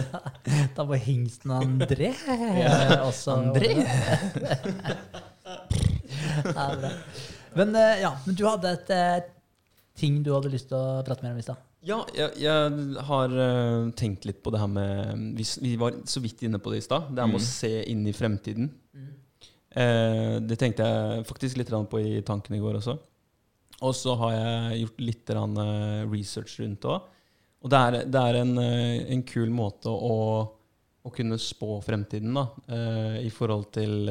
Da 0.77 0.85
må 0.89 0.99
hingsten 1.01 1.51
André 1.57 2.12
også 3.05 3.39
André? 3.39 3.73
Ja, 6.45 6.66
bra. 6.77 6.91
Men 7.57 7.75
eh, 7.77 8.01
ja, 8.03 8.12
men 8.27 8.37
du 8.37 8.45
hadde 8.47 8.71
et 8.77 8.91
eh, 8.95 9.16
ting 9.99 10.21
du 10.23 10.31
hadde 10.35 10.51
lyst 10.53 10.69
til 10.71 10.79
å 10.79 11.01
prate 11.07 11.25
mer 11.25 11.35
om 11.35 11.41
i 11.41 11.47
stad. 11.47 11.59
Ja, 11.89 12.01
jeg, 12.14 12.35
jeg 12.43 13.03
har 13.07 13.35
uh, 13.39 13.89
tenkt 13.99 14.27
litt 14.27 14.41
på 14.43 14.51
det 14.51 14.59
her 14.59 14.71
med 14.71 15.35
Vi, 15.39 15.45
vi 15.62 15.77
var 15.79 15.95
så 16.11 16.19
vidt 16.21 16.43
inne 16.47 16.59
på 16.62 16.73
det 16.75 16.81
i 16.83 16.85
stad. 16.85 17.07
Det 17.14 17.23
her 17.23 17.31
med 17.31 17.39
Mm. 17.39 17.43
å 17.43 17.47
se 17.47 17.71
inn 17.93 18.03
i 18.11 18.14
fremtiden. 18.16 18.66
Eh, 19.79 20.39
det 20.43 20.59
tenkte 20.59 20.87
jeg 20.89 21.27
faktisk 21.29 21.59
litt 21.61 21.71
på 21.71 22.01
i 22.03 22.19
tankene 22.27 22.59
i 22.59 22.62
går 22.62 22.81
også. 22.81 22.97
Og 23.87 23.95
så 23.95 24.14
har 24.18 24.35
jeg 24.35 24.83
gjort 24.83 25.03
litt 25.07 25.33
eh, 25.35 26.03
research 26.11 26.59
rundt 26.62 26.83
det 26.83 26.91
òg. 26.91 27.14
Og 27.59 27.72
det 27.72 27.79
er, 27.79 27.97
det 28.07 28.22
er 28.22 28.39
en, 28.41 28.53
eh, 28.62 29.07
en 29.14 29.22
kul 29.26 29.51
måte 29.55 29.91
å, 29.91 30.18
å 31.03 31.12
kunne 31.14 31.39
spå 31.43 31.79
fremtiden 31.87 32.35
da, 32.35 32.47
eh, 32.74 33.18
i 33.26 33.33
forhold 33.35 33.70
til 33.74 34.11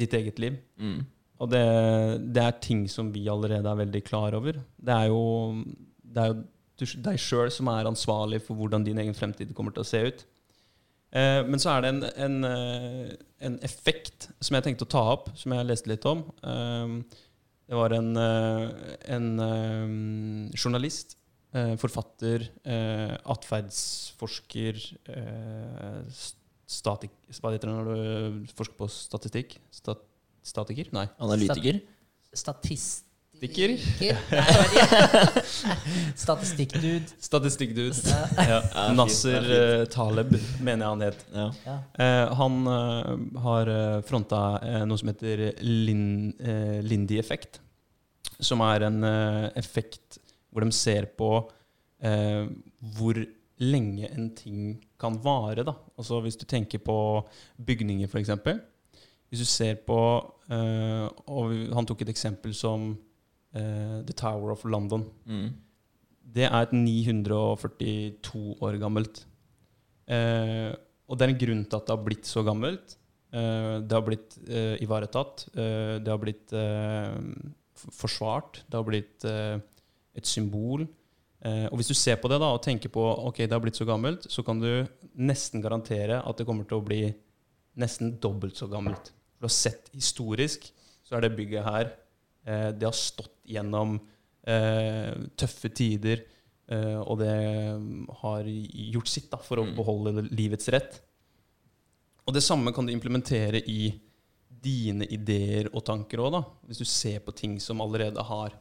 ditt 0.00 0.16
eget 0.18 0.40
liv. 0.42 0.58
Mm. 0.80 1.00
Og 1.42 1.50
det, 1.52 1.64
det 2.36 2.44
er 2.44 2.60
ting 2.62 2.84
som 2.90 3.08
vi 3.14 3.24
allerede 3.32 3.68
er 3.68 3.80
veldig 3.80 4.02
klar 4.06 4.36
over. 4.38 4.60
Det 4.76 4.98
er 4.98 5.08
jo, 5.10 5.22
det 6.04 6.22
er 6.22 6.34
jo 6.34 7.00
deg 7.02 7.18
sjøl 7.20 7.50
som 7.52 7.70
er 7.72 7.88
ansvarlig 7.88 8.42
for 8.44 8.58
hvordan 8.58 8.84
din 8.86 9.00
egen 9.02 9.16
fremtid 9.16 9.50
kommer 9.56 9.74
til 9.74 9.84
å 9.84 9.88
se 9.88 10.04
ut. 10.06 10.22
Men 11.12 11.60
så 11.60 11.74
er 11.74 11.82
det 11.84 11.90
en, 11.92 12.04
en, 12.24 12.46
en 13.44 13.56
effekt 13.66 14.30
som 14.40 14.56
jeg 14.56 14.64
tenkte 14.64 14.86
å 14.86 14.92
ta 14.94 15.02
opp, 15.12 15.26
som 15.36 15.52
jeg 15.52 15.66
leste 15.68 15.90
litt 15.90 16.06
om. 16.08 16.22
Det 17.72 17.78
var 17.80 17.94
en, 17.96 18.10
eh, 18.20 18.70
en 19.16 19.28
eh, 19.40 20.56
journalist, 20.60 21.16
eh, 21.56 21.72
forfatter, 21.80 22.44
atferdsforsker 23.24 24.76
statik, 26.68 27.14
Hva 27.40 27.52
heter 27.52 27.68
det 27.68 27.76
når 27.76 27.88
du 27.88 28.52
forsker 28.56 28.76
på 28.76 28.88
statistikk? 28.92 29.56
Stat, 29.72 30.04
statiker? 30.44 30.92
Nei. 30.92 31.06
Analytiker. 31.20 31.80
Stat, 32.32 32.60
Stikker? 32.60 33.08
Ikke. 33.46 33.66
Statistikkdude. 36.14 37.02
Statistikkdude. 37.18 38.14
Ja. 38.38 38.60
Nasser 38.94 39.48
eh, 39.56 39.82
Taleb, 39.90 40.30
mener 40.62 40.84
jeg 40.84 40.92
han 40.92 41.02
het. 41.08 41.26
Ja. 41.34 41.48
Ja. 41.66 41.76
Eh, 42.04 42.34
han 42.38 42.60
eh, 42.70 43.10
har 43.42 43.72
uh, 43.72 43.98
fronta 44.06 44.42
noe 44.86 45.00
som 45.00 45.10
heter 45.10 45.48
Lin, 45.66 46.06
eh, 46.38 46.78
Lindy-effekt. 46.86 47.58
Som 48.38 48.62
er 48.66 48.86
en 48.86 49.02
eh, 49.06 49.50
effekt 49.58 50.20
hvor 50.52 50.62
de 50.66 50.72
ser 50.76 51.10
på 51.18 51.32
eh, 52.04 52.46
hvor 52.94 53.18
lenge 53.62 54.08
en 54.10 54.30
ting 54.38 54.76
kan 55.00 55.18
vare. 55.22 55.64
Da. 55.66 55.74
Altså 55.98 56.20
Hvis 56.22 56.38
du 56.38 56.46
tenker 56.46 56.82
på 56.82 56.96
bygninger, 57.58 58.06
f.eks. 58.06 58.30
Hvis 59.32 59.42
du 59.42 59.48
ser 59.48 59.78
på 59.86 59.98
eh, 60.52 61.06
Og 61.32 61.54
han 61.72 61.88
tok 61.88 62.02
et 62.04 62.12
eksempel 62.12 62.54
som 62.54 62.92
The 63.52 64.14
Tower 64.16 64.54
of 64.54 64.64
London. 64.64 65.04
Mm. 65.28 65.50
Det 66.32 66.46
er 66.48 66.56
et 66.62 66.72
942 66.72 68.56
år 68.64 68.78
gammelt. 68.80 69.24
Eh, 70.08 70.72
og 71.08 71.18
det 71.18 71.26
er 71.26 71.32
en 71.34 71.40
grunn 71.42 71.64
til 71.66 71.76
at 71.78 71.88
det 71.88 71.94
har 71.94 72.04
blitt 72.06 72.28
så 72.28 72.44
gammelt. 72.46 72.96
Eh, 73.32 73.76
det 73.84 73.96
har 73.96 74.06
blitt 74.06 74.38
eh, 74.48 74.76
ivaretatt. 74.84 75.46
Eh, 75.52 75.98
det 76.00 76.12
har 76.12 76.20
blitt 76.22 76.54
eh, 76.56 77.18
forsvart. 77.92 78.62
Det 78.68 78.78
har 78.78 78.86
blitt 78.88 79.26
eh, 79.28 79.58
et 80.16 80.28
symbol. 80.28 80.86
Eh, 81.42 81.66
og 81.68 81.80
hvis 81.80 81.90
du 81.90 81.96
ser 81.98 82.20
på 82.22 82.30
det 82.30 82.38
da, 82.40 82.52
og 82.54 82.62
tenker 82.64 82.92
på 82.92 83.02
ok, 83.28 83.42
det 83.44 83.52
har 83.56 83.62
blitt 83.64 83.80
så 83.80 83.88
gammelt, 83.88 84.28
så 84.30 84.44
kan 84.46 84.60
du 84.62 84.70
nesten 85.18 85.64
garantere 85.64 86.20
at 86.22 86.38
det 86.38 86.46
kommer 86.48 86.68
til 86.68 86.78
å 86.78 86.86
bli 86.86 87.02
nesten 87.82 88.16
dobbelt 88.22 88.56
så 88.60 88.68
gammelt. 88.70 89.10
For 89.36 89.44
du 89.44 89.48
har 89.50 89.56
sett 89.56 89.90
historisk, 89.96 90.68
så 91.02 91.16
er 91.18 91.24
det 91.26 91.34
bygget 91.34 91.66
her 91.66 91.88
eh, 92.46 92.68
Det 92.76 92.86
har 92.86 92.94
stått 92.96 93.31
gjennom 93.48 93.98
eh, 94.46 95.12
tøffe 95.38 95.70
tider, 95.74 96.24
eh, 96.68 96.98
og 97.00 97.18
det 97.20 97.34
mm, 97.78 98.06
har 98.22 98.46
gjort 98.46 99.08
sitt 99.08 99.30
da, 99.30 99.38
for 99.38 99.62
å 99.62 99.66
Mm. 99.68 99.74
beholde 99.76 100.24
livets 100.30 100.68
rett. 100.68 101.00
Og 102.26 102.34
det 102.34 102.42
samme 102.42 102.72
kan 102.74 102.86
du 102.86 102.92
implementere 102.92 103.62
i 103.66 103.92
dine 104.62 105.06
ideer 105.10 105.68
og 105.72 105.84
tanker 105.84 106.18
òg. 106.22 106.44
Hvis 106.66 106.78
du 106.78 106.84
ser 106.84 107.20
på 107.20 107.34
ting 107.34 107.58
som 107.60 107.80
allerede 107.80 108.22
har 108.22 108.52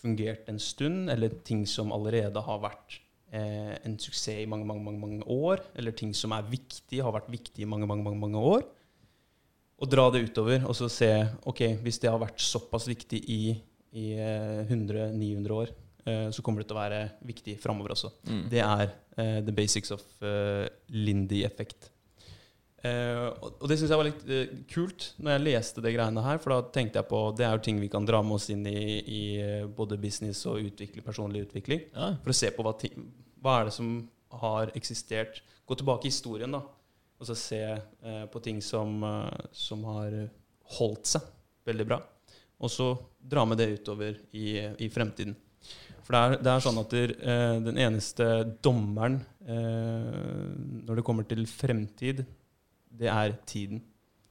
fungert 0.00 0.48
en 0.48 0.58
stund, 0.58 1.10
eller 1.10 1.28
ting 1.44 1.66
som 1.66 1.92
allerede 1.92 2.40
har 2.42 2.58
vært 2.60 3.00
eh, 3.32 3.76
en 3.84 3.98
suksess 3.98 4.42
i 4.42 4.46
mange, 4.46 4.66
mange, 4.66 4.82
mange, 4.82 5.00
mange 5.00 5.24
år, 5.24 5.60
eller 5.76 5.92
ting 5.92 6.12
som 6.14 6.32
er 6.32 6.42
viktig, 6.42 7.02
har 7.02 7.12
vært 7.12 7.30
viktig 7.30 7.62
i 7.62 7.68
mange, 7.68 7.86
mange, 7.86 8.04
mange, 8.04 8.20
mange 8.20 8.40
år. 8.40 8.64
Og 9.82 9.90
dra 9.90 10.10
det 10.10 10.24
utover, 10.30 10.64
og 10.68 10.74
så 10.78 10.88
se 10.92 11.10
ok, 11.48 11.62
hvis 11.82 11.98
det 11.98 12.10
har 12.10 12.20
vært 12.22 12.40
såpass 12.40 12.86
viktig 12.88 13.18
i, 13.28 13.40
i 13.92 14.12
eh, 14.16 14.62
100-900 14.66 15.56
år, 15.56 15.72
eh, 16.04 16.28
så 16.32 16.44
kommer 16.44 16.62
det 16.62 16.70
til 16.70 16.78
å 16.78 16.82
være 16.82 17.00
viktig 17.28 17.56
framover 17.62 17.96
også. 17.96 18.12
Mm. 18.28 18.44
Det 18.52 18.62
er 18.64 18.86
eh, 18.88 19.40
the 19.44 19.54
basics 19.56 19.92
of 19.94 20.04
Lindy-effekt. 20.88 21.92
Uh, 22.82 23.30
og, 23.38 23.68
det 23.70 23.76
syns 23.78 23.92
jeg 23.92 23.98
var 24.00 24.08
litt 24.08 24.22
uh, 24.26 24.54
kult 24.66 25.04
når 25.22 25.36
jeg 25.36 25.42
leste 25.44 25.82
det 25.84 25.92
greiene 25.94 26.24
her. 26.24 26.40
For 26.42 26.54
da 26.54 26.72
tenkte 26.74 26.98
jeg 26.98 27.08
på 27.12 27.20
det 27.38 27.46
er 27.46 27.54
jo 27.54 27.62
ting 27.62 27.78
vi 27.78 27.90
kan 27.92 28.06
dra 28.08 28.18
med 28.26 28.40
oss 28.40 28.48
inn 28.50 28.64
i, 28.66 28.82
i 28.98 29.22
eh, 29.38 29.68
både 29.70 30.00
business 30.02 30.42
og 30.50 30.64
utvikling, 30.66 31.04
personlig 31.06 31.44
utvikling. 31.46 31.84
Ja. 31.92 32.12
For 32.24 32.34
å 32.34 32.36
se 32.36 32.50
på 32.54 32.66
hva, 32.66 32.74
ting, 32.80 33.06
hva 33.42 33.60
er 33.60 33.70
det 33.70 33.76
som 33.76 33.92
har 34.42 34.72
eksistert. 34.78 35.44
Gå 35.68 35.78
tilbake 35.78 36.08
i 36.08 36.10
historien, 36.10 36.58
da. 36.58 36.64
Og 37.22 37.28
så 37.28 37.36
se 37.38 37.60
uh, 37.62 38.24
på 38.32 38.42
ting 38.42 38.58
som, 38.64 38.96
eh, 39.06 39.46
som 39.54 39.84
har 39.86 40.16
holdt 40.80 41.12
seg 41.12 41.28
veldig 41.68 41.86
bra. 41.86 42.00
Og 42.62 42.70
så 42.70 42.92
dra 43.18 43.44
med 43.48 43.58
det 43.58 43.72
utover 43.80 44.18
i, 44.30 44.58
i 44.78 44.88
fremtiden. 44.92 45.34
For 46.02 46.14
det 46.14 46.20
er, 46.20 46.36
det 46.42 46.52
er 46.52 46.62
sånn 46.64 46.80
at 46.80 46.94
der, 46.94 47.14
eh, 47.22 47.56
den 47.62 47.78
eneste 47.80 48.28
dommeren 48.64 49.20
eh, 49.46 50.52
når 50.86 50.98
det 50.98 51.04
kommer 51.06 51.26
til 51.28 51.44
fremtid, 51.50 52.24
det 52.92 53.10
er 53.10 53.36
tiden. 53.48 53.82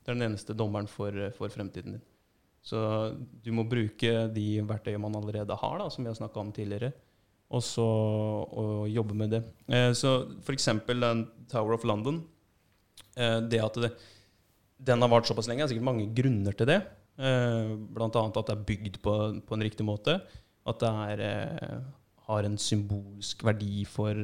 Det 0.01 0.11
er 0.11 0.17
den 0.17 0.31
eneste 0.31 0.55
dommeren 0.57 0.89
for, 0.91 1.15
for 1.37 1.53
fremtiden 1.53 1.97
din. 1.97 2.07
Så 2.61 2.79
du 3.41 3.49
må 3.55 3.65
bruke 3.65 4.27
de 4.33 4.45
verktøyene 4.67 5.01
man 5.01 5.17
allerede 5.17 5.55
har, 5.57 5.79
da, 5.81 5.87
som 5.89 6.05
vi 6.05 6.11
har 6.11 6.17
snakka 6.19 6.43
om 6.43 6.51
tidligere, 6.53 6.91
og 7.51 7.63
så 7.65 7.85
og 7.85 8.85
jobbe 8.91 9.17
med 9.17 9.33
det. 9.33 9.41
Eh, 9.71 9.91
så 9.97 10.19
eksempel 10.53 11.03
Tower 11.51 11.75
of 11.75 11.87
London. 11.87 12.21
Eh, 13.15 13.39
det 13.49 13.63
at 13.63 13.79
det, 13.81 13.91
den 14.81 15.01
har 15.01 15.11
vart 15.11 15.27
såpass 15.27 15.49
lenge, 15.49 15.63
det 15.63 15.71
er 15.71 15.73
sikkert 15.75 15.89
mange 15.89 16.09
grunner 16.15 16.55
til 16.57 16.69
det. 16.69 16.81
Eh, 17.21 17.71
annet 18.01 18.37
at 18.39 18.47
det 18.49 18.55
er 18.55 18.65
bygd 18.65 18.99
på, 19.03 19.15
på 19.45 19.57
en 19.57 19.65
riktig 19.65 19.85
måte. 19.85 20.17
At 20.65 20.81
det 20.81 20.89
er, 20.89 21.23
eh, 21.27 21.79
har 22.27 22.47
en 22.47 22.57
symbolsk 22.57 23.43
verdi 23.45 23.85
for, 23.85 24.17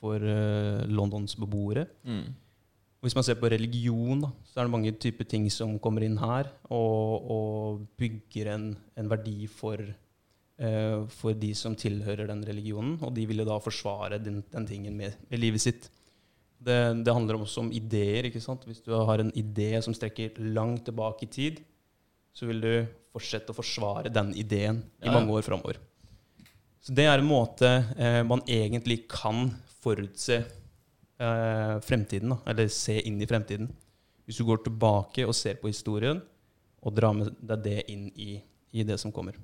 for 0.00 0.16
eh, 0.18 0.82
Londons 0.90 1.36
beboere. 1.38 1.86
Mm. 2.02 2.32
Hvis 3.00 3.16
man 3.16 3.24
ser 3.24 3.38
på 3.40 3.48
religion, 3.48 4.26
da, 4.26 4.32
så 4.44 4.60
er 4.60 4.66
det 4.66 4.74
mange 4.74 4.92
typer 5.00 5.24
ting 5.24 5.46
som 5.52 5.78
kommer 5.80 6.04
inn 6.04 6.18
her 6.20 6.50
og, 6.68 7.30
og 7.32 7.86
bygger 7.96 8.50
en, 8.52 8.66
en 9.00 9.08
verdi 9.08 9.46
for, 9.48 9.80
for 11.08 11.32
de 11.32 11.54
som 11.56 11.72
tilhører 11.80 12.28
den 12.28 12.42
religionen. 12.44 12.98
Og 13.00 13.14
de 13.16 13.24
vil 13.30 13.40
da 13.48 13.56
forsvare 13.64 14.18
den, 14.20 14.42
den 14.52 14.68
tingen 14.68 15.00
med, 15.00 15.16
med 15.30 15.40
livet 15.40 15.64
sitt. 15.64 15.88
Det, 16.60 16.76
det 17.00 17.14
handler 17.16 17.40
også 17.40 17.64
om 17.64 17.72
ideer. 17.72 18.28
ikke 18.28 18.44
sant? 18.44 18.68
Hvis 18.68 18.84
du 18.84 18.92
har 18.92 19.24
en 19.24 19.32
idé 19.32 19.72
som 19.80 19.96
strekker 19.96 20.36
langt 20.52 20.84
tilbake 20.90 21.24
i 21.24 21.32
tid, 21.32 21.64
så 22.32 22.46
vil 22.48 22.60
du 22.62 22.72
fortsette 23.10 23.52
å 23.52 23.56
forsvare 23.56 24.12
den 24.12 24.32
ideen 24.38 24.82
i 25.02 25.08
Ja, 25.08 25.14
mange 25.16 25.34
år 25.34 25.42
framover. 25.46 25.80
Så 26.80 26.94
det 26.96 27.04
er 27.10 27.18
en 27.20 27.28
måte 27.28 27.68
eh, 27.98 28.22
man 28.24 28.40
egentlig 28.48 29.02
kan 29.10 29.50
forutse 29.82 30.38
eh, 30.40 31.74
fremtiden, 31.84 32.32
da, 32.32 32.38
eller 32.52 32.70
se 32.72 33.00
inn 33.08 33.20
i 33.20 33.28
fremtiden. 33.28 33.68
Hvis 34.24 34.38
du 34.40 34.46
går 34.48 34.62
tilbake 34.64 35.26
og 35.26 35.34
ser 35.36 35.58
på 35.60 35.68
historien, 35.72 36.22
og 36.80 36.94
drar 36.96 37.12
med 37.12 37.34
deg 37.44 37.64
det 37.66 37.78
inn 37.92 38.06
i, 38.16 38.38
i 38.72 38.84
det 38.88 38.96
som 39.02 39.12
kommer. 39.12 39.36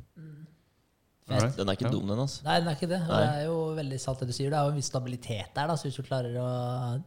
Right. 1.27 1.57
Den 1.59 1.69
er 1.69 1.75
ikke 1.75 1.89
Ja. 1.89 1.91
dum, 1.91 2.07
den. 2.07 2.21
altså. 2.23 2.45
Nei, 2.47 2.61
den 2.61 2.69
er 2.71 2.77
ikke 2.79 2.89
det. 2.89 3.01
Nei. 3.03 3.19
Det 3.19 3.31
er 3.35 3.45
jo 3.49 3.57
veldig 3.75 3.99
sant 4.01 4.21
det 4.23 4.29
du 4.29 4.33
sier. 4.33 4.51
Det 4.51 4.59
er 4.59 4.69
jo 4.69 4.71
en 4.71 4.79
viss 4.79 4.91
stabilitet 4.93 5.55
der. 5.57 5.67
Da. 5.67 5.75
Så 5.75 5.89
hvis 5.89 5.97
du 5.99 6.05
klarer 6.07 6.37
å 6.39 6.51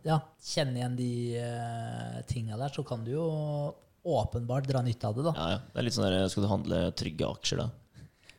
ja, 0.04 0.20
kjenne 0.44 0.76
igjen 0.76 0.98
de 1.00 1.12
uh, 1.40 2.18
tinga 2.28 2.58
der, 2.60 2.74
så 2.76 2.84
kan 2.86 3.06
du 3.06 3.14
jo 3.16 3.28
åpenbart 4.06 4.68
dra 4.68 4.82
nytte 4.86 5.08
av 5.08 5.16
det, 5.16 5.24
da. 5.28 5.34
Ja, 5.36 5.48
ja. 5.56 5.62
Det 5.74 5.80
er 5.82 5.88
litt 5.88 5.94
sånn 5.98 6.08
der, 6.10 6.28
Skal 6.32 6.44
du 6.46 6.50
handle 6.50 6.92
trygge 6.98 7.28
aksjer, 7.30 7.58
da, 7.66 7.70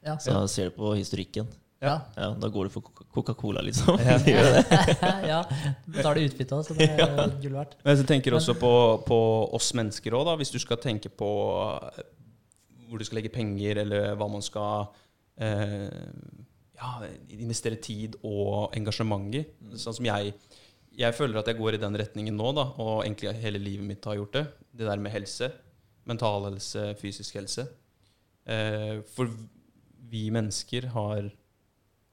Ja. 0.06 0.16
så 0.16 0.46
ser 0.48 0.70
du 0.70 0.76
på 0.78 0.94
historikken. 0.96 1.48
Ja. 1.80 1.94
Ja, 2.16 2.34
Da 2.36 2.48
går 2.52 2.64
du 2.68 2.70
for 2.74 2.82
Coca- 2.84 3.06
Coca-Cola, 3.12 3.60
liksom. 3.64 3.98
Ja. 4.04 4.18
Det 4.24 4.34
det. 4.36 4.64
ja. 5.32 5.42
Betaler 5.86 6.26
utbytte 6.28 6.52
òg, 6.58 6.64
så 6.66 6.76
det 6.76 6.90
er 6.90 7.30
gull 7.40 7.54
verdt. 7.56 7.76
Men 7.84 7.96
jeg 7.96 8.06
tenker 8.06 8.36
også 8.36 8.52
på, 8.60 8.72
på 9.08 9.18
oss 9.56 9.72
mennesker 9.74 10.12
òg, 10.12 10.28
hvis 10.40 10.52
du 10.52 10.58
skal 10.60 10.76
tenke 10.76 11.08
på 11.08 11.30
eh, 11.96 12.02
hvor 12.88 12.98
du 13.00 13.04
skal 13.08 13.20
legge 13.20 13.32
penger, 13.32 13.80
eller 13.84 14.14
hva 14.18 14.28
man 14.28 14.42
skal 14.44 14.90
eh, 15.40 15.88
ja, 16.76 16.92
investere 17.36 17.76
tid 17.80 18.16
og 18.24 18.74
engasjement 18.76 19.34
i. 19.40 19.44
Sånn 19.80 19.96
som 19.96 20.04
jeg 20.08 20.34
Jeg 20.98 21.14
føler 21.16 21.40
at 21.40 21.48
jeg 21.48 21.58
går 21.58 21.76
i 21.76 21.82
den 21.82 21.96
retningen 22.00 22.36
nå, 22.36 22.50
da, 22.56 22.66
og 22.82 23.04
egentlig 23.04 23.32
hele 23.40 23.60
livet 23.62 23.86
mitt 23.86 24.06
har 24.08 24.18
gjort 24.18 24.36
det. 24.36 24.44
Det 24.74 24.88
der 24.88 25.02
med 25.02 25.14
helse. 25.14 25.50
Mental 26.08 26.48
helse, 26.48 26.90
fysisk 27.00 27.38
helse. 27.38 27.66
Eh, 28.50 29.00
for 29.14 29.30
vi 30.10 30.26
mennesker 30.34 30.88
har 30.94 31.28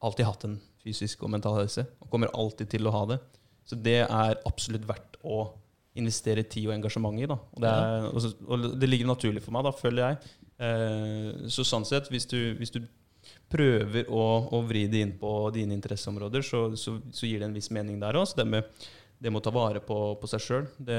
alltid 0.05 0.27
hatt 0.27 0.45
en 0.45 0.59
fysisk 0.83 1.23
og 1.25 1.33
mental 1.33 1.57
helse, 1.61 1.87
og 2.03 2.11
kommer 2.11 2.31
alltid 2.37 2.69
til 2.75 2.87
å 2.87 2.93
ha 2.93 3.05
det. 3.13 3.21
Så 3.67 3.75
det 3.75 4.01
er 4.05 4.37
absolutt 4.47 4.85
verdt 4.87 5.17
å 5.27 5.47
investere 5.97 6.45
tid 6.45 6.69
og 6.69 6.75
engasjement 6.77 7.17
i. 7.19 7.25
Da. 7.27 7.39
Og, 7.57 7.63
det 7.63 7.71
er, 7.73 8.05
og, 8.45 8.67
det 8.79 8.89
ligger 8.89 9.09
naturlig 9.09 9.43
for 9.43 9.55
meg, 9.55 9.65
da, 9.67 9.73
føler 9.75 10.03
jeg. 10.03 10.35
Eh, 10.67 11.47
så 11.53 11.65
sånn 11.67 11.87
sett, 11.87 12.11
hvis 12.13 12.29
du, 12.29 12.39
hvis 12.59 12.73
du 12.75 12.83
prøver 13.51 14.09
å, 14.11 14.23
å 14.53 14.61
vri 14.67 14.85
det 14.91 15.01
inn 15.03 15.15
på 15.19 15.33
dine 15.55 15.75
interesseområder, 15.77 16.45
så, 16.45 16.61
så, 16.75 16.97
så 17.13 17.27
gir 17.29 17.41
det 17.41 17.49
en 17.49 17.55
viss 17.57 17.71
mening 17.73 17.99
der 18.01 18.19
òg. 18.19 18.29
Det 18.37 18.63
det 19.17 19.31
med 19.33 19.41
å 19.41 19.45
ta 19.47 19.53
vare 19.53 19.81
på, 19.81 19.95
på 20.21 20.29
seg 20.29 20.43
sjøl, 20.43 20.65
det, 20.77 20.97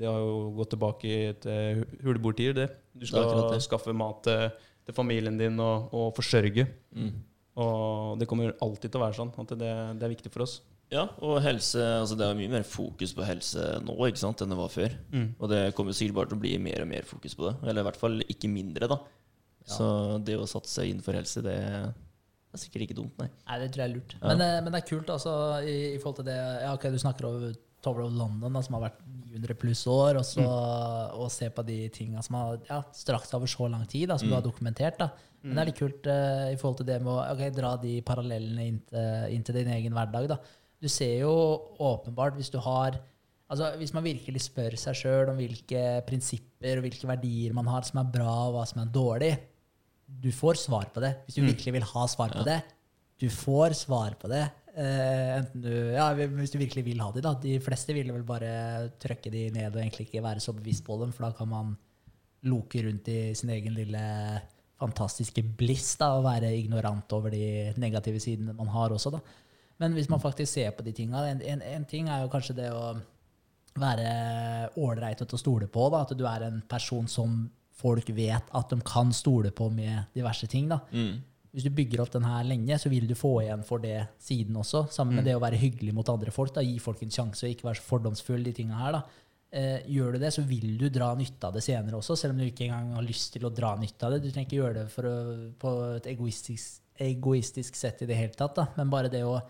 det 0.00 0.08
har 0.08 0.18
jo 0.18 0.48
gått 0.56 0.72
tilbake 0.74 1.18
til 1.44 1.84
huleboertider, 2.02 2.56
det. 2.56 2.66
Du 2.98 3.06
skal 3.06 3.54
skaffe 3.62 3.94
mat 3.94 4.24
til, 4.26 4.48
til 4.88 4.96
familien 4.96 5.38
din 5.38 5.60
og, 5.62 5.92
og 5.94 6.08
forsørge. 6.16 6.66
Mm. 6.90 7.12
Og 7.60 8.18
det 8.18 8.26
kommer 8.30 8.56
alltid 8.64 8.90
til 8.90 8.98
å 8.98 9.04
være 9.04 9.18
sånn. 9.20 9.30
At 9.38 9.54
det, 9.60 9.70
det 10.00 10.06
er 10.06 10.14
viktig 10.16 10.32
for 10.34 10.46
oss. 10.46 10.58
Ja, 10.90 11.04
og 11.22 11.36
helse 11.44 11.78
altså 12.00 12.16
Det 12.18 12.26
er 12.26 12.34
mye 12.34 12.50
mer 12.50 12.64
fokus 12.66 13.12
på 13.14 13.22
helse 13.22 13.76
nå 13.86 13.94
ikke 14.08 14.24
sant, 14.24 14.42
enn 14.42 14.50
det 14.50 14.58
var 14.58 14.72
før. 14.74 14.96
Og 15.38 15.50
det 15.52 15.60
kommer 15.78 15.94
sikkert 15.94 16.16
bare 16.16 16.32
til 16.32 16.40
å 16.40 16.42
bli 16.42 16.56
mer 16.62 16.82
og 16.82 16.90
mer 16.90 17.06
fokus 17.06 17.36
på 17.38 17.46
det. 17.46 17.54
Eller 17.62 17.84
i 17.84 17.86
hvert 17.86 18.00
fall 18.00 18.18
ikke 18.26 18.50
mindre, 18.50 18.90
da. 18.90 18.98
Så 19.68 20.18
det 20.24 20.38
å 20.38 20.48
satse 20.48 20.86
innenfor 20.88 21.18
helse, 21.18 21.42
det 21.44 21.56
er 21.60 22.62
sikkert 22.62 22.88
ikke 22.88 22.98
dumt, 22.98 23.16
nei. 23.20 23.28
Nei, 23.46 23.58
det 23.62 23.72
tror 23.72 23.84
jeg 23.84 23.90
er 23.90 23.96
lurt. 23.96 24.14
Ja. 24.16 24.22
Men, 24.28 24.44
eh, 24.44 24.60
men 24.64 24.74
det 24.74 24.80
er 24.80 24.88
kult 24.88 25.10
altså, 25.14 25.34
i, 25.62 25.76
i 25.94 25.98
forhold 26.02 26.22
til 26.22 26.30
det 26.30 26.38
ja, 26.38 26.72
okay, 26.74 26.90
Du 26.90 26.98
snakker 26.98 27.28
over 27.28 27.52
Tower 27.80 28.04
of 28.04 28.12
London, 28.12 28.52
da, 28.52 28.62
som 28.64 28.76
har 28.76 28.88
vært 28.88 29.00
900 29.30 29.56
pluss 29.60 29.86
år, 29.88 30.18
og 30.20 30.26
så 30.26 30.44
og 31.16 31.30
se 31.32 31.48
på 31.54 31.64
de 31.64 31.78
tinga 31.94 32.20
som 32.24 32.36
har 32.36 32.58
ja, 32.68 32.80
strakt 32.96 33.32
over 33.36 33.48
så 33.48 33.70
lang 33.72 33.86
tid, 33.88 34.10
da, 34.10 34.18
som 34.20 34.28
du 34.28 34.36
har 34.36 34.44
dokumentert. 34.44 34.98
da. 35.00 35.10
Men 35.40 35.56
det 35.56 35.62
er 35.62 35.70
litt 35.70 35.78
kult 35.78 36.08
uh, 36.10 36.50
i 36.52 36.58
forhold 36.60 36.82
til 36.82 36.90
det 36.90 36.98
med 37.00 37.14
å 37.14 37.22
okay, 37.30 37.52
dra 37.56 37.70
de 37.80 37.94
parallellene 38.04 38.66
inn 38.68 38.82
til, 38.84 39.06
inn 39.32 39.46
til 39.46 39.56
din 39.56 39.70
egen 39.78 39.96
hverdag. 39.96 40.28
da. 40.34 40.36
Du 40.80 40.88
ser 40.92 41.22
jo 41.22 41.32
åpenbart, 41.80 42.36
hvis 42.36 42.52
du 42.52 42.60
har 42.64 43.00
Altså, 43.50 43.72
Hvis 43.80 43.90
man 43.90 44.04
virkelig 44.06 44.44
spør 44.44 44.76
seg 44.78 44.94
sjøl 44.94 45.30
om 45.32 45.38
hvilke 45.40 45.80
prinsipper 46.06 46.78
og 46.78 46.84
hvilke 46.84 47.08
verdier 47.08 47.50
man 47.56 47.66
har 47.66 47.82
som 47.82 47.98
er 47.98 48.12
bra, 48.14 48.34
og 48.46 48.52
hva 48.54 48.62
som 48.70 48.78
er 48.78 48.92
dårlig, 48.94 49.32
du 50.20 50.30
får 50.34 50.58
svar 50.60 50.88
på 50.94 51.02
det. 51.04 51.14
Hvis 51.26 51.38
du 51.38 51.44
virkelig 51.44 51.74
vil 51.78 51.86
ha 51.92 52.06
svar 52.10 52.34
på 52.34 52.44
det, 52.46 52.60
du 53.20 53.28
får 53.32 53.76
svar 53.78 54.16
på 54.20 54.30
det. 54.32 54.46
Uh, 54.70 55.40
enten 55.40 55.64
du, 55.64 55.72
ja, 55.96 56.06
hvis 56.14 56.52
du 56.52 56.58
virkelig 56.60 56.84
vil 56.86 57.02
ha 57.02 57.10
de, 57.14 57.22
da. 57.24 57.34
De 57.42 57.58
fleste 57.62 57.94
vil 57.96 58.12
vel 58.14 58.24
bare 58.26 58.52
trøkke 59.02 59.32
de 59.32 59.48
ned 59.54 59.74
og 59.74 59.82
egentlig 59.82 60.08
ikke 60.08 60.24
være 60.24 60.42
så 60.42 60.54
bevisst 60.56 60.86
på 60.86 60.96
dem, 61.02 61.12
for 61.14 61.26
da 61.26 61.32
kan 61.36 61.50
man 61.50 61.74
loke 62.48 62.82
rundt 62.86 63.10
i 63.12 63.20
sin 63.36 63.52
egen 63.52 63.76
lille 63.76 64.02
fantastiske 64.80 65.42
bliss 65.58 65.98
da, 66.00 66.14
og 66.16 66.24
være 66.24 66.54
ignorant 66.56 67.12
over 67.12 67.34
de 67.34 67.74
negative 67.76 68.20
sidene 68.22 68.56
man 68.56 68.70
har 68.72 68.94
også. 68.94 69.12
da. 69.12 69.20
Men 69.80 69.96
hvis 69.96 70.08
man 70.12 70.20
faktisk 70.20 70.52
ser 70.52 70.70
på 70.76 70.84
de 70.84 70.92
tinga 70.96 71.24
en, 71.28 71.42
en, 71.42 71.62
en 71.62 71.84
ting 71.88 72.08
er 72.08 72.22
jo 72.22 72.32
kanskje 72.32 72.56
det 72.62 72.70
å 72.72 72.94
være 73.80 74.70
ålreit 74.80 75.20
til 75.22 75.36
å 75.36 75.40
stole 75.40 75.68
på. 75.70 75.88
Da. 75.92 76.02
At 76.04 76.16
du 76.18 76.24
er 76.28 76.46
en 76.46 76.60
person 76.68 77.08
som 77.08 77.42
folk 77.80 78.12
vet 78.16 78.52
at 78.56 78.72
de 78.72 78.78
kan 78.86 79.10
stole 79.16 79.52
på 79.56 79.70
med 79.72 80.12
diverse 80.16 80.48
ting. 80.50 80.68
Da. 80.70 80.80
Mm. 80.92 81.18
Hvis 81.50 81.66
du 81.66 81.72
bygger 81.74 82.04
opp 82.04 82.12
den 82.14 82.28
her 82.28 82.44
lenge, 82.46 82.76
så 82.78 82.92
vil 82.92 83.08
du 83.10 83.16
få 83.18 83.40
igjen 83.42 83.64
for 83.66 83.82
det 83.82 83.96
siden 84.22 84.60
også. 84.60 84.84
Sammen 84.94 85.18
med 85.18 85.26
det 85.26 85.34
å 85.34 85.42
være 85.42 85.58
hyggelig 85.58 85.96
mot 85.96 86.12
andre 86.12 86.30
folk. 86.34 86.54
Da. 86.54 86.62
Gi 86.62 86.78
folk 86.82 87.02
en 87.02 87.14
sjanse 87.14 87.46
og 87.46 87.56
ikke 87.56 87.66
være 87.66 87.80
så 87.80 87.88
fordomsfull. 87.88 88.44
de 88.46 88.54
tingene 88.54 88.78
her 88.78 88.94
da. 89.00 89.02
Eh, 89.50 89.80
gjør 89.90 90.14
du 90.14 90.22
det, 90.22 90.30
så 90.30 90.44
vil 90.46 90.76
du 90.78 90.86
dra 90.94 91.08
nytte 91.18 91.48
av 91.48 91.56
det 91.56 91.64
senere 91.66 91.98
også, 91.98 92.14
selv 92.14 92.36
om 92.36 92.38
du 92.38 92.44
ikke 92.46 92.68
engang 92.68 92.92
har 92.94 93.02
lyst 93.02 93.32
til 93.34 93.48
å 93.48 93.50
dra 93.50 93.72
nytte 93.80 94.06
av 94.06 94.14
det. 94.14 94.20
Du 94.22 94.28
trenger 94.28 94.46
ikke 94.46 94.60
gjøre 94.60 94.76
det 94.76 94.84
for 94.92 95.08
å, 95.10 95.14
på 95.58 95.72
et 95.96 96.06
egoistisk, 96.12 96.84
egoistisk 96.94 97.74
sett 97.74 98.04
i 98.04 98.06
det 98.06 98.14
hele 98.14 98.36
tatt, 98.38 98.54
da. 98.60 98.68
men 98.76 98.92
bare 98.92 99.10
det 99.10 99.24
å 99.26 99.40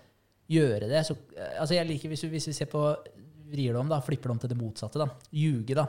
gjøre 0.51 0.89
det 0.89 1.03
så, 1.05 1.19
eh, 1.37 1.53
altså 1.61 1.77
jeg 1.77 1.89
liker, 1.91 2.15
hvis, 2.15 2.25
hvis 2.33 2.49
vi 2.49 2.57
ser 2.57 2.71
på 2.73 2.81
vrir 3.51 3.75
det 3.75 3.83
om, 3.83 3.93
da, 3.93 4.01
flipper 4.01 4.31
det 4.31 4.37
om 4.39 4.41
til 4.41 4.55
det 4.55 4.59
motsatte, 4.63 5.05
da. 5.05 5.11
ljuge. 5.37 5.77
da. 5.77 5.85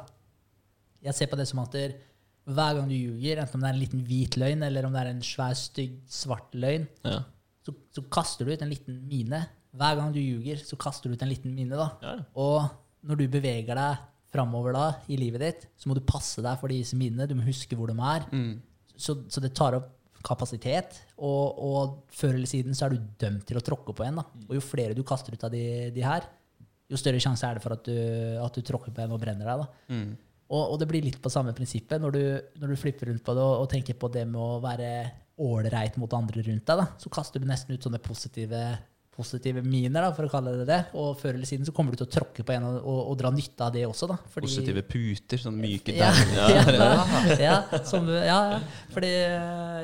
Jeg 1.07 1.15
ser 1.15 1.31
på 1.31 1.39
det 1.39 1.47
som 1.47 1.63
at 1.63 1.79
der, 1.79 1.95
hver 2.49 2.75
gang 2.79 2.87
du 2.89 2.95
ljuger, 2.95 3.37
enten 3.43 3.55
om 3.59 3.61
det 3.61 3.69
er 3.69 3.75
en 3.77 3.81
liten 3.83 4.03
hvit 4.07 4.37
løgn 4.41 4.63
eller 4.65 4.85
om 4.87 4.93
det 4.95 5.01
er 5.03 5.09
en 5.13 5.21
svær, 5.25 5.53
stygg, 5.55 5.99
svart 6.09 6.53
løgn, 6.57 6.87
Ja. 7.05 7.19
så, 7.65 7.73
så 7.93 8.01
kaster 8.09 8.45
du 8.45 8.51
ut 8.53 8.61
en 8.65 8.69
liten 8.73 9.01
mine. 9.07 9.43
Hver 9.77 9.95
gang 9.99 10.11
du 10.13 10.19
ljuger, 10.19 10.57
så 10.65 10.75
kaster 10.81 11.07
du 11.09 11.15
ut 11.15 11.21
en 11.23 11.29
liten 11.29 11.53
mine. 11.55 11.77
da. 11.77 11.89
Ja. 12.01 12.15
Og 12.35 12.69
når 13.07 13.21
du 13.21 13.27
beveger 13.27 13.77
deg 13.77 13.97
framover 14.33 14.73
da, 14.73 14.85
i 15.11 15.17
livet 15.19 15.41
ditt, 15.43 15.67
så 15.77 15.87
må 15.89 15.95
du 15.95 16.01
passe 16.07 16.41
deg 16.43 16.59
for 16.59 16.67
disse 16.71 16.95
minnene. 16.97 17.27
Du 17.29 17.35
må 17.35 17.45
huske 17.45 17.75
hvor 17.77 17.87
de 17.91 17.95
er. 17.99 18.25
Så, 18.97 19.15
så 19.29 19.41
det 19.43 19.53
tar 19.57 19.77
opp 19.77 19.89
kapasitet, 20.21 20.99
og, 21.17 21.57
og 21.57 21.95
før 22.13 22.35
eller 22.35 22.45
siden 22.49 22.75
så 22.77 22.85
er 22.85 22.93
du 22.93 23.07
dømt 23.21 23.45
til 23.49 23.57
å 23.57 23.63
tråkke 23.65 23.93
på 23.97 24.03
en. 24.05 24.19
da. 24.21 24.25
Og 24.49 24.53
jo 24.57 24.61
flere 24.61 24.93
du 24.97 25.01
kaster 25.07 25.33
ut 25.33 25.43
av 25.47 25.53
de, 25.53 25.63
de 25.95 26.03
her, 26.05 26.27
jo 26.91 26.99
større 26.99 27.21
sjanse 27.23 27.47
er 27.47 27.57
det 27.57 27.63
for 27.63 27.73
at 27.77 27.85
du, 27.87 27.95
at 28.43 28.53
du 28.57 28.61
tråkker 28.67 28.91
på 28.93 29.01
en 29.05 29.15
og 29.15 29.21
brenner 29.23 29.47
deg. 29.47 29.63
da. 29.63 29.95
Og, 30.51 30.73
og 30.73 30.79
det 30.81 30.87
blir 30.91 31.05
litt 31.05 31.21
på 31.23 31.31
samme 31.31 31.53
prinsippet 31.55 32.01
når 32.03 32.15
du, 32.17 32.23
når 32.59 32.73
du 32.73 32.79
flipper 32.79 33.07
rundt 33.07 33.23
på 33.23 33.35
det 33.37 33.43
og, 33.43 33.63
og 33.63 33.69
tenker 33.71 33.95
på 33.99 34.11
det 34.11 34.25
med 34.27 34.41
å 34.43 34.59
være 34.63 34.91
ålreit 35.41 35.95
mot 35.97 36.11
andre 36.13 36.43
rundt 36.45 36.65
deg. 36.67 36.81
da, 36.83 36.87
Så 36.99 37.09
kaster 37.13 37.39
du 37.41 37.47
nesten 37.49 37.73
ut 37.73 37.85
sånne 37.85 38.01
positive, 38.03 38.59
positive 39.15 39.63
miner, 39.63 40.03
da, 40.03 40.09
for 40.15 40.27
å 40.27 40.31
kalle 40.31 40.53
det 40.59 40.65
det. 40.69 40.79
Og 40.99 41.15
før 41.19 41.37
eller 41.37 41.47
siden 41.49 41.65
så 41.67 41.73
kommer 41.75 41.95
du 41.95 42.01
til 42.01 42.07
å 42.09 42.11
tråkke 42.13 42.43
på 42.45 42.53
en 42.53 42.67
og, 42.67 42.83
og, 42.83 43.13
dra 43.19 43.31
nytte 43.33 43.63
av 43.65 43.71
det 43.73 43.85
også. 43.87 44.09
da. 44.11 44.17
fordi- 44.33 44.49
Positive 44.49 44.83
puter, 44.91 45.41
sånn 45.41 45.57
myke 45.61 45.95
ja, 45.97 46.11
der. 46.11 46.75
ja, 46.77 46.95
ja, 47.47 47.83
som, 47.87 48.09
ja, 48.11 48.39
ja. 48.53 48.59
Fordi 48.93 49.11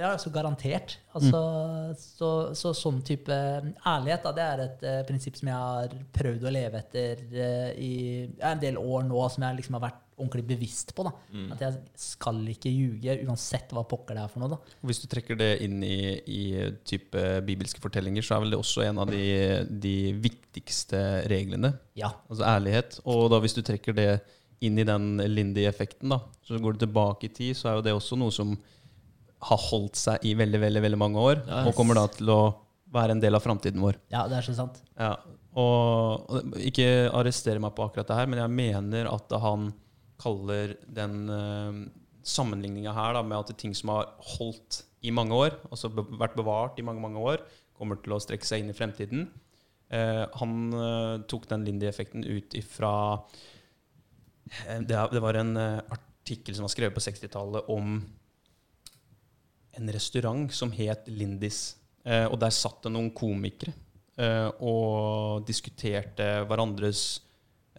Ja, 0.04 0.12
så 0.22 0.30
garantert. 0.36 0.98
Altså, 1.18 1.40
så, 1.98 2.32
så 2.60 2.74
sånn 2.78 3.00
type 3.08 3.34
ærlighet, 3.34 4.28
da, 4.28 4.36
det 4.38 4.44
er 4.46 4.66
et 4.68 4.84
uh, 4.86 5.00
prinsipp 5.08 5.40
som 5.40 5.50
jeg 5.50 5.58
har 5.64 5.96
prøvd 6.20 6.44
å 6.46 6.54
leve 6.54 6.84
etter 6.84 7.24
uh, 7.34 7.72
i 7.74 8.28
en 8.46 8.62
del 8.62 8.78
år 8.78 9.08
nå, 9.10 9.24
som 9.34 9.48
jeg 9.48 9.64
liksom 9.64 9.80
har 9.80 9.88
vært 9.88 10.04
ordentlig 10.18 10.46
bevisst 10.50 10.94
på. 10.98 11.06
da. 11.06 11.14
At 11.54 11.62
jeg 11.62 11.78
skal 12.02 12.40
ikke 12.52 12.72
ljuge, 12.74 13.18
uansett 13.28 13.74
hva 13.76 13.84
pokker 13.88 14.18
det 14.18 14.24
er 14.24 14.32
for 14.32 14.44
noe. 14.44 14.56
da. 14.56 14.78
Hvis 14.90 15.04
du 15.04 15.08
trekker 15.12 15.38
det 15.40 15.52
inn 15.66 15.78
i, 15.86 16.00
i 16.26 16.42
type 16.88 17.24
bibelske 17.48 17.82
fortellinger, 17.84 18.26
så 18.26 18.38
er 18.38 18.46
vel 18.46 18.56
det 18.56 18.62
også 18.62 18.88
en 18.88 19.04
av 19.04 19.12
de, 19.14 19.28
de 19.70 19.98
viktigste 20.24 21.04
reglene. 21.30 21.76
Ja. 22.00 22.12
Altså 22.32 22.48
ærlighet. 22.50 23.00
Og 23.06 23.30
da 23.34 23.42
hvis 23.44 23.58
du 23.58 23.62
trekker 23.66 23.98
det 23.98 24.10
inn 24.66 24.80
i 24.82 24.88
den 24.88 25.22
Lindy-effekten, 25.22 26.10
da, 26.10 26.24
så 26.46 26.58
går 26.62 26.76
du 26.76 26.86
tilbake 26.88 27.30
i 27.30 27.34
tid, 27.34 27.58
så 27.58 27.70
er 27.70 27.78
jo 27.78 27.86
det 27.86 27.94
også 27.94 28.18
noe 28.18 28.34
som 28.34 28.56
har 29.48 29.66
holdt 29.70 30.00
seg 30.00 30.24
i 30.26 30.34
veldig, 30.38 30.60
veldig, 30.64 30.82
veldig 30.82 30.98
mange 30.98 31.22
år, 31.22 31.42
yes. 31.44 31.68
og 31.70 31.76
kommer 31.78 32.00
da 32.00 32.08
til 32.10 32.32
å 32.34 32.42
være 32.90 33.14
en 33.14 33.22
del 33.22 33.38
av 33.38 33.44
framtiden 33.44 33.84
vår. 33.84 34.00
ja, 34.10 34.24
det 34.32 34.40
er 34.40 34.46
så 34.48 34.56
sant. 34.58 34.80
Ja, 34.98 35.12
og, 35.58 36.26
og 36.32 36.58
ikke 36.58 36.88
arrestere 37.14 37.62
meg 37.62 37.76
på 37.78 37.86
akkurat 37.86 38.10
det 38.10 38.18
her, 38.18 38.30
men 38.32 38.42
jeg 38.42 38.56
mener 38.58 39.12
at 39.12 39.38
han 39.44 39.70
kaller 40.22 40.76
den 40.88 41.30
uh, 41.30 41.82
sammenligninga 42.28 42.94
her 42.96 43.18
da, 43.18 43.24
med 43.24 43.38
at 43.40 43.58
ting 43.60 43.76
som 43.78 43.94
har 43.94 44.12
holdt 44.38 44.84
i 45.06 45.14
mange 45.14 45.36
år, 45.38 45.58
altså 45.70 45.92
be 45.94 46.04
vært 46.18 46.36
bevart 46.38 46.80
i 46.82 46.86
mange 46.86 47.04
mange 47.04 47.22
år, 47.22 47.44
kommer 47.78 48.00
til 48.02 48.16
å 48.16 48.22
strekke 48.22 48.48
seg 48.48 48.64
inn 48.64 48.74
i 48.74 48.78
fremtiden. 48.78 49.28
Uh, 49.94 50.26
han 50.42 50.58
uh, 50.74 51.16
tok 51.30 51.48
den 51.52 51.64
Lindy-effekten 51.68 52.26
ut 52.28 52.58
ifra 52.58 52.94
eh, 54.66 54.82
det, 54.84 54.98
det 55.14 55.22
var 55.24 55.38
en 55.40 55.54
eh, 55.62 55.80
artikkel 55.96 56.58
som 56.58 56.66
var 56.66 56.74
skrevet 56.74 56.98
på 56.98 57.04
60-tallet 57.06 57.70
om 57.72 58.02
en 59.78 59.92
restaurant 59.94 60.52
som 60.54 60.74
het 60.76 61.08
Lindis. 61.08 61.78
Eh, 62.08 62.26
og 62.28 62.40
der 62.42 62.54
satt 62.56 62.86
det 62.86 62.94
noen 62.94 63.10
komikere 63.16 63.74
eh, 64.20 64.48
og 64.64 65.46
diskuterte 65.48 66.28
hverandres 66.48 67.04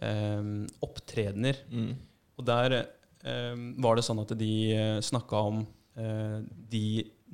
eh, 0.01 0.43
opptredener. 0.85 1.61
Mm. 1.69 1.91
Og 2.39 2.45
der 2.47 2.75
eh, 2.79 3.55
var 3.83 3.99
det 3.99 4.05
sånn 4.07 4.21
at 4.23 4.31
de 4.39 4.51
eh, 4.73 4.99
snakka 5.03 5.41
om 5.51 5.63
eh, 5.99 6.39
de 6.71 6.83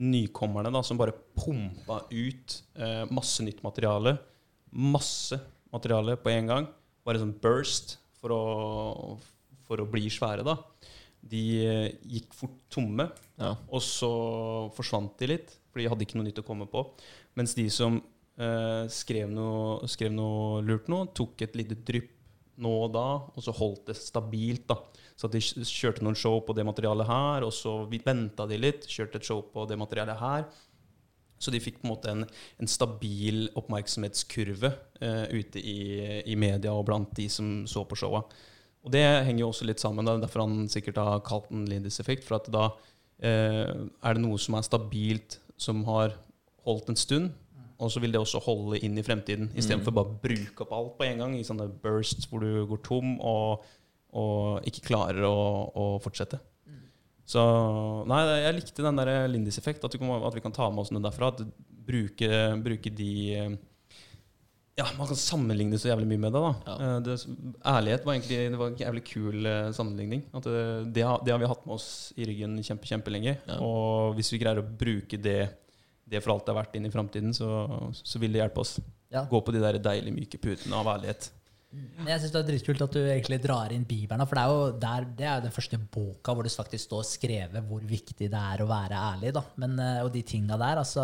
nykommerne 0.01 0.71
da, 0.75 0.81
som 0.83 0.97
bare 0.99 1.13
pumpa 1.37 2.01
ut 2.11 2.55
eh, 2.75 3.03
masse 3.13 3.45
nytt 3.45 3.61
materiale. 3.63 4.17
Masse 4.75 5.37
materiale 5.71 6.17
på 6.19 6.33
en 6.33 6.49
gang. 6.51 6.65
Bare 7.05 7.21
sånn 7.21 7.35
burst 7.39 7.97
for 8.19 8.33
å, 8.33 8.41
for 9.67 9.83
å 9.83 9.87
bli 9.87 10.09
svære, 10.11 10.43
da. 10.47 10.57
De 11.25 11.43
eh, 11.65 11.91
gikk 12.17 12.33
fort 12.37 12.57
tomme, 12.73 13.07
Ja. 13.39 13.53
og 13.69 13.81
så 13.83 14.09
forsvant 14.75 15.15
de 15.19 15.27
litt, 15.33 15.49
for 15.71 15.81
de 15.81 15.87
hadde 15.91 16.05
ikke 16.05 16.17
noe 16.19 16.27
nytt 16.27 16.41
å 16.41 16.45
komme 16.47 16.67
på. 16.71 16.83
Mens 17.37 17.53
de 17.57 17.65
som 17.73 17.97
eh, 18.39 18.83
skrev, 18.91 19.29
noe, 19.33 19.85
skrev 19.91 20.13
noe 20.15 20.61
lurt 20.65 20.87
nå, 20.91 21.01
tok 21.17 21.41
et 21.45 21.55
lite 21.59 21.77
drypp 21.87 22.11
nå 22.61 22.71
og 22.85 22.93
da, 22.95 23.07
og 23.35 23.43
så 23.43 23.53
holdt 23.55 23.89
det 23.91 23.97
stabilt. 23.99 24.67
da. 24.69 24.79
Så 25.15 25.29
de 25.31 25.41
kjørte 25.41 26.03
noen 26.05 26.17
show 26.19 26.39
på 26.43 26.55
det 26.55 26.65
materialet 26.67 27.07
her, 27.09 27.45
og 27.47 27.53
så 27.55 27.81
venta 27.89 28.47
de 28.47 28.59
litt, 28.59 28.87
kjørte 28.87 29.19
et 29.19 29.27
show 29.27 29.43
på 29.51 29.67
det 29.69 29.77
materialet 29.79 30.19
her. 30.19 30.47
Så 31.39 31.51
de 31.51 31.59
fikk 31.59 31.81
på 31.81 31.87
en 31.87 31.91
måte 31.91 32.11
en, 32.11 32.23
en 32.63 32.69
stabil 32.69 33.49
oppmerksomhetskurve 33.59 34.71
eh, 35.03 35.25
ute 35.35 35.59
i, 35.59 35.79
i 36.31 36.35
media 36.39 36.73
og 36.73 36.85
blant 36.87 37.11
de 37.17 37.27
som 37.31 37.65
så 37.69 37.83
på 37.87 37.97
showet. 37.99 38.31
Og 38.85 38.93
det 38.93 39.03
henger 39.03 39.43
jo 39.43 39.49
også 39.49 39.67
litt 39.67 39.81
sammen. 39.81 40.07
Er 40.07 40.21
derfor 40.21 40.45
han 40.45 40.69
sikkert 40.71 41.01
har 41.01 41.23
kalt 41.25 41.49
den 41.49 41.65
Lindis-effekt. 41.69 42.23
For 42.27 42.37
at 42.37 42.47
da 42.53 42.69
eh, 43.19 43.71
er 43.73 44.15
det 44.15 44.23
noe 44.23 44.39
som 44.41 44.57
er 44.57 44.67
stabilt, 44.67 45.39
som 45.57 45.83
har 45.89 46.15
holdt 46.65 46.91
en 46.93 46.99
stund. 46.99 47.33
Og 47.79 47.91
så 47.91 47.99
vil 47.99 48.13
det 48.15 48.21
også 48.21 48.39
holde 48.45 48.79
inn 48.87 48.97
i 48.97 49.03
fremtiden, 49.03 49.49
istedenfor 49.57 49.91
Mm. 49.91 49.95
bare 49.97 50.11
å 50.13 50.19
bruke 50.23 50.63
opp 50.63 50.71
alt 50.77 50.93
på 50.97 51.03
en 51.09 51.17
gang 51.19 51.33
i 51.35 51.43
sånne 51.43 51.67
bursts 51.83 52.27
hvor 52.31 52.39
du 52.39 52.65
går 52.69 52.79
tom 52.85 53.17
og, 53.19 53.65
og 54.15 54.63
ikke 54.69 54.85
klarer 54.87 55.25
å, 55.27 55.35
å 55.75 55.85
fortsette. 55.99 56.39
Så 57.25 57.41
nei, 58.07 58.21
jeg 58.45 58.53
likte 58.59 58.83
den 58.85 58.99
der 59.01 59.27
Lindis-effekt, 59.27 59.83
at, 59.83 59.95
at 59.97 60.35
vi 60.37 60.43
kan 60.45 60.53
ta 60.53 60.69
med 60.69 60.83
oss 60.85 60.91
noe 60.93 61.01
derfra. 61.01 61.31
At 61.33 61.41
bruke, 61.85 62.29
bruke 62.63 62.91
de 62.93 63.09
eh, 63.33 63.55
Ja, 64.77 64.85
man 64.97 65.07
kan 65.07 65.15
sammenligne 65.17 65.79
så 65.79 65.89
jævlig 65.89 66.05
mye 66.11 66.21
med 66.21 66.33
det. 66.35 66.41
da 66.45 66.53
Ja. 66.67 66.75
Eh, 66.77 66.99
det, 67.01 67.15
Ærlighet 67.65 68.05
var 68.05 68.13
egentlig 68.13 68.39
det 68.53 68.59
var 68.61 68.67
en 68.71 68.77
jævlig 68.77 69.03
kul 69.09 69.45
eh, 69.49 69.71
sammenligning. 69.73 70.23
At 70.37 70.43
det, 70.45 70.93
det, 70.93 71.03
har, 71.07 71.19
det 71.25 71.33
har 71.33 71.41
vi 71.41 71.49
hatt 71.49 71.65
med 71.65 71.75
oss 71.79 72.13
i 72.15 72.27
ryggen 72.29 72.55
kjempe, 72.61 72.85
kjempelenge. 72.93 73.37
Ja. 73.49 73.57
Og 73.59 74.15
hvis 74.19 74.31
vi 74.31 74.39
greier 74.45 74.61
å 74.61 74.67
bruke 74.85 75.17
det, 75.17 75.39
det 76.05 76.21
for 76.21 76.35
alt 76.35 76.45
det 76.45 76.53
er 76.53 76.59
verdt 76.59 76.77
inn 76.77 76.85
i 76.87 76.93
framtiden, 76.93 77.33
så, 77.33 77.49
så 77.97 78.21
vil 78.21 78.35
det 78.35 78.43
hjelpe 78.43 78.61
oss. 78.61 78.77
Ja. 79.13 79.25
Gå 79.29 79.41
på 79.41 79.53
de 79.55 79.63
der 79.63 79.79
deilige, 79.81 80.15
myke 80.15 80.41
putene 80.41 80.77
av 80.77 80.91
ærlighet. 80.95 81.31
Men 81.75 82.07
jeg 82.07 82.21
synes 82.21 82.31
det 82.31 82.39
er 82.39 82.47
dritkult 82.47 82.83
at 82.85 82.93
du 82.95 83.01
egentlig 83.01 83.39
drar 83.43 83.73
inn 83.75 83.83
Bibelen. 83.87 84.23
For 84.29 84.37
det 84.37 84.43
er 84.43 84.51
jo, 84.53 84.67
der, 84.79 85.07
det 85.17 85.25
er 85.25 85.39
jo 85.39 85.45
den 85.47 85.55
første 85.55 85.79
boka 85.95 86.35
hvor 86.35 86.47
det 86.47 86.53
faktisk 86.53 86.87
står 86.87 87.07
skrevet 87.09 87.67
hvor 87.67 87.83
viktig 87.89 88.29
det 88.31 88.41
er 88.41 88.63
å 88.63 88.69
være 88.69 88.99
ærlig. 89.11 89.33
Da. 89.35 89.43
Men, 89.61 89.75
eh, 89.81 90.03
og 90.05 90.11
de 90.13 90.21
tinga 90.27 90.59
der, 90.61 90.79
altså, 90.83 91.03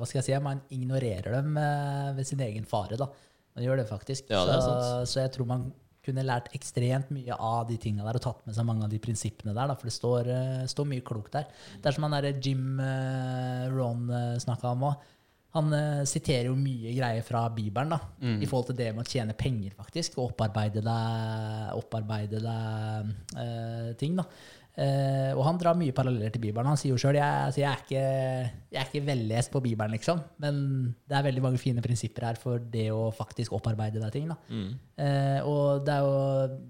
hva 0.00 0.08
skal 0.08 0.20
jeg 0.20 0.28
si, 0.30 0.38
man 0.42 0.64
ignorerer 0.74 1.36
dem 1.36 1.60
eh, 1.60 2.10
ved 2.16 2.30
sin 2.30 2.42
egen 2.46 2.66
fare. 2.68 2.98
Da. 2.98 3.06
Man 3.54 3.66
gjør 3.66 3.82
det 3.82 3.86
faktisk. 3.90 4.32
Ja, 4.32 4.42
det 4.48 4.58
så, 4.64 4.74
så 5.12 5.22
jeg 5.24 5.34
tror 5.36 5.50
man 5.52 5.68
kunne 6.06 6.24
lært 6.24 6.50
ekstremt 6.56 7.10
mye 7.14 7.36
av 7.36 7.68
de 7.68 7.76
tinga 7.80 8.06
der 8.06 8.18
og 8.20 8.24
tatt 8.24 8.42
med 8.46 8.56
seg 8.56 8.66
mange 8.68 8.86
av 8.86 8.92
de 8.92 9.00
prinsippene 9.02 9.54
der. 9.54 9.70
Da, 9.70 9.76
for 9.78 9.90
det 9.90 9.96
står, 9.96 10.30
eh, 10.32 10.66
står 10.70 10.88
mye 10.90 11.06
klokt 11.06 11.36
der. 11.36 11.48
Det 11.76 11.90
er 11.90 11.96
som 11.96 12.06
han 12.08 12.16
derre 12.16 12.36
Jim 12.40 12.80
uh, 12.80 13.68
Ron 13.74 14.06
uh, 14.08 14.38
snakka 14.40 14.74
om 14.74 14.90
òg. 14.90 15.08
Han 15.56 15.72
eh, 15.74 16.02
siterer 16.06 16.46
jo 16.46 16.54
mye 16.58 16.92
greier 16.94 17.24
fra 17.26 17.42
Bibelen 17.50 17.90
da, 17.90 17.98
i 18.22 18.46
forhold 18.46 18.68
til 18.68 18.78
det 18.78 18.92
med 18.94 19.02
å 19.02 19.10
tjene 19.10 19.34
penger, 19.34 19.74
faktisk. 19.74 20.20
Og 20.20 20.30
opparbeide 20.30 20.82
deg, 20.86 21.72
opparbeide 21.74 22.42
deg 22.44 23.10
eh, 23.34 23.88
ting. 23.98 24.14
da. 24.20 24.28
Eh, 24.76 25.32
og 25.36 25.42
han 25.44 25.58
drar 25.60 25.74
mye 25.76 25.92
paralleller 25.92 26.30
til 26.32 26.40
Bibelen. 26.40 26.66
Han 26.70 26.76
sier 26.80 26.94
jo 26.94 27.00
sjøl 27.00 27.18
jeg, 27.18 27.46
altså, 27.50 27.60
jeg, 27.60 27.70
er 27.70 27.84
ikke- 27.84 28.50
jeg 28.72 28.80
er 28.80 28.86
ikke 28.88 29.06
vellest 29.06 29.50
på 29.52 29.60
Bibelen, 29.62 29.90
liksom. 29.92 30.20
Men 30.38 30.94
det 31.08 31.16
er 31.18 31.22
veldig 31.26 31.42
mange 31.42 31.58
fine 31.58 31.82
prinsipper 31.82 32.24
her 32.30 32.34
for 32.40 32.58
det 32.58 32.90
å 32.90 33.10
faktisk 33.12 33.52
opparbeide 33.52 34.00
deg 34.00 34.12
ting. 34.12 34.30
Mm. 34.48 34.74
Uh, 34.96 35.40
og 35.48 35.84
det 35.84 35.94
er 35.94 36.00
jo 36.06 36.60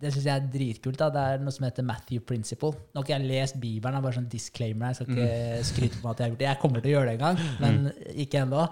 det 0.00 0.14
syns 0.14 0.24
jeg 0.24 0.32
er 0.40 0.46
dritkult. 0.48 0.96
da. 0.96 1.10
Det 1.12 1.20
er 1.20 1.38
noe 1.44 1.52
som 1.52 1.66
heter 1.66 1.84
Matthew 1.84 2.20
Principle. 2.24 2.70
Nå 2.72 3.02
har 3.02 3.04
ikke 3.04 3.18
jeg 3.18 3.28
lest 3.28 3.58
Bibelen, 3.60 3.92
det 3.92 3.98
er 3.98 4.06
bare 4.06 4.16
sånn 4.16 4.30
disclaimer. 4.32 4.86
Jeg 4.86 4.96
skal 4.96 5.10
ikke 5.12 5.64
skryte 5.68 5.98
på 6.00 6.06
meg 6.06 6.10
at 6.14 6.18
jeg 6.18 6.24
har 6.24 6.30
gjort 6.30 6.38
det. 6.40 6.48
Jeg 6.48 6.60
kommer 6.62 6.80
til 6.80 6.90
å 6.90 6.94
gjøre 6.94 7.10
det 7.10 7.20
en 7.20 7.24
gang, 7.26 7.36
men 7.60 7.92
ikke 8.24 8.40
ennå. 8.40 8.62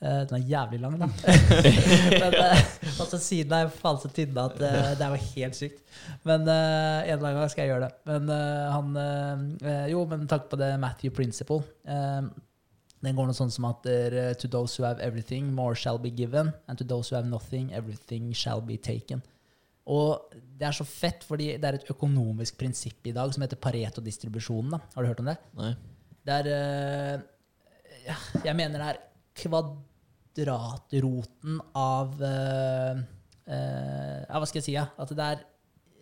Eh, 0.00 0.20
Den 0.26 0.36
er 0.38 0.46
jævlig 0.48 0.80
lang, 0.80 0.94
da. 1.00 1.08
men 2.22 2.36
altså, 2.40 3.18
siden 3.20 3.52
er 3.52 3.72
faen 3.74 3.98
så 4.00 4.08
tynne 4.16 4.44
at 4.48 4.60
eh, 4.64 4.92
det 4.96 5.04
er 5.04 5.12
jo 5.12 5.32
helt 5.34 5.58
sykt. 5.58 5.82
Men 6.24 6.46
en 6.48 6.52
eller 6.52 7.26
annen 7.26 7.40
gang 7.42 7.50
skal 7.52 7.66
jeg 7.66 7.74
gjøre 7.74 7.88
det. 7.88 7.96
Men 8.08 8.30
han 8.72 9.58
Jo, 9.90 10.04
men 10.08 10.24
takk 10.30 10.48
på 10.52 10.58
det 10.60 10.70
Matthew 10.80 11.12
Principle. 11.16 11.60
Den 13.00 13.16
går 13.16 13.28
noe 13.28 13.36
sånn 13.36 13.52
som 13.52 13.66
at 13.68 13.84
To 14.40 14.48
those 14.52 14.76
who 14.76 14.86
have 14.88 15.00
everything, 15.04 15.52
more 15.56 15.76
shall 15.76 15.98
be 16.00 16.10
given. 16.12 16.52
And 16.68 16.80
to 16.80 16.84
those 16.84 17.10
who 17.10 17.16
have 17.20 17.28
nothing, 17.28 17.72
everything 17.76 18.32
shall 18.36 18.60
be 18.64 18.76
taken. 18.80 19.20
Og 19.90 20.32
det 20.60 20.68
er 20.68 20.76
så 20.76 20.84
fett, 20.86 21.24
fordi 21.26 21.54
det 21.58 21.66
er 21.66 21.78
et 21.80 21.88
økonomisk 21.92 22.58
prinsipp 22.60 23.08
i 23.08 23.14
dag 23.16 23.32
som 23.34 23.42
heter 23.44 23.58
Pareto-distribusjonen. 23.60 24.76
Har 24.94 25.02
du 25.02 25.08
hørt 25.08 25.22
om 25.24 25.30
det? 25.32 25.36
Nei. 25.58 25.70
Det 26.24 26.36
er 26.36 27.22
ja, 28.06 28.16
Jeg 28.44 28.56
mener 28.56 28.76
det 28.78 28.90
er 28.92 29.00
kvadratroten 30.34 31.60
av 31.74 32.22
eh, 32.22 32.98
eh, 33.46 34.20
ja, 34.28 34.38
Hva 34.38 34.46
skal 34.46 34.60
jeg 34.60 34.66
si? 34.68 34.76
Ja? 34.76 34.86
At 34.96 35.10
det 35.16 35.26
er 35.26 35.42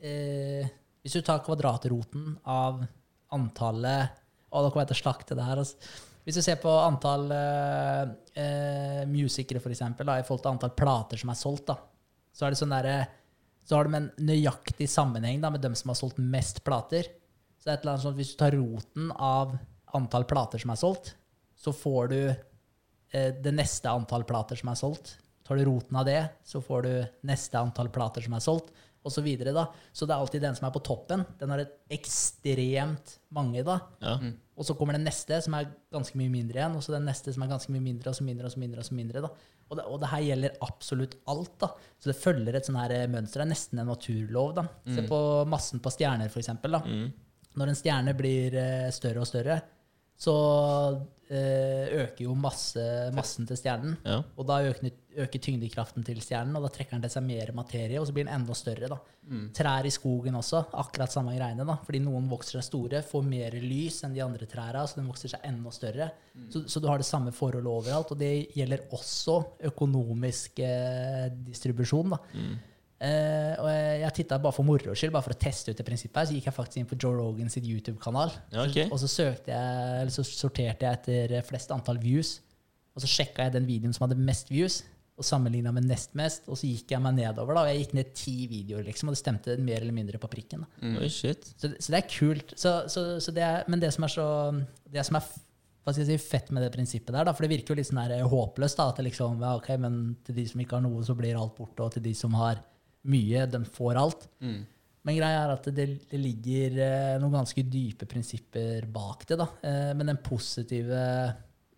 eh, 0.02 0.68
Hvis 1.02 1.16
du 1.16 1.22
tar 1.22 1.44
kvadratroten 1.44 2.38
av 2.44 2.84
antallet 3.32 4.18
Å, 4.48 4.62
da 4.62 4.70
kommer 4.70 4.86
jeg 4.86 4.92
til 4.94 4.96
å 4.96 5.02
slakte 5.02 5.36
det 5.36 5.44
her. 5.44 5.60
Altså. 5.60 5.76
Hvis 6.24 6.38
du 6.38 6.42
ser 6.44 6.56
på 6.60 6.72
antall 6.72 7.26
eh, 7.32 8.04
eh, 8.40 9.02
musikere, 9.08 9.60
for 9.60 9.72
eksempel, 9.72 10.08
da, 10.08 10.16
i 10.16 10.24
forhold 10.24 10.44
til 10.46 10.52
antall 10.54 10.72
plater 10.76 11.20
som 11.20 11.32
er 11.32 11.36
solgt, 11.36 11.66
da, 11.68 11.76
så 12.32 12.46
er 12.46 12.54
det 12.54 12.60
sånn 12.60 12.72
derre 12.72 12.94
så 13.68 13.76
har 13.76 13.84
de 13.84 13.98
en 13.98 14.08
nøyaktig 14.24 14.86
sammenheng 14.88 15.42
da, 15.42 15.50
med 15.52 15.60
dem 15.60 15.74
som 15.76 15.92
har 15.92 15.98
solgt 15.98 16.16
mest 16.16 16.62
plater. 16.64 17.04
Så 17.60 17.68
det 17.68 17.74
er 17.74 17.76
et 17.76 17.82
eller 17.84 17.92
annet 17.92 18.06
sånt, 18.06 18.16
Hvis 18.16 18.32
du 18.32 18.38
tar 18.40 18.56
roten 18.56 19.10
av 19.12 19.52
antall 19.98 20.24
plater 20.30 20.62
som 20.62 20.72
er 20.72 20.80
solgt, 20.80 21.10
så 21.52 21.74
får 21.76 22.08
du 22.14 22.20
det 23.12 23.52
neste 23.56 23.88
antall 23.90 24.24
plater 24.28 24.58
som 24.60 24.68
er 24.72 24.78
solgt. 24.80 25.14
Tar 25.48 25.56
du 25.56 25.64
roten 25.64 25.96
av 25.96 26.04
det, 26.04 26.18
så 26.44 26.60
får 26.60 26.82
du 26.84 26.90
neste 27.28 27.56
antall 27.56 27.88
plater 27.94 28.20
som 28.26 28.34
er 28.36 28.42
solgt, 28.44 28.68
og 29.06 29.12
Så, 29.14 29.22
videre, 29.24 29.54
da. 29.56 29.62
så 29.94 30.04
det 30.04 30.12
er 30.12 30.20
alltid 30.20 30.42
den 30.42 30.56
som 30.58 30.66
er 30.68 30.72
på 30.74 30.82
toppen. 30.84 31.22
Den 31.40 31.48
har 31.54 31.62
et 31.62 31.70
ekstremt 31.94 33.14
mange, 33.32 33.62
da. 33.64 33.78
Ja. 34.02 34.16
Og 34.58 34.66
så 34.66 34.74
kommer 34.76 34.96
den 34.98 35.06
neste, 35.06 35.38
som 35.40 35.54
er 35.56 35.70
ganske 35.94 36.18
mye 36.18 36.28
mindre 36.32 36.58
igjen. 36.60 36.74
Og 36.76 36.82
så 36.84 36.92
den 36.92 37.06
neste 37.08 37.32
som 37.32 37.44
er 37.46 37.48
ganske 37.52 37.72
mye 37.72 37.84
mindre, 37.84 38.10
og 38.10 38.18
så 38.18 38.26
mindre, 38.26 38.50
og 38.50 38.52
så 38.52 38.60
mindre. 38.60 38.82
Og 38.82 38.88
så 38.90 38.96
mindre 38.98 39.22
da. 39.24 39.30
Og 39.70 39.78
det, 39.78 39.86
og 39.86 40.00
det 40.02 40.10
her 40.12 40.24
gjelder 40.26 40.58
absolutt 40.66 41.16
alt. 41.30 41.54
da. 41.62 41.70
Så 42.00 42.10
det 42.10 42.18
følger 42.20 42.58
et 42.58 42.68
sånn 42.68 42.80
her 42.82 42.94
eh, 42.98 43.06
mønster. 43.08 43.40
Det 43.40 43.46
er 43.46 43.52
nesten 43.54 43.80
en 43.82 43.90
naturlov. 43.92 44.52
da. 44.58 44.66
Se 44.96 45.06
på 45.08 45.22
massen 45.48 45.80
på 45.84 45.94
stjerner, 45.94 46.28
for 46.34 46.42
eksempel, 46.42 46.76
da. 46.76 46.82
Mm. 46.84 47.08
Når 47.62 47.72
en 47.72 47.80
stjerne 47.80 48.16
blir 48.18 48.58
eh, 48.60 48.88
større 48.92 49.22
og 49.24 49.30
større, 49.30 49.60
så 50.18 50.34
eh, 51.30 51.86
øker 52.02 52.24
jo 52.24 52.34
masse, 52.34 52.82
massen 53.14 53.46
til 53.46 53.58
stjernen. 53.60 53.94
Ja. 54.02 54.18
Og 54.34 54.46
da 54.48 54.58
øker, 54.66 54.90
øker 55.22 55.42
tyngdekraften 55.44 56.06
til 56.06 56.18
stjernen, 56.24 56.56
og 56.58 56.64
da 56.66 56.70
trekker 56.74 56.96
den 56.96 57.04
til 57.04 57.12
seg 57.14 57.26
mer 57.26 57.52
materie, 57.54 58.00
og 58.00 58.08
så 58.08 58.14
blir 58.16 58.26
den 58.26 58.34
enda 58.34 58.56
større. 58.58 58.90
da. 58.90 58.98
Trær 59.54 59.86
i 59.86 59.92
skogen 59.92 60.38
også, 60.40 60.64
akkurat 60.80 61.12
samme 61.12 61.36
greiene. 61.36 61.66
da. 61.68 61.76
Fordi 61.86 62.00
noen 62.02 62.26
vokser 62.30 62.58
seg 62.58 62.66
store, 62.66 63.02
får 63.06 63.28
mer 63.28 63.58
lys 63.62 64.00
enn 64.06 64.16
de 64.16 64.24
andre 64.24 64.48
trærne, 64.50 64.86
så 64.88 64.98
den 64.98 65.10
vokser 65.10 65.34
seg 65.34 65.44
enda 65.46 65.74
større. 65.74 66.10
Så, 66.50 66.64
så 66.66 66.82
du 66.82 66.88
har 66.90 66.98
det 66.98 67.06
samme 67.06 67.34
forholdet 67.36 67.70
overalt, 67.70 68.14
og 68.14 68.18
det 68.18 68.32
gjelder 68.56 68.88
også 68.96 69.38
økonomisk 69.70 70.58
eh, 70.64 71.28
distribusjon. 71.50 72.16
da. 72.16 72.20
Eh, 72.98 73.54
og 73.62 73.68
jeg, 73.70 73.98
jeg 74.02 74.14
titta 74.16 74.40
bare 74.42 74.56
for 74.56 74.66
moro 74.66 74.94
skyld, 74.96 75.12
bare 75.14 75.26
for 75.28 75.36
å 75.36 75.38
teste 75.38 75.70
ut 75.70 75.78
det 75.78 75.86
prinsippet, 75.86 76.18
her, 76.18 76.28
så 76.28 76.34
gikk 76.34 76.48
jeg 76.50 76.56
faktisk 76.56 76.80
inn 76.80 76.90
på 76.90 76.98
Joe 76.98 77.14
Rogan 77.14 77.52
sitt 77.52 77.66
YouTube-kanal. 77.68 78.34
Okay. 78.66 78.88
Og 78.90 78.98
så 79.02 79.10
søkte 79.10 79.54
jeg, 79.54 79.96
eller 80.02 80.14
så 80.14 80.26
sorterte 80.26 80.86
jeg 80.86 80.98
etter 80.98 81.34
flest 81.46 81.74
antall 81.74 82.00
views. 82.02 82.38
Og 82.98 83.04
så 83.04 83.10
sjekka 83.12 83.46
jeg 83.46 83.54
den 83.54 83.68
videoen 83.68 83.94
som 83.94 84.08
hadde 84.08 84.18
mest 84.18 84.50
views, 84.50 84.80
og 85.18 85.26
sammenligna 85.26 85.70
med 85.74 85.86
nest 85.86 86.14
mest. 86.18 86.46
Og 86.50 86.58
så 86.58 86.70
gikk 86.70 86.94
jeg 86.94 87.02
meg 87.02 87.18
nedover, 87.18 87.54
da, 87.54 87.64
og 87.66 87.70
jeg 87.70 87.84
gikk 87.84 87.98
ned 87.98 88.14
ti 88.18 88.36
videoer, 88.50 88.86
liksom, 88.86 89.10
og 89.10 89.14
det 89.14 89.22
stemte 89.22 89.58
mer 89.62 89.82
eller 89.82 89.94
mindre 89.94 90.18
på 90.22 90.30
prikken. 90.30 90.64
da. 90.64 90.94
Oh, 90.98 91.10
shit. 91.10 91.52
Så, 91.54 91.70
så 91.78 91.94
det 91.94 92.00
er 92.00 92.08
kult. 92.10 92.54
Så, 92.58 92.72
så, 92.90 93.04
så 93.22 93.34
det 93.34 93.44
er, 93.46 93.68
men 93.70 93.82
det 93.82 93.92
som 93.94 94.06
er 94.06 94.14
så 94.14 94.26
Det 94.88 95.04
som 95.06 95.18
er 95.20 95.30
hva 95.88 95.94
skal 95.94 96.04
jeg 96.04 96.18
si, 96.18 96.28
fett 96.34 96.50
med 96.52 96.60
det 96.60 96.72
prinsippet 96.74 97.14
der, 97.14 97.24
da, 97.24 97.32
for 97.32 97.46
det 97.46 97.54
virker 97.54 97.72
jo 97.72 97.78
litt 97.78 97.88
sånn 97.88 98.02
her 98.02 98.26
håpløst, 98.28 98.76
da, 98.76 98.90
at 98.90 98.98
det 98.98 99.06
liksom, 99.06 99.38
ja, 99.40 99.54
ok, 99.56 99.70
men 99.80 99.94
til 100.26 100.36
de 100.36 100.44
som 100.50 100.60
ikke 100.60 100.76
har 100.76 100.82
noe, 100.84 101.00
så 101.06 101.14
blir 101.16 101.38
alt 101.38 101.54
borte, 101.56 101.80
og 101.80 101.94
til 101.94 102.04
de 102.04 102.12
som 102.18 102.34
har 102.36 102.60
mye, 103.08 103.46
de 103.50 103.62
får 103.64 104.00
alt. 104.00 104.28
Men 105.08 105.16
greia 105.16 105.42
er 105.44 105.52
at 105.54 105.68
det, 105.72 105.86
det 106.10 106.20
ligger 106.20 106.80
eh, 106.84 107.18
noen 107.22 107.38
ganske 107.38 107.62
dype 107.64 108.08
prinsipper 108.10 108.88
bak 108.92 109.24
det. 109.28 109.38
da. 109.40 109.46
Eh, 109.64 109.92
men 109.96 110.10
den 110.12 110.22
positive 110.24 111.04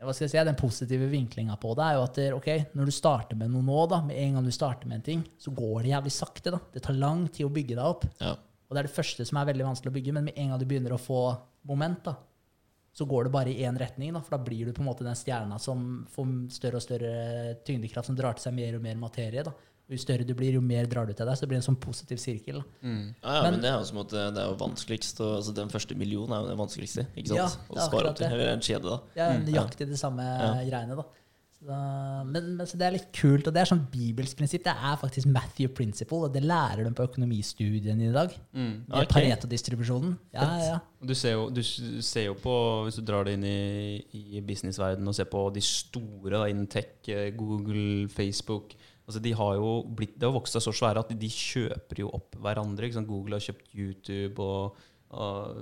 hva 0.01 0.15
skal 0.17 0.25
jeg 0.25 0.33
si, 0.33 0.43
den 0.49 0.57
positive 0.57 1.07
vinklinga 1.13 1.59
på 1.61 1.75
det 1.77 1.85
er 1.85 1.97
jo 1.99 2.05
at 2.07 2.17
det, 2.17 2.29
ok, 2.33 2.47
når 2.79 2.89
du 2.89 2.95
starter 2.97 3.37
med 3.37 3.51
noe 3.53 3.65
nå, 3.67 3.83
da, 3.91 3.99
med 4.07 4.17
en 4.17 4.39
gang 4.39 4.47
du 4.49 4.55
starter 4.55 4.89
med 4.89 5.01
en 5.01 5.05
ting, 5.11 5.25
så 5.37 5.53
går 5.53 5.83
det 5.83 5.93
jævlig 5.93 6.13
sakte. 6.17 6.55
da. 6.55 6.61
Det 6.73 6.81
tar 6.87 6.97
lang 6.97 7.27
tid 7.29 7.45
å 7.45 7.53
bygge 7.53 7.77
deg 7.77 7.85
opp. 7.85 8.07
Ja. 8.23 8.33
Og 8.33 8.73
det 8.73 8.81
er 8.81 8.89
det 8.89 8.95
første 8.95 9.27
som 9.29 9.37
er 9.37 9.51
veldig 9.51 9.67
vanskelig 9.67 9.93
å 9.93 9.97
bygge, 9.99 10.15
men 10.17 10.31
med 10.31 10.41
en 10.41 10.55
gang 10.55 10.63
du 10.63 10.67
begynner 10.71 10.97
å 10.97 11.03
få 11.03 11.21
moment, 11.69 12.01
da, 12.07 12.15
så 12.97 13.05
går 13.07 13.29
det 13.29 13.35
bare 13.35 13.53
i 13.53 13.67
én 13.69 13.77
retning. 13.79 14.15
Da, 14.17 14.23
for 14.25 14.39
da 14.39 14.41
blir 14.47 14.71
du 14.71 14.73
på 14.73 14.81
en 14.81 14.89
måte 14.89 15.05
den 15.05 15.19
stjerna 15.19 15.61
som 15.61 15.85
får 16.15 16.33
større 16.57 16.81
og 16.81 16.87
større 16.87 17.13
tyngdekraft, 17.69 18.09
som 18.09 18.17
drar 18.17 18.39
til 18.39 18.49
seg 18.49 18.57
mer 18.57 18.79
og 18.79 18.87
mer 18.87 18.97
materie. 19.05 19.45
da. 19.45 19.53
Jo 19.91 19.99
større 19.99 20.25
du 20.27 20.35
blir, 20.39 20.53
jo 20.55 20.61
mer 20.63 20.87
drar 20.87 21.07
du 21.07 21.13
til 21.13 21.27
deg. 21.27 21.35
Så 21.37 21.41
det 21.41 21.49
blir 21.51 21.59
en 21.59 21.67
sånn 21.67 21.81
positiv 21.83 22.17
sirkel. 22.23 22.61
da. 22.61 22.65
Mm. 22.87 23.15
Ja, 23.25 23.35
ja, 23.35 23.43
Men- 23.43 23.53
men, 23.53 23.61
det 23.61 23.71
er 23.71 23.79
jo 23.79 23.85
som 23.85 23.99
at 23.99 24.09
det 24.09 24.35
det 24.35 24.43
er 24.45 24.49
jo 24.51 24.57
vanskeligst 24.57 25.21
og, 25.21 25.37
altså 25.43 25.55
Den 25.55 25.69
første 25.69 25.95
millionen 25.97 26.33
er 26.33 26.41
jo 26.43 26.49
det 26.49 26.59
vanskeligste. 26.59 27.07
Ikke 27.17 27.35
Ja, 27.35 27.47
sant? 27.49 27.69
det 27.69 27.77
er 27.77 27.81
Å 27.81 27.89
spare 27.91 28.09
opp 28.11 28.17
til. 28.17 28.29
det. 28.29 28.33
Eller 28.33 28.53
en 28.53 28.61
kjede, 28.61 28.83
da. 28.83 28.97
Det 29.15 29.23
er 29.23 29.39
Mm, 29.39 29.47
de 29.79 29.87
det 29.87 29.99
samme 29.99 30.23
Ja. 30.23 30.55
greiene. 30.71 30.97
da. 30.97 31.03
Så 31.61 31.67
da 31.67 32.23
men, 32.25 32.57
men 32.57 32.67
så 32.67 32.79
det 32.79 32.87
er 32.87 32.93
litt 32.93 33.13
kult, 33.13 33.47
og 33.47 33.53
det 33.53 33.61
er 33.61 33.67
sånn 33.75 33.85
bibelsk 33.91 34.35
prinsipp. 34.39 34.65
Det 34.65 34.73
er 34.73 34.97
faktisk 34.97 35.27
Matthew 35.27 35.69
Principle, 35.69 36.25
og 36.25 36.33
det 36.33 36.43
lærer 36.43 36.85
de 36.85 36.91
på 36.95 37.07
økonomistudiene 37.07 38.09
i 38.09 38.13
dag. 38.13 38.31
Mm. 38.55 38.87
Det 38.87 38.95
er 38.97 39.03
Ok. 39.03 39.09
Pareto-distribusjonen. 39.09 40.19
Ja, 40.33 40.41
ja, 40.59 40.65
ja. 40.65 40.79
Du 41.05 41.13
ser, 41.15 41.33
jo, 41.33 41.51
du 41.51 41.63
ser 41.63 42.25
jo 42.27 42.35
på, 42.35 42.85
hvis 42.87 42.97
du 42.97 43.03
drar 43.03 43.25
det 43.25 43.35
inn 43.35 43.45
i, 43.45 44.05
i 44.15 44.41
businessverdenen 44.41 45.07
og 45.09 45.15
ser 45.15 45.25
på 45.27 45.53
de 45.53 45.61
store 45.61 46.31
da, 46.31 46.45
innen 46.47 46.67
tech, 46.67 46.87
eh, 47.09 47.31
Google, 47.37 48.09
Facebook 48.09 48.73
altså 49.11 49.23
de 49.27 49.35
har 49.37 49.59
jo 49.59 49.75
blitt, 49.99 50.17
Det 50.19 50.29
har 50.31 50.37
vokst 50.39 50.55
seg 50.57 50.63
så 50.69 50.73
svære 50.81 51.03
at 51.05 51.13
de 51.19 51.29
kjøper 51.35 52.05
jo 52.07 52.11
opp 52.17 52.39
hverandre. 52.41 52.87
Ikke 52.89 53.01
sant? 53.01 53.11
Google 53.11 53.37
har 53.41 53.45
kjøpt 53.51 53.75
YouTube, 53.75 54.39
og, 54.41 54.79
og 55.11 55.61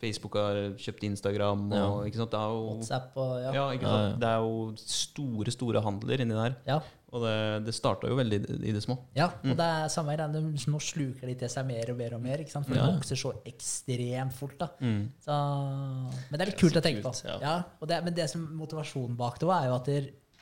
Facebook 0.00 0.36
har 0.40 0.56
kjøpt 0.80 1.02
Instagram. 1.10 1.66
Og, 1.72 1.76
Ja. 1.76 1.88
ikke 2.08 2.16
sant? 2.22 2.30
Det 2.32 2.40
er 2.40 2.54
jo, 2.54 2.62
WhatsApp 2.70 3.16
og 3.20 3.34
ja. 3.42 3.50
ja, 3.58 3.66
ikke 3.76 3.84
sant? 3.90 4.06
ja. 4.14 4.16
Det 4.22 4.30
er 4.30 4.38
jo 4.46 4.54
store, 4.80 5.52
store 5.52 5.82
handler 5.84 6.20
inni 6.24 6.38
der. 6.38 6.56
ja. 6.68 6.80
Og 7.10 7.24
det, 7.26 7.64
det 7.66 7.72
starta 7.74 8.06
jo 8.06 8.14
veldig 8.14 8.36
i, 8.62 8.70
det 8.70 8.84
små. 8.84 8.94
Ja, 9.18 9.24
og 9.42 9.56
det 9.58 9.64
er 9.66 9.88
samme 9.90 10.12
greia. 10.14 10.28
Nå 10.30 10.78
sluker 10.78 11.26
de 11.26 11.34
til 11.40 11.50
seg 11.50 11.66
mer 11.66 11.90
og 11.90 11.96
mer 11.98 12.12
og 12.14 12.20
mer, 12.22 12.38
ikke 12.38 12.52
sant? 12.54 12.68
for 12.68 12.76
Ja. 12.78 12.84
det 12.86 13.00
vokser 13.00 13.18
så 13.18 13.32
ekstremt 13.50 14.30
fort. 14.36 14.54
da. 14.60 14.68
Mm. 14.78 15.00
Så, 15.18 15.38
men 16.30 16.36
det 16.38 16.44
er 16.44 16.50
litt 16.52 16.60
kult 16.62 16.78
å 16.78 16.82
tenke 16.84 17.02
på. 17.02 17.10
ja. 17.26 17.34
Ja, 17.42 17.54
og 17.82 17.90
det, 17.90 17.98
men 18.06 18.14
det 18.14 18.28
som 18.30 18.44
motivasjonen 18.54 19.16
bak 19.18 19.40
det 19.42 19.48
var, 19.50 19.64
er 19.66 19.72
jo 19.72 19.74
at 19.80 19.90
det, 19.90 19.98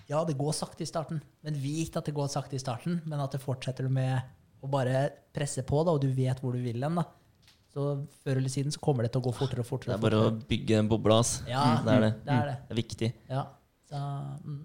ja, 0.09 0.23
det 0.25 0.37
går 0.39 0.55
sakte 0.57 0.85
i 0.85 0.89
starten. 0.89 1.21
Men 1.45 1.59
vit 1.61 1.97
at 1.99 2.09
det 2.09 2.15
går 2.17 2.31
sakte 2.33 2.57
i 2.57 2.63
starten, 2.63 3.01
men 3.05 3.21
at 3.21 3.35
det 3.37 3.43
fortsetter 3.43 3.89
med 3.93 4.19
å 4.65 4.71
bare 4.73 5.09
presse 5.37 5.63
på, 5.67 5.83
da, 5.87 5.95
og 5.95 6.03
du 6.03 6.09
vet 6.17 6.41
hvor 6.43 6.57
du 6.57 6.63
vil 6.65 6.83
hen. 6.83 6.99
Så 7.69 7.85
før 8.25 8.41
eller 8.41 8.51
siden 8.51 8.73
så 8.75 8.81
kommer 8.83 9.05
det 9.05 9.13
til 9.13 9.21
å 9.21 9.27
gå 9.29 9.35
fortere 9.37 9.61
og 9.63 9.69
fortere. 9.69 9.93
Det 9.93 9.99
er 9.99 10.03
bare 10.07 10.23
bare 10.23 10.33
å 10.33 10.49
bygge 10.49 10.79
en 10.81 10.89
boble. 10.91 11.19
ass. 11.21 11.43
Ja, 11.47 11.63
Mm, 11.77 11.85
det 11.85 11.93
er 11.95 12.01
det. 12.01 12.13
det 12.25 12.33
er 12.35 12.47
det. 12.49 12.57
Det 12.65 12.75
er 12.75 12.81
viktig. 12.83 13.11
Ja. 13.29 13.43
Så, 13.89 14.01
mm. 14.45 14.59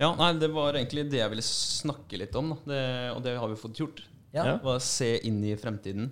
Ja, 0.00 0.14
nei, 0.16 0.32
Det 0.40 0.48
var 0.52 0.72
egentlig 0.74 1.10
det 1.10 1.20
jeg 1.20 1.30
ville 1.30 1.42
snakke 1.46 2.18
litt 2.18 2.34
om, 2.36 2.50
da. 2.50 2.56
Det, 2.72 2.82
og 3.16 3.22
det 3.22 3.36
har 3.38 3.48
vi 3.52 3.60
fått 3.60 3.78
gjort. 3.80 4.02
ja. 4.32 4.44
Ja. 4.44 4.56
å 4.58 4.80
se 4.80 5.18
inn 5.28 5.42
i 5.44 5.54
fremtiden. 5.56 6.10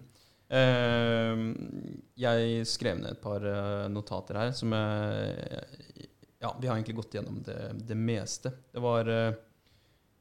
Uh, 0.52 1.52
jeg 2.20 2.66
skrev 2.68 3.00
ned 3.00 3.10
et 3.16 3.20
par 3.22 3.42
eh, 3.42 3.88
notater 3.90 4.36
her 4.38 4.52
som 4.52 4.70
jeg 4.76 5.93
Ja, 6.44 6.56
vi 6.60 6.68
har 6.68 6.76
egentlig 6.76 6.96
gått 6.98 7.14
gjennom 7.16 7.38
det, 7.42 7.58
det 7.88 7.96
meste. 7.96 8.52
Det 8.72 8.80
var 8.84 9.08
eh, 9.08 9.34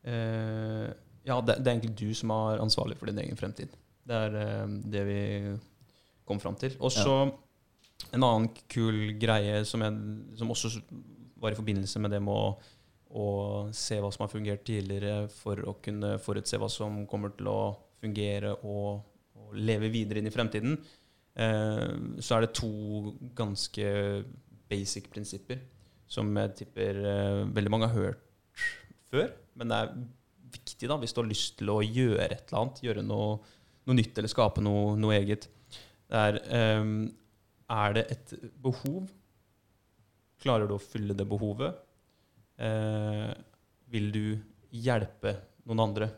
eh, 0.07 0.91
Ja, 1.27 1.41
det, 1.41 1.57
det 1.59 1.67
er 1.67 1.73
egentlig 1.73 1.95
du 1.99 2.13
som 2.15 2.31
er 2.31 2.61
ansvarlig 2.63 2.95
for 2.99 3.11
din 3.11 3.19
egen 3.25 3.39
fremtid. 3.39 3.73
Det 4.07 4.19
er 4.27 4.37
eh, 4.39 4.75
det 4.93 5.01
vi 5.09 5.23
kom 6.23 6.39
fram 6.39 6.55
til. 6.59 6.77
Og 6.79 6.93
så 6.95 7.17
en 8.15 8.23
annen 8.23 8.47
kul 8.71 9.17
greie 9.19 9.65
som, 9.67 9.83
jeg, 9.83 9.97
som 10.39 10.53
også 10.55 10.71
var 11.43 11.51
i 11.51 11.59
forbindelse 11.59 11.99
med 11.99 12.15
det 12.15 12.21
med 12.23 12.39
å, 12.39 12.47
å 13.19 13.27
se 13.75 13.99
hva 13.99 14.11
som 14.15 14.23
har 14.23 14.31
fungert 14.31 14.63
tidligere, 14.67 15.27
for 15.41 15.59
å 15.67 15.75
kunne 15.83 16.15
forutse 16.23 16.59
hva 16.61 16.71
som 16.71 17.03
kommer 17.09 17.35
til 17.35 17.51
å 17.51 17.59
fungere 17.99 18.55
og, 18.63 19.03
og 19.39 19.59
leve 19.59 19.91
videre 19.91 20.23
inn 20.23 20.31
i 20.31 20.35
fremtiden, 20.35 20.79
eh, 21.35 21.85
så 22.23 22.37
er 22.37 22.47
det 22.47 22.55
to 22.55 22.71
ganske 23.35 23.91
basic 24.71 25.11
prinsipper 25.11 25.59
som 26.13 26.29
jeg 26.37 26.53
tipper 26.61 26.99
eh, 27.09 27.39
veldig 27.55 27.73
mange 27.73 27.89
har 27.89 27.97
hørt 27.97 28.67
før. 29.13 29.31
Men 29.57 29.71
det 29.71 29.79
er 29.79 29.95
viktig 30.53 30.89
da, 30.89 30.99
hvis 31.01 31.15
du 31.15 31.21
har 31.21 31.29
lyst 31.29 31.57
til 31.59 31.73
å 31.73 31.79
gjøre 31.81 32.27
et 32.27 32.45
eller 32.45 32.61
annet, 32.61 32.83
gjøre 32.85 33.05
noe, 33.05 33.37
noe 33.87 33.97
nytt 33.97 34.19
eller 34.19 34.31
skape 34.31 34.63
noe, 34.63 34.93
noe 34.99 35.17
eget. 35.17 35.49
Det 36.13 36.23
er 36.29 36.39
um, 36.83 37.07
Er 37.73 37.95
det 37.97 38.03
et 38.13 38.33
behov? 38.61 39.07
Klarer 40.43 40.69
du 40.69 40.75
å 40.75 40.83
fylle 40.83 41.15
det 41.17 41.25
behovet? 41.29 41.79
Eh, 42.61 43.31
vil 43.93 44.11
du 44.13 44.25
hjelpe 44.73 45.37
noen 45.69 45.83
andre? 45.87 46.09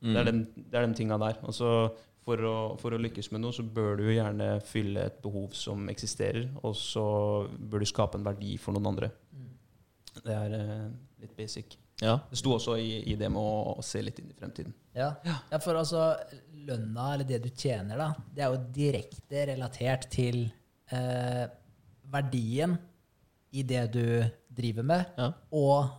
Mm. 0.00 0.12
Det 0.12 0.20
er 0.20 0.28
den, 0.30 0.42
det 0.56 0.78
er 0.78 0.86
den 0.86 0.96
tinga 0.96 1.18
der. 1.20 1.40
Og 1.44 1.56
så 1.56 1.70
for 2.26 2.42
å, 2.42 2.54
for 2.80 2.96
å 2.96 2.98
lykkes 2.98 3.30
med 3.30 3.44
noe, 3.44 3.54
så 3.54 3.62
bør 3.62 4.00
du 4.00 4.08
jo 4.08 4.16
gjerne 4.16 4.48
fylle 4.66 5.04
et 5.06 5.18
behov 5.22 5.52
som 5.54 5.86
eksisterer, 5.92 6.48
og 6.66 6.74
så 6.78 7.04
bør 7.46 7.84
du 7.84 7.88
skape 7.88 8.18
en 8.18 8.26
verdi 8.26 8.56
for 8.58 8.74
noen 8.74 8.90
andre. 8.90 9.12
Mm. 9.30 9.52
Det 10.24 10.34
er 10.34 10.56
uh, 10.58 10.88
litt 11.22 11.36
basic. 11.38 11.76
Ja. 12.02 12.18
Det 12.28 12.36
sto 12.40 12.56
også 12.56 12.74
i, 12.82 12.98
i 13.08 13.14
det 13.16 13.30
med 13.32 13.40
å, 13.40 13.76
å 13.78 13.84
se 13.84 14.02
litt 14.04 14.18
inn 14.20 14.32
i 14.32 14.36
fremtiden. 14.36 14.74
Ja. 14.96 15.12
ja, 15.24 15.60
for 15.64 15.78
altså 15.78 16.10
lønna, 16.66 17.12
eller 17.14 17.28
det 17.28 17.38
du 17.44 17.48
tjener, 17.52 17.96
da, 18.00 18.10
det 18.34 18.44
er 18.44 18.52
jo 18.52 18.64
direkte 18.74 19.46
relatert 19.52 20.08
til 20.12 20.42
eh, 20.92 21.44
verdien 22.12 22.74
i 23.56 23.64
det 23.64 23.86
du 23.94 24.04
driver 24.56 24.84
med, 24.88 25.14
Ja. 25.16 25.30
og 25.56 25.94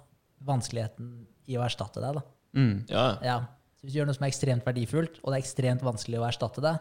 vanskeligheten 0.45 1.13
i 1.49 1.57
å 1.57 1.63
erstatte 1.65 2.03
deg. 2.03 2.19
da. 2.19 2.25
Mm. 2.57 2.75
ja. 2.91 3.05
Ja. 3.25 3.37
Så 3.77 3.85
hvis 3.85 3.93
du 3.93 3.99
gjør 3.99 4.07
noe 4.09 4.17
som 4.17 4.25
er 4.25 4.31
ekstremt 4.33 4.65
verdifullt, 4.65 5.19
og 5.23 5.31
det 5.31 5.37
er 5.37 5.43
ekstremt 5.45 5.83
vanskelig 5.85 6.19
å 6.21 6.27
erstatte 6.27 6.61
det, 6.65 6.75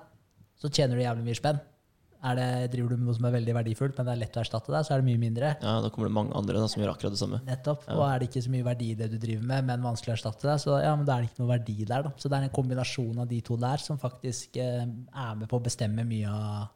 så 0.56 0.70
tjener 0.72 0.96
du 0.96 1.02
jævlig 1.04 1.24
mye 1.26 1.36
spenn. 1.36 1.58
Er 2.26 2.34
det, 2.34 2.46
driver 2.72 2.88
du 2.88 2.96
med 2.96 3.06
noe 3.10 3.14
som 3.14 3.26
er 3.28 3.34
veldig 3.36 3.52
verdifullt, 3.54 3.98
men 3.98 4.06
det 4.08 4.12
er 4.14 4.20
lett 4.22 4.36
å 4.38 4.40
erstatte 4.40 4.72
deg, 4.72 4.86
så 4.88 4.94
er 4.96 5.02
det 5.02 5.06
mye 5.06 5.20
mindre. 5.20 5.50
ja, 5.60 5.74
da 5.84 5.90
kommer 5.92 6.08
det 6.08 6.14
mange 6.16 6.32
andre 6.34 6.58
da, 6.58 6.66
som 6.72 6.80
gjør 6.82 6.94
akkurat 6.94 7.12
det 7.12 7.20
samme. 7.20 7.40
Nettopp. 7.44 7.84
Ja. 7.86 7.94
Og 7.98 8.04
er 8.08 8.18
det 8.22 8.28
ikke 8.30 8.42
så 8.46 8.50
mye 8.54 8.64
verdi 8.66 8.88
i 8.90 8.94
det 8.98 9.10
du 9.12 9.18
driver 9.20 9.44
med, 9.52 9.66
men 9.68 9.84
vanskelig 9.84 10.14
å 10.14 10.16
erstatte 10.16 10.48
deg, 10.48 10.62
så 10.64 10.78
ja, 10.82 10.94
men 10.96 11.04
da 11.06 11.18
er 11.18 11.26
det 11.26 11.30
ikke 11.30 11.42
noe 11.44 11.50
verdi 11.52 11.76
der. 11.84 12.02
da. 12.08 12.12
Så 12.16 12.30
det 12.32 12.38
er 12.40 12.48
en 12.48 12.54
kombinasjon 12.56 13.20
av 13.22 13.28
de 13.28 13.40
to 13.44 13.58
der 13.60 13.84
som 13.84 14.00
faktisk 14.00 14.56
eh, 14.56 14.86
er 14.88 15.34
med 15.36 15.48
på 15.52 15.60
å 15.60 15.64
bestemme 15.68 16.06
mye 16.08 16.32
av, 16.32 16.72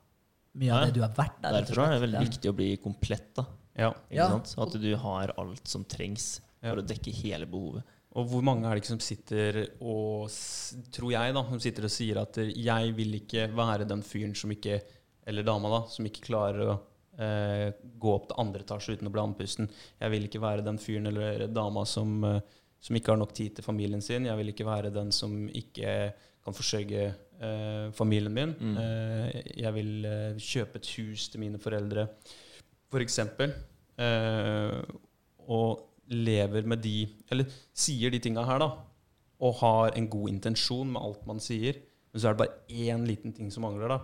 mye 0.60 0.70
av 0.76 0.84
Ja. 0.84 0.84
det 0.90 0.94
du 0.94 1.02
er 1.08 1.14
verdt. 1.16 1.40
Der, 1.42 1.56
Derfor 1.64 1.82
er 1.88 1.96
det 1.96 2.02
veldig 2.04 2.22
viktig 2.28 2.52
å 2.52 2.56
bli 2.60 2.68
komplett. 2.76 3.32
da. 3.40 3.46
Ja. 3.80 3.90
Ikke 4.12 4.20
Ja. 4.20 4.28
sant? 4.36 4.54
At 4.60 4.76
du 4.84 4.90
har 4.96 5.32
alt 5.40 5.66
som 5.66 5.84
trengs 5.88 6.40
for 6.60 6.76
å 6.76 6.86
dekke 6.86 7.10
hele 7.24 7.46
behovet. 7.48 7.82
Og 8.18 8.26
hvor 8.26 8.42
mange 8.42 8.66
er 8.66 8.74
det 8.74 8.82
ikke 8.82 8.94
som 8.96 9.02
sitter 9.04 9.58
og 9.86 10.30
tror 10.90 11.12
jeg 11.14 11.34
da, 11.36 11.44
som 11.46 11.60
sitter 11.62 11.86
og 11.86 11.92
sier 11.94 12.18
at 12.24 12.40
jeg 12.42 12.94
vil 12.96 13.14
ikke 13.20 13.46
være 13.54 13.86
den 13.86 14.02
fyren 14.06 14.34
som 14.34 14.50
ikke 14.50 14.80
eller 15.30 15.46
dama 15.46 15.70
da, 15.70 15.80
som 15.90 16.06
ikke 16.08 16.24
klarer 16.26 16.64
å 16.64 16.72
eh, 17.20 17.68
gå 18.02 18.14
opp 18.14 18.30
til 18.30 18.40
andre 18.42 18.64
etasje 18.64 18.96
uten 18.96 19.10
å 19.10 19.12
bli 19.14 19.22
andpusten. 19.22 19.68
Jeg 20.00 20.14
vil 20.14 20.26
ikke 20.26 20.42
være 20.42 20.64
den 20.66 20.80
fyren 20.82 21.10
eller 21.10 21.46
dama 21.52 21.84
som, 21.86 22.16
eh, 22.26 22.40
som 22.82 22.98
ikke 22.98 23.14
har 23.14 23.20
nok 23.20 23.34
tid 23.36 23.56
til 23.56 23.66
familien 23.66 24.02
sin. 24.02 24.26
Jeg 24.26 24.40
vil 24.40 24.52
ikke 24.52 24.68
være 24.68 24.92
den 24.94 25.12
som 25.14 25.36
ikke 25.46 25.94
kan 26.40 26.56
forsørge 26.56 27.04
eh, 27.06 27.90
familien 27.96 28.34
min. 28.34 28.56
Mm. 28.56 28.80
Eh, 28.80 29.52
jeg 29.60 29.76
vil 29.76 29.92
eh, 30.08 30.40
kjøpe 30.40 30.80
et 30.80 30.90
hus 30.96 31.28
til 31.30 31.44
mine 31.44 31.60
foreldre, 31.62 32.08
for 32.90 33.04
eksempel. 33.04 33.54
Eh, 34.00 34.80
og 35.50 35.89
lever 36.10 36.66
med 36.66 36.82
de 36.82 37.08
Eller 37.30 37.46
sier 37.74 38.10
de 38.10 38.18
tinga 38.22 38.44
her, 38.44 38.58
da. 38.58 38.70
Og 39.40 39.54
har 39.62 39.94
en 39.96 40.08
god 40.10 40.28
intensjon 40.28 40.90
med 40.92 41.00
alt 41.00 41.26
man 41.26 41.38
sier. 41.40 41.78
Men 42.12 42.20
så 42.20 42.28
er 42.28 42.34
det 42.34 42.42
bare 42.42 42.58
én 42.68 43.06
liten 43.06 43.32
ting 43.36 43.50
som 43.54 43.62
mangler, 43.64 43.88
da. 43.88 44.00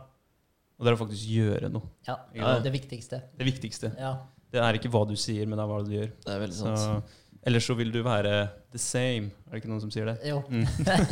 Og 0.79 0.85
det 0.85 0.93
er 0.93 0.97
å 0.97 1.01
faktisk 1.03 1.29
gjøre 1.33 1.71
noe. 1.73 1.89
Ja, 2.07 2.17
Ja. 2.35 2.59
det 2.61 2.73
viktigste. 2.73 3.23
Det 3.37 3.47
viktigste. 3.49 3.91
Ja. 3.99 4.15
Det 4.53 4.61
er 4.63 4.79
ikke 4.79 4.91
hva 4.93 5.07
du 5.09 5.17
sier, 5.17 5.45
men 5.47 5.59
det 5.59 5.65
er 5.65 5.69
hva 5.73 5.85
du 5.85 5.91
gjør. 5.93 6.11
Det 6.25 6.33
er 6.33 6.41
veldig 6.41 6.55
Så, 6.57 7.03
sant. 7.47 7.53
ellers 7.53 7.67
så 7.71 7.77
vil 7.79 7.93
du 7.95 8.03
være 8.03 8.35
the 8.75 8.79
same. 8.83 9.31
Er 9.47 9.55
det 9.57 9.63
ikke 9.63 9.71
noen 9.71 9.81
som 9.87 9.91
sier 9.95 10.07
det? 10.11 10.17
Jo. 10.27 10.43
Mm. 10.51 10.67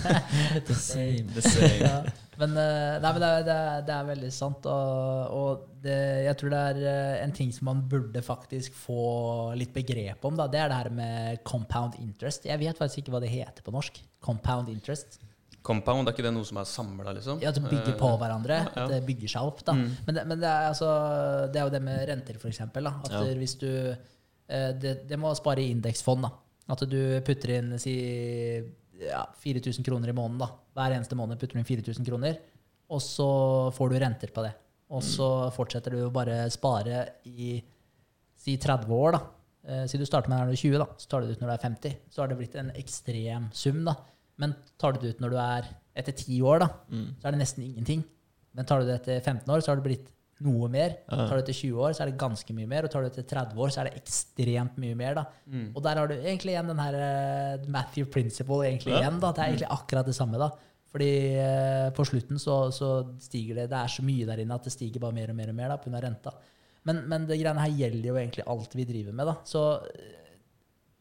The 0.68 0.74
same. 0.76 1.26
The 1.34 1.42
same. 1.42 1.80
ja. 1.80 2.02
Men, 2.36 2.50
eh, 2.58 2.96
nei, 2.98 3.10
men 3.14 3.20
det, 3.22 3.28
er, 3.30 3.44
det, 3.46 3.54
er, 3.54 3.82
det 3.86 3.94
er 3.94 4.06
veldig 4.08 4.30
sant. 4.34 4.66
Og, 4.66 5.34
og 5.38 5.66
det, 5.84 5.98
jeg 6.26 6.38
tror 6.40 6.50
det 6.54 6.62
er 6.72 6.80
eh, 6.90 7.24
en 7.24 7.34
ting 7.36 7.52
som 7.54 7.68
man 7.70 7.84
burde 7.90 8.22
faktisk 8.26 8.74
få 8.74 9.52
litt 9.58 9.70
begrep 9.76 10.24
om. 10.26 10.34
Da. 10.40 10.48
Det 10.50 10.58
er 10.64 10.72
det 10.72 10.80
her 10.80 10.90
med 10.96 11.44
compound 11.46 11.94
interest. 12.02 12.48
Jeg 12.50 12.58
vet 12.62 12.80
faktisk 12.80 13.04
ikke 13.04 13.14
hva 13.14 13.22
det 13.22 13.30
heter 13.30 13.62
på 13.62 13.74
norsk. 13.74 14.00
Compound 14.24 14.72
interest. 14.74 15.20
Compound, 15.64 16.04
er 16.10 16.12
ikke 16.12 16.26
det 16.26 16.34
noe 16.36 16.44
som 16.44 16.58
er 16.60 16.66
samla, 16.68 17.14
liksom? 17.16 17.38
Ja, 17.40 17.48
At 17.48 17.56
det 17.56 17.62
bygger 17.70 17.94
på 17.96 18.10
Eh, 18.10 18.18
hverandre. 18.20 18.58
ja. 18.66 18.72
At 18.82 18.90
det 18.92 18.98
bygger 19.06 19.30
seg 19.32 19.46
opp. 19.48 19.62
Da. 19.64 19.72
Mm. 19.78 19.86
Men, 20.04 20.18
det, 20.18 20.24
men 20.28 20.42
det, 20.42 20.50
er, 20.50 20.66
altså, 20.74 20.90
det 21.54 21.62
er 21.62 21.64
jo 21.70 21.72
det 21.72 21.80
med 21.86 22.02
renter, 22.10 22.36
eksempel. 22.50 22.90
At 22.90 23.14
Ja. 23.14 23.22
hvis 23.38 23.54
du 23.62 23.70
det, 24.46 24.94
det 25.08 25.16
må 25.20 25.30
spare 25.36 25.62
i 25.62 25.70
indeksfond. 25.72 26.26
Da. 26.26 26.30
At 26.74 26.82
du 26.88 26.98
putter 27.24 27.54
inn 27.58 27.78
si, 27.80 27.94
ja, 29.00 29.22
4000 29.40 29.84
kroner 29.86 30.12
i 30.12 30.16
måneden. 30.16 30.42
Da. 30.42 30.50
Hver 30.76 30.96
eneste 30.96 31.16
måned 31.18 31.40
putter 31.40 31.56
du 31.56 31.62
inn 31.62 31.68
4000 31.68 32.08
kroner. 32.08 32.40
og 32.92 33.00
så 33.00 33.26
får 33.74 33.90
du 33.90 33.96
renter 33.98 34.30
på 34.34 34.42
det. 34.44 34.52
Og 34.92 35.02
så 35.02 35.28
fortsetter 35.56 35.94
du 35.96 36.02
å 36.04 36.12
bare 36.12 36.44
spare 36.52 36.98
i 37.24 37.56
si 38.36 38.56
30 38.60 38.92
år, 38.92 39.16
da. 39.16 39.20
Eh, 39.64 39.84
si 39.88 39.98
du 39.98 40.04
starter 40.04 40.28
med 40.28 40.38
når 40.42 40.50
du 40.52 40.52
er 40.52 40.60
20, 40.60 40.78
da, 40.82 40.86
så 41.00 41.08
tar 41.08 41.22
du 41.22 41.26
det 41.26 41.36
ut 41.38 41.40
når 41.42 41.48
du 41.48 41.54
er 41.54 41.62
50. 41.64 41.94
Så 42.12 42.20
har 42.20 42.28
det 42.28 42.36
blitt 42.38 42.54
en 42.60 42.70
ekstrem 42.76 43.48
sum, 43.56 43.80
da. 43.88 43.96
Men 44.36 44.52
tar 44.78 44.92
du 44.92 45.00
det 45.00 45.14
ut 45.14 45.22
når 45.24 45.32
du 45.32 45.38
er 45.40 45.70
etter 45.96 46.12
10 46.12 46.42
år, 46.42 46.58
da, 46.60 46.68
så 47.20 47.28
er 47.28 47.34
det 47.34 47.40
nesten 47.40 47.64
ingenting. 47.64 48.04
Men 48.54 48.66
tar 48.68 48.82
du 48.82 48.86
det 48.90 49.00
etter 49.00 49.20
15 49.24 49.50
år, 49.50 49.62
så 49.64 49.72
har 49.72 49.80
det 49.80 49.86
blitt 49.88 50.10
noe 50.42 50.68
mer. 50.68 50.96
Ja. 51.08 51.28
Tar 51.28 51.36
du 51.36 51.42
det 51.42 51.44
etter 51.44 51.58
20 51.60 51.78
år, 51.84 51.92
så 51.94 52.02
er 52.02 52.10
det 52.10 52.18
ganske 52.18 52.54
mye 52.56 52.66
mer. 52.66 52.84
Og 52.84 52.90
tar 52.90 53.02
du 53.02 53.08
det 53.08 53.18
etter 53.18 53.28
30 53.36 53.60
år, 53.62 53.68
så 53.70 53.80
er 53.80 53.90
det 53.90 54.00
ekstremt 54.02 54.76
mye 54.82 54.94
mer. 54.98 55.14
da. 55.14 55.24
Og 55.74 55.82
der 55.82 55.96
har 56.00 56.06
du 56.10 56.14
egentlig 56.14 56.52
igjen 56.56 56.66
den 56.72 56.78
her 56.82 56.94
eh, 56.94 57.66
Matthew 57.68 58.06
Principle 58.10 58.62
egentlig 58.66 58.92
Ja. 58.92 59.00
igjen. 59.04 59.20
da. 59.20 59.32
Det 59.32 59.38
er 59.44 59.52
egentlig 59.52 59.70
akkurat 59.70 60.06
det 60.06 60.14
samme. 60.14 60.38
da. 60.38 60.50
Fordi 60.94 61.10
eh, 61.38 61.90
på 61.90 62.04
slutten 62.06 62.38
så, 62.38 62.70
så 62.70 62.90
stiger 63.18 63.54
det 63.54 63.70
Det 63.70 63.78
er 63.78 63.88
så 63.90 64.02
mye 64.02 64.26
der 64.26 64.38
inne 64.42 64.54
at 64.54 64.62
det 64.64 64.72
stiger 64.72 65.00
bare 65.00 65.12
mer 65.12 65.30
og 65.30 65.36
mer 65.36 65.48
og 65.50 65.54
mer 65.54 65.68
da, 65.68 65.76
pga. 65.76 66.00
renta. 66.02 66.32
Men, 66.84 67.08
men 67.08 67.26
det 67.26 67.38
greiene 67.40 67.60
her 67.64 67.70
gjelder 67.78 68.08
jo 68.10 68.14
egentlig 68.20 68.44
alt 68.46 68.74
vi 68.76 68.84
driver 68.84 69.12
med. 69.12 69.26
da. 69.26 69.34
Så 69.44 69.62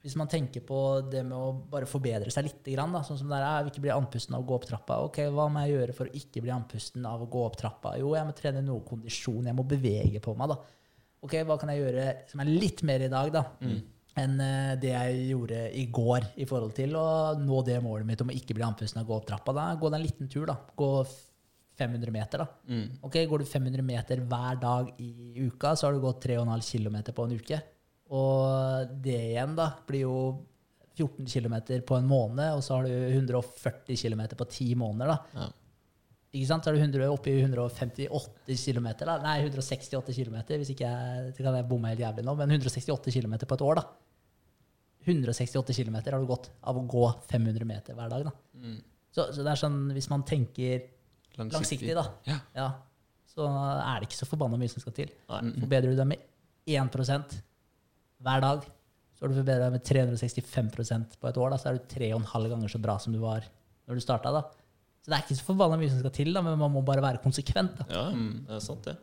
hvis 0.03 0.17
man 0.19 0.27
tenker 0.27 0.59
på 0.67 0.77
det 1.07 1.21
med 1.23 1.37
å 1.37 1.53
bare 1.71 1.87
forbedre 1.87 2.31
seg 2.33 2.43
litt, 2.49 2.65
da, 2.75 3.01
sånn 3.07 3.17
som 3.21 3.29
det 3.31 3.37
er, 3.39 3.69
ikke 3.71 3.85
bli 3.85 3.91
andpusten 3.93 4.35
av 4.35 4.43
å 4.43 4.47
gå 4.49 4.57
opp 4.57 4.65
trappa. 4.67 4.97
Ok, 5.07 5.21
Hva 5.31 5.45
må 5.49 5.63
jeg 5.63 5.77
gjøre 5.77 5.95
for 5.95 6.09
å 6.11 6.15
ikke 6.19 6.41
bli 6.43 6.51
andpusten 6.51 7.05
av 7.07 7.23
å 7.23 7.29
gå 7.31 7.45
opp 7.47 7.55
trappa? 7.61 7.95
Jo, 8.01 8.11
jeg 8.17 8.27
må 8.27 8.35
trene 8.35 8.61
noe 8.65 8.83
kondisjon, 8.83 9.47
jeg 9.47 9.55
må 9.55 9.63
bevege 9.63 10.19
på 10.19 10.35
meg. 10.35 10.51
da. 10.51 10.57
Ok, 11.23 11.37
Hva 11.47 11.57
kan 11.57 11.71
jeg 11.71 11.85
gjøre 11.85 12.07
som 12.27 12.43
er 12.43 12.51
litt 12.51 12.83
mer 12.83 12.99
i 13.07 13.07
dag 13.07 13.31
da, 13.31 13.45
enn 14.19 14.39
eh, 14.43 14.75
det 14.77 14.91
jeg 14.91 15.21
gjorde 15.31 15.61
i 15.79 15.85
går 15.89 16.27
i 16.35 16.45
forhold 16.45 16.75
til 16.75 16.91
å 16.99 17.05
nå 17.39 17.61
det 17.65 17.79
målet 17.81 18.05
mitt 18.05 18.21
om 18.21 18.29
å 18.29 18.35
ikke 18.35 18.53
bli 18.59 18.67
andpusten 18.67 18.99
av 18.99 19.07
å 19.07 19.13
gå 19.13 19.21
opp 19.21 19.29
trappa? 19.31 19.55
Da 19.55 19.69
Gå 19.79 19.89
deg 19.89 20.01
en 20.01 20.05
liten 20.05 20.27
tur. 20.29 20.45
da. 20.51 20.57
Gå 20.77 20.91
500 21.79 22.11
meter. 22.11 22.43
da. 22.43 22.47
Ok, 23.07 23.15
Går 23.25 23.39
du 23.39 23.45
500 23.45 23.81
meter 23.81 24.19
hver 24.21 24.59
dag 24.61 24.91
i 24.99 25.33
uka, 25.47 25.75
så 25.75 25.87
har 25.87 25.93
du 25.95 26.03
gått 26.03 26.21
3,5 26.27 26.59
km 26.75 26.99
på 27.15 27.23
en 27.25 27.39
uke. 27.39 27.61
Og 28.13 28.93
det 29.03 29.17
igjen 29.31 29.55
da 29.57 29.71
blir 29.87 30.03
jo 30.05 30.15
14 30.93 31.25
km 31.25 31.55
på 31.87 31.97
en 31.97 32.05
måned, 32.09 32.53
og 32.53 32.61
så 32.61 32.77
har 32.77 32.85
du 32.85 32.93
140 32.93 33.97
km 33.97 34.21
på 34.37 34.45
ti 34.53 34.67
måneder. 34.77 35.09
da. 35.15 35.41
Ja. 35.41 35.47
Ikke 36.33 36.49
sant? 36.49 36.65
Så 36.65 36.69
er 36.71 36.77
du 36.77 36.81
100, 36.81 37.07
oppe 37.13 37.29
i 37.29 37.41
158 37.41 38.57
km. 38.65 38.87
Da. 39.01 39.17
Nei, 39.21 39.35
168 39.45 40.13
km, 40.17 40.37
hvis 40.53 40.71
ikke 40.73 40.85
jeg, 40.89 41.33
kan 41.37 41.57
jeg 41.57 41.67
bomme 41.69 41.89
helt 41.91 42.01
jævlig 42.01 42.25
nå, 42.25 42.33
men 42.37 42.53
168 42.57 43.13
km 43.17 43.35
på 43.45 43.57
et 43.57 43.65
år, 43.65 43.81
da. 43.81 43.85
168 45.05 45.73
km 45.75 45.97
har 46.05 46.19
du 46.21 46.29
gått 46.29 46.49
av 46.63 46.77
å 46.79 46.85
gå 46.87 47.03
500 47.29 47.65
meter 47.67 47.97
hver 47.97 48.09
dag. 48.13 48.29
da. 48.29 48.33
Så, 49.13 49.27
så 49.35 49.43
det 49.45 49.51
er 49.51 49.59
sånn, 49.59 49.79
hvis 49.93 50.09
man 50.09 50.23
tenker 50.25 50.85
langsiktig, 51.37 51.93
da, 51.97 52.05
Ja. 52.29 52.37
ja, 52.55 52.67
så 53.33 53.45
er 53.49 53.99
det 54.01 54.07
ikke 54.09 54.21
så 54.21 54.29
forbanna 54.29 54.57
mye 54.61 54.71
som 54.71 54.81
skal 54.81 54.95
til. 54.95 55.11
Forbedrer 55.27 55.91
du 55.93 55.99
deg 55.99 56.07
med 56.13 56.23
1 56.69 57.41
hver 58.23 58.43
dag, 58.43 58.65
så 59.13 59.25
har 59.25 59.31
du 59.31 59.37
forbedret 59.37 59.63
deg 59.67 59.75
med 59.75 59.85
365% 59.87 61.17
på 61.21 61.29
et 61.29 61.39
år. 61.39 61.53
Da, 61.53 61.59
så 61.61 61.69
er 61.71 61.77
du 61.79 61.87
tre 61.91 62.09
og 62.15 62.21
en 62.21 62.29
halv 62.33 62.51
ganger 62.53 62.71
så 62.71 62.81
bra 62.83 62.97
som 62.99 63.15
du 63.15 63.19
var 63.23 63.45
når 63.87 63.99
du 63.99 64.03
starta. 64.03 64.31
Da. 64.35 64.43
Så 65.03 65.11
det 65.11 65.17
er 65.17 65.25
ikke 65.25 65.37
så 65.39 65.47
forbanna 65.49 65.79
mye 65.79 65.91
som 65.91 65.99
skal 65.99 66.13
til, 66.15 66.31
da, 66.35 66.43
men 66.45 66.55
man 66.59 66.71
må 66.73 66.83
bare 66.87 67.03
være 67.03 67.21
konsekvent. 67.23 67.81
Da. 67.81 67.87
Ja, 67.91 68.05
det 68.15 68.57
er 68.57 68.63
sant, 68.63 68.87
det. 68.87 68.95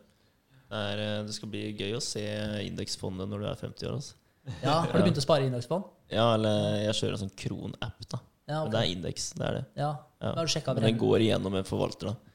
Det, 0.71 0.79
er, 0.79 1.03
eh, 1.03 1.19
det 1.27 1.35
skal 1.35 1.51
bli 1.51 1.63
gøy 1.77 1.97
å 1.97 2.01
se 2.03 2.23
indeksfondet 2.65 3.29
når 3.29 3.43
du 3.43 3.47
er 3.49 3.61
50 3.61 3.89
år. 3.89 3.99
Altså. 3.99 4.17
Ja, 4.63 4.79
har 4.81 4.95
du 4.95 5.03
begynt 5.03 5.19
å 5.21 5.23
spare 5.25 5.45
i 5.45 5.49
indeksfond? 5.51 5.85
Ja, 6.11 6.31
eller 6.33 6.79
jeg 6.87 6.97
kjører 6.97 7.17
en 7.17 7.23
sånn 7.25 7.35
Kron-app, 7.37 8.07
da. 8.09 8.21
Ja, 8.49 8.63
Men 8.63 8.71
det 8.73 8.79
er 8.81 8.93
indeks, 8.95 9.27
det 9.37 9.45
er 9.47 9.59
det. 9.59 9.65
ja. 9.79 9.91
Ja. 10.21 10.35
Men 10.37 10.83
den 10.85 10.97
går 11.01 11.23
igjennom 11.25 11.55
en 11.57 11.65
forvalter, 11.65 12.11
da. 12.11 12.30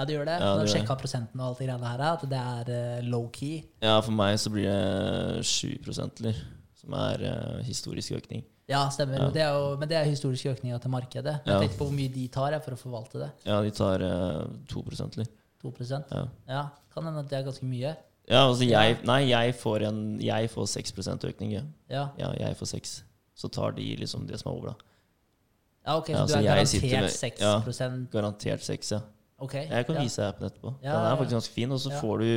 Ja, 0.00 0.04
det 0.08 0.14
gjør 0.16 0.24
det. 0.30 0.36
Ja, 0.40 0.52
det 0.56 0.62
gjør 0.64 0.72
sjekka 0.78 0.94
prosenten 0.96 1.40
og 1.42 1.50
alt 1.50 1.58
det 1.60 1.66
greiene 1.68 1.88
her, 1.90 2.02
at 2.08 2.22
det 2.30 2.38
er 2.40 2.70
eh, 2.72 3.02
low-key. 3.12 3.58
Ja, 3.84 3.98
for 4.00 4.14
meg 4.16 4.38
så 4.40 4.48
blir 4.54 4.64
det 4.70 5.44
7 5.44 5.74
eller, 5.84 6.38
som 6.80 6.94
er 6.96 7.24
eh, 7.28 7.58
historisk 7.66 8.16
økning. 8.16 8.46
Ja, 8.70 8.84
stemmer. 8.94 9.18
Ja. 9.26 9.28
Det 9.34 9.42
er 9.44 9.52
jo, 9.58 9.74
men 9.76 9.90
det 9.90 9.98
er 9.98 10.06
historisk 10.08 10.46
økning 10.54 10.72
til 10.80 10.90
markedet. 10.94 11.34
Jeg 11.44 11.52
Ja. 11.52 11.58
tenkte 11.60 11.76
på 11.76 11.88
hvor 11.90 11.92
mye 11.98 12.08
de 12.14 12.28
tar 12.32 12.56
for 12.64 12.72
å 12.72 12.80
forvalte 12.80 13.18
det. 13.26 13.30
Ja, 13.44 13.60
de 13.66 13.70
tar 13.76 14.00
eh, 14.00 14.46
2 14.72 14.84
eller. 14.88 15.26
2 15.60 15.72
Ja. 16.14 16.24
Ja, 16.48 16.62
Kan 16.94 17.04
hende 17.04 17.20
at 17.20 17.28
det 17.28 17.38
er 17.38 17.44
ganske 17.50 17.66
mye. 17.68 17.96
Ja, 18.30 18.46
altså 18.48 18.64
jeg, 18.64 18.96
nei, 19.04 19.20
jeg 19.28 19.54
får, 19.58 19.82
en, 19.88 19.98
jeg 20.22 20.48
får 20.50 20.66
6% 20.70 21.24
økning. 21.28 21.52
Ja. 21.52 21.62
Ja, 21.90 22.08
ja, 22.16 22.32
jeg 22.46 22.56
får 22.56 22.66
6 22.78 23.02
Så 23.34 23.48
tar 23.50 23.72
de 23.72 23.96
liksom 23.96 24.26
det 24.26 24.38
som 24.40 24.52
er 24.52 24.56
over, 24.56 24.66
da. 24.68 24.74
ja 25.86 25.96
ok, 25.98 26.06
så 26.06 26.12
Ja, 26.12 26.26
du 26.26 26.32
er 26.34 26.42
garantert 26.42 27.00
med- 27.02 27.10
6 27.10 27.40
ja. 27.40 27.60
Garantert 28.12 28.62
6, 28.62 28.92
ja. 28.92 29.00
Ok. 29.40 29.54
Jeg 29.56 29.86
kan 29.88 29.96
ja. 29.98 30.04
vise 30.04 30.20
deg 30.22 30.34
appen 30.34 30.48
etterpå. 30.50 30.74
Ja, 30.84 30.94
Den 30.96 31.10
er 31.10 31.20
faktisk 31.20 31.38
ganske 31.38 31.54
fin. 31.56 31.72
Og 31.72 31.80
så 31.82 31.92
får 32.00 32.24
du 32.24 32.30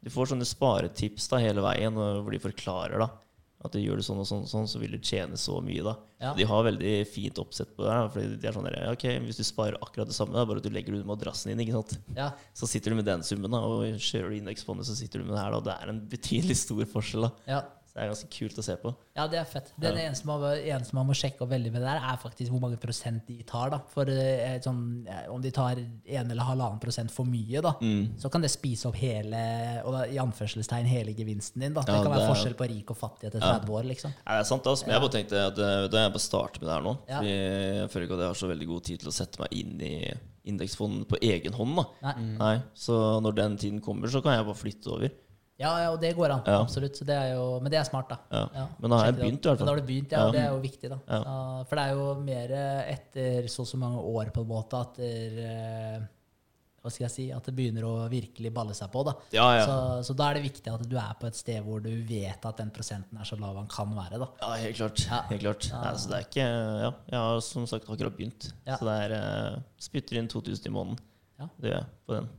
Du 0.00 0.08
får 0.08 0.30
sånne 0.30 0.46
sparetips 0.48 1.26
da 1.28 1.36
hele 1.42 1.60
veien, 1.60 1.92
hvor 1.92 2.32
de 2.32 2.38
forklarer 2.40 3.02
da 3.02 3.10
at 3.60 3.74
du 3.74 3.80
gjør 3.82 4.00
det 4.00 4.06
sånn 4.06 4.20
og 4.22 4.24
sånn, 4.24 4.44
og 4.46 4.48
sånn, 4.48 4.68
så 4.72 4.80
vil 4.80 4.94
du 4.96 5.02
tjene 5.04 5.36
så 5.36 5.58
mye. 5.60 5.82
da 5.84 5.92
Ja. 6.20 6.32
De 6.32 6.44
har 6.48 6.64
veldig 6.64 7.06
fint 7.06 7.36
oppsett 7.36 7.76
på 7.76 7.84
det. 7.84 7.90
her 7.92 8.08
Fordi 8.08 8.40
de 8.40 8.48
er 8.48 8.52
sånn 8.52 8.64
der, 8.64 8.92
ok, 8.92 9.04
Hvis 9.20 9.36
du 9.36 9.44
sparer 9.44 9.76
akkurat 9.76 10.08
det 10.08 10.16
samme, 10.16 10.32
da, 10.32 10.46
bare 10.46 10.58
at 10.58 10.64
du 10.64 10.70
legger 10.70 10.92
det 10.92 11.02
under 11.02 11.14
madrassen 11.14 11.52
din, 11.52 11.60
ikke 11.66 11.76
sant? 11.76 11.98
Ja. 12.16 12.30
så 12.54 12.66
sitter 12.66 12.90
du 12.90 12.96
med 12.96 13.04
den 13.04 13.20
summen. 13.20 13.50
da 13.50 13.58
Og 13.60 13.84
kjører 14.00 14.30
du 14.30 14.36
indeksfondet, 14.40 14.86
så 14.88 14.96
sitter 14.96 15.20
du 15.20 15.26
med 15.26 15.36
det 15.36 15.44
her. 15.44 15.50
da 15.52 15.60
det 15.60 15.76
er 15.76 15.88
en 15.90 16.00
betydelig 16.08 16.56
stor 16.56 16.84
forskjell. 16.88 17.28
da 17.28 17.32
Ja. 17.46 17.62
Så 17.90 17.94
det 17.98 18.02
er 18.04 18.10
ganske 18.12 18.28
kult 18.30 18.58
å 18.58 18.62
se 18.62 18.76
på. 18.78 18.94
ja, 19.16 19.26
det 19.26 19.38
er 19.40 19.44
fett. 19.50 19.72
Det 19.76 19.90
Ja. 19.90 20.08
eneste 20.08 20.24
man, 20.24 20.40
eneste 20.40 20.94
man 20.94 21.06
må 21.08 21.12
sjekke 21.12 21.42
opp 21.42 21.50
veldig 21.50 21.72
med 21.72 21.82
det 21.82 21.88
der, 21.90 21.96
er 21.98 22.16
faktisk 22.22 22.50
hvor 22.52 22.60
mange 22.60 22.76
prosent 22.78 23.26
de 23.26 23.42
tar. 23.42 23.70
da 23.70 23.78
For 23.88 24.02
eh, 24.08 24.60
sånn, 24.60 25.08
eh, 25.08 25.26
Om 25.28 25.40
de 25.42 25.50
tar 25.50 25.74
en 26.06 26.30
eller 26.30 26.42
halvannen 26.44 26.78
prosent 26.80 27.10
for 27.10 27.24
mye, 27.26 27.60
da 27.60 27.72
Mm. 27.80 28.16
så 28.16 28.30
kan 28.30 28.40
det 28.42 28.50
spise 28.50 28.86
opp 28.86 28.94
hele 28.94 29.82
og 29.84 29.92
da, 29.92 30.04
i 30.06 30.16
anførselstegn 30.18 30.86
hele 30.86 31.12
gevinsten 31.12 31.60
din. 31.60 31.74
da 31.74 31.80
Det 31.82 31.88
Ja, 31.94 32.02
kan 32.04 32.12
være 32.12 32.20
det 32.20 32.28
er- 32.28 32.34
forskjell 32.34 32.54
på 32.54 32.68
rik 32.68 32.90
og 32.90 32.96
fattig 32.96 33.24
etter 33.26 33.40
Ja. 33.40 33.58
år. 33.58 33.82
liksom 33.84 34.14
Ja, 34.24 34.32
det 34.38 34.40
er 34.40 34.44
sant, 34.44 34.62
altså. 34.66 34.86
Men 34.86 34.94
jeg 34.94 35.10
bare 35.10 35.22
tenkte 35.24 35.46
at 35.46 35.58
eh, 35.58 35.88
da 35.88 35.96
jeg 35.98 36.12
bare 36.12 36.20
starter 36.20 36.60
med 36.60 36.68
det 36.68 36.74
her 36.76 36.82
nå. 36.82 36.98
Ja. 37.08 37.20
Jeg 37.22 37.90
føler 37.90 38.06
ikke 38.06 38.14
at 38.14 38.20
jeg 38.20 38.30
har 38.30 38.34
så 38.34 38.48
veldig 38.48 38.66
god 38.68 38.84
tid 38.84 39.00
til 39.00 39.08
å 39.08 39.12
sette 39.12 39.38
meg 39.40 39.48
inn 39.50 39.80
i 39.80 40.12
indeksfond 40.46 41.06
på 41.08 41.18
egen 41.20 41.52
hånd. 41.52 41.76
da 41.76 42.12
Nei. 42.14 42.36
Nei, 42.38 42.62
Så 42.74 43.20
når 43.20 43.34
den 43.34 43.56
tiden 43.56 43.80
kommer, 43.80 44.06
så 44.08 44.22
kan 44.22 44.36
jeg 44.36 44.44
bare 44.46 44.54
flytte 44.54 44.86
over. 44.92 45.10
Ja, 45.60 45.72
ja, 45.82 45.88
og 45.92 45.98
det 46.00 46.14
går 46.16 46.32
an. 46.32 46.46
Ja. 46.48 46.60
Absolutt. 46.64 46.96
Så 46.96 47.04
det 47.08 47.16
er 47.16 47.34
jo, 47.34 47.42
men 47.60 47.72
det 47.72 47.80
er 47.80 47.84
smart, 47.88 48.08
da. 48.08 48.16
Ja. 48.32 48.44
Ja, 48.56 48.66
Men 48.80 48.94
da 48.94 49.00
har 49.02 49.10
jeg 49.10 49.18
begynt, 49.18 49.44
i 49.44 49.50
hvert 49.50 49.60
fall. 49.60 49.68
Da 49.68 49.74
har 49.74 49.82
du 49.82 49.88
begynt, 49.90 50.14
ja, 50.16 50.22
og 50.26 50.32
det 50.36 50.40
er 50.40 50.54
jo 50.54 50.62
viktig, 50.62 50.92
da. 50.94 51.00
For 51.68 51.76
det 51.76 51.84
er 51.84 51.98
jo 51.98 52.06
mer 52.24 52.54
etter 52.94 53.50
så 53.52 53.66
og 53.66 53.68
så 53.68 53.80
mange 53.82 54.00
år, 54.00 54.32
på 54.32 54.46
en 54.46 54.48
måte, 54.48 54.80
at 54.80 54.96
det, 54.96 55.44
eh, 55.44 56.00
hva 56.80 56.88
skal 56.88 57.04
jeg 57.04 57.12
si, 57.12 57.24
at 57.36 57.44
det 57.44 57.52
begynner 57.58 57.84
å 57.84 57.92
virkelig 58.08 58.50
balle 58.56 58.72
seg 58.76 58.88
på. 58.92 59.02
da. 59.04 59.12
Ja, 59.36 59.46
ja. 59.58 59.64
Så, 59.68 59.76
så 60.08 60.16
da 60.16 60.30
er 60.30 60.38
det 60.38 60.46
viktig 60.46 60.72
at 60.72 60.86
du 60.88 60.96
er 60.96 61.12
på 61.20 61.28
et 61.28 61.36
sted 61.36 61.60
hvor 61.66 61.82
du 61.84 61.90
vet 62.08 62.46
at 62.48 62.62
den 62.62 62.72
prosenten 62.72 63.20
er 63.20 63.28
så 63.28 63.36
lav 63.36 63.58
han 63.60 63.68
kan 63.68 63.92
være. 63.92 64.16
da. 64.22 64.30
Ja, 64.40 64.54
helt 64.64 64.80
klart. 64.80 65.04
Helt 65.28 65.44
klart. 65.44 65.68
Så 65.68 66.08
det 66.08 66.22
er 66.22 66.24
ikke 66.24 66.48
Ja, 66.48 66.90
jeg 67.12 67.20
har 67.20 67.44
som 67.44 67.68
sagt 67.68 67.84
akkurat 67.84 68.16
begynt. 68.16 68.48
Så 68.64 68.80
det 68.88 68.96
er 69.04 69.12
uh, 69.12 69.60
Spytter 69.76 70.22
inn 70.22 70.32
2000 70.32 70.72
i 70.72 70.72
måneden. 70.72 71.04
Ja. 71.36 71.50
Det 71.60 71.68
gjør 71.74 71.78
jeg 71.82 71.90
på 72.08 72.16
den. 72.16 72.30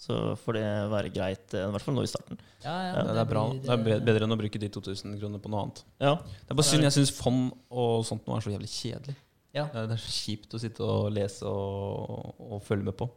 Så 0.00 0.14
får 0.40 0.56
det 0.56 0.66
være 0.88 1.10
greit, 1.12 1.52
eh, 1.54 1.66
i 1.68 1.70
hvert 1.74 1.84
fall 1.84 1.94
nå 1.98 2.02
i 2.06 2.08
starten. 2.08 2.38
Ja, 2.64 2.72
Ja, 2.94 3.02
det 3.12 3.20
er 3.20 3.28
bra. 3.28 3.42
Det 3.52 3.68
er 3.68 4.00
bedre 4.00 4.24
enn 4.24 4.32
å 4.32 4.38
bruke 4.40 4.58
de 4.62 4.68
2000 4.72 5.18
kroner 5.20 5.38
på 5.44 5.50
noe 5.52 5.62
annet. 5.66 5.82
Ja. 6.00 6.14
Det 6.16 6.50
er 6.54 6.56
bare 6.56 6.68
synd 6.70 6.86
jeg 6.88 6.92
syns 6.96 7.12
fond 7.12 7.52
og 7.70 8.04
sånt 8.08 8.24
nå 8.26 8.36
er 8.38 8.40
så 8.46 8.54
jævlig 8.54 8.70
kjedelig. 8.72 9.16
Ja. 9.52 9.64
Det 9.66 9.90
er- 9.90 9.96
så 10.00 10.14
kjipt 10.14 10.54
å 10.56 10.60
sitte 10.62 10.80
og 10.80 11.10
lese 11.12 11.42
og, 11.44 12.34
og 12.40 12.62
følge 12.64 12.84
med 12.84 12.96
på. 12.96 13.10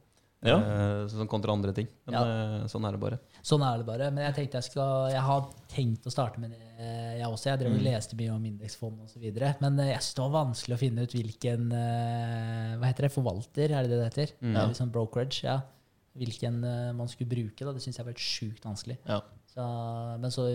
Ja. 0.44 0.58
Eh, 0.60 1.08
sånn 1.08 1.30
kontra 1.32 1.54
andre 1.54 1.72
ting. 1.72 1.88
Men 2.06 2.14
Ja. 2.16 2.24
eh, 2.24 2.64
sånn 2.68 2.84
er 2.86 2.92
det 2.92 3.00
bare. 3.00 3.20
Sånn 3.42 3.64
er 3.64 3.78
det 3.78 3.86
bare. 3.86 4.12
Men 4.12 4.26
jeg 4.34 4.36
tenkte 4.36 4.60
jeg 4.60 4.64
skal 4.72 5.12
Jeg 5.12 5.22
har 5.22 5.48
tenkt 5.70 6.04
å 6.04 6.12
starte 6.12 6.38
med 6.38 6.52
det, 6.52 6.60
jeg 7.18 7.28
også. 7.28 7.46
Jeg 7.46 7.60
drev 7.60 7.72
og 7.72 7.80
Mm. 7.80 7.84
leste 7.86 8.14
mye 8.20 8.32
om 8.36 8.44
indeksfond 8.44 9.00
osv. 9.06 9.24
Men 9.62 9.78
jeg 9.78 10.02
synes 10.02 10.16
det 10.16 10.26
var 10.32 10.46
vanskelig 10.46 10.76
å 10.76 10.80
finne 10.84 11.00
ut 11.04 11.14
hvilken 11.14 11.70
Hva 11.72 12.84
heter 12.92 13.04
det? 13.08 13.12
Forvalter, 13.14 13.72
er 13.72 13.84
det 13.84 13.90
det 13.90 14.00
det 14.02 14.14
heter? 14.14 14.34
Mm. 14.42 14.54
Ja. 14.54 14.66
Liksom 14.68 14.92
brokerage, 14.92 15.44
ja. 15.44 15.62
Hvilken 16.16 16.64
eh, 16.64 16.92
man 16.94 17.08
skulle 17.10 17.30
bruke. 17.32 17.66
da 17.66 17.74
Det 17.74 17.82
syns 17.82 17.98
jeg 17.98 18.06
var 18.06 18.14
helt 18.14 18.22
sjukt 18.22 18.66
vanskelig. 18.68 19.00
Ja. 19.10 19.22
Så, 19.54 19.64
men 20.20 20.32
så 20.34 20.48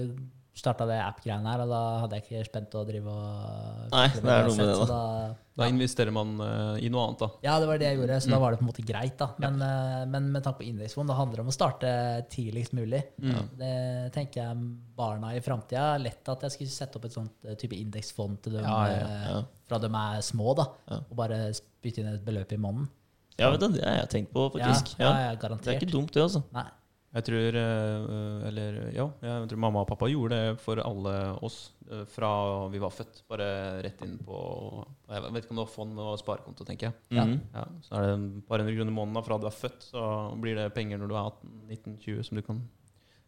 starta 0.59 0.83
det 0.91 0.97
app-greiene 0.99 1.47
her, 1.53 1.61
og 1.63 1.71
da 1.71 1.81
hadde 2.03 2.17
jeg 2.19 2.25
ikke 2.25 2.47
spent 2.49 2.73
å 2.75 2.81
drive 2.83 3.13
og 3.13 3.93
Nei, 3.93 4.09
det 4.11 4.25
er 4.27 4.49
noe 4.49 4.57
med 4.59 4.67
det, 4.67 4.73
da. 4.81 4.87
da. 4.91 5.37
Da 5.59 5.69
investerer 5.71 6.11
man 6.15 6.33
uh, 6.43 6.75
i 6.83 6.89
noe 6.91 7.05
annet, 7.07 7.21
da. 7.23 7.29
ja, 7.47 7.53
det 7.63 7.69
var 7.71 7.79
det 7.79 7.87
jeg 7.87 7.99
gjorde, 8.01 8.17
så 8.25 8.27
Mm. 8.27 8.33
da 8.35 8.41
var 8.43 8.51
det 8.51 8.59
på 8.59 8.65
en 8.65 8.71
måte 8.73 8.85
greit. 8.89 9.15
da 9.23 9.29
Men, 9.39 9.63
eh, 9.63 10.03
men 10.11 10.27
med 10.35 10.43
tanke 10.43 10.59
på 10.65 10.67
indeksfond, 10.67 11.07
det 11.13 11.17
handler 11.19 11.45
om 11.45 11.53
å 11.53 11.55
starte 11.55 11.93
tidligst 12.35 12.75
mulig. 12.75 13.05
Ja. 13.23 13.45
Det 13.63 14.13
tenker 14.19 14.43
jeg 14.43 14.67
barna 14.99 15.31
i 15.37 15.41
framtida. 15.47 15.95
Lett 16.03 16.27
at 16.35 16.43
jeg 16.49 16.57
skulle 16.57 16.75
sette 16.75 16.99
opp 16.99 17.07
et 17.07 17.15
sånt 17.15 17.49
type 17.59 17.79
indeksfond 17.79 18.43
til 18.43 18.59
dem 18.59 18.67
Ja, 18.67 18.81
ja, 18.91 19.09
ja. 19.31 19.41
fra 19.71 19.79
de 19.79 19.87
er 19.95 20.21
små, 20.27 20.57
da. 20.59 20.67
Ja. 20.91 21.01
Og 21.07 21.17
bare 21.23 21.41
spytte 21.55 22.03
inn 22.03 22.11
et 22.17 22.25
beløp 22.27 22.51
i 22.53 22.59
måneden. 22.59 22.91
Ja, 23.39 23.51
vet 23.51 23.61
du, 23.61 23.69
det 23.79 23.85
har 23.85 23.97
jeg 24.03 24.11
tenkt 24.17 24.33
på, 24.35 24.49
faktisk. 24.53 24.95
ja, 24.99 25.07
Ja. 25.07 25.31
ja, 25.31 25.37
Det 25.37 25.67
er 25.69 25.79
ikke 25.81 25.91
dumt, 25.93 26.13
det, 26.13 26.23
altså. 26.23 26.43
Nei. 26.53 26.67
Jeg 27.15 27.25
tror 27.25 27.57
eh, 27.57 28.47
Eller 28.49 28.75
ja, 28.93 29.07
jeg 29.23 29.49
tror 29.49 29.59
mamma 29.59 29.81
og 29.81 29.87
pappa 29.89 30.07
gjorde 30.13 30.37
det 30.37 30.59
for 30.61 30.77
alle 30.77 31.15
oss 31.43 31.71
eh, 31.91 32.03
fra 32.05 32.69
vi 32.69 32.79
var 32.83 32.91
født. 32.93 33.23
Bare 33.31 33.81
rett 33.83 34.03
inn 34.05 34.19
på 34.19 34.85
Jeg 35.09 35.23
vet 35.33 35.45
ikke 35.47 35.55
om 35.55 35.57
det 35.57 35.65
var 35.65 35.73
fond 35.73 35.99
og 36.05 36.19
sparekonto, 36.21 36.67
tenker 36.69 36.91
jeg. 36.91 36.95
Ja. 37.17 37.25
Mhm. 37.25 37.41
Ja, 37.55 37.65
så 37.87 37.95
er 37.97 38.03
det 38.11 38.13
et 38.37 38.47
par 38.51 38.59
hundre 38.61 38.77
kroner 38.77 38.93
i 38.93 38.99
måneden 38.99 39.25
fra 39.25 39.39
du 39.41 39.47
er 39.49 39.57
født, 39.57 39.89
så 39.89 40.05
blir 40.39 40.55
det 40.61 40.75
penger 40.77 40.99
når 41.01 41.09
du 41.09 41.15
er 41.17 41.31
18-19-20 41.33 42.23
som 42.29 42.37
du 42.37 42.43
kan 42.43 42.61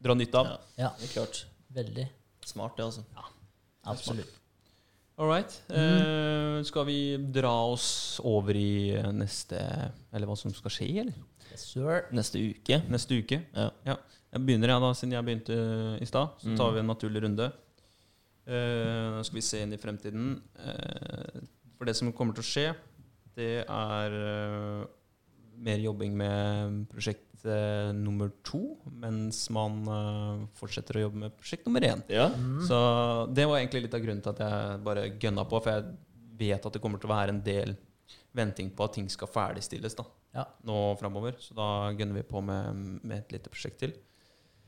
dra 0.05 0.15
nytte 0.15 0.35
av. 0.43 0.47
Ja, 0.47 0.59
Ja, 0.85 0.91
det 1.01 1.09
er 1.09 1.15
klart. 1.17 1.45
veldig. 1.73 2.09
Smart, 2.45 2.77
det, 2.77 2.85
altså. 2.85 3.03
Absolutt. 3.87 4.29
All 5.21 5.29
right. 5.29 5.53
Eh, 5.69 6.63
skal 6.65 6.87
vi 6.89 7.01
dra 7.35 7.53
oss 7.69 8.21
over 8.25 8.57
i 8.57 8.95
neste 9.13 9.59
Eller 10.15 10.27
hva 10.31 10.37
som 10.39 10.53
skal 10.57 10.73
skje, 10.73 10.89
eller? 11.03 11.19
Yes, 11.51 11.67
sir. 11.75 12.07
Neste 12.15 12.41
uke. 12.41 12.79
Neste 12.89 13.19
uke. 13.21 13.41
Ja. 13.53 13.97
Jeg 14.31 14.45
begynner, 14.47 14.71
jeg, 14.71 14.81
da, 14.85 14.91
siden 14.97 15.13
jeg 15.17 15.27
begynte 15.27 15.57
i 16.01 16.07
stad. 16.09 16.37
Så 16.41 16.49
Mm. 16.53 16.57
tar 16.57 16.73
vi 16.73 16.79
en 16.81 16.87
naturlig 16.87 17.23
runde. 17.25 17.51
Eh, 18.47 19.11
Nå 19.17 19.25
skal 19.27 19.37
vi 19.37 19.41
se 19.43 19.61
inn 19.63 19.73
i 19.75 19.77
fremtiden. 19.77 20.41
Uh, 20.57 21.41
for 21.77 21.85
det 21.85 21.97
som 21.97 22.13
kommer 22.13 22.35
til 22.35 22.43
å 22.43 22.51
skje, 22.51 22.75
det 23.37 23.65
er 23.69 24.11
uh, 24.15 24.87
mer 25.59 25.79
jobbing 25.83 26.15
med 26.17 26.87
prosjekt 26.95 27.27
eh, 27.49 27.91
nummer 27.97 28.31
to, 28.47 28.61
mens 28.91 29.43
man 29.55 29.81
eh, 29.89 30.47
fortsetter 30.59 30.99
å 31.01 31.05
jobbe 31.07 31.23
med 31.25 31.37
prosjekt 31.39 31.67
nummer 31.69 31.85
én. 31.87 32.03
Ja. 32.13 32.29
Mm. 32.35 32.61
Så 32.69 32.79
det 33.35 33.47
var 33.49 33.59
egentlig 33.61 33.85
litt 33.87 33.95
av 33.97 34.03
grunnen 34.05 34.23
til 34.25 34.33
at 34.35 34.43
jeg 34.45 34.81
bare 34.87 35.07
gønna 35.23 35.45
på, 35.49 35.61
for 35.63 35.73
jeg 35.73 35.91
vet 36.41 36.67
at 36.67 36.73
det 36.77 36.83
kommer 36.85 37.01
til 37.03 37.11
å 37.11 37.15
være 37.15 37.35
en 37.37 37.43
del 37.47 37.77
venting 38.37 38.71
på 38.77 38.85
at 38.87 38.95
ting 38.97 39.09
skal 39.11 39.29
ferdigstilles 39.31 39.97
da, 39.99 40.05
Ja. 40.37 40.45
nå 40.65 40.77
framover. 41.01 41.35
Så 41.43 41.55
da 41.59 41.91
gønner 41.97 42.21
vi 42.21 42.27
på 42.31 42.41
med, 42.45 43.01
med 43.03 43.19
et 43.25 43.33
lite 43.35 43.51
prosjekt 43.51 43.81
til. 43.83 43.93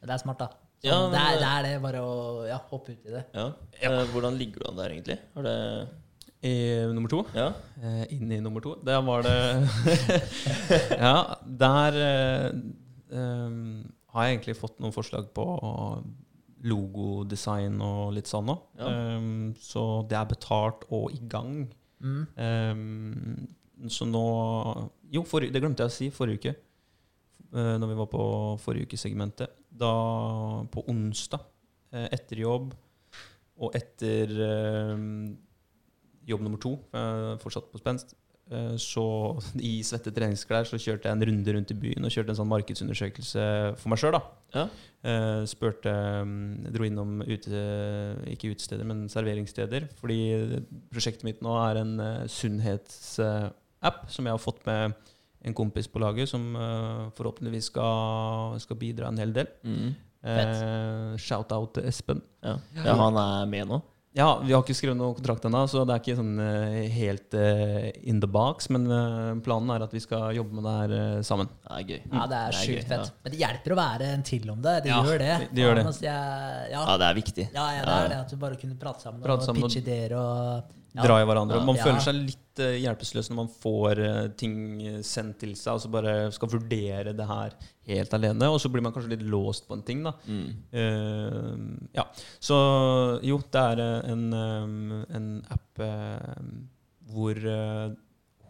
Det 0.03 0.11
er 0.11 0.19
smart, 0.19 0.40
da. 0.43 0.49
Så 0.82 0.89
Ja, 0.90 0.97
det, 1.12 1.19
er, 1.20 1.36
det 1.39 1.49
er 1.49 1.62
det, 1.69 1.74
bare 1.85 2.01
å 2.03 2.15
ja, 2.49 2.57
hoppe 2.73 2.97
ut 2.97 3.05
i 3.07 3.12
det. 3.15 3.24
ja. 3.36 3.44
Eh, 3.78 4.01
hvordan 4.11 4.35
ligger 4.40 4.65
du 4.65 4.70
an 4.73 4.81
der, 4.81 4.90
egentlig? 4.97 5.19
Har 5.36 5.47
det 5.47 5.57
I 6.43 6.52
nummer 6.90 7.09
to, 7.09 7.20
Ja? 7.36 7.52
eh, 7.78 8.05
inn 8.16 8.32
i 8.35 8.40
nummer 8.43 8.60
to, 8.64 8.74
der 8.82 8.98
var 9.06 9.23
det 9.23 9.36
Ja, 11.05 11.36
der 11.47 11.98
eh, 12.02 12.48
eh, 13.14 13.55
har 14.12 14.27
jeg 14.27 14.36
egentlig 14.36 14.56
fått 14.59 14.81
noen 14.82 14.94
forslag 14.94 15.31
på 15.36 15.47
logodesign 16.62 17.78
og 17.82 18.12
litt 18.16 18.31
sånn 18.31 18.51
òg. 18.52 18.60
Ja. 18.78 18.90
Um, 19.19 19.55
så 19.59 20.02
det 20.10 20.19
er 20.19 20.28
betalt 20.31 20.85
og 20.94 21.14
i 21.14 21.19
gang. 21.31 21.64
Mm. 22.02 22.27
Um, 22.36 23.89
så 23.90 24.06
nå 24.06 24.27
Jo, 25.12 25.24
for, 25.28 25.44
det 25.44 25.60
glemte 25.60 25.85
jeg 25.85 25.90
å 25.90 25.94
si 25.94 26.10
forrige 26.14 26.39
uke. 26.39 26.55
Uh, 27.52 27.74
når 27.81 27.90
vi 27.90 27.98
var 27.98 28.10
på 28.12 28.27
forrige 28.62 28.93
ukesegmentet. 28.93 29.59
Da 29.69 29.93
på 30.73 30.85
onsdag, 30.93 31.43
uh, 31.94 32.06
etter 32.14 32.44
jobb 32.44 32.73
og 33.62 33.74
etter 33.77 34.31
eh, 34.43 35.02
jobb 36.28 36.44
nummer 36.44 36.61
to, 36.62 36.77
for 36.93 37.43
fortsatt 37.47 37.70
på 37.73 37.81
spenst, 37.81 38.15
eh, 38.53 38.74
så 38.81 39.05
i 39.61 39.74
svette 39.86 40.12
treningsklær 40.15 40.69
så 40.69 40.81
kjørte 40.81 41.09
jeg 41.09 41.16
en 41.16 41.27
runde 41.28 41.55
rundt 41.57 41.74
i 41.74 41.78
byen 41.85 42.07
og 42.07 42.15
kjørte 42.15 42.35
en 42.35 42.40
sånn 42.40 42.51
markedsundersøkelse 42.53 43.47
for 43.81 43.93
meg 43.93 44.03
sjøl. 44.03 44.19
Ja. 44.57 44.66
Uh, 45.03 45.43
spurte 45.51 45.90
mm, 45.90 46.69
Dro 46.70 46.86
innom 46.86 47.16
ute, 47.24 47.62
ikke 48.31 48.53
utesteder, 48.53 48.86
men 48.86 49.09
serveringssteder. 49.11 49.89
Fordi 49.99 50.20
prosjektet 50.93 51.27
mitt 51.27 51.43
nå 51.43 51.57
er 51.65 51.81
en 51.81 51.97
uh, 51.99 52.28
sunnhetsapp 52.31 54.05
som 54.12 54.28
jeg 54.28 54.36
har 54.36 54.44
fått 54.44 54.62
med 54.69 54.94
en 55.43 55.55
kompis 55.55 55.89
på 55.90 55.99
laget, 56.03 56.31
som 56.31 56.55
eh, 56.57 57.11
forhåpentligvis 57.16 57.70
skal, 57.73 58.59
skal 58.62 58.78
bidra 58.78 59.11
en 59.11 59.19
hel 59.19 59.35
del. 59.35 59.51
Mm. 59.66 59.94
Uh, 60.23 61.19
Shout-out 61.19 61.74
til 61.74 61.89
Espen. 61.90 62.23
ja. 62.47 62.55
Ja, 62.78 62.94
han 62.94 63.19
er 63.19 63.49
med 63.51 63.73
nå? 63.73 63.81
Ja, 64.12 64.43
vi 64.44 64.52
har 64.52 64.60
ikke 64.60 64.74
skrevet 64.76 64.98
noen 64.98 65.14
kontrakt 65.16 65.47
ennå, 65.48 65.62
så 65.72 65.86
det 65.89 65.94
er 65.94 66.02
ikke 66.02 66.16
sånn 66.18 66.34
eh, 66.44 66.82
helt 66.93 67.32
uh, 67.32 67.86
in 68.05 68.18
the 68.20 68.28
box. 68.28 68.68
Men 68.72 68.84
uh, 68.93 69.30
planen 69.44 69.72
er 69.72 69.86
at 69.86 69.94
vi 69.97 70.02
skal 70.05 70.34
jobbe 70.36 70.59
med 70.59 70.66
det 70.68 70.74
her 70.76 70.93
uh, 70.93 71.22
sammen. 71.24 71.48
Det 71.64 71.78
er 71.78 71.86
gøy. 71.89 72.02
Ja, 72.12 72.26
det 72.28 72.40
er 72.43 72.52
er 72.52 72.59
sjukt 72.59 72.90
fett. 72.93 73.09
Ja. 73.09 73.22
Men 73.24 73.34
det 73.34 73.40
hjelper 73.40 73.72
å 73.72 73.78
være 73.80 74.10
en 74.18 74.26
til 74.28 74.52
om 74.52 74.60
det. 74.60 74.76
Det 74.84 74.93
Ja, 74.93 75.01
gjør 75.09 75.24
det. 75.24 75.32
De 75.40 75.48
det 75.56 75.64
gjør 75.64 75.80
det. 75.80 75.86
Jeg, 76.05 76.68
ja, 76.74 76.84
ja, 76.84 76.98
det 77.01 77.09
er 77.09 77.18
viktig. 77.22 77.48
ja, 77.56 77.66
ja, 77.78 77.89
det 77.89 77.97
er 77.97 78.12
det. 78.12 78.20
At 78.26 78.36
du 78.36 78.40
bare 78.44 78.60
kunne 78.60 78.76
prate 78.84 79.06
sammen 79.06 79.24
Prate 79.24 79.48
og 79.48 79.60
pitche 79.62 79.80
ideer 79.80 80.16
og 80.20 80.76
ja. 80.94 81.02
Dra 81.06 81.19
i 81.23 81.24
hverandre. 81.24 81.56
Ja. 81.60 81.64
Man 81.64 81.77
Ja. 81.78 81.85
føler 81.86 82.01
seg 82.05 82.14
litt 82.19 82.60
uh, 82.60 82.74
hjelpeløs 82.82 83.31
når 83.31 83.36
man 83.39 83.48
får 83.48 84.01
uh, 84.05 84.28
ting 84.36 84.56
sendt 85.02 85.39
til 85.40 85.55
seg, 85.56 85.74
og 85.78 85.81
så 85.81 85.90
bare 85.93 86.14
skal 86.36 86.51
vurdere 86.52 87.14
det 87.16 87.27
her 87.31 87.55
helt 87.89 88.12
alene. 88.19 88.51
Og 88.52 88.60
så 88.60 88.69
blir 88.73 88.85
man 88.85 88.93
kanskje 88.93 89.14
litt 89.14 89.24
låst 89.24 89.64
på 89.69 89.78
en 89.78 89.82
ting, 89.89 90.02
da. 90.05 90.12
Mm. 90.28 90.51
Uh, 90.77 91.89
ja. 91.97 92.05
Så 92.43 92.59
jo, 93.24 93.39
det 93.52 93.62
er 93.73 93.82
eh, 93.86 94.10
en, 94.12 94.27
um, 94.32 95.05
en 95.09 95.31
app 95.55 95.81
eh, 95.81 96.44
hvor 97.12 97.36
eh, 97.40 97.94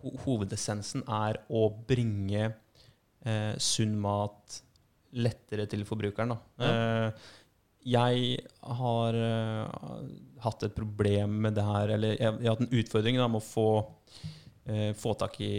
ho 0.03 0.13
hovedessensen 0.25 1.05
er 1.07 1.39
å 1.55 1.69
bringe 1.87 2.49
eh, 3.25 3.55
sunn 3.63 3.95
mat 4.03 4.59
lettere 5.13 5.67
til 5.71 5.85
forbrukeren. 5.87 6.33
Da. 6.33 6.67
Eh, 6.67 7.31
jeg 7.83 8.43
har 8.79 9.17
uh, 9.19 10.03
hatt 10.45 10.67
et 10.67 10.75
problem 10.77 11.39
med 11.47 11.57
det 11.59 11.65
her, 11.67 11.95
eller 11.97 12.15
jeg, 12.15 12.39
jeg 12.39 12.49
har 12.49 12.57
hatt 12.57 12.65
en 12.65 12.77
utfordring 12.81 13.19
da, 13.19 13.29
med 13.31 13.43
å 13.43 13.47
få, 13.47 13.69
uh, 14.71 14.91
få 14.99 15.15
tak 15.19 15.39
i 15.43 15.55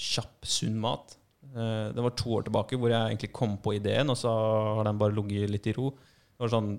kjapp, 0.00 0.46
sunn 0.46 0.78
mat. 0.80 1.16
Uh, 1.50 1.90
det 1.94 2.04
var 2.04 2.14
to 2.18 2.36
år 2.38 2.46
tilbake 2.46 2.78
hvor 2.78 2.92
jeg 2.94 3.10
egentlig 3.10 3.32
kom 3.36 3.58
på 3.62 3.74
ideen, 3.78 4.12
og 4.12 4.18
så 4.20 4.32
har 4.78 4.86
den 4.86 5.00
bare 5.00 5.16
ligget 5.16 5.50
litt 5.50 5.66
i 5.70 5.74
ro. 5.78 5.90
Det 5.94 6.46
var 6.46 6.54
sånn 6.54 6.76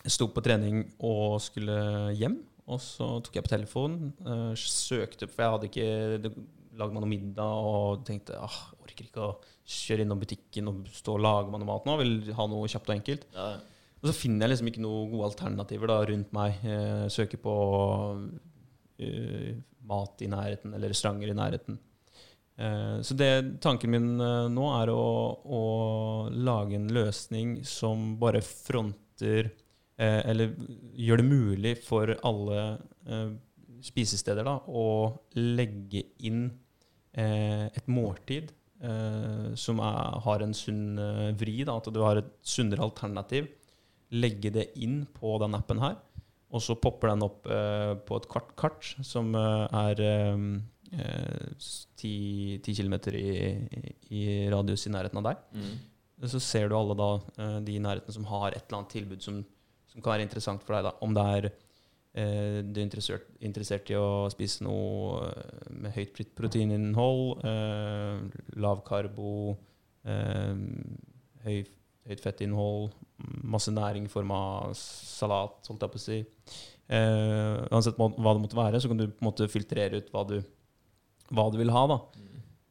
Jeg 0.00 0.14
sto 0.14 0.30
på 0.32 0.42
trening 0.42 0.84
og 1.04 1.40
skulle 1.42 1.76
hjem, 2.16 2.38
og 2.70 2.80
så 2.80 3.18
tok 3.20 3.36
jeg 3.36 3.44
på 3.44 3.50
telefonen, 3.50 4.12
søkte 4.56 5.26
For 5.26 5.42
jeg 5.42 5.54
hadde 5.54 5.68
ikke 5.68 6.32
lagd 6.78 6.94
meg 6.94 7.02
noe 7.02 7.10
middag 7.10 7.64
og 7.66 8.04
tenkte 8.06 8.38
ah, 8.38 8.60
orker 8.90 9.08
ikke 9.08 9.24
å 9.24 9.32
kjøre 9.70 10.04
innom 10.04 10.20
butikken 10.20 10.70
og 10.70 10.86
stå 10.92 11.16
og 11.16 11.24
lage 11.24 11.52
meg 11.52 11.62
noe 11.62 11.70
mat 11.70 11.88
nå. 11.88 11.96
Jeg 11.96 12.04
vil 12.04 12.38
ha 12.38 12.48
noe 12.50 12.70
kjapt 12.70 12.90
og 12.90 12.96
enkelt. 12.98 13.26
Ja. 13.36 13.50
Og 14.00 14.08
så 14.08 14.16
finner 14.16 14.46
jeg 14.46 14.54
liksom 14.54 14.70
ikke 14.70 14.84
noen 14.84 15.10
gode 15.12 15.28
alternativer 15.30 15.92
da, 15.92 15.98
rundt 16.08 16.30
meg. 16.36 16.62
Eh, 16.64 17.04
søker 17.12 17.40
på 17.42 17.54
uh, 18.16 19.50
mat 19.90 20.24
i 20.24 20.28
nærheten, 20.30 20.74
eller 20.76 20.92
restauranter 20.92 21.32
i 21.32 21.36
nærheten. 21.36 21.78
Eh, 22.60 23.00
så 23.02 23.14
det, 23.14 23.60
tanken 23.64 23.92
min 23.94 24.08
eh, 24.20 24.46
nå 24.52 24.66
er 24.76 24.92
å, 24.92 25.04
å 25.40 25.62
lage 26.28 26.76
en 26.76 26.90
løsning 26.92 27.60
som 27.64 28.18
bare 28.20 28.42
fronter 28.44 29.48
eh, 29.48 30.20
Eller 30.28 30.52
gjør 30.92 31.22
det 31.22 31.28
mulig 31.30 31.72
for 31.86 32.12
alle 32.26 32.64
eh, 33.08 33.30
spisesteder 33.80 34.44
da, 34.44 34.58
å 34.68 34.84
legge 35.38 36.04
inn 36.28 36.50
eh, 37.16 37.70
et 37.72 37.88
måltid 37.88 38.52
eh, 38.82 39.48
som 39.58 39.80
er, 39.84 40.20
har 40.26 40.44
en 40.44 40.54
sunn 40.56 40.98
eh, 41.00 41.30
vri. 41.40 41.60
Da, 41.68 41.78
at 41.80 41.90
du 41.92 42.00
har 42.04 42.20
et 42.20 42.30
sunnere 42.42 42.84
alternativ 42.86 43.48
legge 44.10 44.50
det 44.50 44.70
inn 44.82 45.04
på 45.14 45.36
den 45.42 45.54
appen 45.58 45.82
her. 45.82 45.98
Og 46.50 46.62
så 46.64 46.74
popper 46.74 47.12
den 47.12 47.22
opp 47.22 47.46
eh, 47.46 47.94
på 48.06 48.18
et 48.18 48.26
kart, 48.30 48.50
kart 48.58 48.88
som 49.06 49.30
eh, 49.38 49.78
er 49.84 50.00
ti 52.00 52.10
eh, 52.58 52.64
10, 52.64 52.64
10 52.66 52.74
km 52.80 52.96
i, 53.14 53.30
i 54.10 54.22
radius 54.50 54.88
i 54.88 54.94
nærheten 54.94 55.20
av 55.22 55.28
deg. 55.30 55.44
Mm. 55.54 55.76
Så 56.30 56.40
ser 56.42 56.68
du 56.68 56.76
alle 56.76 56.96
da 56.98 57.10
eh, 57.38 57.58
de 57.64 57.78
i 57.78 57.82
nærheten 57.82 58.16
som 58.16 58.26
har 58.32 58.50
et 58.50 58.64
eller 58.64 58.80
annet 58.80 58.96
tilbud 58.96 59.22
som, 59.24 59.40
som 59.92 60.02
kan 60.02 60.16
være 60.16 60.26
interessant 60.26 60.64
for 60.66 60.76
deg. 60.76 60.88
da. 60.88 60.96
Om 61.06 61.14
det 61.16 61.26
er 61.36 61.50
eh, 61.52 61.60
du 62.10 62.80
er 62.80 62.82
interessert, 62.82 63.26
interessert 63.38 63.90
i 63.92 63.98
å 63.98 64.26
spise 64.32 64.64
noe 64.66 65.28
eh, 65.28 65.68
med 65.70 65.94
høyt 65.94 66.16
proteininnhold, 66.38 67.44
eh, 67.46 68.40
lav 68.58 68.82
karbo, 68.86 69.54
eh, 70.02 70.64
høy, 71.44 71.60
høyt 72.10 72.24
fettinnhold, 72.24 72.90
masse 73.46 73.70
næring 73.70 74.08
i 74.08 74.12
form 74.12 74.34
av 74.34 74.74
salat, 74.78 75.60
holdt 75.70 75.86
jeg 75.86 75.94
på 75.94 76.00
å 76.00 76.04
si. 76.06 76.18
Eh, 76.90 77.60
uansett 77.70 78.00
hva 78.00 78.10
hva 78.16 78.34
det 78.34 78.42
måtte 78.42 78.58
være, 78.58 78.80
så 78.82 78.90
kan 78.90 78.98
du 78.98 79.06
på 79.06 79.22
en 79.22 79.30
måte 79.30 79.46
filtrere 79.52 80.02
ut 80.02 80.10
hva 80.10 80.26
du, 80.26 80.40
hva 81.30 81.46
du 81.52 81.60
vil 81.62 81.70
ha. 81.74 81.86
da. 81.94 82.00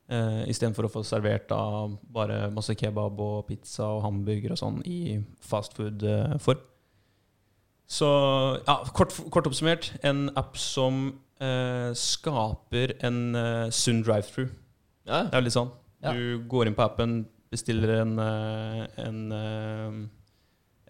Uh, 0.09 0.41
Istedenfor 0.49 0.87
å 0.87 0.89
få 0.89 1.03
servert 1.05 1.43
da 1.51 1.85
bare 2.09 2.47
masse 2.49 2.73
kebab 2.73 3.19
og 3.21 3.43
pizza 3.45 3.85
og 3.93 4.01
hamburger 4.01 4.55
og 4.55 4.57
sånn 4.57 4.79
i 4.89 5.19
fastfood-form. 5.45 6.63
Så 7.89 8.07
ja, 8.67 8.75
kort, 8.93 9.15
kort 9.33 9.47
oppsummert, 9.49 9.87
en 10.05 10.27
app 10.37 10.57
som 10.61 11.07
eh, 11.41 11.89
skaper 11.97 12.93
en 13.07 13.19
eh, 13.35 13.69
sunn 13.73 14.03
drive-through. 14.05 14.51
Ja. 15.09 15.23
Det 15.31 15.39
er 15.39 15.45
litt 15.47 15.55
sånn. 15.55 15.71
Ja. 16.05 16.13
Du 16.13 16.43
går 16.51 16.69
inn 16.69 16.75
på 16.77 16.85
appen, 16.85 17.23
bestiller 17.49 17.95
en, 18.03 18.13
eh, 18.21 18.83
en, 19.07 19.23
eh, 19.33 19.97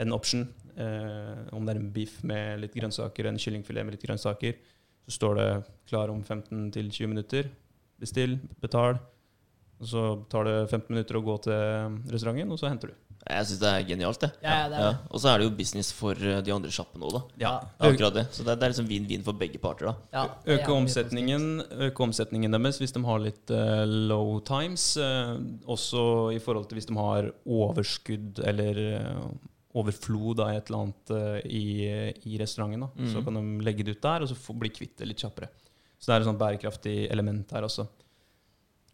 en 0.04 0.16
option. 0.18 0.48
eh, 0.80 1.40
om 1.52 1.66
det 1.66 1.74
er 1.74 1.80
en 1.82 1.90
biff 1.92 2.20
med 2.24 2.62
litt 2.62 2.76
grønnsaker, 2.76 3.26
en 3.28 3.40
kyllingfilet 3.42 3.84
med 3.84 3.96
litt 3.98 4.04
grønnsaker. 4.06 4.54
Så 5.08 5.16
står 5.18 5.36
det 5.36 5.48
klar 5.90 6.12
om 6.14 6.22
15-20 6.24 7.08
minutter. 7.12 7.50
Bestill, 8.00 8.38
betal. 8.64 9.00
Og 9.82 9.88
så 9.92 10.04
tar 10.32 10.48
det 10.48 10.54
15 10.70 10.94
minutter 10.94 11.16
å 11.20 11.24
gå 11.26 11.36
til 11.48 11.98
restauranten, 12.14 12.52
og 12.56 12.60
så 12.62 12.70
henter 12.72 12.94
du. 12.94 13.09
Jeg 13.30 13.46
syns 13.46 13.60
det 13.62 13.70
er 13.70 13.84
genialt, 13.86 14.20
det. 14.24 14.30
Ja, 14.41 14.54
ja, 14.64 14.70
det 14.72 14.78
er 14.80 14.86
det. 14.90 14.98
Og 15.12 15.20
så 15.22 15.28
er 15.30 15.38
det 15.38 15.46
jo 15.50 15.52
business 15.58 15.91
for 15.94 16.14
eh, 16.18 16.40
de 16.41 16.52
andre 16.56 16.72
sjappene 16.74 17.06
òg, 17.06 17.14
da. 17.14 17.22
Ja. 17.44 17.52
Akkurat 17.80 18.14
det. 18.16 18.24
Så 18.34 18.46
det 18.46 18.54
er, 18.54 18.56
det 18.62 18.64
er 18.66 18.74
liksom 18.74 18.88
vinn-vinn 18.90 19.24
for 19.28 19.34
begge 19.38 19.60
parter, 19.62 19.91
da. 19.91 19.94
Ja, 20.16 20.24
Øke 20.56 20.72
omsetningen, 20.74 21.62
øke 21.90 22.04
omsetningen 22.08 22.52
deres 22.56 22.80
hvis 22.82 22.96
de 22.96 23.04
har 23.06 23.20
litt 23.22 23.52
uh, 23.54 23.84
low 23.86 24.40
times. 24.48 24.88
Uh, 24.98 25.38
også 25.70 26.32
i 26.34 26.40
forhold 26.41 26.70
til 26.72 26.80
hvis 26.80 26.90
de 26.90 26.98
har 26.98 27.30
overskudd 27.46 28.41
eller 28.50 28.82
uh, 29.04 29.30
overflod 29.80 30.40
av 30.41 30.56
et 30.58 30.70
eller 30.72 30.80
annet 30.82 31.46
i, 31.46 31.64
i 32.26 32.40
restauranten. 32.41 32.82
Da. 32.88 32.90
Så 33.12 33.20
Mhm. 33.22 33.26
kan 33.28 33.36
de 33.38 33.66
legge 33.68 33.84
det 33.86 33.98
ut 34.00 34.02
der, 34.02 34.24
og 34.26 34.28
så 34.32 34.36
få, 34.36 34.58
bli 34.58 34.70
kvitt 34.74 34.98
det 34.98 35.08
litt 35.12 35.22
kjappere. 35.22 35.52
Så 36.00 36.08
det 36.10 36.16
er 36.16 36.20
et 36.24 36.26
sånt 36.32 36.40
bærekraftig 36.41 36.96
element 37.12 37.52
her 37.52 37.62
også. 37.68 37.86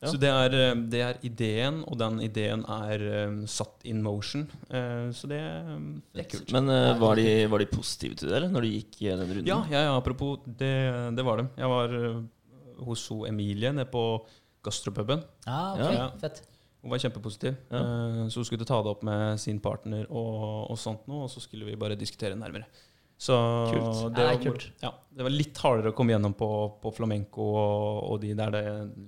Ja. 0.01 0.11
Så 0.11 0.19
det 0.21 0.29
er, 0.29 0.55
eh, 0.59 0.75
det 0.91 1.01
er 1.01 1.19
ideen, 1.25 1.81
og 1.87 1.97
den 2.01 2.19
ideen 2.25 2.65
er 2.69 3.05
um, 3.29 3.41
satt 3.49 3.85
in 3.87 4.03
motion. 4.05 4.45
Uh, 4.69 5.09
så 5.15 5.29
det, 5.31 5.41
det 6.13 6.25
er 6.25 6.29
kult. 6.35 6.53
Men 6.53 6.69
uh, 6.69 6.93
var, 7.01 7.19
de, 7.19 7.45
var 7.51 7.63
de 7.63 7.69
positive 7.71 8.19
til 8.19 8.29
det, 8.29 8.39
eller, 8.39 8.51
når 8.53 8.67
de 8.67 8.73
gikk 8.75 8.97
den 9.01 9.23
runden? 9.23 9.49
Ja, 9.49 9.61
ja, 9.71 9.85
ja 9.87 9.93
apropos, 9.97 10.43
det, 10.45 10.73
det 11.17 11.25
var 11.25 11.41
det. 11.41 11.47
Jeg 11.57 11.71
var 11.71 11.95
uh, 11.95 12.19
hos 12.89 13.07
ho 13.13 13.23
Emilie 13.29 13.71
nede 13.73 13.87
på 13.91 14.03
gastropuben. 14.65 15.23
Ah, 15.45 15.73
okay. 15.77 15.95
Ja. 15.95 16.09
fett. 16.21 16.43
Hun 16.85 16.93
var 16.93 17.01
kjempepositiv. 17.01 17.55
Ja. 17.69 17.79
Eh, 17.79 18.27
Så 18.29 18.39
hun 18.39 18.45
skulle 18.45 18.65
ta 18.65 18.81
det 18.83 18.91
opp 18.91 19.01
med 19.05 19.39
sin 19.41 19.59
partner 19.59 20.05
og, 20.05 20.69
og 20.69 20.77
sånt 20.77 21.07
noe, 21.09 21.25
og 21.25 21.31
så 21.33 21.41
skulle 21.41 21.65
vi 21.65 21.77
bare 21.81 21.97
diskutere 21.97 22.37
nærmere. 22.37 22.67
Så 23.17 23.33
Kult. 23.71 24.13
Det, 24.13 24.25
var. 24.43 24.65
Ja, 24.83 24.91
det 25.17 25.25
var 25.25 25.33
litt 25.33 25.57
hardere 25.63 25.93
å 25.93 25.95
komme 25.95 26.13
gjennom 26.13 26.35
på, 26.37 26.49
på 26.83 26.91
flamenco 26.93 27.45
og, 27.47 28.01
og 28.11 28.19
de 28.21 28.33
der 28.37 28.51
det, 28.53 28.63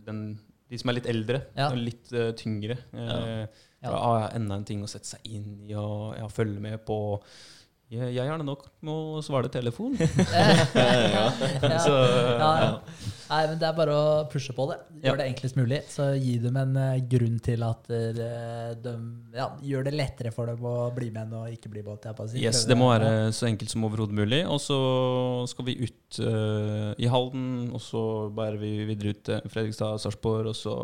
den, 0.07 0.21
de 0.69 0.77
som 0.81 0.89
er 0.91 0.97
litt 0.99 1.07
eldre 1.07 1.41
Ja. 1.55 1.69
og 1.71 1.77
litt 1.79 2.11
uh, 2.13 2.31
tyngre. 2.37 2.77
Eh, 2.93 3.45
Ja. 3.83 3.91
ja. 3.91 3.91
ah, 3.93 4.29
enda 4.35 4.55
en 4.57 4.65
ting 4.65 4.81
å 4.83 4.89
sette 4.89 5.05
seg 5.07 5.19
inn 5.37 5.61
i 5.69 5.75
og 5.77 6.31
følge 6.33 6.59
med 6.59 6.81
på. 6.85 6.97
Jeg, 7.87 8.09
jeg 8.11 8.27
gjerne 8.27 8.43
nok 8.43 8.65
med 8.83 8.91
å 8.91 9.21
svare 9.23 9.47
telefon. 9.51 9.93
ja. 9.99 11.27
Så, 11.79 11.93
ja, 11.93 12.49
ja. 12.59 12.71
Nei, 13.27 13.39
men 13.51 13.59
det 13.59 13.67
er 13.67 13.77
bare 13.77 13.95
å 13.95 14.09
pushe 14.31 14.51
på 14.55 14.65
det. 14.71 14.77
Gjør 15.03 15.13
Ja. 15.13 15.15
det 15.21 15.27
enklest 15.31 15.55
mulig. 15.59 15.79
Så 15.91 16.09
gi 16.19 16.35
dem 16.43 16.59
en 16.59 16.75
eh, 16.79 16.99
grunn 17.11 17.39
til 17.43 17.63
at 17.63 17.87
eh, 17.95 18.75
de 18.83 18.93
ja, 19.35 19.47
gjør 19.71 19.87
det 19.87 19.95
lettere 19.95 20.33
for 20.35 20.51
dem 20.51 20.67
å 20.67 20.75
bli 20.95 21.09
med 21.15 21.27
enn 21.27 21.39
å 21.39 21.45
ikke 21.51 21.71
bli 21.71 21.83
med. 21.85 22.03
Jeg 22.03 22.29
si. 22.33 22.43
Yes, 22.43 22.65
det 22.67 22.75
må 22.79 22.91
være 22.91 23.31
så 23.35 23.47
enkelt 23.49 23.71
som 23.71 23.87
overhodet 23.87 24.19
mulig. 24.19 24.43
Og 24.47 24.59
så 24.63 24.77
skal 25.51 25.67
vi 25.71 25.79
ut 25.87 26.21
uh, 26.23 26.91
i 26.99 27.07
Halden, 27.11 27.49
og 27.71 27.83
så 27.83 28.03
bærer 28.35 28.59
vi 28.61 28.71
videre 28.91 29.15
ut 29.15 29.23
til 29.27 29.51
Fredrikstad, 29.51 29.99
Sarpsborg, 30.03 30.51
og 30.51 30.59
så 30.59 30.77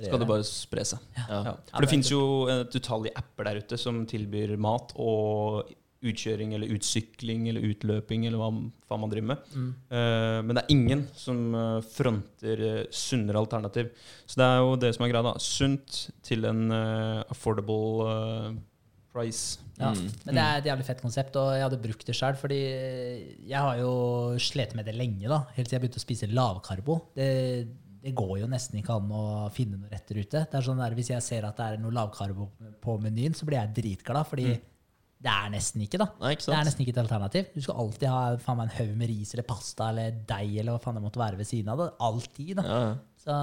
skal 0.00 0.22
det 0.22 0.28
bare 0.30 0.44
spre 0.48 0.84
seg. 0.88 1.02
Ja. 1.18 1.26
Ja. 1.28 1.54
For 1.68 1.82
det 1.82 1.90
det 1.90 1.92
finnes 1.92 2.10
jo 2.10 2.22
et 2.50 2.74
utallige 2.74 3.18
apper 3.20 3.50
der 3.50 3.60
ute 3.60 3.78
som 3.80 4.02
tilbyr 4.08 4.54
mat 4.60 4.94
og 4.96 5.68
utkjøring 6.00 6.54
eller 6.56 6.72
utsykling 6.72 7.48
eller 7.50 7.66
utløping 7.68 8.24
eller 8.26 8.40
hva 8.40 8.48
faen 8.88 9.02
man 9.02 9.12
driver 9.12 9.28
med. 9.34 9.50
Mm. 9.52 9.68
Uh, 9.92 10.38
men 10.46 10.56
det 10.56 10.62
er 10.62 10.72
ingen 10.74 11.04
som 11.16 11.42
eh, 11.54 11.76
fronter 11.92 12.64
uh, 12.64 12.80
sunnere 12.94 13.42
alternativ. 13.42 13.92
Så 14.24 14.40
det 14.40 14.46
er 14.46 14.62
jo 14.64 14.78
det 14.80 14.94
som 14.96 15.04
er 15.06 15.12
greia. 15.12 15.26
da. 15.28 15.34
Sunt 15.44 16.00
til 16.26 16.48
en 16.48 16.64
uh, 16.72 17.20
affordable 17.30 18.08
uh, 18.08 18.56
price. 19.12 19.60
Ja. 19.76 19.92
Mm. 19.92 20.08
Men 20.24 20.38
det 20.38 20.46
er 20.46 20.62
et 20.62 20.70
jævlig 20.70 20.88
fett 20.88 21.04
konsept, 21.04 21.36
og 21.40 21.52
jeg 21.56 21.66
hadde 21.66 21.82
brukt 21.84 22.08
det 22.08 22.16
sjøl. 22.16 22.40
Fordi 22.40 22.62
jeg 23.50 23.60
har 23.60 23.78
jo 23.82 23.92
slitt 24.40 24.74
med 24.78 24.88
det 24.88 24.96
lenge, 24.96 25.28
da. 25.28 25.44
Helt 25.56 25.68
siden 25.68 25.78
jeg 25.78 25.86
begynte 25.86 26.02
å 26.02 26.06
spise 26.06 26.30
lavkarbo. 26.32 26.98
Det, 27.16 27.30
det 28.00 28.16
går 28.16 28.34
jo 28.42 28.50
nesten 28.50 28.80
ikke 28.80 28.96
an 28.96 29.12
å 29.12 29.24
finne 29.54 29.76
noe 29.76 29.92
retter 29.92 30.22
ute. 30.22 30.46
Det 30.48 30.58
er 30.58 30.66
sånn 30.66 30.80
der, 30.80 30.96
Hvis 30.96 31.12
jeg 31.12 31.26
ser 31.26 31.48
at 31.48 31.60
det 31.60 31.68
er 31.68 31.82
noe 31.82 31.94
lavkarbo 31.94 32.50
på 32.80 32.98
menyen, 33.04 33.36
så 33.36 33.48
blir 33.48 33.60
jeg 33.60 33.76
dritglad. 33.82 34.24
Fordi 34.30 34.54
det 35.20 35.28
er 35.28 35.50
nesten 35.52 35.82
ikke, 35.84 35.98
da. 36.00 36.06
Nei, 36.22 36.32
ikke 36.32 36.46
Det 36.46 36.56
er 36.56 36.64
nesten 36.64 36.82
ikke 36.84 36.94
et 36.94 37.02
alternativ. 37.02 37.48
Du 37.52 37.60
skal 37.60 37.82
alltid 37.82 38.08
ha 38.08 38.20
faen 38.40 38.56
meg 38.56 38.70
en 38.70 38.76
haug 38.78 38.92
med 39.02 39.10
ris 39.10 39.34
eller 39.34 39.44
pasta 39.48 39.90
eller 39.92 40.14
deig 40.30 40.54
eller 40.62 40.72
hva 40.72 40.80
faen 40.80 40.96
det 40.96 41.04
måtte 41.04 41.20
være 41.20 41.36
ved 41.40 41.48
siden 41.48 41.68
av 41.74 41.82
det. 41.82 41.88
Alltid. 42.08 42.54
da. 42.56 42.64
Ja, 42.64 42.80
ja. 42.86 42.98
Så, 43.20 43.34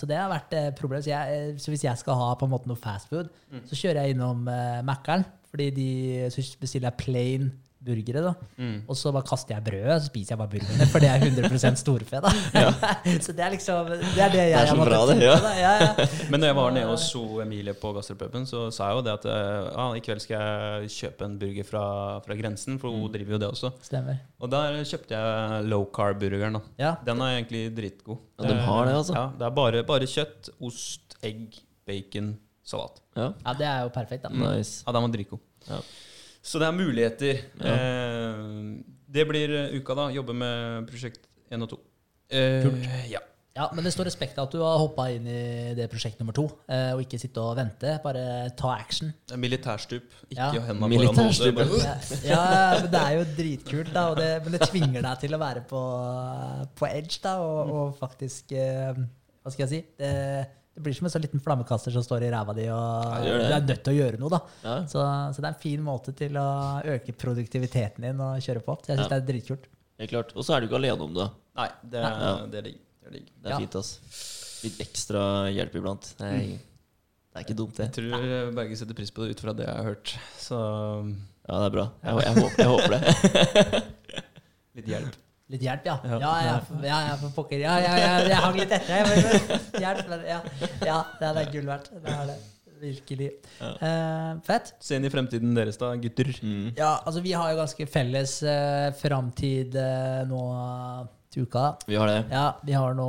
så 0.00 0.08
det 0.10 0.18
har 0.18 0.32
vært 0.32 0.56
et 0.58 0.74
problem. 0.80 1.02
Så, 1.04 1.12
jeg, 1.12 1.54
så 1.62 1.70
hvis 1.70 1.84
jeg 1.86 2.00
skal 2.00 2.18
ha 2.18 2.32
på 2.34 2.48
en 2.48 2.54
måte 2.56 2.66
noe 2.66 2.80
fast 2.80 3.12
food, 3.12 3.30
så 3.68 3.78
kjører 3.78 4.02
jeg 4.02 4.16
innom 4.16 4.42
uh, 4.50 4.82
Mækkern. 4.86 5.22
Fordi 5.54 5.68
de, 5.70 5.88
så 6.34 6.42
bestiller 6.58 6.90
jeg 6.90 6.98
plain 6.98 7.52
burgere, 7.84 8.22
da. 8.24 8.32
Mm. 8.56 8.76
Og 8.88 8.96
så 8.96 9.12
bare 9.14 9.26
kaster 9.28 9.54
jeg 9.54 9.64
brødet, 9.66 9.96
så 10.02 10.08
spiser 10.08 10.34
jeg 10.34 10.40
bare 10.40 10.52
burgerne, 10.54 10.86
for 10.92 11.04
det 11.04 11.10
er 11.10 11.26
100 11.28 11.76
storfe. 11.80 12.20
da. 12.24 12.32
så 13.24 13.34
det 13.36 13.44
er 13.44 13.52
liksom 13.54 13.90
Det 13.92 14.22
er 14.24 14.32
det 14.32 14.44
jeg 14.44 14.54
Det 14.54 14.60
er 14.60 14.66
så 14.66 14.74
har 14.74 14.80
måttet 14.80 14.92
bra, 14.94 15.00
det, 15.06 15.14
tenke 15.14 15.28
ja. 15.28 15.36
på. 15.44 15.52
Ja, 15.60 15.72
ja. 15.82 16.08
Men 16.30 16.40
når 16.40 16.50
jeg 16.50 16.58
var 16.60 16.76
nede 16.78 16.92
og 16.94 16.98
so 17.02 17.24
Emilie 17.44 17.74
på 17.78 17.92
gastropuben, 17.96 18.46
så 18.48 18.64
sa 18.74 18.90
jeg 18.90 18.98
jo 19.00 19.04
det 19.08 19.14
at 19.18 19.26
eh, 19.34 19.68
ja, 19.70 19.86
i 19.98 20.04
kveld 20.04 20.24
skal 20.24 20.44
jeg 20.44 20.94
kjøpe 20.96 21.28
en 21.28 21.36
burger 21.40 21.68
fra, 21.68 21.84
fra 22.24 22.38
grensen, 22.38 22.78
for 22.82 22.94
hun 22.94 23.12
driver 23.12 23.36
jo 23.36 23.42
det 23.44 23.50
også. 23.56 23.72
Stemmer. 23.84 24.22
Og 24.40 24.50
der 24.52 24.80
kjøpte 24.84 25.18
jeg 25.18 25.68
low 25.70 25.84
carb-burgeren. 25.94 26.58
da. 26.58 26.62
Ja. 26.80 26.94
Den 27.06 27.20
er 27.24 27.36
egentlig 27.38 27.66
dritgod. 27.76 28.18
Ja, 28.40 28.48
de 28.48 28.56
har 28.66 28.88
det, 28.88 28.96
altså. 29.02 29.14
Ja, 29.18 29.26
Det 29.38 29.46
er 29.48 29.54
bare, 29.60 29.84
bare 29.86 30.08
kjøtt, 30.10 30.50
ost, 30.64 31.18
egg, 31.24 31.60
bacon, 31.86 32.34
salat. 32.64 33.00
ja. 33.16 33.30
ja, 33.44 33.52
det 33.58 33.66
er 33.68 33.84
jo 33.84 33.92
perfekt, 33.94 34.24
da. 34.24 34.32
Nice. 34.32 34.82
Ja, 34.86 34.92
den 34.96 35.06
var 35.06 35.12
dritgod. 35.14 35.42
Ja. 35.68 35.78
Så 36.44 36.60
det 36.60 36.68
er 36.68 36.76
muligheter. 36.76 37.44
Ja. 37.64 37.74
Eh, 37.74 38.96
det 39.14 39.24
blir 39.30 39.52
eh, 39.62 39.76
uka, 39.78 39.96
da. 39.96 40.08
Jobbe 40.12 40.34
med 40.36 40.88
prosjekt 40.90 41.24
1 41.50 41.64
og 41.64 41.70
2. 41.76 41.78
Eh, 42.34 42.66
ja. 43.12 43.22
Ja, 43.54 43.68
Men 43.70 43.86
det 43.86 43.92
står 43.94 44.08
respekt 44.08 44.34
av 44.42 44.48
at 44.48 44.54
du 44.56 44.58
har 44.64 44.80
hoppa 44.82 45.04
inn 45.14 45.28
i 45.30 45.74
det 45.78 45.84
prosjekt 45.92 46.18
nummer 46.18 46.34
to, 46.34 46.48
eh, 46.66 46.88
og 46.96 47.04
ikke 47.04 47.20
sitte 47.22 47.38
og 47.38 47.52
vente. 47.54 47.92
Bare 48.02 48.50
ta 48.58 48.72
action. 48.74 49.12
Det 49.30 49.38
Militærstup. 49.38 50.08
Ikke 50.26 50.48
Ja. 50.58 50.74
Militærstup, 50.74 51.54
foran 51.54 51.70
hodet. 51.70 52.24
Ja, 52.26 52.40
ja, 52.50 52.80
men 52.82 52.90
det 52.90 53.02
er 53.04 53.12
jo 53.14 53.24
dritkult, 53.38 53.92
da, 53.94 54.08
og 54.10 54.18
det, 54.18 54.42
men 54.42 54.56
det 54.56 54.66
tvinger 54.66 55.06
deg 55.06 55.20
til 55.22 55.36
å 55.38 55.40
være 55.44 55.62
på, 55.70 55.84
på 56.74 56.88
edge 56.90 57.20
da, 57.22 57.36
og, 57.46 57.70
og 57.70 57.94
faktisk 58.00 58.56
eh, 58.58 58.98
Hva 59.44 59.54
skal 59.54 59.68
jeg 59.68 59.70
si? 59.70 59.80
Det, 60.02 60.12
det 60.74 60.82
blir 60.82 60.94
som 60.96 61.06
en 61.06 61.12
sånn 61.14 61.22
liten 61.22 61.40
flammekaster 61.42 61.92
som 61.94 62.02
står 62.02 62.24
i 62.26 62.30
ræva 62.34 62.54
di, 62.56 62.64
og 62.68 63.04
Ja, 63.04 63.20
du 63.22 63.54
er 63.54 63.60
nødt 63.68 63.84
til 63.86 63.92
å 63.94 63.98
gjøre 64.00 64.18
noe. 64.18 64.30
da. 64.34 64.40
Ja. 64.64 64.74
Så, 64.90 64.98
så 65.34 65.38
det 65.40 65.46
er 65.46 65.52
en 65.54 65.60
fin 65.62 65.82
måte 65.86 66.14
til 66.18 66.34
å 66.40 66.46
øke 66.96 67.14
produktiviteten 67.14 68.02
din 68.08 68.20
og 68.20 68.40
kjøre 68.42 68.62
på. 68.66 68.74
Så 68.82 68.90
jeg 68.92 68.98
syns 68.98 69.06
Ja. 69.10 69.12
det 69.14 69.22
er 69.22 69.28
dritkult. 69.32 69.68
Helt 70.00 70.10
klart. 70.10 70.32
Og 70.34 70.42
så 70.44 70.56
er 70.56 70.60
du 70.60 70.66
ikke 70.66 70.80
alene 70.82 71.00
om 71.06 71.14
det. 71.14 71.28
Nei, 71.56 71.68
det 71.84 72.00
er, 72.02 72.10
Ja. 72.10 72.46
det 72.50 72.58
er 72.58 72.62
digg. 72.62 72.78
Det 73.04 73.06
er. 73.06 73.12
Det 73.20 73.46
er 73.46 73.50
Ja. 73.50 73.58
fint, 73.58 73.76
ass. 73.76 74.60
Litt 74.64 74.78
ekstra 74.80 75.22
hjelp 75.54 75.74
iblant. 75.78 76.14
Det 76.18 76.26
er, 76.26 76.38
det 76.40 77.36
er 77.36 77.44
ikke 77.44 77.56
dumt, 77.56 77.76
det. 77.76 77.86
Jeg 77.92 77.94
tror 78.00 78.54
Berge 78.54 78.76
setter 78.76 78.94
pris 78.94 79.10
på 79.10 79.22
det 79.28 79.36
ut 79.36 79.40
fra 79.44 79.52
det 79.52 79.66
jeg 79.66 79.76
har 79.76 79.84
hørt. 79.84 80.16
Så 80.40 80.58
Ja, 81.46 81.58
det 81.60 81.66
er 81.66 81.74
bra. 81.76 81.90
Jeg, 82.02 82.24
jeg, 82.24 82.34
håper, 82.42 82.58
jeg 82.58 82.70
håper 82.72 82.90
det. 82.90 83.84
litt 84.76 84.86
hjelp. 84.88 85.14
Litt 85.52 85.60
hjelp, 85.60 85.84
ja. 85.84 85.98
Ja. 86.08 86.18
Ja, 86.22 86.32
ja, 86.46 86.52
for- 86.64 86.84
ja, 86.88 86.98
ja, 87.10 87.14
for 87.20 87.32
pokker. 87.36 87.60
Ja, 87.60 87.74
ja, 87.84 87.94
ja, 88.00 88.12
jeg 88.30 88.40
hang 88.46 88.56
litt 88.56 88.70
etter. 88.72 89.04
Men- 89.10 89.60
hjelp. 89.84 90.08
men- 90.08 90.26
Ja, 90.30 90.38
ja 90.86 90.98
det 91.20 91.32
er 91.42 91.50
gull 91.52 91.66
verdt. 91.68 91.90
Det 92.02 92.14
er 92.14 92.26
det. 92.32 92.36
Virkelig. 92.84 93.28
Uh, 93.62 94.40
fett. 94.44 94.72
Se 94.82 94.96
inn 94.98 95.04
i 95.06 95.10
fremtiden 95.12 95.54
deres, 95.56 95.76
da, 95.80 95.92
gutter. 96.00 96.28
Mm. 96.42 96.72
Ja, 96.76 96.94
altså 97.06 97.22
vi 97.24 97.32
har 97.32 97.52
jo 97.52 97.60
ganske 97.60 97.86
felles 97.88 98.38
uh, 98.44 98.88
framtid 98.98 99.76
uh, 99.78 100.24
nå 100.28 100.40
til 101.32 101.46
uka. 101.46 101.62
Vi 101.88 101.96
har 102.00 102.08
det. 102.10 102.18
Ja, 102.32 102.46
vi 102.64 102.72
har 102.76 102.96
nå 102.98 103.06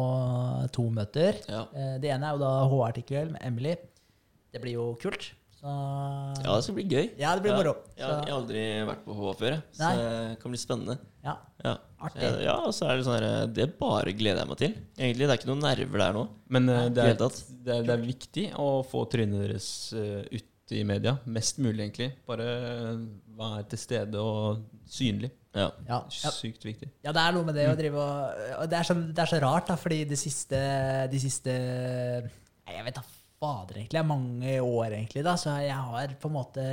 to 0.76 0.86
møter. 0.94 1.40
Ja. 1.50 1.66
Eh, 1.76 1.98
det 2.02 2.10
ene 2.14 2.30
er 2.30 2.38
jo 2.38 2.42
da 2.42 2.54
HR-artikkel 2.72 3.34
med 3.36 3.42
Emily. 3.46 3.76
Det 4.54 4.62
blir 4.64 4.78
jo 4.80 4.86
kult. 5.02 5.28
Så 5.60 5.70
ja, 5.70 6.56
det 6.56 6.64
skal 6.66 6.76
bli 6.78 6.86
gøy. 6.90 7.06
Ja, 7.22 7.36
det 7.38 7.44
blir 7.46 7.54
moro. 7.58 7.76
Har- 8.00 8.24
jeg 8.26 8.32
har 8.32 8.40
aldri 8.40 8.64
vært 8.90 9.04
på 9.06 9.18
HA 9.20 9.34
før, 9.42 9.60
så 9.76 9.84
Nei. 9.84 9.94
det 10.00 10.40
kan 10.42 10.52
bli 10.56 10.62
spennende. 10.62 10.98
Ja, 11.26 11.36
Ja. 11.36 11.55
Artig. 12.08 12.32
Ja, 12.46 12.56
og 12.66 12.74
så 12.76 12.90
er 12.90 12.98
det 12.98 13.06
sånn 13.08 13.18
her 13.18 13.54
Det 13.54 13.70
bare 13.80 14.14
gleder 14.18 14.44
jeg 14.44 14.52
meg 14.52 14.60
til. 14.62 14.76
Egentlig, 14.98 15.26
Det 15.26 15.32
er 15.34 15.40
ikke 15.42 15.52
noen 15.52 15.64
nerver 15.66 16.04
der 16.04 16.18
nå. 16.18 16.26
Men 16.56 16.72
uh, 16.72 16.82
det, 16.90 17.08
er, 17.12 17.18
det, 17.22 17.78
er, 17.78 17.88
det 17.88 17.96
er 17.96 18.04
viktig 18.04 18.46
å 18.62 18.70
få 18.88 19.06
trynet 19.12 19.46
deres 19.46 19.70
uh, 19.98 20.22
ut 20.32 20.76
i 20.76 20.84
media. 20.88 21.16
Mest 21.30 21.60
mulig, 21.62 21.80
egentlig. 21.84 22.12
Bare 22.28 22.48
være 23.38 23.66
til 23.74 23.82
stede 23.82 24.22
og 24.22 24.64
synlig. 24.90 25.32
Ja. 25.56 25.70
Ja, 25.88 26.00
ja. 26.10 26.32
Sykt 26.36 26.66
viktig. 26.68 26.90
Ja, 27.06 27.14
det 27.16 27.22
er 27.22 27.36
noe 27.36 27.48
med 27.48 27.56
det 27.56 27.70
å 27.72 27.76
drive 27.80 28.02
og, 28.02 28.48
og 28.60 28.72
det, 28.72 28.80
er 28.80 28.90
så, 28.90 28.98
det 29.00 29.22
er 29.24 29.32
så 29.32 29.40
rart, 29.44 29.70
da, 29.70 29.78
fordi 29.80 30.02
de 30.10 30.18
siste 30.20 30.58
De 31.12 31.22
siste 31.22 31.54
Jeg 31.54 32.84
vet 32.84 32.98
da 32.98 33.06
fader, 33.46 33.80
egentlig. 33.80 33.94
Det 33.94 34.02
er 34.02 34.10
mange 34.10 34.56
år, 34.64 34.96
egentlig, 34.98 35.24
da, 35.26 35.36
så 35.40 35.56
jeg 35.62 35.78
har 35.92 36.16
på 36.22 36.32
en 36.32 36.36
måte 36.36 36.66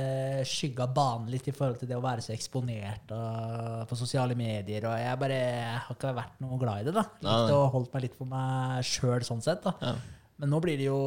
skygga 0.49 0.87
banen 0.95 1.29
litt 1.33 1.47
i 1.49 1.55
forhold 1.55 1.79
til 1.81 1.91
det 1.91 1.97
å 1.99 2.03
være 2.03 2.25
så 2.25 2.33
eksponert 2.35 3.13
og, 3.15 3.85
på 3.89 3.99
sosiale 3.99 4.37
medier. 4.39 4.89
Og 4.89 4.97
jeg 4.99 5.21
bare 5.21 5.39
jeg 5.39 5.79
har 5.85 5.97
ikke 5.97 6.17
vært 6.17 6.43
noe 6.43 6.59
glad 6.61 6.83
i 6.83 6.89
det. 6.89 6.97
da. 6.97 7.07
Nei, 7.23 7.39
Likt 7.39 7.55
å 7.55 7.63
holdt 7.73 7.95
meg 7.95 8.05
litt 8.07 8.19
for 8.19 8.29
meg 8.33 8.85
sjøl, 8.89 9.25
sånn 9.27 9.43
sett. 9.45 9.65
da. 9.65 9.75
Ja. 9.83 9.95
Men 10.41 10.53
nå 10.53 10.61
blir 10.63 10.79
det 10.81 10.89
jo 10.89 11.01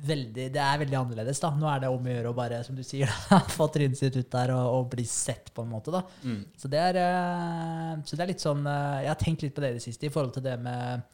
veldig 0.00 0.46
Det 0.54 0.60
er 0.64 0.78
veldig 0.80 0.96
annerledes, 0.96 1.40
da. 1.42 1.50
Nå 1.60 1.66
er 1.68 1.82
det 1.82 1.90
om 1.92 2.06
å 2.06 2.12
gjøre 2.14 2.30
å 2.30 2.36
bare, 2.36 2.62
som 2.64 2.76
du 2.76 2.80
sier, 2.86 3.10
da, 3.28 3.42
få 3.56 3.66
trynet 3.72 3.98
sitt 4.00 4.16
ut 4.16 4.30
der 4.32 4.52
og, 4.54 4.62
og 4.78 4.86
bli 4.94 5.04
sett, 5.08 5.50
på 5.56 5.64
en 5.64 5.74
måte. 5.74 5.92
da. 5.92 6.00
Mm. 6.24 6.38
Så 6.56 6.70
det, 6.72 6.80
er, 6.92 7.00
eh, 7.02 7.98
så 8.08 8.16
det 8.16 8.24
er 8.24 8.32
litt 8.32 8.44
sånn 8.44 8.64
eh, 8.64 9.02
Jeg 9.04 9.12
har 9.12 9.20
tenkt 9.20 9.44
litt 9.44 9.56
på 9.56 9.64
det 9.64 9.74
i 9.74 9.76
det 9.76 9.84
siste 9.84 10.08
i 10.08 10.12
forhold 10.14 10.38
til 10.38 10.46
det 10.46 10.56
med 10.64 11.04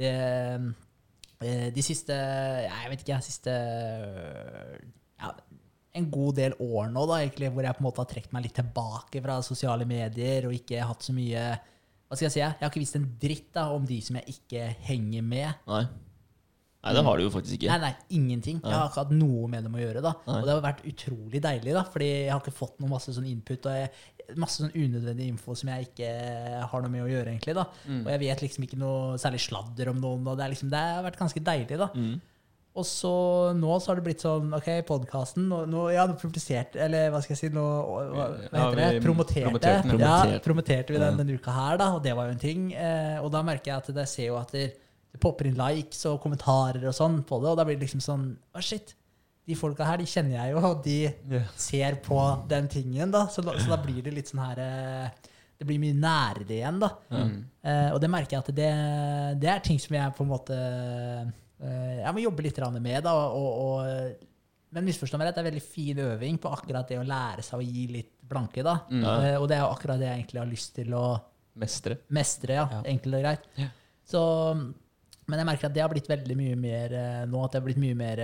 det 0.00 0.14
de 1.44 1.82
siste 1.84 2.14
Jeg 2.14 2.92
vet 2.92 3.02
ikke, 3.04 3.18
siste 3.24 3.54
ja, 5.22 5.32
en 5.98 6.08
god 6.12 6.38
del 6.38 6.54
år 6.62 6.88
nå, 6.92 7.04
da, 7.10 7.18
egentlig, 7.20 7.50
hvor 7.52 7.66
jeg 7.66 7.76
på 7.76 7.84
en 7.84 7.88
måte 7.88 8.02
har 8.02 8.08
trukket 8.10 8.32
meg 8.36 8.46
litt 8.46 8.56
tilbake 8.56 9.22
fra 9.24 9.40
sosiale 9.44 9.88
medier 9.88 10.48
og 10.48 10.56
ikke 10.56 10.86
hatt 10.88 11.04
så 11.04 11.14
mye 11.16 11.42
Hva 11.52 12.16
skal 12.16 12.28
jeg 12.28 12.36
si? 12.36 12.40
Jeg 12.44 12.60
har 12.60 12.70
ikke 12.72 12.84
visst 12.84 12.96
en 13.00 13.10
dritt 13.20 13.52
da, 13.56 13.68
om 13.74 13.84
de 13.88 14.00
som 14.04 14.18
jeg 14.20 14.36
ikke 14.36 14.70
henger 14.88 15.22
med. 15.24 15.62
Nei. 15.68 15.84
Nei, 16.82 16.92
det 16.96 17.02
har 17.06 17.18
du 17.18 17.22
jo 17.22 17.30
faktisk 17.30 17.54
ikke. 17.60 17.68
Nei, 17.70 17.90
nei, 17.92 18.16
ingenting. 18.18 18.56
Jeg 18.58 18.74
har 18.74 18.88
ikke 18.88 19.04
hatt 19.04 19.12
noe 19.14 19.46
med 19.50 19.62
dem 19.62 19.76
å 19.78 19.80
gjøre. 19.80 20.00
da. 20.02 20.10
Nei. 20.26 20.40
Og 20.40 20.48
det 20.48 20.54
har 20.56 20.64
vært 20.64 20.80
utrolig 20.90 21.40
deilig, 21.44 21.74
da, 21.76 21.84
fordi 21.86 22.08
jeg 22.10 22.32
har 22.32 22.42
ikke 22.42 22.54
fått 22.56 22.80
noe 22.82 22.90
masse 22.90 23.14
sånn 23.14 23.28
input 23.30 23.68
og 23.70 23.76
jeg, 23.78 23.92
masse 24.40 24.62
sånn 24.62 24.72
unødvendig 24.74 25.26
info 25.32 25.54
som 25.58 25.68
jeg 25.72 25.88
ikke 25.90 26.10
har 26.70 26.82
noe 26.84 26.90
med 26.92 27.04
å 27.04 27.08
gjøre, 27.10 27.32
egentlig. 27.34 27.54
da. 27.58 27.64
Mm. 27.86 28.02
Og 28.04 28.10
jeg 28.14 28.20
vet 28.26 28.44
liksom 28.46 28.66
ikke 28.66 28.78
noe 28.80 29.16
særlig 29.22 29.40
sladder 29.44 29.90
om 29.92 29.98
noen, 30.02 30.26
og 30.28 30.36
det, 30.38 30.44
er 30.46 30.54
liksom, 30.54 30.70
det 30.72 30.82
har 30.82 31.02
vært 31.06 31.18
ganske 31.20 31.42
deilig, 31.44 31.78
da. 31.80 31.88
Mm. 31.94 32.20
Og 32.72 32.86
så 32.88 33.10
nå 33.52 33.74
så 33.84 33.90
har 33.90 33.98
det 34.00 34.04
blitt 34.06 34.22
sånn 34.24 34.54
OK, 34.56 34.68
podkasten 34.88 35.50
Ja, 35.92 36.06
nå 36.08 36.14
publiserte 36.16 36.78
Eller 36.80 37.10
hva 37.12 37.18
skal 37.20 37.34
jeg 37.34 37.40
si 37.42 37.50
nå, 37.52 37.60
Hva, 37.60 38.28
hva 38.48 38.62
heter 38.62 38.78
det? 38.78 38.86
vi 38.94 39.02
Promoterte. 39.04 39.42
promoterte. 39.84 39.98
Ja, 40.00 40.38
promoterte 40.46 40.94
vi 40.96 41.02
den 41.02 41.18
denne 41.20 41.36
uka 41.36 41.52
her, 41.52 41.76
da, 41.82 41.90
og 41.98 42.00
det 42.06 42.14
var 42.16 42.30
jo 42.30 42.32
en 42.38 42.40
ting. 42.40 42.70
Eh, 42.72 43.18
og 43.20 43.28
da 43.34 43.42
merker 43.44 43.74
jeg 43.74 43.76
at 43.82 43.92
det 44.00 44.06
ser 44.08 44.30
jo 44.30 44.38
at 44.40 44.54
det, 44.56 44.64
det 45.12 45.20
popper 45.20 45.50
inn 45.50 45.60
likes 45.60 46.00
og 46.08 46.16
kommentarer 46.24 46.88
og 46.88 46.96
sånn 46.96 47.20
på 47.28 47.42
det, 47.44 47.52
og 47.52 47.60
da 47.60 47.68
blir 47.68 47.76
det 47.76 47.84
liksom 47.84 48.00
sånn 48.08 48.24
Å, 48.56 48.64
shit. 48.64 48.94
De 49.42 49.56
folka 49.58 49.86
her, 49.86 49.98
de 49.98 50.06
kjenner 50.06 50.36
jeg 50.36 50.54
jo, 50.54 50.60
og 50.68 50.82
de 50.84 50.96
yeah. 51.02 51.46
ser 51.58 51.96
på 52.04 52.18
den 52.50 52.68
tingen, 52.70 53.10
da. 53.10 53.24
Så, 53.26 53.42
så 53.42 53.70
da 53.72 53.78
blir 53.82 54.02
det 54.04 54.14
litt 54.14 54.30
sånn 54.30 54.42
her 54.44 54.60
eh, 54.62 55.30
Det 55.58 55.66
blir 55.66 55.80
mye 55.82 55.96
nærere 55.98 56.54
igjen, 56.60 56.78
da. 56.82 56.90
Mm. 57.10 57.32
Uh, 57.66 57.88
og 57.94 57.98
det 58.02 58.10
merker 58.10 58.36
jeg 58.36 58.44
at 58.44 58.52
det, 58.54 58.68
det 59.42 59.50
er 59.50 59.64
ting 59.66 59.80
som 59.82 59.98
jeg 59.98 60.14
på 60.14 60.22
en 60.22 60.30
måte 60.30 60.58
uh, 60.58 61.96
Jeg 61.98 62.14
må 62.14 62.22
jobbe 62.22 62.46
litt 62.46 62.62
med. 62.78 63.00
Da, 63.02 63.16
og, 63.34 63.50
og, 63.66 64.30
men 64.70 64.86
misforstå 64.86 65.18
meg 65.18 65.28
rett, 65.28 65.40
det 65.40 65.44
er 65.44 65.50
veldig 65.50 65.66
fin 65.66 66.06
øving 66.06 66.38
på 66.42 66.54
akkurat 66.54 66.94
det 66.94 67.02
å 67.02 67.06
lære 67.06 67.42
seg 67.42 67.58
å 67.58 67.66
gi 67.66 67.86
litt 67.98 68.14
blanke. 68.22 68.62
Da. 68.62 68.78
Mm. 68.94 69.02
Uh, 69.02 69.36
og 69.42 69.50
det 69.50 69.58
er 69.58 69.66
jo 69.66 69.72
akkurat 69.74 69.98
det 69.98 70.06
jeg 70.06 70.22
egentlig 70.22 70.44
har 70.44 70.52
lyst 70.54 70.74
til 70.78 70.98
å 70.98 71.06
Mestre. 71.58 71.98
mestre. 72.14 72.62
Ja, 72.62 72.68
Ja. 72.78 72.84
Enkelt 72.94 73.18
og 73.18 73.26
greit. 73.26 73.48
Ja. 73.58 73.72
Så, 74.06 74.20
men 75.26 75.42
jeg 75.42 75.50
merker 75.50 75.66
at 75.66 75.74
det 75.74 75.82
har 75.82 75.90
blitt 75.90 76.08
veldig 76.08 76.36
mye 76.38 76.54
mer 76.58 76.94
nå. 77.26 77.42
At 77.42 77.56
det 77.56 77.60
har 77.60 77.66
blitt 77.66 77.82
mye 77.82 77.98
mer 77.98 78.22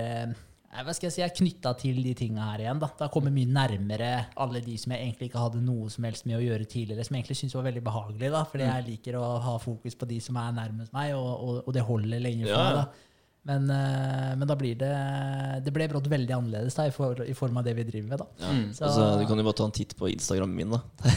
hva 0.69 0.93
skal 0.93 1.07
jeg 1.07 1.13
si, 1.15 1.21
jeg 1.21 1.29
er 1.31 1.37
knytta 1.39 1.71
til 1.81 1.97
de 2.05 2.13
tinga 2.13 2.51
her 2.51 2.59
igjen. 2.63 2.79
da. 2.79 2.89
Da 2.99 3.07
kommer 3.09 3.31
mye 3.33 3.49
nærmere 3.49 4.09
alle 4.37 4.61
de 4.61 4.77
som 4.77 4.91
jeg 4.93 5.01
egentlig 5.07 5.29
ikke 5.31 5.41
hadde 5.41 5.61
noe 5.65 5.89
som 5.89 6.03
helst 6.05 6.25
med 6.29 6.37
å 6.37 6.43
gjøre 6.45 6.67
tidligere, 6.69 7.03
som 7.07 7.15
jeg 7.17 7.23
egentlig 7.23 7.37
syntes 7.41 7.55
var 7.57 7.63
veldig 7.71 7.83
behagelig. 7.83 8.31
da, 8.31 8.43
Fordi 8.45 8.67
jeg 8.69 8.85
liker 8.91 9.17
å 9.19 9.39
ha 9.41 9.57
fokus 9.57 9.95
på 9.95 10.07
de 10.07 10.19
som 10.21 10.37
er 10.37 10.51
nærmest 10.53 10.93
meg, 10.93 11.13
og, 11.17 11.31
og, 11.41 11.63
og 11.67 11.73
det 11.73 11.81
holder 11.87 12.19
lenge 12.21 12.45
for 12.45 12.53
Ja. 12.53 12.65
meg. 12.69 12.75
da. 12.83 13.05
Men, 13.49 13.69
eh, 13.71 14.35
men 14.35 14.45
da 14.47 14.53
blir 14.59 14.75
det 14.77 15.63
Det 15.63 15.71
ble 15.73 15.87
brått 15.87 16.09
veldig 16.11 16.33
annerledes 16.35 16.75
da, 16.75 16.83
i, 16.85 16.91
for, 16.91 17.15
i 17.23 17.33
form 17.33 17.57
av 17.57 17.63
det 17.63 17.73
vi 17.77 17.83
driver 17.87 18.09
med. 18.09 18.19
da. 18.19 18.25
Ja. 18.43 18.51
Mm. 18.51 18.73
Så- 18.75 18.83
Altså, 18.85 19.05
du 19.21 19.25
kan 19.25 19.37
jo 19.37 19.43
bare 19.47 19.53
ta 19.55 19.65
en 19.65 19.71
titt 19.71 19.95
på 19.97 20.11
Instagrammen 20.11 20.55
min. 20.55 20.69
da. 20.69 20.81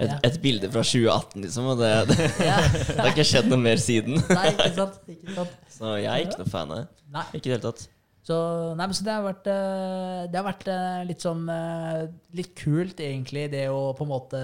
Et, 0.00 0.08
Ja. 0.08 0.18
et 0.24 0.40
bilde 0.42 0.70
fra 0.72 0.80
2018, 0.82 1.42
liksom. 1.44 1.66
Og 1.66 1.78
det, 1.78 2.08
det, 2.08 2.18
Ja. 2.40 2.56
det 2.88 2.96
har 2.98 3.10
ikke 3.12 3.28
skjedd 3.28 3.46
noe 3.52 3.58
mer 3.60 3.76
siden. 3.76 4.16
Nei, 4.32 4.50
ikke 4.56 4.74
sant? 4.74 4.98
Ikke 5.06 5.34
sant? 5.36 5.50
Så 5.70 5.94
jeg 6.02 6.08
er 6.10 6.26
ikke 6.26 6.38
noe 6.40 6.48
fan 6.50 6.70
av 6.72 6.76
det. 6.78 6.88
Ikke 7.36 7.46
i 7.46 7.52
det 7.52 7.60
hele 7.60 7.66
tatt. 7.72 7.88
Så, 8.26 8.36
nei, 8.76 8.86
så 8.92 9.04
det 9.06 9.14
har 9.16 9.24
vært, 9.24 9.48
eh, 9.48 10.22
det 10.28 10.36
har 10.36 10.44
vært 10.44 10.68
eh, 10.68 11.00
litt 11.08 11.24
sånn 11.24 11.46
eh, 11.48 12.02
Litt 12.36 12.52
kult, 12.58 13.00
egentlig, 13.00 13.46
det 13.52 13.64
å 13.72 13.94
på 13.96 14.04
en 14.04 14.12
måte 14.12 14.40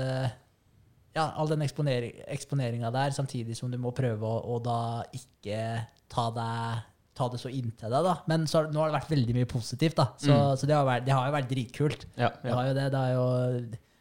Ja, 1.16 1.26
all 1.36 1.50
den 1.50 1.64
eksponering, 1.66 2.22
eksponeringa 2.32 2.88
der, 2.94 3.12
samtidig 3.16 3.56
som 3.58 3.72
du 3.72 3.76
må 3.80 3.92
prøve 3.96 4.24
å, 4.24 4.40
å 4.56 4.60
da 4.64 4.78
ikke 5.16 5.60
ta 6.12 6.30
deg 6.32 6.84
ta 7.16 7.30
det 7.32 7.38
så 7.40 7.48
inntil 7.48 7.88
deg, 7.88 8.04
da. 8.04 8.12
Men 8.28 8.42
så, 8.44 8.66
nå 8.68 8.82
har 8.82 8.90
det 8.90 8.98
vært 8.98 9.12
veldig 9.14 9.34
mye 9.38 9.48
positivt, 9.48 9.96
da. 9.96 10.04
Så, 10.20 10.34
så 10.60 10.68
det, 10.68 10.74
har 10.76 10.84
vært, 10.84 11.06
det 11.06 11.14
har 11.16 11.30
jo 11.30 11.32
vært 11.32 11.48
dritkult. 11.48 12.02
Ja, 12.20 12.28
Det 12.42 12.52
har 12.52 12.66
jo 12.68 12.74
det. 12.76 12.84
Det 12.92 13.00
har 13.00 13.14
jo 13.14 13.22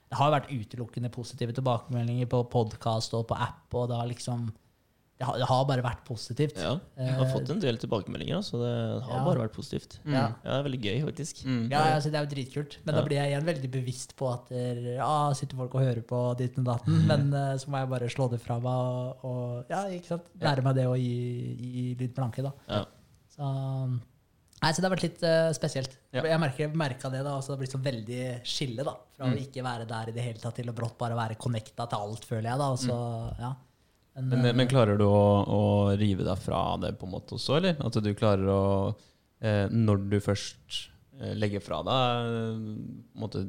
det 0.05 0.19
har 0.19 0.33
vært 0.33 0.51
utelukkende 0.51 1.09
positive 1.11 1.55
tilbakemeldinger 1.55 2.27
på 2.31 2.41
podkast 2.51 3.15
og 3.17 3.25
på 3.31 3.37
app, 3.39 3.63
og 3.73 3.87
det 3.89 3.97
har 4.01 4.09
liksom 4.11 4.49
Det 5.17 5.23
har, 5.23 5.37
det 5.39 5.45
har 5.47 5.61
bare 5.63 5.81
vært 5.85 6.01
positivt. 6.03 6.57
Ja, 6.59 6.73
Jeg 6.99 7.13
har 7.15 7.29
fått 7.31 7.49
en 7.53 7.59
del 7.63 7.77
tilbakemeldinger, 7.79 8.41
så 8.43 8.57
det 8.59 8.71
har 9.05 9.13
Ja. 9.15 9.23
bare 9.23 9.39
vært 9.45 9.53
positivt. 9.55 9.93
Mm. 10.03 10.11
Ja. 10.11 10.23
Ja, 10.43 10.49
det 10.49 10.57
er 10.59 10.65
veldig 10.67 10.81
gøy, 10.83 10.97
faktisk. 11.05 11.43
Mm. 11.47 11.61
Ja, 11.71 11.83
altså, 11.95 12.11
det 12.11 12.15
er 12.19 12.25
jo 12.25 12.31
dritkult. 12.35 12.77
Men 12.83 12.95
Ja. 12.95 12.99
da 13.01 13.07
blir 13.07 13.17
jeg 13.21 13.31
igjen 13.31 13.45
veldig 13.47 13.71
bevisst 13.71 14.15
på 14.19 14.27
at 14.33 14.49
der, 14.49 14.81
ja, 14.97 15.31
sitter 15.33 15.55
folk 15.55 15.73
og 15.75 15.81
hører 15.81 16.01
på 16.03 16.19
ditt 16.37 16.57
og 16.59 16.65
datten, 16.65 17.07
men 17.07 17.33
uh, 17.33 17.55
så 17.55 17.69
må 17.71 17.79
jeg 17.79 17.89
bare 17.93 18.09
slå 18.11 18.29
det 18.29 18.41
fra 18.41 18.59
meg 18.59 18.67
og, 18.67 19.23
og 19.23 19.65
ja, 19.69 19.85
ikke 19.87 20.05
sant? 20.07 20.27
lære 20.41 20.61
meg 20.67 20.75
det 20.75 20.85
å 20.85 20.97
gi, 20.99 21.55
gi 21.63 21.95
litt 21.97 22.13
blanke. 22.13 22.43
da. 22.43 22.51
Ja. 22.67 22.83
Så, 23.37 23.47
nei, 24.63 24.71
så 24.73 24.81
det 24.81 24.87
har 24.89 24.95
vært 24.97 25.05
litt 25.07 25.23
uh, 25.23 25.51
spesielt. 25.55 25.95
Ja. 26.11 26.23
Jeg 26.27 26.39
merker, 26.43 26.75
merka 26.75 27.09
det. 27.11 27.23
da, 27.23 27.35
altså 27.37 27.53
Det 27.53 27.55
har 27.55 27.63
blitt 27.63 27.75
så 27.75 27.81
veldig 27.87 28.43
skille 28.43 28.83
da, 28.83 28.95
fra 29.15 29.27
Mm. 29.27 29.33
å 29.37 29.39
ikke 29.47 29.63
være 29.63 29.87
der 29.87 30.09
i 30.09 30.11
det 30.11 30.23
hele 30.27 30.39
tatt 30.43 30.55
til 30.59 30.67
å 30.67 30.75
brått 30.75 30.97
bare 30.99 31.15
være 31.15 31.37
connecta 31.39 31.87
til 31.87 31.97
alt, 32.03 32.25
føler 32.27 32.49
jeg. 32.51 32.57
da. 32.59 32.67
Og 32.71 32.79
så, 32.79 33.39
ja. 33.39 33.53
Men, 34.15 34.29
Men, 34.31 34.45
eh, 34.45 34.55
men 34.55 34.69
klarer 34.71 34.97
du 34.99 35.05
å, 35.07 35.23
å 35.43 35.61
rive 35.99 36.23
deg 36.23 36.39
fra 36.39 36.61
det 36.81 36.93
på 36.99 37.07
en 37.07 37.15
måte 37.17 37.35
også, 37.35 37.57
eller? 37.59 37.79
At 37.83 37.97
du 37.99 38.11
klarer 38.15 38.47
å 38.51 38.63
eh, 39.43 39.65
Når 39.71 40.05
du 40.11 40.19
først 40.23 40.81
eh, 41.19 41.33
legger 41.35 41.63
fra 41.63 41.81
deg 41.85 42.29
eh, 42.31 42.67
måte, 43.19 43.45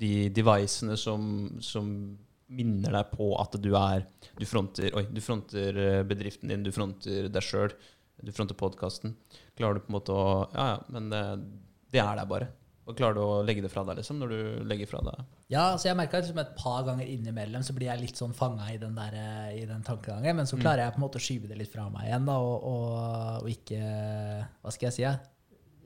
de 0.00 0.28
devicene 0.32 0.96
som, 0.96 1.24
som 1.60 1.90
minner 2.50 2.94
deg 2.94 3.10
på 3.12 3.32
at 3.38 3.58
du 3.62 3.70
er 3.78 4.06
Du 4.38 4.46
fronter, 4.48 4.94
oi, 4.96 5.04
du 5.10 5.20
fronter 5.22 5.82
eh, 5.82 6.02
bedriften 6.06 6.50
din, 6.54 6.64
du 6.66 6.70
fronter 6.74 7.28
deg 7.30 7.44
sjøl, 7.46 7.74
du 8.20 8.32
fronter 8.36 8.58
podkasten. 8.58 9.14
Klarer 9.58 9.78
du 9.78 9.84
på 9.84 9.92
en 9.92 9.98
måte 9.98 10.14
å 10.14 10.24
Ja, 10.54 10.70
ja, 10.74 10.80
men 10.94 11.10
det, 11.12 11.24
det 11.90 12.02
er 12.02 12.14
der 12.20 12.30
bare. 12.30 12.50
Og 12.90 12.98
klarer 12.98 13.16
du 13.16 13.22
å 13.22 13.40
legge 13.46 13.62
det 13.64 13.70
fra 13.72 13.84
deg, 13.86 14.00
liksom, 14.00 14.18
når 14.20 14.34
du 14.34 14.68
legger 14.70 14.90
fra 14.90 15.02
deg 15.06 15.24
Ja, 15.52 15.64
så 15.78 15.90
jeg 15.90 15.98
merka 15.98 16.20
liksom 16.20 16.40
et 16.42 16.54
par 16.58 16.84
ganger 16.88 17.06
innimellom 17.06 17.64
så 17.66 17.74
blir 17.76 17.90
jeg 17.92 18.04
litt 18.04 18.20
sånn 18.20 18.36
fanga 18.36 18.68
i 18.72 18.78
den, 18.82 18.96
der, 18.98 19.16
eh, 19.16 19.58
i 19.62 19.66
den 19.68 19.84
tankegangen. 19.86 20.40
Men 20.42 20.48
så 20.50 20.58
klarer 20.60 20.84
jeg 20.84 20.96
på 20.96 21.00
en 21.00 21.06
måte 21.06 21.20
å 21.20 21.24
skyve 21.24 21.50
det 21.50 21.58
litt 21.60 21.72
fra 21.72 21.88
meg 21.92 22.08
igjen, 22.10 22.26
da, 22.28 22.38
og, 22.42 22.70
og, 22.70 23.44
og 23.44 23.52
ikke 23.52 23.82
Hva 24.60 24.74
skal 24.74 24.90
jeg 24.90 24.98
si? 24.98 25.06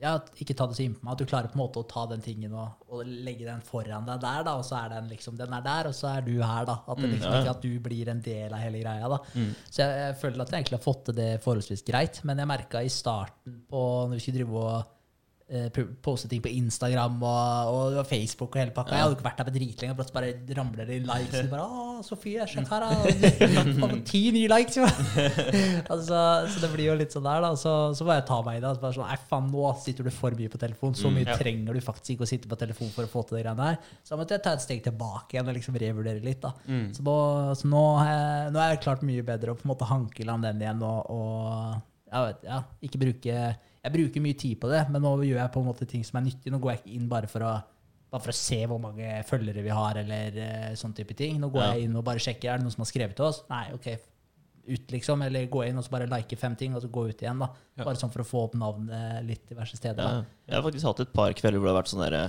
Ja? 0.01 0.15
Ikke 0.41 0.55
ta 0.57 0.67
det 0.69 0.77
så 0.77 0.83
innpå 0.85 1.05
meg. 1.05 1.13
At 1.13 1.21
du 1.21 1.29
klarer 1.29 1.51
på 1.51 1.57
en 1.57 1.63
måte 1.63 1.81
å 1.81 1.87
ta 1.89 2.05
den 2.09 2.23
tingen 2.23 2.55
og, 2.57 2.87
og 2.91 3.05
legge 3.05 3.47
den 3.47 3.61
foran 3.65 4.07
deg 4.07 4.23
der, 4.23 4.41
da, 4.47 4.55
og 4.59 4.65
så 4.67 4.79
er 4.81 4.95
den 4.97 5.11
liksom 5.11 5.37
Den 5.39 5.53
er 5.55 5.63
der, 5.65 5.89
og 5.91 5.95
så 5.97 6.11
er 6.11 6.25
du 6.25 6.33
her, 6.41 6.65
da. 6.67 6.79
At 6.83 7.01
det 7.01 7.11
liksom 7.13 7.29
mm, 7.29 7.37
ja. 7.37 7.43
ikke 7.43 7.55
at 7.55 7.63
du 7.67 7.85
blir 7.85 8.11
en 8.11 8.25
del 8.25 8.57
av 8.57 8.65
hele 8.65 8.81
greia, 8.83 9.11
da. 9.11 9.21
Så 9.69 9.83
jeg, 9.83 10.01
jeg 10.03 10.17
føler 10.23 10.43
at 10.43 10.51
jeg 10.51 10.63
egentlig 10.63 10.79
har 10.79 10.85
fått 10.85 11.05
til 11.09 11.19
det 11.21 11.29
forholdsvis 11.45 11.85
greit. 11.87 12.21
Men 12.27 12.43
jeg 12.43 12.51
merka 12.51 12.83
i 12.83 12.91
starten 12.91 13.61
på 13.69 13.85
når 14.09 14.17
vi 14.17 14.25
skulle 14.25 14.41
drive 14.41 14.65
og 14.65 14.91
poste 16.01 16.25
ting 16.25 16.41
på 16.41 16.49
Instagram 16.49 17.19
og, 17.21 17.75
og 17.99 18.07
Facebook 18.09 18.55
og 18.55 18.61
hele 18.63 18.73
pakka. 18.73 18.95
Jeg 18.95 19.03
hadde 19.03 19.15
ikke 19.19 19.25
vært 19.27 19.37
der 19.41 19.45
på 19.45 19.53
dritlenge, 19.53 19.93
og 19.93 19.99
plutselig 19.99 20.15
bare 20.17 20.55
ramler 20.57 20.87
det 20.89 20.95
likes. 21.05 21.35
Og 21.43 21.51
bare, 21.51 21.65
å, 21.65 21.99
Sofie, 22.05 22.47
sjekk 22.49 22.71
her, 22.73 22.85
da. 22.85 23.89
Ti 24.09 24.21
nye 24.33 24.49
likes, 24.49 24.79
jo! 24.79 24.87
altså, 25.93 26.17
så 26.49 26.63
det 26.63 26.71
blir 26.73 26.89
jo 26.89 26.95
litt 26.97 27.13
sånn 27.13 27.27
der, 27.29 27.45
da. 27.45 27.51
Så, 27.61 27.75
så 27.97 28.07
må 28.07 28.15
jeg 28.17 28.25
ta 28.25 28.39
meg 28.47 28.57
i 28.57 28.63
det. 28.63 28.71
Altså, 28.71 28.83
bare 28.87 28.97
sånn, 28.97 29.05
Nei, 29.11 29.19
faen, 29.29 29.51
nå 29.53 29.69
sitter 29.85 30.09
du 30.09 30.11
for 30.17 30.39
mye 30.39 30.53
på 30.55 30.61
telefon. 30.65 30.97
Så 30.97 31.13
mye 31.13 31.27
ja. 31.29 31.37
trenger 31.37 31.77
du 31.77 31.85
faktisk 31.85 32.15
ikke 32.15 32.25
å 32.25 32.31
sitte 32.33 32.49
på 32.49 32.59
telefon 32.65 32.89
for 32.97 33.05
å 33.05 33.11
få 33.13 33.25
til 33.29 33.37
de 33.37 33.45
greiene 33.45 33.69
her. 33.69 33.77
Så 34.01 34.15
da 34.15 34.21
måtte 34.23 34.39
jeg 34.39 34.45
ta 34.47 34.55
et 34.57 34.65
steg 34.65 34.81
tilbake 34.89 35.37
igjen 35.37 35.51
og 35.53 35.59
liksom 35.59 35.77
revurdere 35.85 36.25
litt, 36.25 36.41
da. 36.41 36.55
Så, 36.97 37.05
nå, 37.05 37.17
så 37.61 37.69
nå, 37.69 37.85
jeg- 38.09 38.49
nå 38.55 38.65
er 38.65 38.73
jeg 38.73 38.81
klart 38.87 39.05
mye 39.05 39.29
bedre 39.29 39.53
å 39.53 39.59
på 39.61 39.69
en 39.69 39.75
måte 39.75 39.93
hanke 39.93 40.25
i 40.25 40.27
land 40.27 40.49
den 40.49 40.65
igjen 40.65 40.81
og, 40.89 41.13
og 41.13 41.93
vet, 42.15 42.43
ja, 42.49 42.63
ikke 42.85 43.01
bruke 43.05 43.39
Jeg 43.85 43.93
bruker 43.93 44.23
mye 44.25 44.37
tid 44.41 44.57
på 44.61 44.69
det, 44.71 44.81
men 44.89 45.03
nå 45.05 45.11
gjør 45.27 45.37
jeg 45.43 45.51
på 45.53 45.61
en 45.61 45.67
måte 45.69 45.85
ting 45.89 46.03
som 46.07 46.17
er 46.19 46.25
nyttig. 46.25 46.51
Nå 46.53 46.57
går 46.63 46.71
jeg 46.73 46.81
ikke 46.83 46.95
inn 46.97 47.07
bare 47.11 47.29
for 47.29 47.45
å, 47.45 47.53
bare 48.09 48.23
for 48.25 48.33
å 48.33 48.37
se 48.39 48.57
hvor 48.65 48.81
mange 48.81 49.19
følgere 49.29 49.61
vi 49.65 49.69
har, 49.77 49.99
eller 50.01 50.39
uh, 50.41 50.73
sånn 50.79 50.95
type 50.97 51.13
ting. 51.19 51.37
Nå 51.43 51.51
går 51.53 51.61
Ja. 51.61 51.69
jeg 51.77 51.85
inn 51.89 51.95
og 51.99 52.03
bare 52.07 52.21
sjekker 52.23 52.49
er 52.49 52.57
det 52.57 52.65
noen 52.65 52.73
som 52.73 52.81
har 52.85 52.89
skrevet 52.89 53.15
til 53.19 53.27
oss. 53.29 53.43
Nei, 53.51 53.67
ok, 53.77 53.87
ut, 54.65 54.87
liksom. 54.95 55.21
Eller 55.27 55.45
gå 55.53 55.61
inn 55.67 55.77
og 55.77 55.85
så 55.85 55.93
bare 55.93 56.07
like 56.09 56.35
fem 56.41 56.55
ting, 56.57 56.73
og 56.73 56.81
så 56.81 56.89
gå 56.89 57.03
ut 57.11 57.21
igjen. 57.21 57.37
da. 57.45 57.51
Ja. 57.77 57.83
Bare 57.85 58.01
sånn 58.01 58.09
for 58.13 58.25
å 58.25 58.27
få 58.27 58.43
opp 58.47 58.55
navnet 58.57 59.21
litt 59.29 59.45
diverse 59.51 59.77
steder. 59.77 60.01
Ja. 60.03 60.23
Jeg 60.49 60.55
har 60.57 60.65
faktisk 60.65 60.89
hatt 60.89 61.03
et 61.05 61.13
par 61.13 61.33
kvelder 61.37 61.61
hvor 61.61 61.69
det 61.69 61.75
har 61.75 61.81
vært 61.83 61.93
sånn 61.93 62.05
derre 62.07 62.23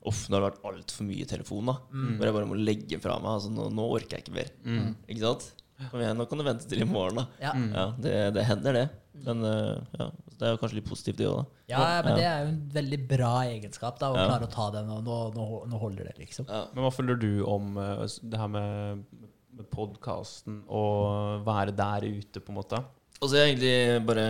Uff, 0.00 0.30
nå 0.30 0.38
har 0.38 0.46
det 0.46 0.50
vært 0.54 0.62
altfor 0.64 1.04
mye 1.04 1.26
telefon, 1.28 1.66
da. 1.68 1.74
Hvor 1.92 2.24
jeg 2.24 2.32
bare 2.36 2.46
må 2.48 2.56
legge 2.56 2.96
fra 3.04 3.18
meg. 3.20 3.34
Altså, 3.36 3.50
nå, 3.52 3.66
nå 3.76 3.84
orker 3.92 4.16
jeg 4.16 4.24
ikke 4.24 4.32
mer. 4.32 4.48
Ikke 5.12 5.20
sant? 5.26 5.48
Kom 5.90 6.00
igjen, 6.00 6.16
nå 6.16 6.24
kan 6.28 6.40
du 6.40 6.44
vente 6.44 6.68
til 6.68 6.80
i 6.80 6.86
morgen, 6.88 7.20
da. 7.20 7.26
Ja. 7.40 7.52
Ja, 7.72 7.84
det, 8.00 8.14
det 8.36 8.44
hender, 8.48 8.72
det. 8.78 8.86
Men 9.12 9.42
øh, 9.44 9.80
ja, 9.98 10.06
det 10.38 10.46
er 10.46 10.52
jo 10.54 10.60
kanskje 10.62 10.78
litt 10.78 10.88
positivt, 10.88 11.18
det 11.18 11.26
òg. 11.28 11.48
Ja, 11.70 11.80
men 12.06 12.14
det 12.16 12.24
er 12.26 12.44
jo 12.44 12.52
en 12.52 12.60
veldig 12.74 13.00
bra 13.10 13.32
egenskap, 13.50 13.98
da, 14.00 14.12
å 14.12 14.16
Ja. 14.16 14.28
klare 14.30 14.46
å 14.46 14.52
ta 14.52 14.68
den, 14.76 14.88
og 14.94 15.02
nå, 15.04 15.16
nå, 15.34 15.46
nå 15.70 15.80
holder 15.82 16.08
det, 16.10 16.14
liksom. 16.22 16.46
Ja. 16.48 16.62
Men 16.74 16.86
hva 16.86 16.92
føler 16.94 17.18
du 17.20 17.42
om 17.44 17.76
eh, 17.82 18.04
det 18.22 18.40
her 18.40 18.48
med, 18.54 19.02
med 19.58 19.68
podkasten 19.74 20.62
og 20.68 21.44
være 21.46 21.74
der 21.76 22.06
ute, 22.06 22.40
på 22.40 22.54
en 22.54 22.60
måte? 22.62 22.80
Altså, 23.20 23.36
jeg 23.36 23.42
har 23.42 23.50
egentlig 23.52 24.06
bare 24.08 24.26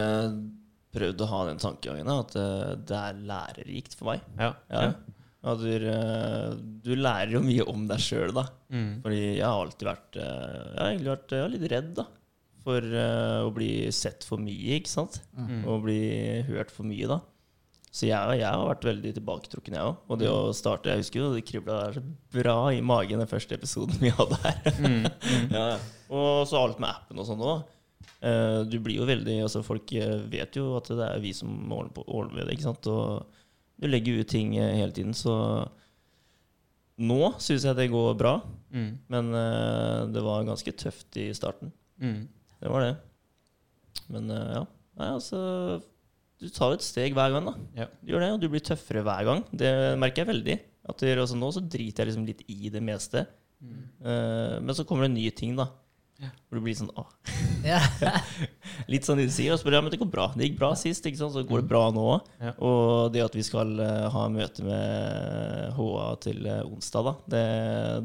prøvd 0.91 1.23
å 1.23 1.31
ha 1.31 1.41
den 1.47 1.61
tankegangen 1.63 2.09
at 2.17 2.35
øh, 2.41 2.75
det 2.91 2.97
er 2.99 3.21
lærerikt 3.31 3.95
for 3.95 4.11
meg. 4.11 4.25
Ja. 4.41 4.55
Ja. 4.73 4.93
At 5.41 5.61
du, 5.63 5.71
du 6.85 6.91
lærer 6.99 7.31
jo 7.33 7.41
mye 7.41 7.65
om 7.71 7.87
deg 7.89 8.03
sjøl, 8.05 8.33
da. 8.37 8.43
Mm. 8.69 8.99
Fordi 9.05 9.21
jeg 9.39 9.45
har 9.47 9.61
alltid 9.63 9.87
vært 9.89 10.19
Jeg 10.19 10.75
har 10.77 10.91
egentlig 10.91 11.13
vært 11.15 11.33
har 11.39 11.53
litt 11.55 11.69
redd, 11.73 11.93
da. 11.97 12.05
For 12.71 12.87
uh, 12.95 13.43
å 13.49 13.51
bli 13.55 13.73
sett 13.95 14.25
for 14.27 14.41
mye, 14.43 14.79
ikke 14.79 14.93
sant? 14.93 15.19
Mm. 15.35 15.67
Og 15.67 15.85
bli 15.89 16.01
hørt 16.49 16.71
for 16.73 16.87
mye, 16.87 17.11
da. 17.11 17.19
Så 17.91 18.07
jeg, 18.07 18.39
jeg 18.39 18.47
har 18.47 18.69
vært 18.69 18.87
veldig 18.87 19.11
tilbaketrukken, 19.17 19.75
jeg 19.75 19.89
òg. 19.89 19.99
Og 20.07 20.21
det 20.21 20.29
å 20.31 20.53
starte 20.55 20.93
Jeg 20.93 21.03
husker 21.03 21.21
jo 21.25 21.33
det 21.35 21.43
kribla 21.47 21.81
så 21.97 22.03
bra 22.31 22.55
i 22.71 22.83
magen 22.87 23.19
den 23.19 23.31
første 23.31 23.57
episoden 23.59 23.99
vi 24.03 24.15
hadde 24.15 24.39
her. 24.45 24.61
Mm. 24.81 25.03
Mm. 25.05 25.51
ja. 25.53 25.67
Og 26.15 26.47
så 26.49 26.59
alt 26.61 26.79
med 26.83 26.91
appen 26.91 27.19
og 27.21 27.27
sånn 27.27 27.43
òg. 27.43 27.67
Eh, 28.21 28.61
du 28.69 28.77
blir 28.83 28.99
jo 29.01 29.07
veldig 29.09 29.37
Altså 29.47 29.63
Folk 29.65 29.93
eh, 29.97 30.21
vet 30.29 30.57
jo 30.59 30.75
at 30.77 30.91
det 30.93 31.07
er 31.07 31.23
vi 31.23 31.33
som 31.37 31.51
ordner, 31.73 32.31
med 32.33 32.47
det, 32.47 32.57
ikke 32.57 32.69
sant. 32.69 32.89
Og 32.91 33.27
du 33.81 33.89
legger 33.91 34.23
ut 34.23 34.31
ting 34.31 34.55
hele 34.61 34.93
tiden, 34.95 35.17
så 35.17 35.35
nå 37.01 37.21
syns 37.43 37.65
jeg 37.67 37.79
det 37.79 37.91
går 37.91 38.15
bra. 38.21 38.35
Mm. 38.71 38.91
Men 39.11 39.31
det 40.13 40.23
var 40.23 40.45
ganske 40.47 40.75
tøft 40.79 41.17
i 41.17 41.31
starten. 41.35 41.73
Mm. 41.97 42.29
Det 42.61 42.73
var 42.73 42.85
det. 42.85 42.95
Men 44.13 44.31
eh, 44.35 44.53
ja. 44.59 44.65
Nei, 45.01 45.09
altså 45.17 45.41
Du 46.41 46.49
tar 46.53 46.75
et 46.75 46.85
steg 46.85 47.15
hver 47.17 47.33
gang, 47.35 47.47
da. 47.49 47.55
Ja. 47.83 47.87
Du 48.01 48.13
gjør 48.13 48.25
det, 48.25 48.33
og 48.37 48.43
du 48.43 48.49
blir 48.53 48.65
tøffere 48.65 49.05
hver 49.07 49.27
gang. 49.29 49.45
Det 49.53 49.71
merker 50.01 50.25
jeg 50.25 50.33
veldig. 50.33 50.57
At 50.91 51.03
det, 51.05 51.15
altså, 51.21 51.37
nå 51.39 51.51
så 51.53 51.63
driter 51.63 52.05
jeg 52.05 52.11
liksom 52.11 52.27
litt 52.29 52.43
i 52.49 52.73
det 52.73 52.83
meste. 52.85 53.27
Mm. 53.61 53.81
Uh, 54.01 54.57
men 54.65 54.73
så 54.77 54.87
kommer 54.89 55.05
det 55.05 55.13
nye 55.19 55.35
ting, 55.37 55.53
da. 55.59 55.69
Ja. 56.21 56.29
Hvor 56.51 56.59
du 56.61 56.65
blir 56.67 56.75
sånn 56.77 56.91
åh. 57.01 57.07
Ja. 57.65 57.79
Litt 58.93 59.07
sånn 59.09 59.21
de 59.23 59.25
sier. 59.33 59.55
Og 59.55 59.61
så 59.61 59.65
bare, 59.67 59.79
ja, 59.79 59.85
men 59.87 59.93
det 59.93 59.99
går 60.03 60.11
bra. 60.13 60.27
Det 60.37 60.45
gikk 60.51 60.59
bra 60.59 60.71
sist, 60.77 61.07
ikke 61.09 61.17
sant? 61.21 61.33
så 61.33 61.43
går 61.49 61.63
det 61.63 61.69
bra 61.71 61.83
nå 61.97 62.03
òg. 62.15 62.27
Ja. 62.45 62.53
Og 62.67 63.13
det 63.15 63.23
at 63.25 63.37
vi 63.39 63.45
skal 63.47 63.73
eh, 63.81 64.07
ha 64.13 64.25
møte 64.33 64.65
med 64.67 65.77
HA 65.79 66.07
til 66.27 66.45
eh, 66.51 66.61
onsdag, 66.69 67.09
da, 67.09 67.15
det, 67.35 67.45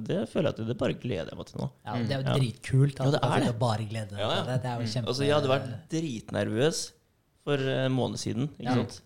det 0.07 0.19
føler 0.31 0.49
jeg 0.51 0.55
at 0.57 0.69
det 0.71 0.77
bare 0.79 0.97
gleder 1.01 1.33
jeg 1.33 1.39
meg 1.41 1.49
til 1.51 1.61
nå. 1.63 1.69
Ja, 1.87 1.97
det 1.99 2.15
er 2.15 2.21
jo 2.21 2.25
Ja. 2.29 2.37
dritkult. 2.39 3.01
Ja, 3.03 3.09
det 3.17 3.21
er 3.27 3.45
det. 3.49 3.53
Bare 3.65 3.87
glede 3.91 4.19
Ja, 4.21 4.29
ja. 4.37 4.43
det. 4.47 4.59
Det 4.63 4.71
er 4.71 4.79
jo 4.85 4.91
kjempe... 4.95 5.11
Altså, 5.11 5.27
jeg 5.27 5.35
hadde 5.35 5.51
vært 5.51 5.73
dritnervøs 5.91 6.83
for 7.45 7.67
en 7.75 7.93
måned 7.99 8.21
siden, 8.21 8.47
ikke 8.55 8.69
Ja. 8.71 8.77
sant? 8.79 9.01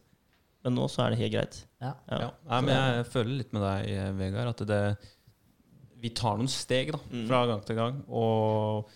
Men 0.64 0.76
nå 0.76 0.86
så 0.92 1.06
er 1.06 1.14
det 1.16 1.20
helt 1.24 1.34
greit. 1.34 1.58
Ja. 1.82 1.94
Ja. 2.12 2.18
Ja. 2.26 2.30
Nei, 2.52 2.58
men 2.68 2.76
jeg 2.76 3.06
føler 3.14 3.38
litt 3.40 3.54
med 3.56 3.64
deg, 3.64 3.90
eh, 3.96 4.10
Vegard, 4.20 4.50
at 4.54 4.64
det 4.68 4.82
Vi 6.02 6.10
tar 6.16 6.38
noen 6.40 6.48
steg 6.52 6.92
da, 6.96 7.00
Mm. 7.12 7.28
fra 7.28 7.46
gang 7.50 7.62
til 7.68 7.76
gang. 7.76 8.04
Og 8.08 8.88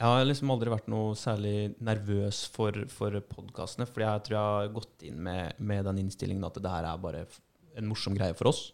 jeg 0.00 0.06
har 0.08 0.24
liksom 0.26 0.50
aldri 0.50 0.70
vært 0.72 0.88
noe 0.90 1.14
særlig 1.14 1.74
nervøs 1.80 2.48
for, 2.50 2.72
for 2.88 3.10
podkastene. 3.20 3.86
Fordi 3.86 4.04
jeg 4.08 4.24
tror 4.26 4.36
jeg 4.38 4.50
har 4.66 4.74
gått 4.74 5.02
inn 5.06 5.22
med, 5.22 5.54
med 5.60 5.84
den 5.84 5.98
innstillingen 6.04 6.44
at 6.44 6.54
det 6.60 6.70
her 6.70 6.84
er 6.90 6.98
bare 6.98 7.26
en 7.76 7.86
morsom 7.86 8.14
greie 8.18 8.34
for 8.34 8.48
oss. 8.50 8.72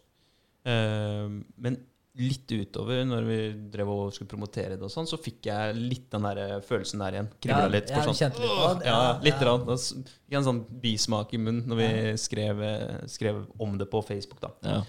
Eh, 0.65 1.29
men 1.57 1.77
litt 2.19 2.49
utover, 2.51 3.05
når 3.07 3.23
vi 3.29 3.37
drev 3.71 3.87
og 3.89 4.09
skulle 4.13 4.27
promotere 4.33 4.75
det, 4.75 4.81
og 4.83 4.91
sånn, 4.91 5.07
så 5.07 5.15
fikk 5.17 5.47
jeg 5.47 5.77
litt 5.77 6.09
den 6.11 6.25
der 6.27 6.59
følelsen 6.67 6.99
der 6.99 7.15
igjen. 7.15 7.29
Kribla 7.39 7.61
Ja, 7.61 7.67
litt. 7.71 7.89
ja, 7.89 8.01
For 8.01 8.11
sånn, 8.11 8.17
litt 8.27 8.35
på 8.41 8.49
ja, 8.49 8.73
Ja, 8.89 9.19
litt. 9.23 9.39
ja. 9.39 9.47
Rann. 9.47 9.63
Fikk 9.77 10.35
en 10.41 10.43
sånn 10.49 10.59
bismak 10.83 11.31
i 11.33 11.39
munnen 11.39 11.63
når 11.71 11.79
vi 11.79 12.17
skrev, 12.19 12.59
skrev 13.07 13.45
om 13.63 13.77
det 13.79 13.87
på 13.89 14.01
Facebook. 14.03 14.41
da. 14.43 14.51
Ja. 14.61 14.81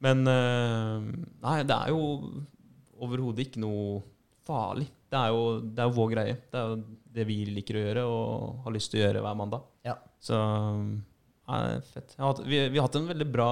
Men 0.00 0.22
eh, 0.32 1.10
nei, 1.44 1.58
det 1.68 1.76
er 1.76 1.90
jo 1.92 2.00
overhodet 3.00 3.46
ikke 3.48 3.60
noe 3.60 4.00
farlig. 4.48 4.88
Det 5.10 5.18
er, 5.18 5.28
jo, 5.34 5.60
det 5.60 5.82
er 5.82 5.88
jo 5.90 5.96
vår 5.96 6.10
greie. 6.14 6.34
Det 6.52 6.58
er 6.60 6.72
jo 6.72 6.80
det 7.16 7.24
vi 7.26 7.36
liker 7.50 7.76
å 7.76 7.84
gjøre 7.84 8.02
og 8.06 8.64
har 8.64 8.74
lyst 8.76 8.92
til 8.92 9.00
å 9.00 9.04
gjøre 9.04 9.22
hver 9.24 9.38
mandag. 9.40 9.64
Ja. 9.86 9.96
Så 10.22 10.38
nei, 10.38 11.60
fett. 11.92 12.14
Jeg 12.16 12.22
har 12.22 12.30
hatt, 12.32 12.42
vi, 12.46 12.60
vi 12.70 12.78
har 12.78 12.86
hatt 12.86 12.98
en 13.00 13.08
veldig 13.10 13.26
bra, 13.34 13.48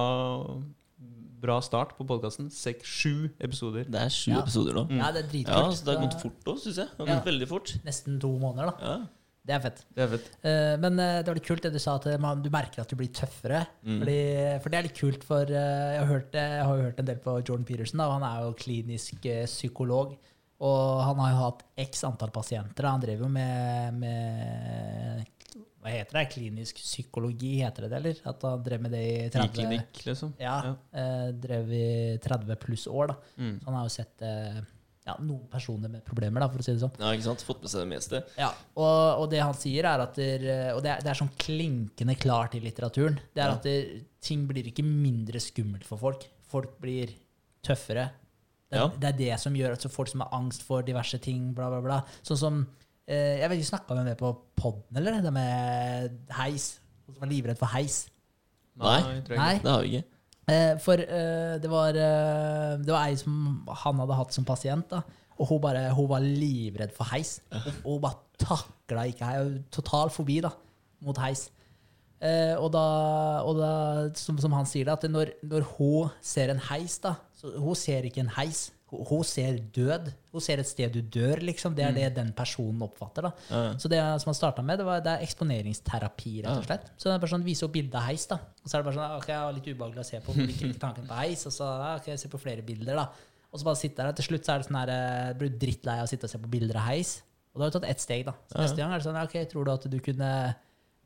bra 1.43 1.59
start 1.65 1.93
på 1.97 2.07
podkasten. 2.07 2.47
Sju 2.51 3.29
episoder. 3.39 3.85
Det 3.91 4.01
er 4.05 4.13
sju 4.13 4.31
Ja. 4.33 4.41
episoder 4.43 4.77
nå. 4.79 4.85
Ja, 4.95 5.11
det 5.15 5.25
er 5.27 5.37
Ja, 5.43 5.61
så 5.71 5.85
det 5.85 5.95
har 5.97 6.05
gått 6.07 6.19
fort 6.23 6.51
òg, 6.53 6.59
syns 6.63 6.77
jeg. 6.81 6.87
Det 6.95 7.03
har 7.03 7.07
Ja. 7.07 7.19
gått 7.19 7.29
veldig 7.33 7.47
fort. 7.51 7.75
Nesten 7.85 8.19
to 8.19 8.31
måneder, 8.39 8.71
da. 8.71 8.75
Ja. 8.81 8.97
Det 9.49 9.55
er 9.55 9.61
fett. 9.63 9.79
Det 9.97 10.03
er 10.05 10.09
fett. 10.11 10.25
Uh, 10.43 10.75
men 10.83 10.99
uh, 11.01 11.19
det 11.19 11.31
var 11.31 11.37
litt 11.39 11.47
kult 11.47 11.63
det 11.65 11.73
du 11.73 11.81
sa, 11.81 11.95
at 11.97 12.05
eh, 12.11 12.19
man, 12.21 12.43
du 12.45 12.51
merker 12.53 12.83
at 12.83 12.91
du 12.91 12.97
blir 12.99 13.09
tøffere. 13.09 13.63
Mm. 13.81 13.95
Fordi, 14.03 14.17
for 14.61 14.69
det 14.69 14.77
er 14.79 14.85
litt 14.85 14.99
kult, 14.99 15.25
for 15.25 15.49
uh, 15.49 15.61
jeg, 15.95 16.01
har 16.03 16.11
hørt, 16.11 16.37
jeg 16.37 16.65
har 16.67 16.77
jo 16.77 16.85
hørt 16.85 17.01
en 17.01 17.09
del 17.09 17.21
på 17.23 17.39
Jordan 17.39 17.65
Peterson. 17.65 18.03
Da, 18.03 18.11
han 18.13 18.27
er 18.27 18.43
jo 18.45 18.57
klinisk 18.59 19.25
psykolog. 19.49 20.13
Og 20.59 21.01
han 21.07 21.19
har 21.23 21.33
jo 21.33 21.41
hatt 21.47 21.65
x 21.87 22.05
antall 22.07 22.31
pasienter. 22.35 22.83
Da. 22.83 22.93
Han 22.93 23.03
drev 23.03 23.23
jo 23.23 23.29
med, 23.31 23.99
med 24.01 25.53
Hva 25.79 25.93
heter 25.93 26.19
det? 26.19 26.25
Klinisk 26.33 26.81
psykologi, 26.83 27.53
heter 27.63 27.87
det 27.87 27.93
det, 27.93 28.01
eller? 28.01 28.19
At 28.29 28.43
han 28.43 28.65
drev 28.65 28.83
med 28.83 28.93
det 28.93 29.05
i 29.07 29.29
30 29.31 29.53
Klinikk, 29.55 30.01
liksom. 30.09 30.33
Ja, 30.41 30.57
eh, 30.91 31.29
drev 31.31 31.71
i 31.73 31.87
30 32.21 32.59
pluss 32.59 32.89
år, 32.91 33.13
da. 33.13 33.37
Mm. 33.39 33.55
Så 33.61 33.71
han 33.71 33.79
har 33.79 33.87
jo 33.87 33.95
sett 33.95 34.27
eh, 34.27 34.59
ja, 35.09 35.15
noen 35.25 35.47
personer 35.51 35.89
med 35.91 36.03
problemer, 36.07 36.39
da, 36.43 36.47
for 36.53 36.61
å 36.61 36.65
si 36.65 36.71
det 36.75 36.81
sånn. 36.83 36.93
ja, 37.01 37.11
ikke 37.15 37.25
sant? 37.27 37.43
Fått 37.47 37.61
med 37.65 37.71
seg 37.73 37.81
det 37.83 37.89
meste. 37.91 38.21
Ja, 38.39 38.51
og, 38.77 39.23
og 39.23 39.27
det 39.33 39.41
han 39.43 39.57
sier 39.57 39.87
er 39.89 40.05
at 40.05 40.15
der, 40.19 40.45
Og 40.75 40.83
det 40.85 40.93
er, 40.95 41.03
det 41.05 41.11
er 41.11 41.19
sånn 41.19 41.33
klinkende 41.41 42.15
klart 42.21 42.55
i 42.55 42.61
litteraturen. 42.63 43.19
Det 43.33 43.43
er 43.43 43.49
Ja. 43.51 43.57
at 43.59 43.63
der, 43.67 44.01
ting 44.21 44.47
blir 44.49 44.67
ikke 44.69 44.83
mindre 44.85 45.39
skummelt 45.43 45.85
for 45.87 45.97
folk. 46.01 46.25
Folk 46.49 46.77
blir 46.81 47.11
tøffere. 47.65 48.09
Det, 48.69 48.77
er- 48.77 48.81
Ja. 48.83 48.87
det 48.87 49.07
er 49.09 49.17
det 49.17 49.39
som 49.41 49.53
gjør 49.57 49.73
at 49.73 49.81
så 49.81 49.89
folk 49.89 50.07
som 50.11 50.21
har 50.21 50.29
angst 50.37 50.61
for 50.63 50.81
diverse 50.85 51.17
ting, 51.19 51.53
bla, 51.53 51.69
bla, 51.69 51.81
bla. 51.81 52.01
Sånn 52.23 52.37
som 52.37 52.59
eh, 53.07 53.39
Jeg 53.41 53.49
vet 53.49 53.59
ikke, 53.59 53.69
Snakka 53.71 53.95
vi 53.95 53.99
om 54.03 54.05
det 54.05 54.17
på 54.19 54.29
poden, 54.55 54.97
eller? 55.01 55.21
Det 55.25 55.33
med 55.33 56.19
heis. 56.37 56.79
Folk 57.05 57.15
som 57.17 57.23
var 57.25 57.31
livredd 57.33 57.57
for 57.57 57.65
heis. 57.73 58.03
Nei. 58.77 58.99
tror 59.25 59.33
jeg 59.35 59.39
Nei. 59.39 59.53
ikke. 59.55 59.63
Det 59.63 59.71
har 59.73 59.81
vi 59.81 59.89
ikke. 59.97 60.05
Eh, 60.49 60.73
for 60.81 61.01
eh, 61.03 61.55
det 61.61 61.69
var 61.69 61.97
eh, 61.97 62.79
Det 62.81 62.89
var 62.93 63.05
ei 63.07 63.17
som 63.19 63.61
han 63.83 64.01
hadde 64.01 64.17
hatt 64.17 64.35
som 64.35 64.47
pasient, 64.47 64.89
da. 64.91 65.03
Og 65.39 65.47
hun, 65.53 65.61
bare, 65.63 65.85
hun 65.95 66.09
var 66.09 66.25
livredd 66.25 66.91
for 66.95 67.07
heis. 67.13 67.37
Og, 67.53 67.69
og 67.85 67.93
hun 67.93 68.01
bare 68.03 68.19
takla 68.41 69.05
ikke 69.07 69.29
heis. 69.29 69.53
Total 69.71 70.11
fobi 70.11 70.39
da, 70.43 70.51
mot 71.05 71.19
heis. 71.23 71.47
Eh, 72.19 72.55
og 72.59 72.73
da, 72.75 72.83
og 73.47 73.61
da 73.61 73.71
som, 74.19 74.39
som 74.43 74.51
han 74.57 74.67
sier, 74.67 74.89
det, 74.89 74.97
at 74.97 75.11
når, 75.11 75.31
når 75.47 75.67
hun 75.77 76.11
ser 76.19 76.51
en 76.51 76.59
heis, 76.69 76.97
da 76.99 77.15
så 77.39 77.53
Hun 77.55 77.77
ser 77.79 78.03
ikke 78.03 78.25
en 78.25 78.33
heis. 78.35 78.65
Hun, 78.89 79.23
ser 79.27 79.59
død. 79.75 80.07
Hun 80.33 80.41
ser 80.41 80.61
et 80.61 80.67
sted 80.69 80.93
du 80.93 80.99
dør, 81.01 81.41
liksom. 81.45 81.75
Det 81.77 81.83
er 81.85 81.93
det 81.93 82.07
den 82.15 82.31
personen 82.37 82.81
oppfatter. 82.81 83.27
da. 83.27 83.31
Ja. 83.49 83.61
Så 83.77 83.91
det 83.91 83.99
som 84.23 84.31
han 84.31 84.37
starta 84.37 84.63
med, 84.65 84.81
det, 84.81 84.87
var, 84.87 85.03
det 85.05 85.13
er 85.13 85.25
eksponeringsterapi, 85.25 86.33
rett 86.45 86.63
og 86.63 86.65
slett. 86.65 86.87
Så 86.97 87.09
det 87.09 87.15
er 87.15 87.23
bare 87.23 87.33
sånn, 87.35 87.45
viser 87.45 87.69
opp 87.69 87.75
bilde 87.77 87.99
av 87.99 88.07
heis, 88.09 88.25
da. 88.31 88.39
Og 88.63 88.65
så 88.65 88.75
er 88.77 88.81
det 88.81 88.89
bare 88.89 88.97
sånn, 88.97 89.17
ok, 89.19 89.27
jeg 89.29 89.41
har 89.43 89.57
litt 89.57 89.69
ubehagelig 89.69 90.05
å 90.05 90.07
se 90.09 90.21
på, 90.25 90.37
liker 90.41 90.67
ikke 90.71 90.83
tanken 90.85 91.09
på 91.09 91.19
heis. 91.21 91.45
Og 91.49 91.53
så 91.53 91.67
ja, 91.69 91.91
ok, 91.99 92.09
jeg 92.13 92.23
ser 92.23 92.33
på 92.33 92.41
flere 92.41 92.65
bilder, 92.65 93.03
da. 93.03 93.35
Og 93.49 93.61
så 93.61 93.65
bare 93.69 93.81
sitter 93.81 94.03
der, 94.03 94.13
og 94.13 94.17
til 94.19 94.29
slutt 94.29 94.45
så 94.45 94.53
er 94.55 94.61
det 94.61 94.69
sånn 94.69 94.79
her, 94.81 94.93
eh, 94.93 95.35
blir 95.37 95.53
du 95.53 95.59
drittlei 95.61 95.99
av 96.01 96.07
å 96.07 96.09
sitte 96.09 96.29
og 96.29 96.33
se 96.33 96.41
på 96.41 96.51
bilder 96.53 96.81
av 96.81 96.89
heis. 96.89 97.13
Og 97.53 97.61
da 97.61 97.65
har 97.65 97.71
du 97.71 97.77
tatt 97.79 97.89
ett 97.89 98.01
steg, 98.01 98.25
da. 98.27 98.35
Så 98.49 98.59
neste 98.61 98.81
gang 98.81 98.93
er 98.93 99.01
det 99.01 99.07
sånn, 99.07 99.21
ok, 99.21 99.37
tror 99.49 99.65
du 99.65 99.71
at 99.73 99.87
du 99.89 99.99
kunne 100.05 100.31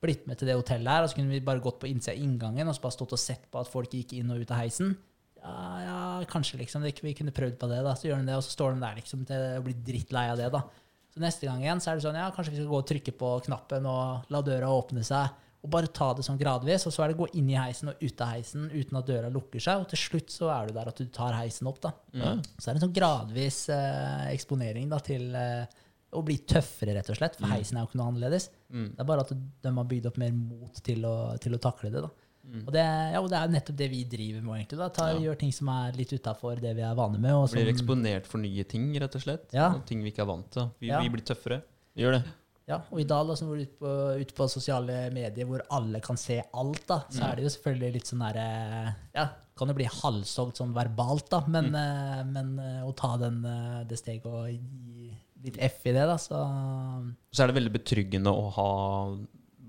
blitt 0.03 0.27
med 0.27 0.39
til 0.39 0.49
det 0.49 0.57
hotellet 0.59 0.91
her, 0.91 1.05
og 1.05 1.11
så 1.11 1.19
kunne 1.19 1.31
vi 1.31 1.43
bare 1.43 1.63
gått 1.63 1.79
på 1.81 1.89
innsida 1.89 2.15
av 2.15 2.23
inngangen 2.23 2.67
og 2.67 2.75
så 2.75 2.83
bare 2.83 2.95
stått 2.97 3.15
og 3.15 3.21
sett 3.21 3.45
på 3.51 3.61
at 3.61 3.71
folk 3.71 3.93
gikk 3.95 4.17
inn 4.17 4.31
og 4.33 4.43
ut 4.43 4.51
av 4.51 4.59
heisen? 4.63 4.95
Ja, 5.43 5.83
ja, 5.83 5.97
kanskje 6.31 6.61
liksom. 6.61 6.85
Vi 7.03 7.13
kunne 7.17 7.35
prøvd 7.35 7.59
på 7.59 7.67
det, 7.71 7.81
da. 7.83 7.93
Så 7.99 8.07
gjør 8.07 8.21
de 8.21 8.31
det, 8.31 8.39
og 8.39 8.45
så 8.45 8.55
står 8.55 8.75
de 8.75 8.83
der 8.85 8.99
liksom 9.01 9.25
til 9.27 9.47
å 9.59 9.63
bli 9.65 9.75
drittlei 9.91 10.29
av 10.31 10.39
det, 10.39 10.49
da. 10.53 10.63
Så 11.13 11.21
neste 11.21 11.45
gang 11.45 11.61
igjen 11.61 11.81
så 11.83 11.91
er 11.91 11.99
det 11.99 12.05
sånn, 12.07 12.17
ja, 12.17 12.29
kanskje 12.33 12.55
vi 12.55 12.61
skal 12.61 12.71
gå 12.71 12.79
og 12.79 12.87
trykke 12.89 13.13
på 13.19 13.31
knappen 13.47 13.89
og 13.89 14.31
la 14.33 14.41
døra 14.45 14.71
åpne 14.73 15.03
seg. 15.05 15.41
Og 15.63 15.71
bare 15.71 15.91
ta 15.95 16.09
det 16.15 16.25
sånn 16.25 16.39
gradvis, 16.39 16.83
og 16.89 16.95
så 16.95 17.03
er 17.03 17.11
det 17.11 17.19
gå 17.19 17.27
inn 17.39 17.51
i 17.53 17.55
heisen 17.55 17.91
og 17.93 18.01
ut 18.01 18.23
av 18.23 18.33
heisen 18.33 18.65
uten 18.73 18.97
at 18.99 19.07
døra 19.07 19.29
lukker 19.31 19.63
seg. 19.63 19.83
Og 19.83 19.91
til 19.91 20.01
slutt 20.01 20.33
så 20.33 20.49
er 20.51 20.67
du 20.67 20.75
der 20.75 20.89
at 20.91 20.99
du 20.99 21.05
tar 21.13 21.37
heisen 21.37 21.69
opp, 21.69 21.79
da. 21.85 21.93
Mm. 22.15 22.41
Så 22.57 22.65
er 22.65 22.73
det 22.73 22.79
en 22.79 22.85
sånn 22.87 22.97
gradvis 22.97 23.59
eh, 23.71 24.25
eksponering 24.33 24.89
da, 24.91 24.99
til 25.05 25.29
eh, 25.39 25.79
å 26.13 26.23
bli 26.25 26.39
tøffere, 26.49 26.97
rett 26.97 27.13
og 27.13 27.19
slett. 27.19 27.37
For 27.39 27.51
heisen 27.51 27.77
er 27.77 27.85
jo 27.85 27.91
ikke 27.91 28.01
noe 28.01 28.09
annerledes. 28.11 28.49
Mm. 28.73 28.89
Det 28.95 29.05
er 29.05 29.09
bare 29.13 29.23
at 29.27 29.31
de 29.37 29.75
har 29.77 29.89
bygd 29.93 30.09
opp 30.09 30.19
mer 30.23 30.35
mot 30.35 30.83
til 30.89 31.07
å, 31.07 31.15
til 31.45 31.55
å 31.55 31.61
takle 31.63 31.93
det. 31.93 32.03
da. 32.03 32.11
Mm. 32.43 32.63
Og 32.65 32.71
det, 32.75 32.83
ja, 32.83 33.21
det 33.31 33.39
er 33.39 33.51
nettopp 33.53 33.77
det 33.79 33.89
vi 33.91 34.03
driver 34.09 34.41
med. 34.43 34.61
egentlig. 34.61 34.91
Ta, 34.97 35.09
Ja. 35.13 35.19
Gjør 35.23 35.39
ting 35.39 35.53
som 35.55 35.69
er 35.71 35.97
litt 35.97 36.11
utafor 36.11 36.59
det 36.61 36.75
vi 36.75 36.83
er 36.83 36.95
vane 36.95 37.19
med. 37.19 37.33
Og 37.33 37.51
Blir 37.51 37.71
eksponert 37.71 38.27
for 38.29 38.43
nye 38.43 38.63
ting, 38.67 38.91
rett 38.99 39.15
og 39.15 39.23
slett. 39.23 39.47
Ja. 39.55 39.71
Og 39.77 39.85
ting 39.87 40.03
vi 40.03 40.11
ikke 40.11 40.25
er 40.25 40.31
vant 40.33 40.49
til. 40.51 40.71
Vi, 40.83 40.91
vi 40.91 41.13
blir 41.13 41.23
tøffere. 41.23 41.61
Vi 41.95 42.03
Gjør 42.03 42.19
det. 42.19 42.23
Ja, 42.63 42.79
og 42.79 42.99
i 43.01 43.03
dag 43.07 43.27
da, 43.27 43.35
som 43.35 43.49
er 43.51 43.63
ute 43.65 43.75
på, 43.75 43.93
ute 44.23 44.35
på 44.35 44.45
sosiale 44.47 45.09
medier 45.11 45.47
hvor 45.47 45.65
alle 45.75 45.99
kan 46.03 46.19
se 46.19 46.39
alt, 46.55 46.85
da, 46.87 47.01
så 47.11 47.25
er 47.27 47.35
det 47.35 47.43
jo 47.43 47.51
selvfølgelig 47.57 47.97
litt 47.97 48.07
sånn 48.07 48.23
derre 48.23 48.45
Ja, 49.11 49.25
kan 49.59 49.69
jo 49.69 49.75
bli 49.75 49.87
halshogd 49.91 50.55
sånn 50.57 50.71
verbalt, 50.75 51.27
da, 51.33 51.41
men, 51.51 51.73
mm. 51.75 52.31
men 52.31 52.53
eh, 52.63 52.79
å 52.87 52.93
ta 52.95 53.17
den, 53.19 53.41
eh, 53.45 53.81
det 53.89 53.99
steget 53.99 54.29
og 54.31 54.47
gi 54.47 55.11
litt 55.43 55.59
F 55.59 55.83
i 55.91 55.91
det, 55.91 56.05
da, 56.07 56.15
så 56.15 56.39
Så 57.35 57.43
er 57.43 57.51
det 57.51 57.59
veldig 57.59 57.75
betryggende 57.75 58.31
å 58.31 58.47
ha 58.55 58.69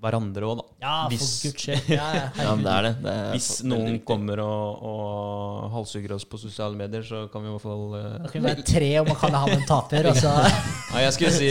hverandre 0.05 0.47
òg, 0.47 0.60
da. 0.60 0.64
Ja, 0.85 0.94
for 1.05 1.14
Hvis- 1.14 1.43
guds 1.47 1.64
skyld. 1.64 1.89
Ja, 1.94 2.06
ja, 2.14 2.24
Ja, 2.44 2.52
det 2.60 2.72
er 2.74 2.86
det. 2.86 2.93
det 3.05 3.14
er 3.14 3.31
Hvis 3.35 3.48
noen 3.64 3.89
viktig. 3.94 4.05
kommer 4.10 4.43
og, 4.44 4.85
og 4.90 5.70
halshugger 5.74 6.14
oss 6.18 6.26
på 6.28 6.39
sosiale 6.43 6.76
medier, 6.78 7.02
så 7.09 7.24
kan 7.32 7.43
vi 7.44 7.48
i 7.48 7.55
hvert 7.55 7.64
fall 7.64 7.85
Da 7.94 8.02
eh, 8.02 8.28
kan 8.31 8.36
vi 8.39 8.44
være 8.51 8.66
tre, 8.68 8.90
om 9.02 9.10
å 9.14 9.16
kalle 9.22 9.40
ha 9.44 9.51
en 9.56 9.64
taper. 9.68 10.10
Og 10.12 10.20
så, 10.20 10.32
Nei, 10.94 11.02
jeg 11.06 11.16
skulle 11.16 11.32
si 11.35 11.48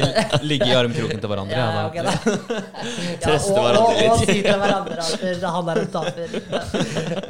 ligge 0.48 0.70
i 0.70 0.76
armkroken 0.78 1.20
til 1.24 1.34
hverandre. 1.34 1.58
ja, 1.58 1.68
Ja, 1.74 1.86
ok, 1.90 1.98
da. 1.98 2.14
da. 2.14 2.62
Ja, 2.84 3.20
Trøste 3.26 3.54
og, 3.58 3.64
hverandre 3.66 3.84
og, 3.84 4.00
litt. 4.00 4.12
og 4.14 4.24
si 4.24 4.38
til 4.44 4.60
hverandre 4.64 5.10
at 5.10 5.44
han 5.58 5.70
er 5.74 5.82
en 5.84 5.92
taper. 5.94 6.38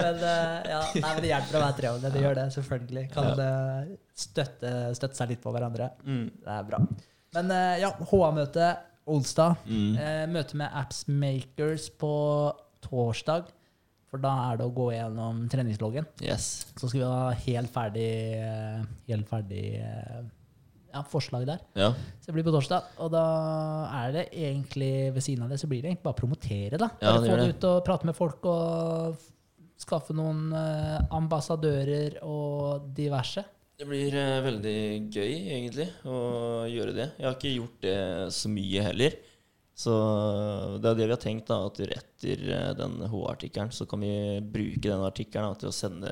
Men, 0.04 0.22
uh, 0.22 0.58
ja, 0.74 0.80
nei, 0.94 1.10
men 1.10 1.22
det 1.24 1.30
hjelper 1.34 1.58
å 1.60 1.64
være 1.64 1.76
tre 1.80 1.91
om 1.94 2.00
det. 2.04 2.12
Det 2.14 2.22
gjør 2.24 2.38
det, 2.40 2.45
selvfølgelig. 2.58 3.04
Kan 3.14 3.41
eh, 3.48 3.91
støtte, 4.24 4.72
støtte 4.98 5.18
seg 5.20 5.32
litt 5.34 5.41
på 5.44 5.54
hverandre. 5.54 5.90
Mm. 6.06 6.26
Det 6.44 6.56
er 6.58 6.66
bra. 6.70 6.80
Men 7.34 7.50
uh, 7.54 7.76
ja, 7.82 7.90
HA-møte 8.12 8.68
onsdag. 9.10 9.58
Mm. 9.68 9.98
Eh, 9.98 10.24
møte 10.32 10.60
med 10.60 10.72
Appsmakers 10.80 11.90
på 12.00 12.14
torsdag. 12.84 13.52
For 14.14 14.22
da 14.22 14.32
er 14.52 14.60
det 14.60 14.68
å 14.68 14.74
gå 14.76 14.92
gjennom 14.94 15.44
treningsloggen. 15.50 16.06
Yes. 16.22 16.68
Så 16.78 16.86
skal 16.86 17.00
vi 17.00 17.08
ha 17.10 17.30
helt 17.48 17.74
ferdig, 17.74 18.12
eh, 18.38 18.84
helt 19.10 19.30
ferdig 19.32 19.64
eh, 19.82 20.20
ja, 20.94 21.02
forslag 21.10 21.48
der. 21.50 21.64
Ja. 21.74 21.90
Så 22.22 22.30
det 22.30 22.36
blir 22.38 22.46
på 22.46 22.54
torsdag. 22.54 22.92
Og 23.02 23.10
da 23.16 23.24
er 24.04 24.14
det 24.14 24.28
egentlig 24.30 25.14
ved 25.16 25.26
siden 25.26 25.48
av 25.48 25.50
det 25.50 25.58
så 25.62 25.70
blir 25.72 25.82
det 25.82 25.90
egentlig 25.90 26.06
bare 26.06 26.20
å 26.20 26.22
promotere, 26.22 26.78
da. 26.78 26.92
Ja, 27.02 27.16
det 27.18 27.32
få 27.32 27.40
det 27.40 27.48
det. 27.48 27.56
ut 27.58 27.68
og 27.72 27.80
prate 27.88 28.10
med 28.10 28.20
folk 28.20 28.46
og 28.52 29.26
skaffe 29.82 30.14
noen 30.16 30.54
eh, 30.56 31.00
ambassadører 31.18 32.22
og 32.22 32.92
diverse. 32.96 33.44
Det 33.80 33.88
blir 33.90 34.14
eh, 34.16 34.40
veldig 34.45 34.78
gøy, 35.12 35.34
egentlig, 35.58 35.88
å 36.06 36.18
gjøre 36.70 36.94
det. 36.95 37.08
Jeg 37.18 37.26
har 37.28 37.38
ikke 37.40 37.56
gjort 37.58 37.80
det 37.84 37.98
så 38.36 38.52
mye 38.54 38.84
heller. 38.86 39.16
Så 39.74 39.90
det 40.78 40.91
er 40.91 40.98
det 41.00 41.08
vi 41.10 41.16
har 41.16 41.22
tenkt, 41.24 41.48
da, 41.50 41.58
at 41.66 41.80
etter 41.82 42.44
eh, 42.54 42.72
den 42.78 43.00
H-artikkelen 43.10 43.72
så 43.74 43.88
kan 43.90 44.04
vi 44.06 44.14
bruke 44.45 44.86
den 44.86 45.02
artikkelen 45.08 45.58
til 45.58 45.72
å 45.72 45.76
sende 45.76 46.12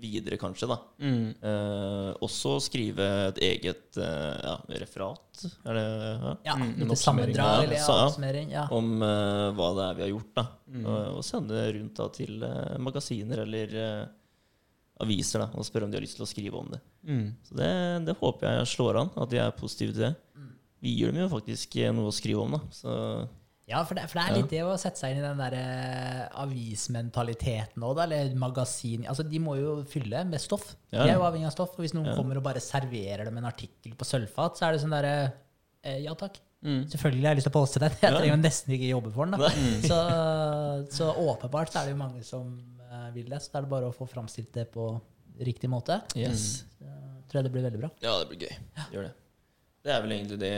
videre, 0.00 0.38
kanskje. 0.40 0.68
da. 0.70 0.76
Mm. 1.02 1.24
Eh, 1.44 2.12
også 2.24 2.54
skrive 2.64 3.08
et 3.32 3.40
eget 3.50 3.98
eh, 4.00 4.38
ja, 4.46 4.54
referat, 4.80 5.42
er 5.66 5.76
det 5.76 5.82
ja? 5.90 6.30
Ja, 6.46 6.54
Mm, 6.56 6.70
en 6.86 6.94
oppsummering. 6.94 7.34
sammendrag 7.34 7.50
Ja, 7.50 7.66
eller 7.66 7.76
ja, 7.82 7.98
oppsummering. 8.06 8.54
Ja. 8.54 8.62
om 8.78 8.94
eh, 9.02 9.50
hva 9.58 9.68
det 9.76 9.84
er 9.90 9.98
vi 9.98 10.06
har 10.06 10.12
gjort. 10.14 10.30
da. 10.38 10.46
Mm. 10.70 10.86
Og, 10.86 11.18
og 11.18 11.26
sende 11.26 11.66
rundt 11.76 11.98
da, 12.00 12.08
til 12.16 12.46
eh, 12.48 12.78
magasiner 12.86 13.42
eller 13.44 13.76
eh, 13.82 14.00
aviser 15.02 15.42
da, 15.44 15.48
og 15.56 15.64
spørre 15.66 15.86
om 15.88 15.90
de 15.92 15.98
har 15.98 16.04
lyst 16.04 16.16
til 16.20 16.26
å 16.26 16.30
skrive 16.30 16.58
om 16.60 16.70
det. 16.74 16.80
Mm. 17.08 17.26
Så 17.48 17.56
det, 17.58 17.70
det 18.06 18.14
håper 18.20 18.58
jeg 18.58 18.70
slår 18.74 19.00
an, 19.02 19.10
at 19.24 19.30
de 19.32 19.40
er 19.42 19.50
positive 19.58 19.96
til 19.96 20.06
det. 20.08 20.14
Vi 20.80 20.94
gir 20.96 21.10
dem 21.12 21.20
jo 21.24 21.28
faktisk 21.32 21.76
eh, 21.76 21.90
noe 21.92 22.08
å 22.08 22.16
skrive 22.16 22.40
om, 22.44 22.54
da. 22.56 22.60
Så 22.72 22.94
Ja, 23.70 23.82
for 23.86 23.94
det, 23.94 24.06
for 24.10 24.18
det 24.18 24.22
er 24.26 24.36
litt 24.40 24.50
det 24.50 24.62
å 24.66 24.72
sette 24.80 24.98
seg 24.98 25.12
inn 25.12 25.20
i 25.20 25.26
den 25.26 25.38
der 25.38 25.54
eh, 25.58 26.22
avismentaliteten 26.42 27.84
òg, 27.86 28.00
eller 28.04 28.32
magasin 28.40 29.04
Altså, 29.10 29.22
de 29.28 29.38
må 29.42 29.56
jo 29.60 29.74
fylle 29.90 30.24
med 30.26 30.40
stoff. 30.42 30.72
Ja. 30.90 31.04
De 31.04 31.12
er 31.12 31.18
jo 31.18 31.26
avhengig 31.26 31.46
av 31.50 31.54
stoff. 31.54 31.76
Og 31.76 31.84
hvis 31.84 31.94
noen 31.94 32.08
Ja. 32.10 32.16
kommer 32.18 32.40
og 32.40 32.46
bare 32.46 32.60
serverer 32.64 33.24
dem 33.28 33.36
en 33.38 33.44
artikkel 33.50 33.92
på 33.94 34.08
sølvfat, 34.08 34.56
så 34.58 34.66
er 34.66 34.72
det 34.72 34.80
sånn 34.82 34.96
derre 34.96 35.14
eh, 35.84 36.00
Ja 36.06 36.14
takk. 36.18 36.40
Mm. 36.64 36.82
Selvfølgelig 36.92 37.24
har 37.24 37.32
jeg 37.32 37.38
lyst 37.40 37.46
til 37.48 37.54
å 37.54 37.60
poste 37.60 37.80
den. 37.80 37.94
Jeg 38.02 38.12
trenger 38.12 38.34
jo 38.34 38.40
nesten 38.42 38.74
ikke 38.76 38.90
jobbe 38.90 39.12
for 39.14 39.24
den. 39.24 39.40
da. 39.40 39.48
Så, 39.88 40.00
så 40.96 41.12
åpenbart 41.16 41.72
så 41.72 41.80
er 41.80 41.88
det 41.88 41.94
jo 41.94 42.00
mange 42.02 42.24
som 42.26 42.50
eh, 42.79 42.79
vil 43.14 43.30
det. 43.30 43.42
Så 43.44 43.52
er 43.54 43.66
det 43.66 43.72
bare 43.72 43.90
å 43.90 43.96
få 43.96 44.08
framstilt 44.10 44.52
det 44.56 44.66
på 44.74 44.92
riktig 45.40 45.70
måte. 45.72 46.00
yes. 46.18 46.64
Så 46.78 46.88
tror 47.30 47.40
jeg 47.40 47.46
det 47.46 47.54
blir 47.54 47.66
veldig 47.68 47.80
bra. 47.84 47.90
Ja, 48.02 48.16
det 48.20 48.28
blir 48.30 48.46
gøy. 48.46 48.56
Gjør 48.94 49.08
det. 49.08 49.14
Det 49.80 49.92
er 49.94 50.02
vel 50.04 50.16
egentlig 50.16 50.40
det 50.42 50.54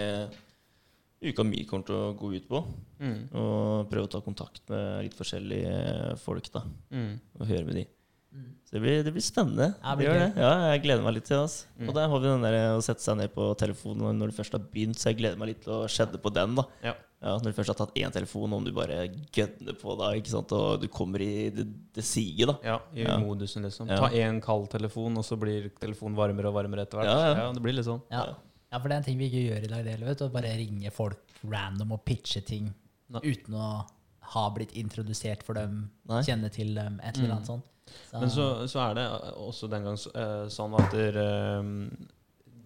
uka 1.22 1.44
mi 1.46 1.62
kommer 1.68 1.86
til 1.86 1.98
å 1.98 2.12
gå 2.18 2.32
ut 2.34 2.46
på. 2.50 2.62
Mm. 3.02 3.18
Og 3.38 3.90
prøve 3.90 4.08
å 4.08 4.10
ta 4.10 4.22
kontakt 4.24 4.64
med 4.72 5.04
litt 5.06 5.18
forskjellige 5.18 6.16
folk, 6.22 6.48
da. 6.54 6.64
Mm. 6.90 7.12
Og 7.38 7.44
høre 7.46 7.66
med 7.68 7.78
de. 7.78 7.84
Mm. 8.32 8.48
Så 8.64 8.74
det 8.74 8.82
blir, 8.82 9.04
det 9.04 9.12
blir 9.14 9.24
spennende. 9.24 9.68
Ja, 9.76 9.94
det 9.94 10.08
blir 10.08 10.22
det. 10.24 10.28
Ja, 10.40 10.52
jeg 10.72 10.82
gleder 10.86 11.04
meg 11.04 11.18
litt 11.18 11.28
til 11.28 11.36
det. 11.36 11.44
Altså. 11.44 11.70
Mm. 11.76 11.86
Og 11.86 11.96
der 11.98 12.10
har 12.10 12.22
vi 12.24 12.30
den 12.30 12.46
der 12.48 12.58
å 12.72 12.84
sette 12.84 13.04
seg 13.04 13.18
ned 13.20 13.34
på 13.36 13.48
telefonen 13.60 14.18
når 14.18 14.32
du 14.32 14.38
først 14.40 14.56
har 14.56 14.64
begynt, 14.72 14.98
så 14.98 15.12
jeg 15.12 15.20
gleder 15.20 15.40
meg 15.40 15.52
litt 15.52 15.62
til 15.66 15.76
å 15.76 15.82
skjedde 15.90 16.22
på 16.22 16.32
den. 16.34 16.56
da. 16.58 16.66
Ja. 16.88 16.96
Ja, 17.22 17.36
Når 17.38 17.52
du 17.52 17.52
først 17.54 17.70
har 17.70 17.76
tatt 17.78 17.94
én 17.94 18.10
telefon, 18.12 18.52
om 18.52 18.64
du 18.66 18.72
bare 18.74 19.06
gønner 19.32 19.76
på 19.78 19.94
da, 19.98 20.08
ikke 20.18 20.32
sant? 20.32 20.50
og 20.52 20.80
du 20.82 20.88
kommer 20.90 21.22
i 21.22 21.50
det, 21.54 21.68
det 21.94 22.02
siget, 22.04 22.48
da. 22.50 22.56
Ja, 22.66 22.78
i 22.98 23.04
Ja. 23.04 23.16
modusen, 23.22 23.62
liksom. 23.62 23.88
Ja. 23.88 23.96
Ta 24.00 24.08
én 24.10 24.40
kald 24.42 24.68
telefon, 24.70 25.16
og 25.16 25.24
så 25.24 25.38
blir 25.38 25.70
telefonen 25.78 26.16
varmere 26.18 26.48
og 26.50 26.54
varmere 26.54 26.82
etter 26.82 26.98
hvert. 26.98 27.06
Ja, 27.06 27.34
ja. 27.46 27.52
det 27.52 27.62
blir 27.62 27.72
litt 27.78 27.86
sånn. 27.86 28.02
Ja. 28.10 28.24
ja, 28.72 28.78
for 28.80 28.88
det 28.88 28.96
er 28.96 28.98
en 28.98 29.04
ting 29.04 29.18
vi 29.18 29.28
ikke 29.30 29.44
gjør 29.54 29.64
i 29.64 29.70
dag, 29.70 29.84
det 29.84 29.92
heller. 29.94 30.06
vet 30.10 30.24
Å 30.26 30.32
bare 30.32 30.56
ringe 30.58 30.90
folk 30.90 31.18
random 31.44 31.92
og 31.92 32.04
pitche 32.04 32.42
ting 32.44 32.72
Nei. 33.08 33.20
uten 33.22 33.54
å 33.54 33.86
ha 34.34 34.50
blitt 34.50 34.72
introdusert 34.74 35.42
for 35.44 35.54
dem, 35.54 35.90
Nei. 36.08 36.22
kjenne 36.26 36.50
til 36.50 36.74
dem, 36.74 36.98
et 37.04 37.16
eller 37.18 37.36
annet 37.36 37.46
sånt. 37.46 37.64
Så, 38.10 38.18
Men 38.20 38.30
så, 38.30 38.44
så 38.66 38.90
er 38.90 38.94
det 38.94 39.06
også 39.36 39.68
den 39.70 39.84
gang 39.84 39.94
eh, 40.14 40.46
sånn 40.48 40.74
at 40.80 40.90
der, 40.90 41.18
eh, 41.22 42.06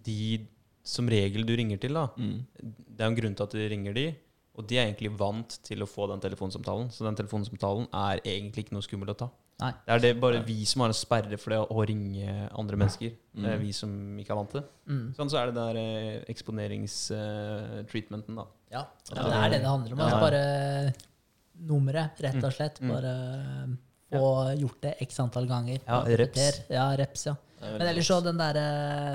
de 0.07 0.47
som 0.87 1.07
regel 1.09 1.43
du 1.45 1.53
ringer 1.57 1.77
til, 1.81 1.93
da, 1.93 2.07
Mm. 2.17 2.45
det 2.95 3.01
er 3.01 3.07
en 3.07 3.15
grunn 3.15 3.35
til 3.35 3.43
at 3.43 3.51
du 3.51 3.59
ringer 3.69 3.93
de, 3.93 4.15
og 4.57 4.67
de 4.67 4.75
er 4.79 4.85
egentlig 4.87 5.11
vant 5.19 5.59
til 5.63 5.83
å 5.83 5.87
få 5.87 6.07
den 6.09 6.19
telefonsamtalen. 6.23 6.89
Så 6.91 7.03
den 7.05 7.15
telefonsamtalen 7.15 7.87
er 7.93 8.19
egentlig 8.25 8.63
ikke 8.65 8.73
noe 8.73 8.81
skummelt 8.85 9.09
å 9.13 9.17
ta. 9.17 9.29
Nei. 9.59 9.71
Det 9.85 9.93
er 9.95 9.99
det 10.03 10.11
bare 10.21 10.43
vi 10.45 10.65
som 10.69 10.81
har 10.81 10.87
en 10.91 10.97
sperre 10.97 11.37
for 11.41 11.49
det 11.49 11.57
å 11.73 11.85
ringe 11.87 12.49
andre 12.57 12.77
mennesker. 12.77 13.11
Det 13.33 13.45
er 13.45 13.57
Mm. 13.57 13.61
vi 13.65 13.71
som 13.73 13.89
ikke 14.21 14.31
er 14.31 14.35
vant 14.35 14.49
til 14.51 14.59
det. 14.61 14.67
mm, 14.87 15.13
Sånn 15.15 15.29
så 15.29 15.37
er 15.41 15.45
det 15.51 15.55
der 15.55 15.75
eh, 15.77 16.23
eksponeringstreatmenten, 16.29 18.35
da. 18.37 18.45
ja, 18.71 18.83
ja, 19.15 19.15
det 19.15 19.33
er 19.33 19.49
det 19.49 19.59
det 19.61 19.67
handler 19.71 19.93
om. 19.93 19.99
Altså 20.05 20.19
bare 20.21 20.93
nummeret, 21.67 22.19
rett 22.21 22.35
og 22.43 22.51
Mm. 22.51 22.53
slett. 22.53 22.79
Mm. 22.81 22.89
Bare 22.91 23.13
få 24.11 24.57
gjort 24.59 24.81
det 24.81 24.95
x 25.01 25.19
antall 25.19 25.47
ganger. 25.47 25.79
Ja, 25.87 26.03
reps. 26.05 26.61
Ja, 26.69 26.95
reps, 26.95 27.25
ja. 27.25 27.35
Men 27.59 27.87
ellers 27.87 28.07
så 28.07 28.19
den 28.21 28.37
derre 28.37 28.63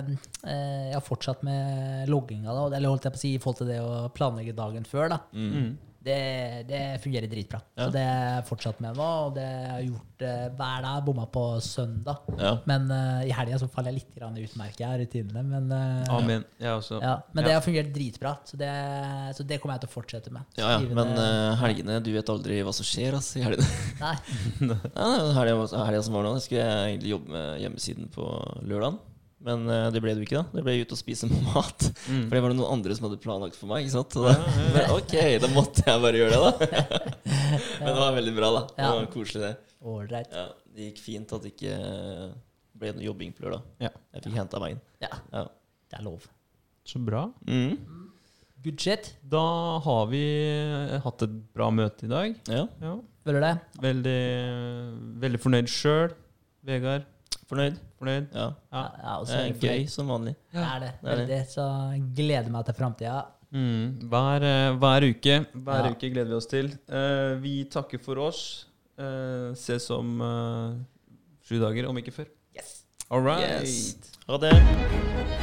eh, 0.02 0.89
Jeg 0.89 0.97
har 0.97 1.05
fortsatt 1.06 1.44
med 1.47 2.10
logginga, 2.10 2.51
da. 2.51 2.64
Eller 2.77 2.90
holdt 2.90 3.06
jeg 3.06 3.14
på 3.14 3.20
å 3.20 3.23
si 3.23 3.32
i 3.36 3.40
forhold 3.43 3.60
til 3.62 3.70
det 3.70 3.78
å 3.85 4.09
planlegge 4.14 4.56
dagen 4.59 4.86
før, 4.89 5.12
da. 5.14 5.20
Mm. 5.32 5.77
Det, 6.03 6.65
det 6.66 6.81
fungerer 7.03 7.31
dritbra. 7.31 7.61
Ja. 7.77 7.85
Så 7.87 7.93
det 7.95 8.01
er 8.03 8.24
jeg 8.37 8.47
fortsatt 8.49 8.81
med 8.83 8.97
nå, 8.99 9.09
og 9.27 9.37
det 9.37 9.45
har 9.47 9.77
jeg 9.79 9.93
gjort 9.93 10.24
eh, 10.27 10.47
hver 10.59 10.81
dag. 10.87 11.05
Bomma 11.07 11.27
på 11.31 11.45
søndag. 11.62 12.24
Ja. 12.41 12.57
Men 12.66 12.89
eh, 12.91 13.29
i 13.29 13.35
helga 13.37 13.61
så 13.62 13.69
faller 13.70 13.95
jeg 13.95 14.03
litt 14.03 14.16
grann 14.19 14.39
ut, 14.39 14.57
merker 14.59 14.85
jeg, 14.85 15.05
rutinene. 15.05 15.45
Men, 15.47 15.70
eh, 15.77 16.16
Amen. 16.16 16.47
Også. 16.73 16.99
ja, 17.03 17.15
men 17.37 17.47
det 17.47 17.55
har 17.55 17.62
fungert 17.62 17.93
dritbra, 17.95 18.35
så 18.49 18.59
det, 18.59 18.73
så 19.39 19.47
det 19.47 19.61
kommer 19.62 19.79
jeg 19.79 19.85
til 19.85 19.93
å 19.93 19.95
fortsette 19.95 20.35
med. 20.35 20.49
Ja, 20.59 20.74
ja, 20.74 20.91
men 20.97 21.15
eh, 21.15 21.62
helgene 21.62 22.01
Du 22.03 22.11
vet 22.15 22.31
aldri 22.33 22.59
hva 22.66 22.74
som 22.74 22.87
skjer 22.87 23.19
altså, 23.19 23.39
i 23.39 23.47
helgene. 23.47 23.70
Nei. 24.03 24.16
Nei 24.66 25.15
helga, 25.39 25.57
helga 25.87 26.03
som 26.03 26.19
var 26.19 26.27
nå, 26.27 26.35
skulle 26.43 26.66
jeg 26.66 26.93
egentlig 26.93 27.15
jobbe 27.15 27.35
med 27.37 27.62
hjemmesiden 27.62 28.12
på 28.15 28.29
lørdagen. 28.66 29.01
Men 29.43 29.64
eh, 29.74 29.89
det 29.90 30.01
ble 30.05 30.12
det 30.14 30.23
jo 30.23 30.27
ikke, 30.28 30.40
da. 30.44 30.59
Det 30.59 30.62
ble 30.66 30.74
ut 30.85 30.93
og 30.94 30.98
spise 31.01 31.27
mat. 31.48 31.86
Mm. 32.06 32.27
For 32.28 32.36
det 32.36 32.43
var 32.44 32.52
det 32.52 32.59
noen 32.60 32.74
andre 32.77 32.94
som 32.98 33.09
hadde 33.09 33.19
planlagt 33.24 33.56
for 33.59 33.70
meg. 33.73 33.82
ikke 33.86 33.97
sant? 33.97 34.14
Da, 34.14 34.35
men, 34.77 34.93
ok, 34.94 35.14
da 35.43 35.51
måtte 35.51 35.82
jeg 35.89 36.02
bare 36.05 36.20
gjøre 36.20 36.39
det, 36.39 36.40
da. 36.47 36.93
Men 37.82 37.89
det 37.90 37.98
var 37.98 38.14
veldig 38.16 38.35
bra, 38.36 38.48
da. 38.55 38.62
Det 38.78 38.90
var 38.97 39.09
koselig, 39.12 39.43
det. 39.48 39.55
Right. 40.12 40.31
Ja, 40.31 40.44
det 40.77 40.86
gikk 40.93 41.01
fint 41.02 41.32
at 41.35 41.43
det 41.43 41.51
ikke 41.56 41.74
ble 42.78 42.93
noe 42.97 43.05
jobbing 43.09 43.32
på 43.35 43.44
lørdag. 43.48 43.64
Ja. 43.82 43.90
Jeg 44.14 44.24
fikk 44.28 44.36
henta 44.39 44.60
meg 44.62 44.77
inn. 44.77 44.82
Ja, 45.02 45.10
Ja. 45.35 45.43
det 45.90 45.98
er 45.98 46.05
lov. 46.06 46.28
Så 46.89 47.02
bra. 47.02 47.24
Mm. 47.47 47.74
Good 48.62 48.78
shit. 48.81 49.10
Da 49.27 49.43
har 49.82 50.06
vi 50.10 50.23
hatt 51.02 51.24
et 51.27 51.35
bra 51.55 51.69
møte 51.74 52.06
i 52.06 52.12
dag. 52.14 52.39
ja. 52.51 52.69
Ja. 52.82 52.94
Føler 53.23 53.44
det? 53.44 53.52
Veldig, 53.85 54.20
veldig 55.23 55.39
fornøyd 55.43 55.69
sjøl. 55.70 56.14
Vegard, 56.66 57.05
Fornøyd? 57.51 57.77
Fornøyd? 58.03 58.27
Ja. 58.35 58.49
Ja. 58.73 58.83
Jeg 58.83 59.07
er 59.07 59.15
også 59.16 59.39
Det 59.39 59.53
er 59.53 59.69
gøy 59.79 59.87
som 59.95 60.11
vanlig. 60.12 60.35
Det 60.53 60.65
er 60.66 60.83
det. 60.85 60.91
det 61.03 61.12
er 61.12 61.23
det. 61.23 61.29
Veldig. 61.29 61.41
Så 61.55 61.69
gleder 62.19 62.51
meg 62.55 62.66
til 62.69 62.79
framtida. 62.81 63.23
Mm. 63.53 64.09
Hver, 64.09 64.47
eh, 64.49 64.77
hver 64.81 65.05
uke 65.11 65.35
Hver 65.53 65.85
Ja. 65.85 65.91
uke 65.93 66.09
gleder 66.15 66.31
vi 66.31 66.39
oss 66.41 66.47
til. 66.49 66.70
Uh, 66.89 67.37
vi 67.43 67.65
takker 67.70 68.01
for 68.01 68.16
oss. 68.29 68.43
Uh, 68.99 69.53
ses 69.55 69.91
om 69.91 70.20
uh, 70.20 70.74
sju 71.45 71.59
dager, 71.61 71.89
om 71.89 71.97
ikke 72.01 72.12
før. 72.12 72.31
Yes. 72.57 72.85
All 73.11 73.20
right. 73.20 73.62
Yes. 73.62 73.97
Ha 74.29 74.37
det. 74.41 75.41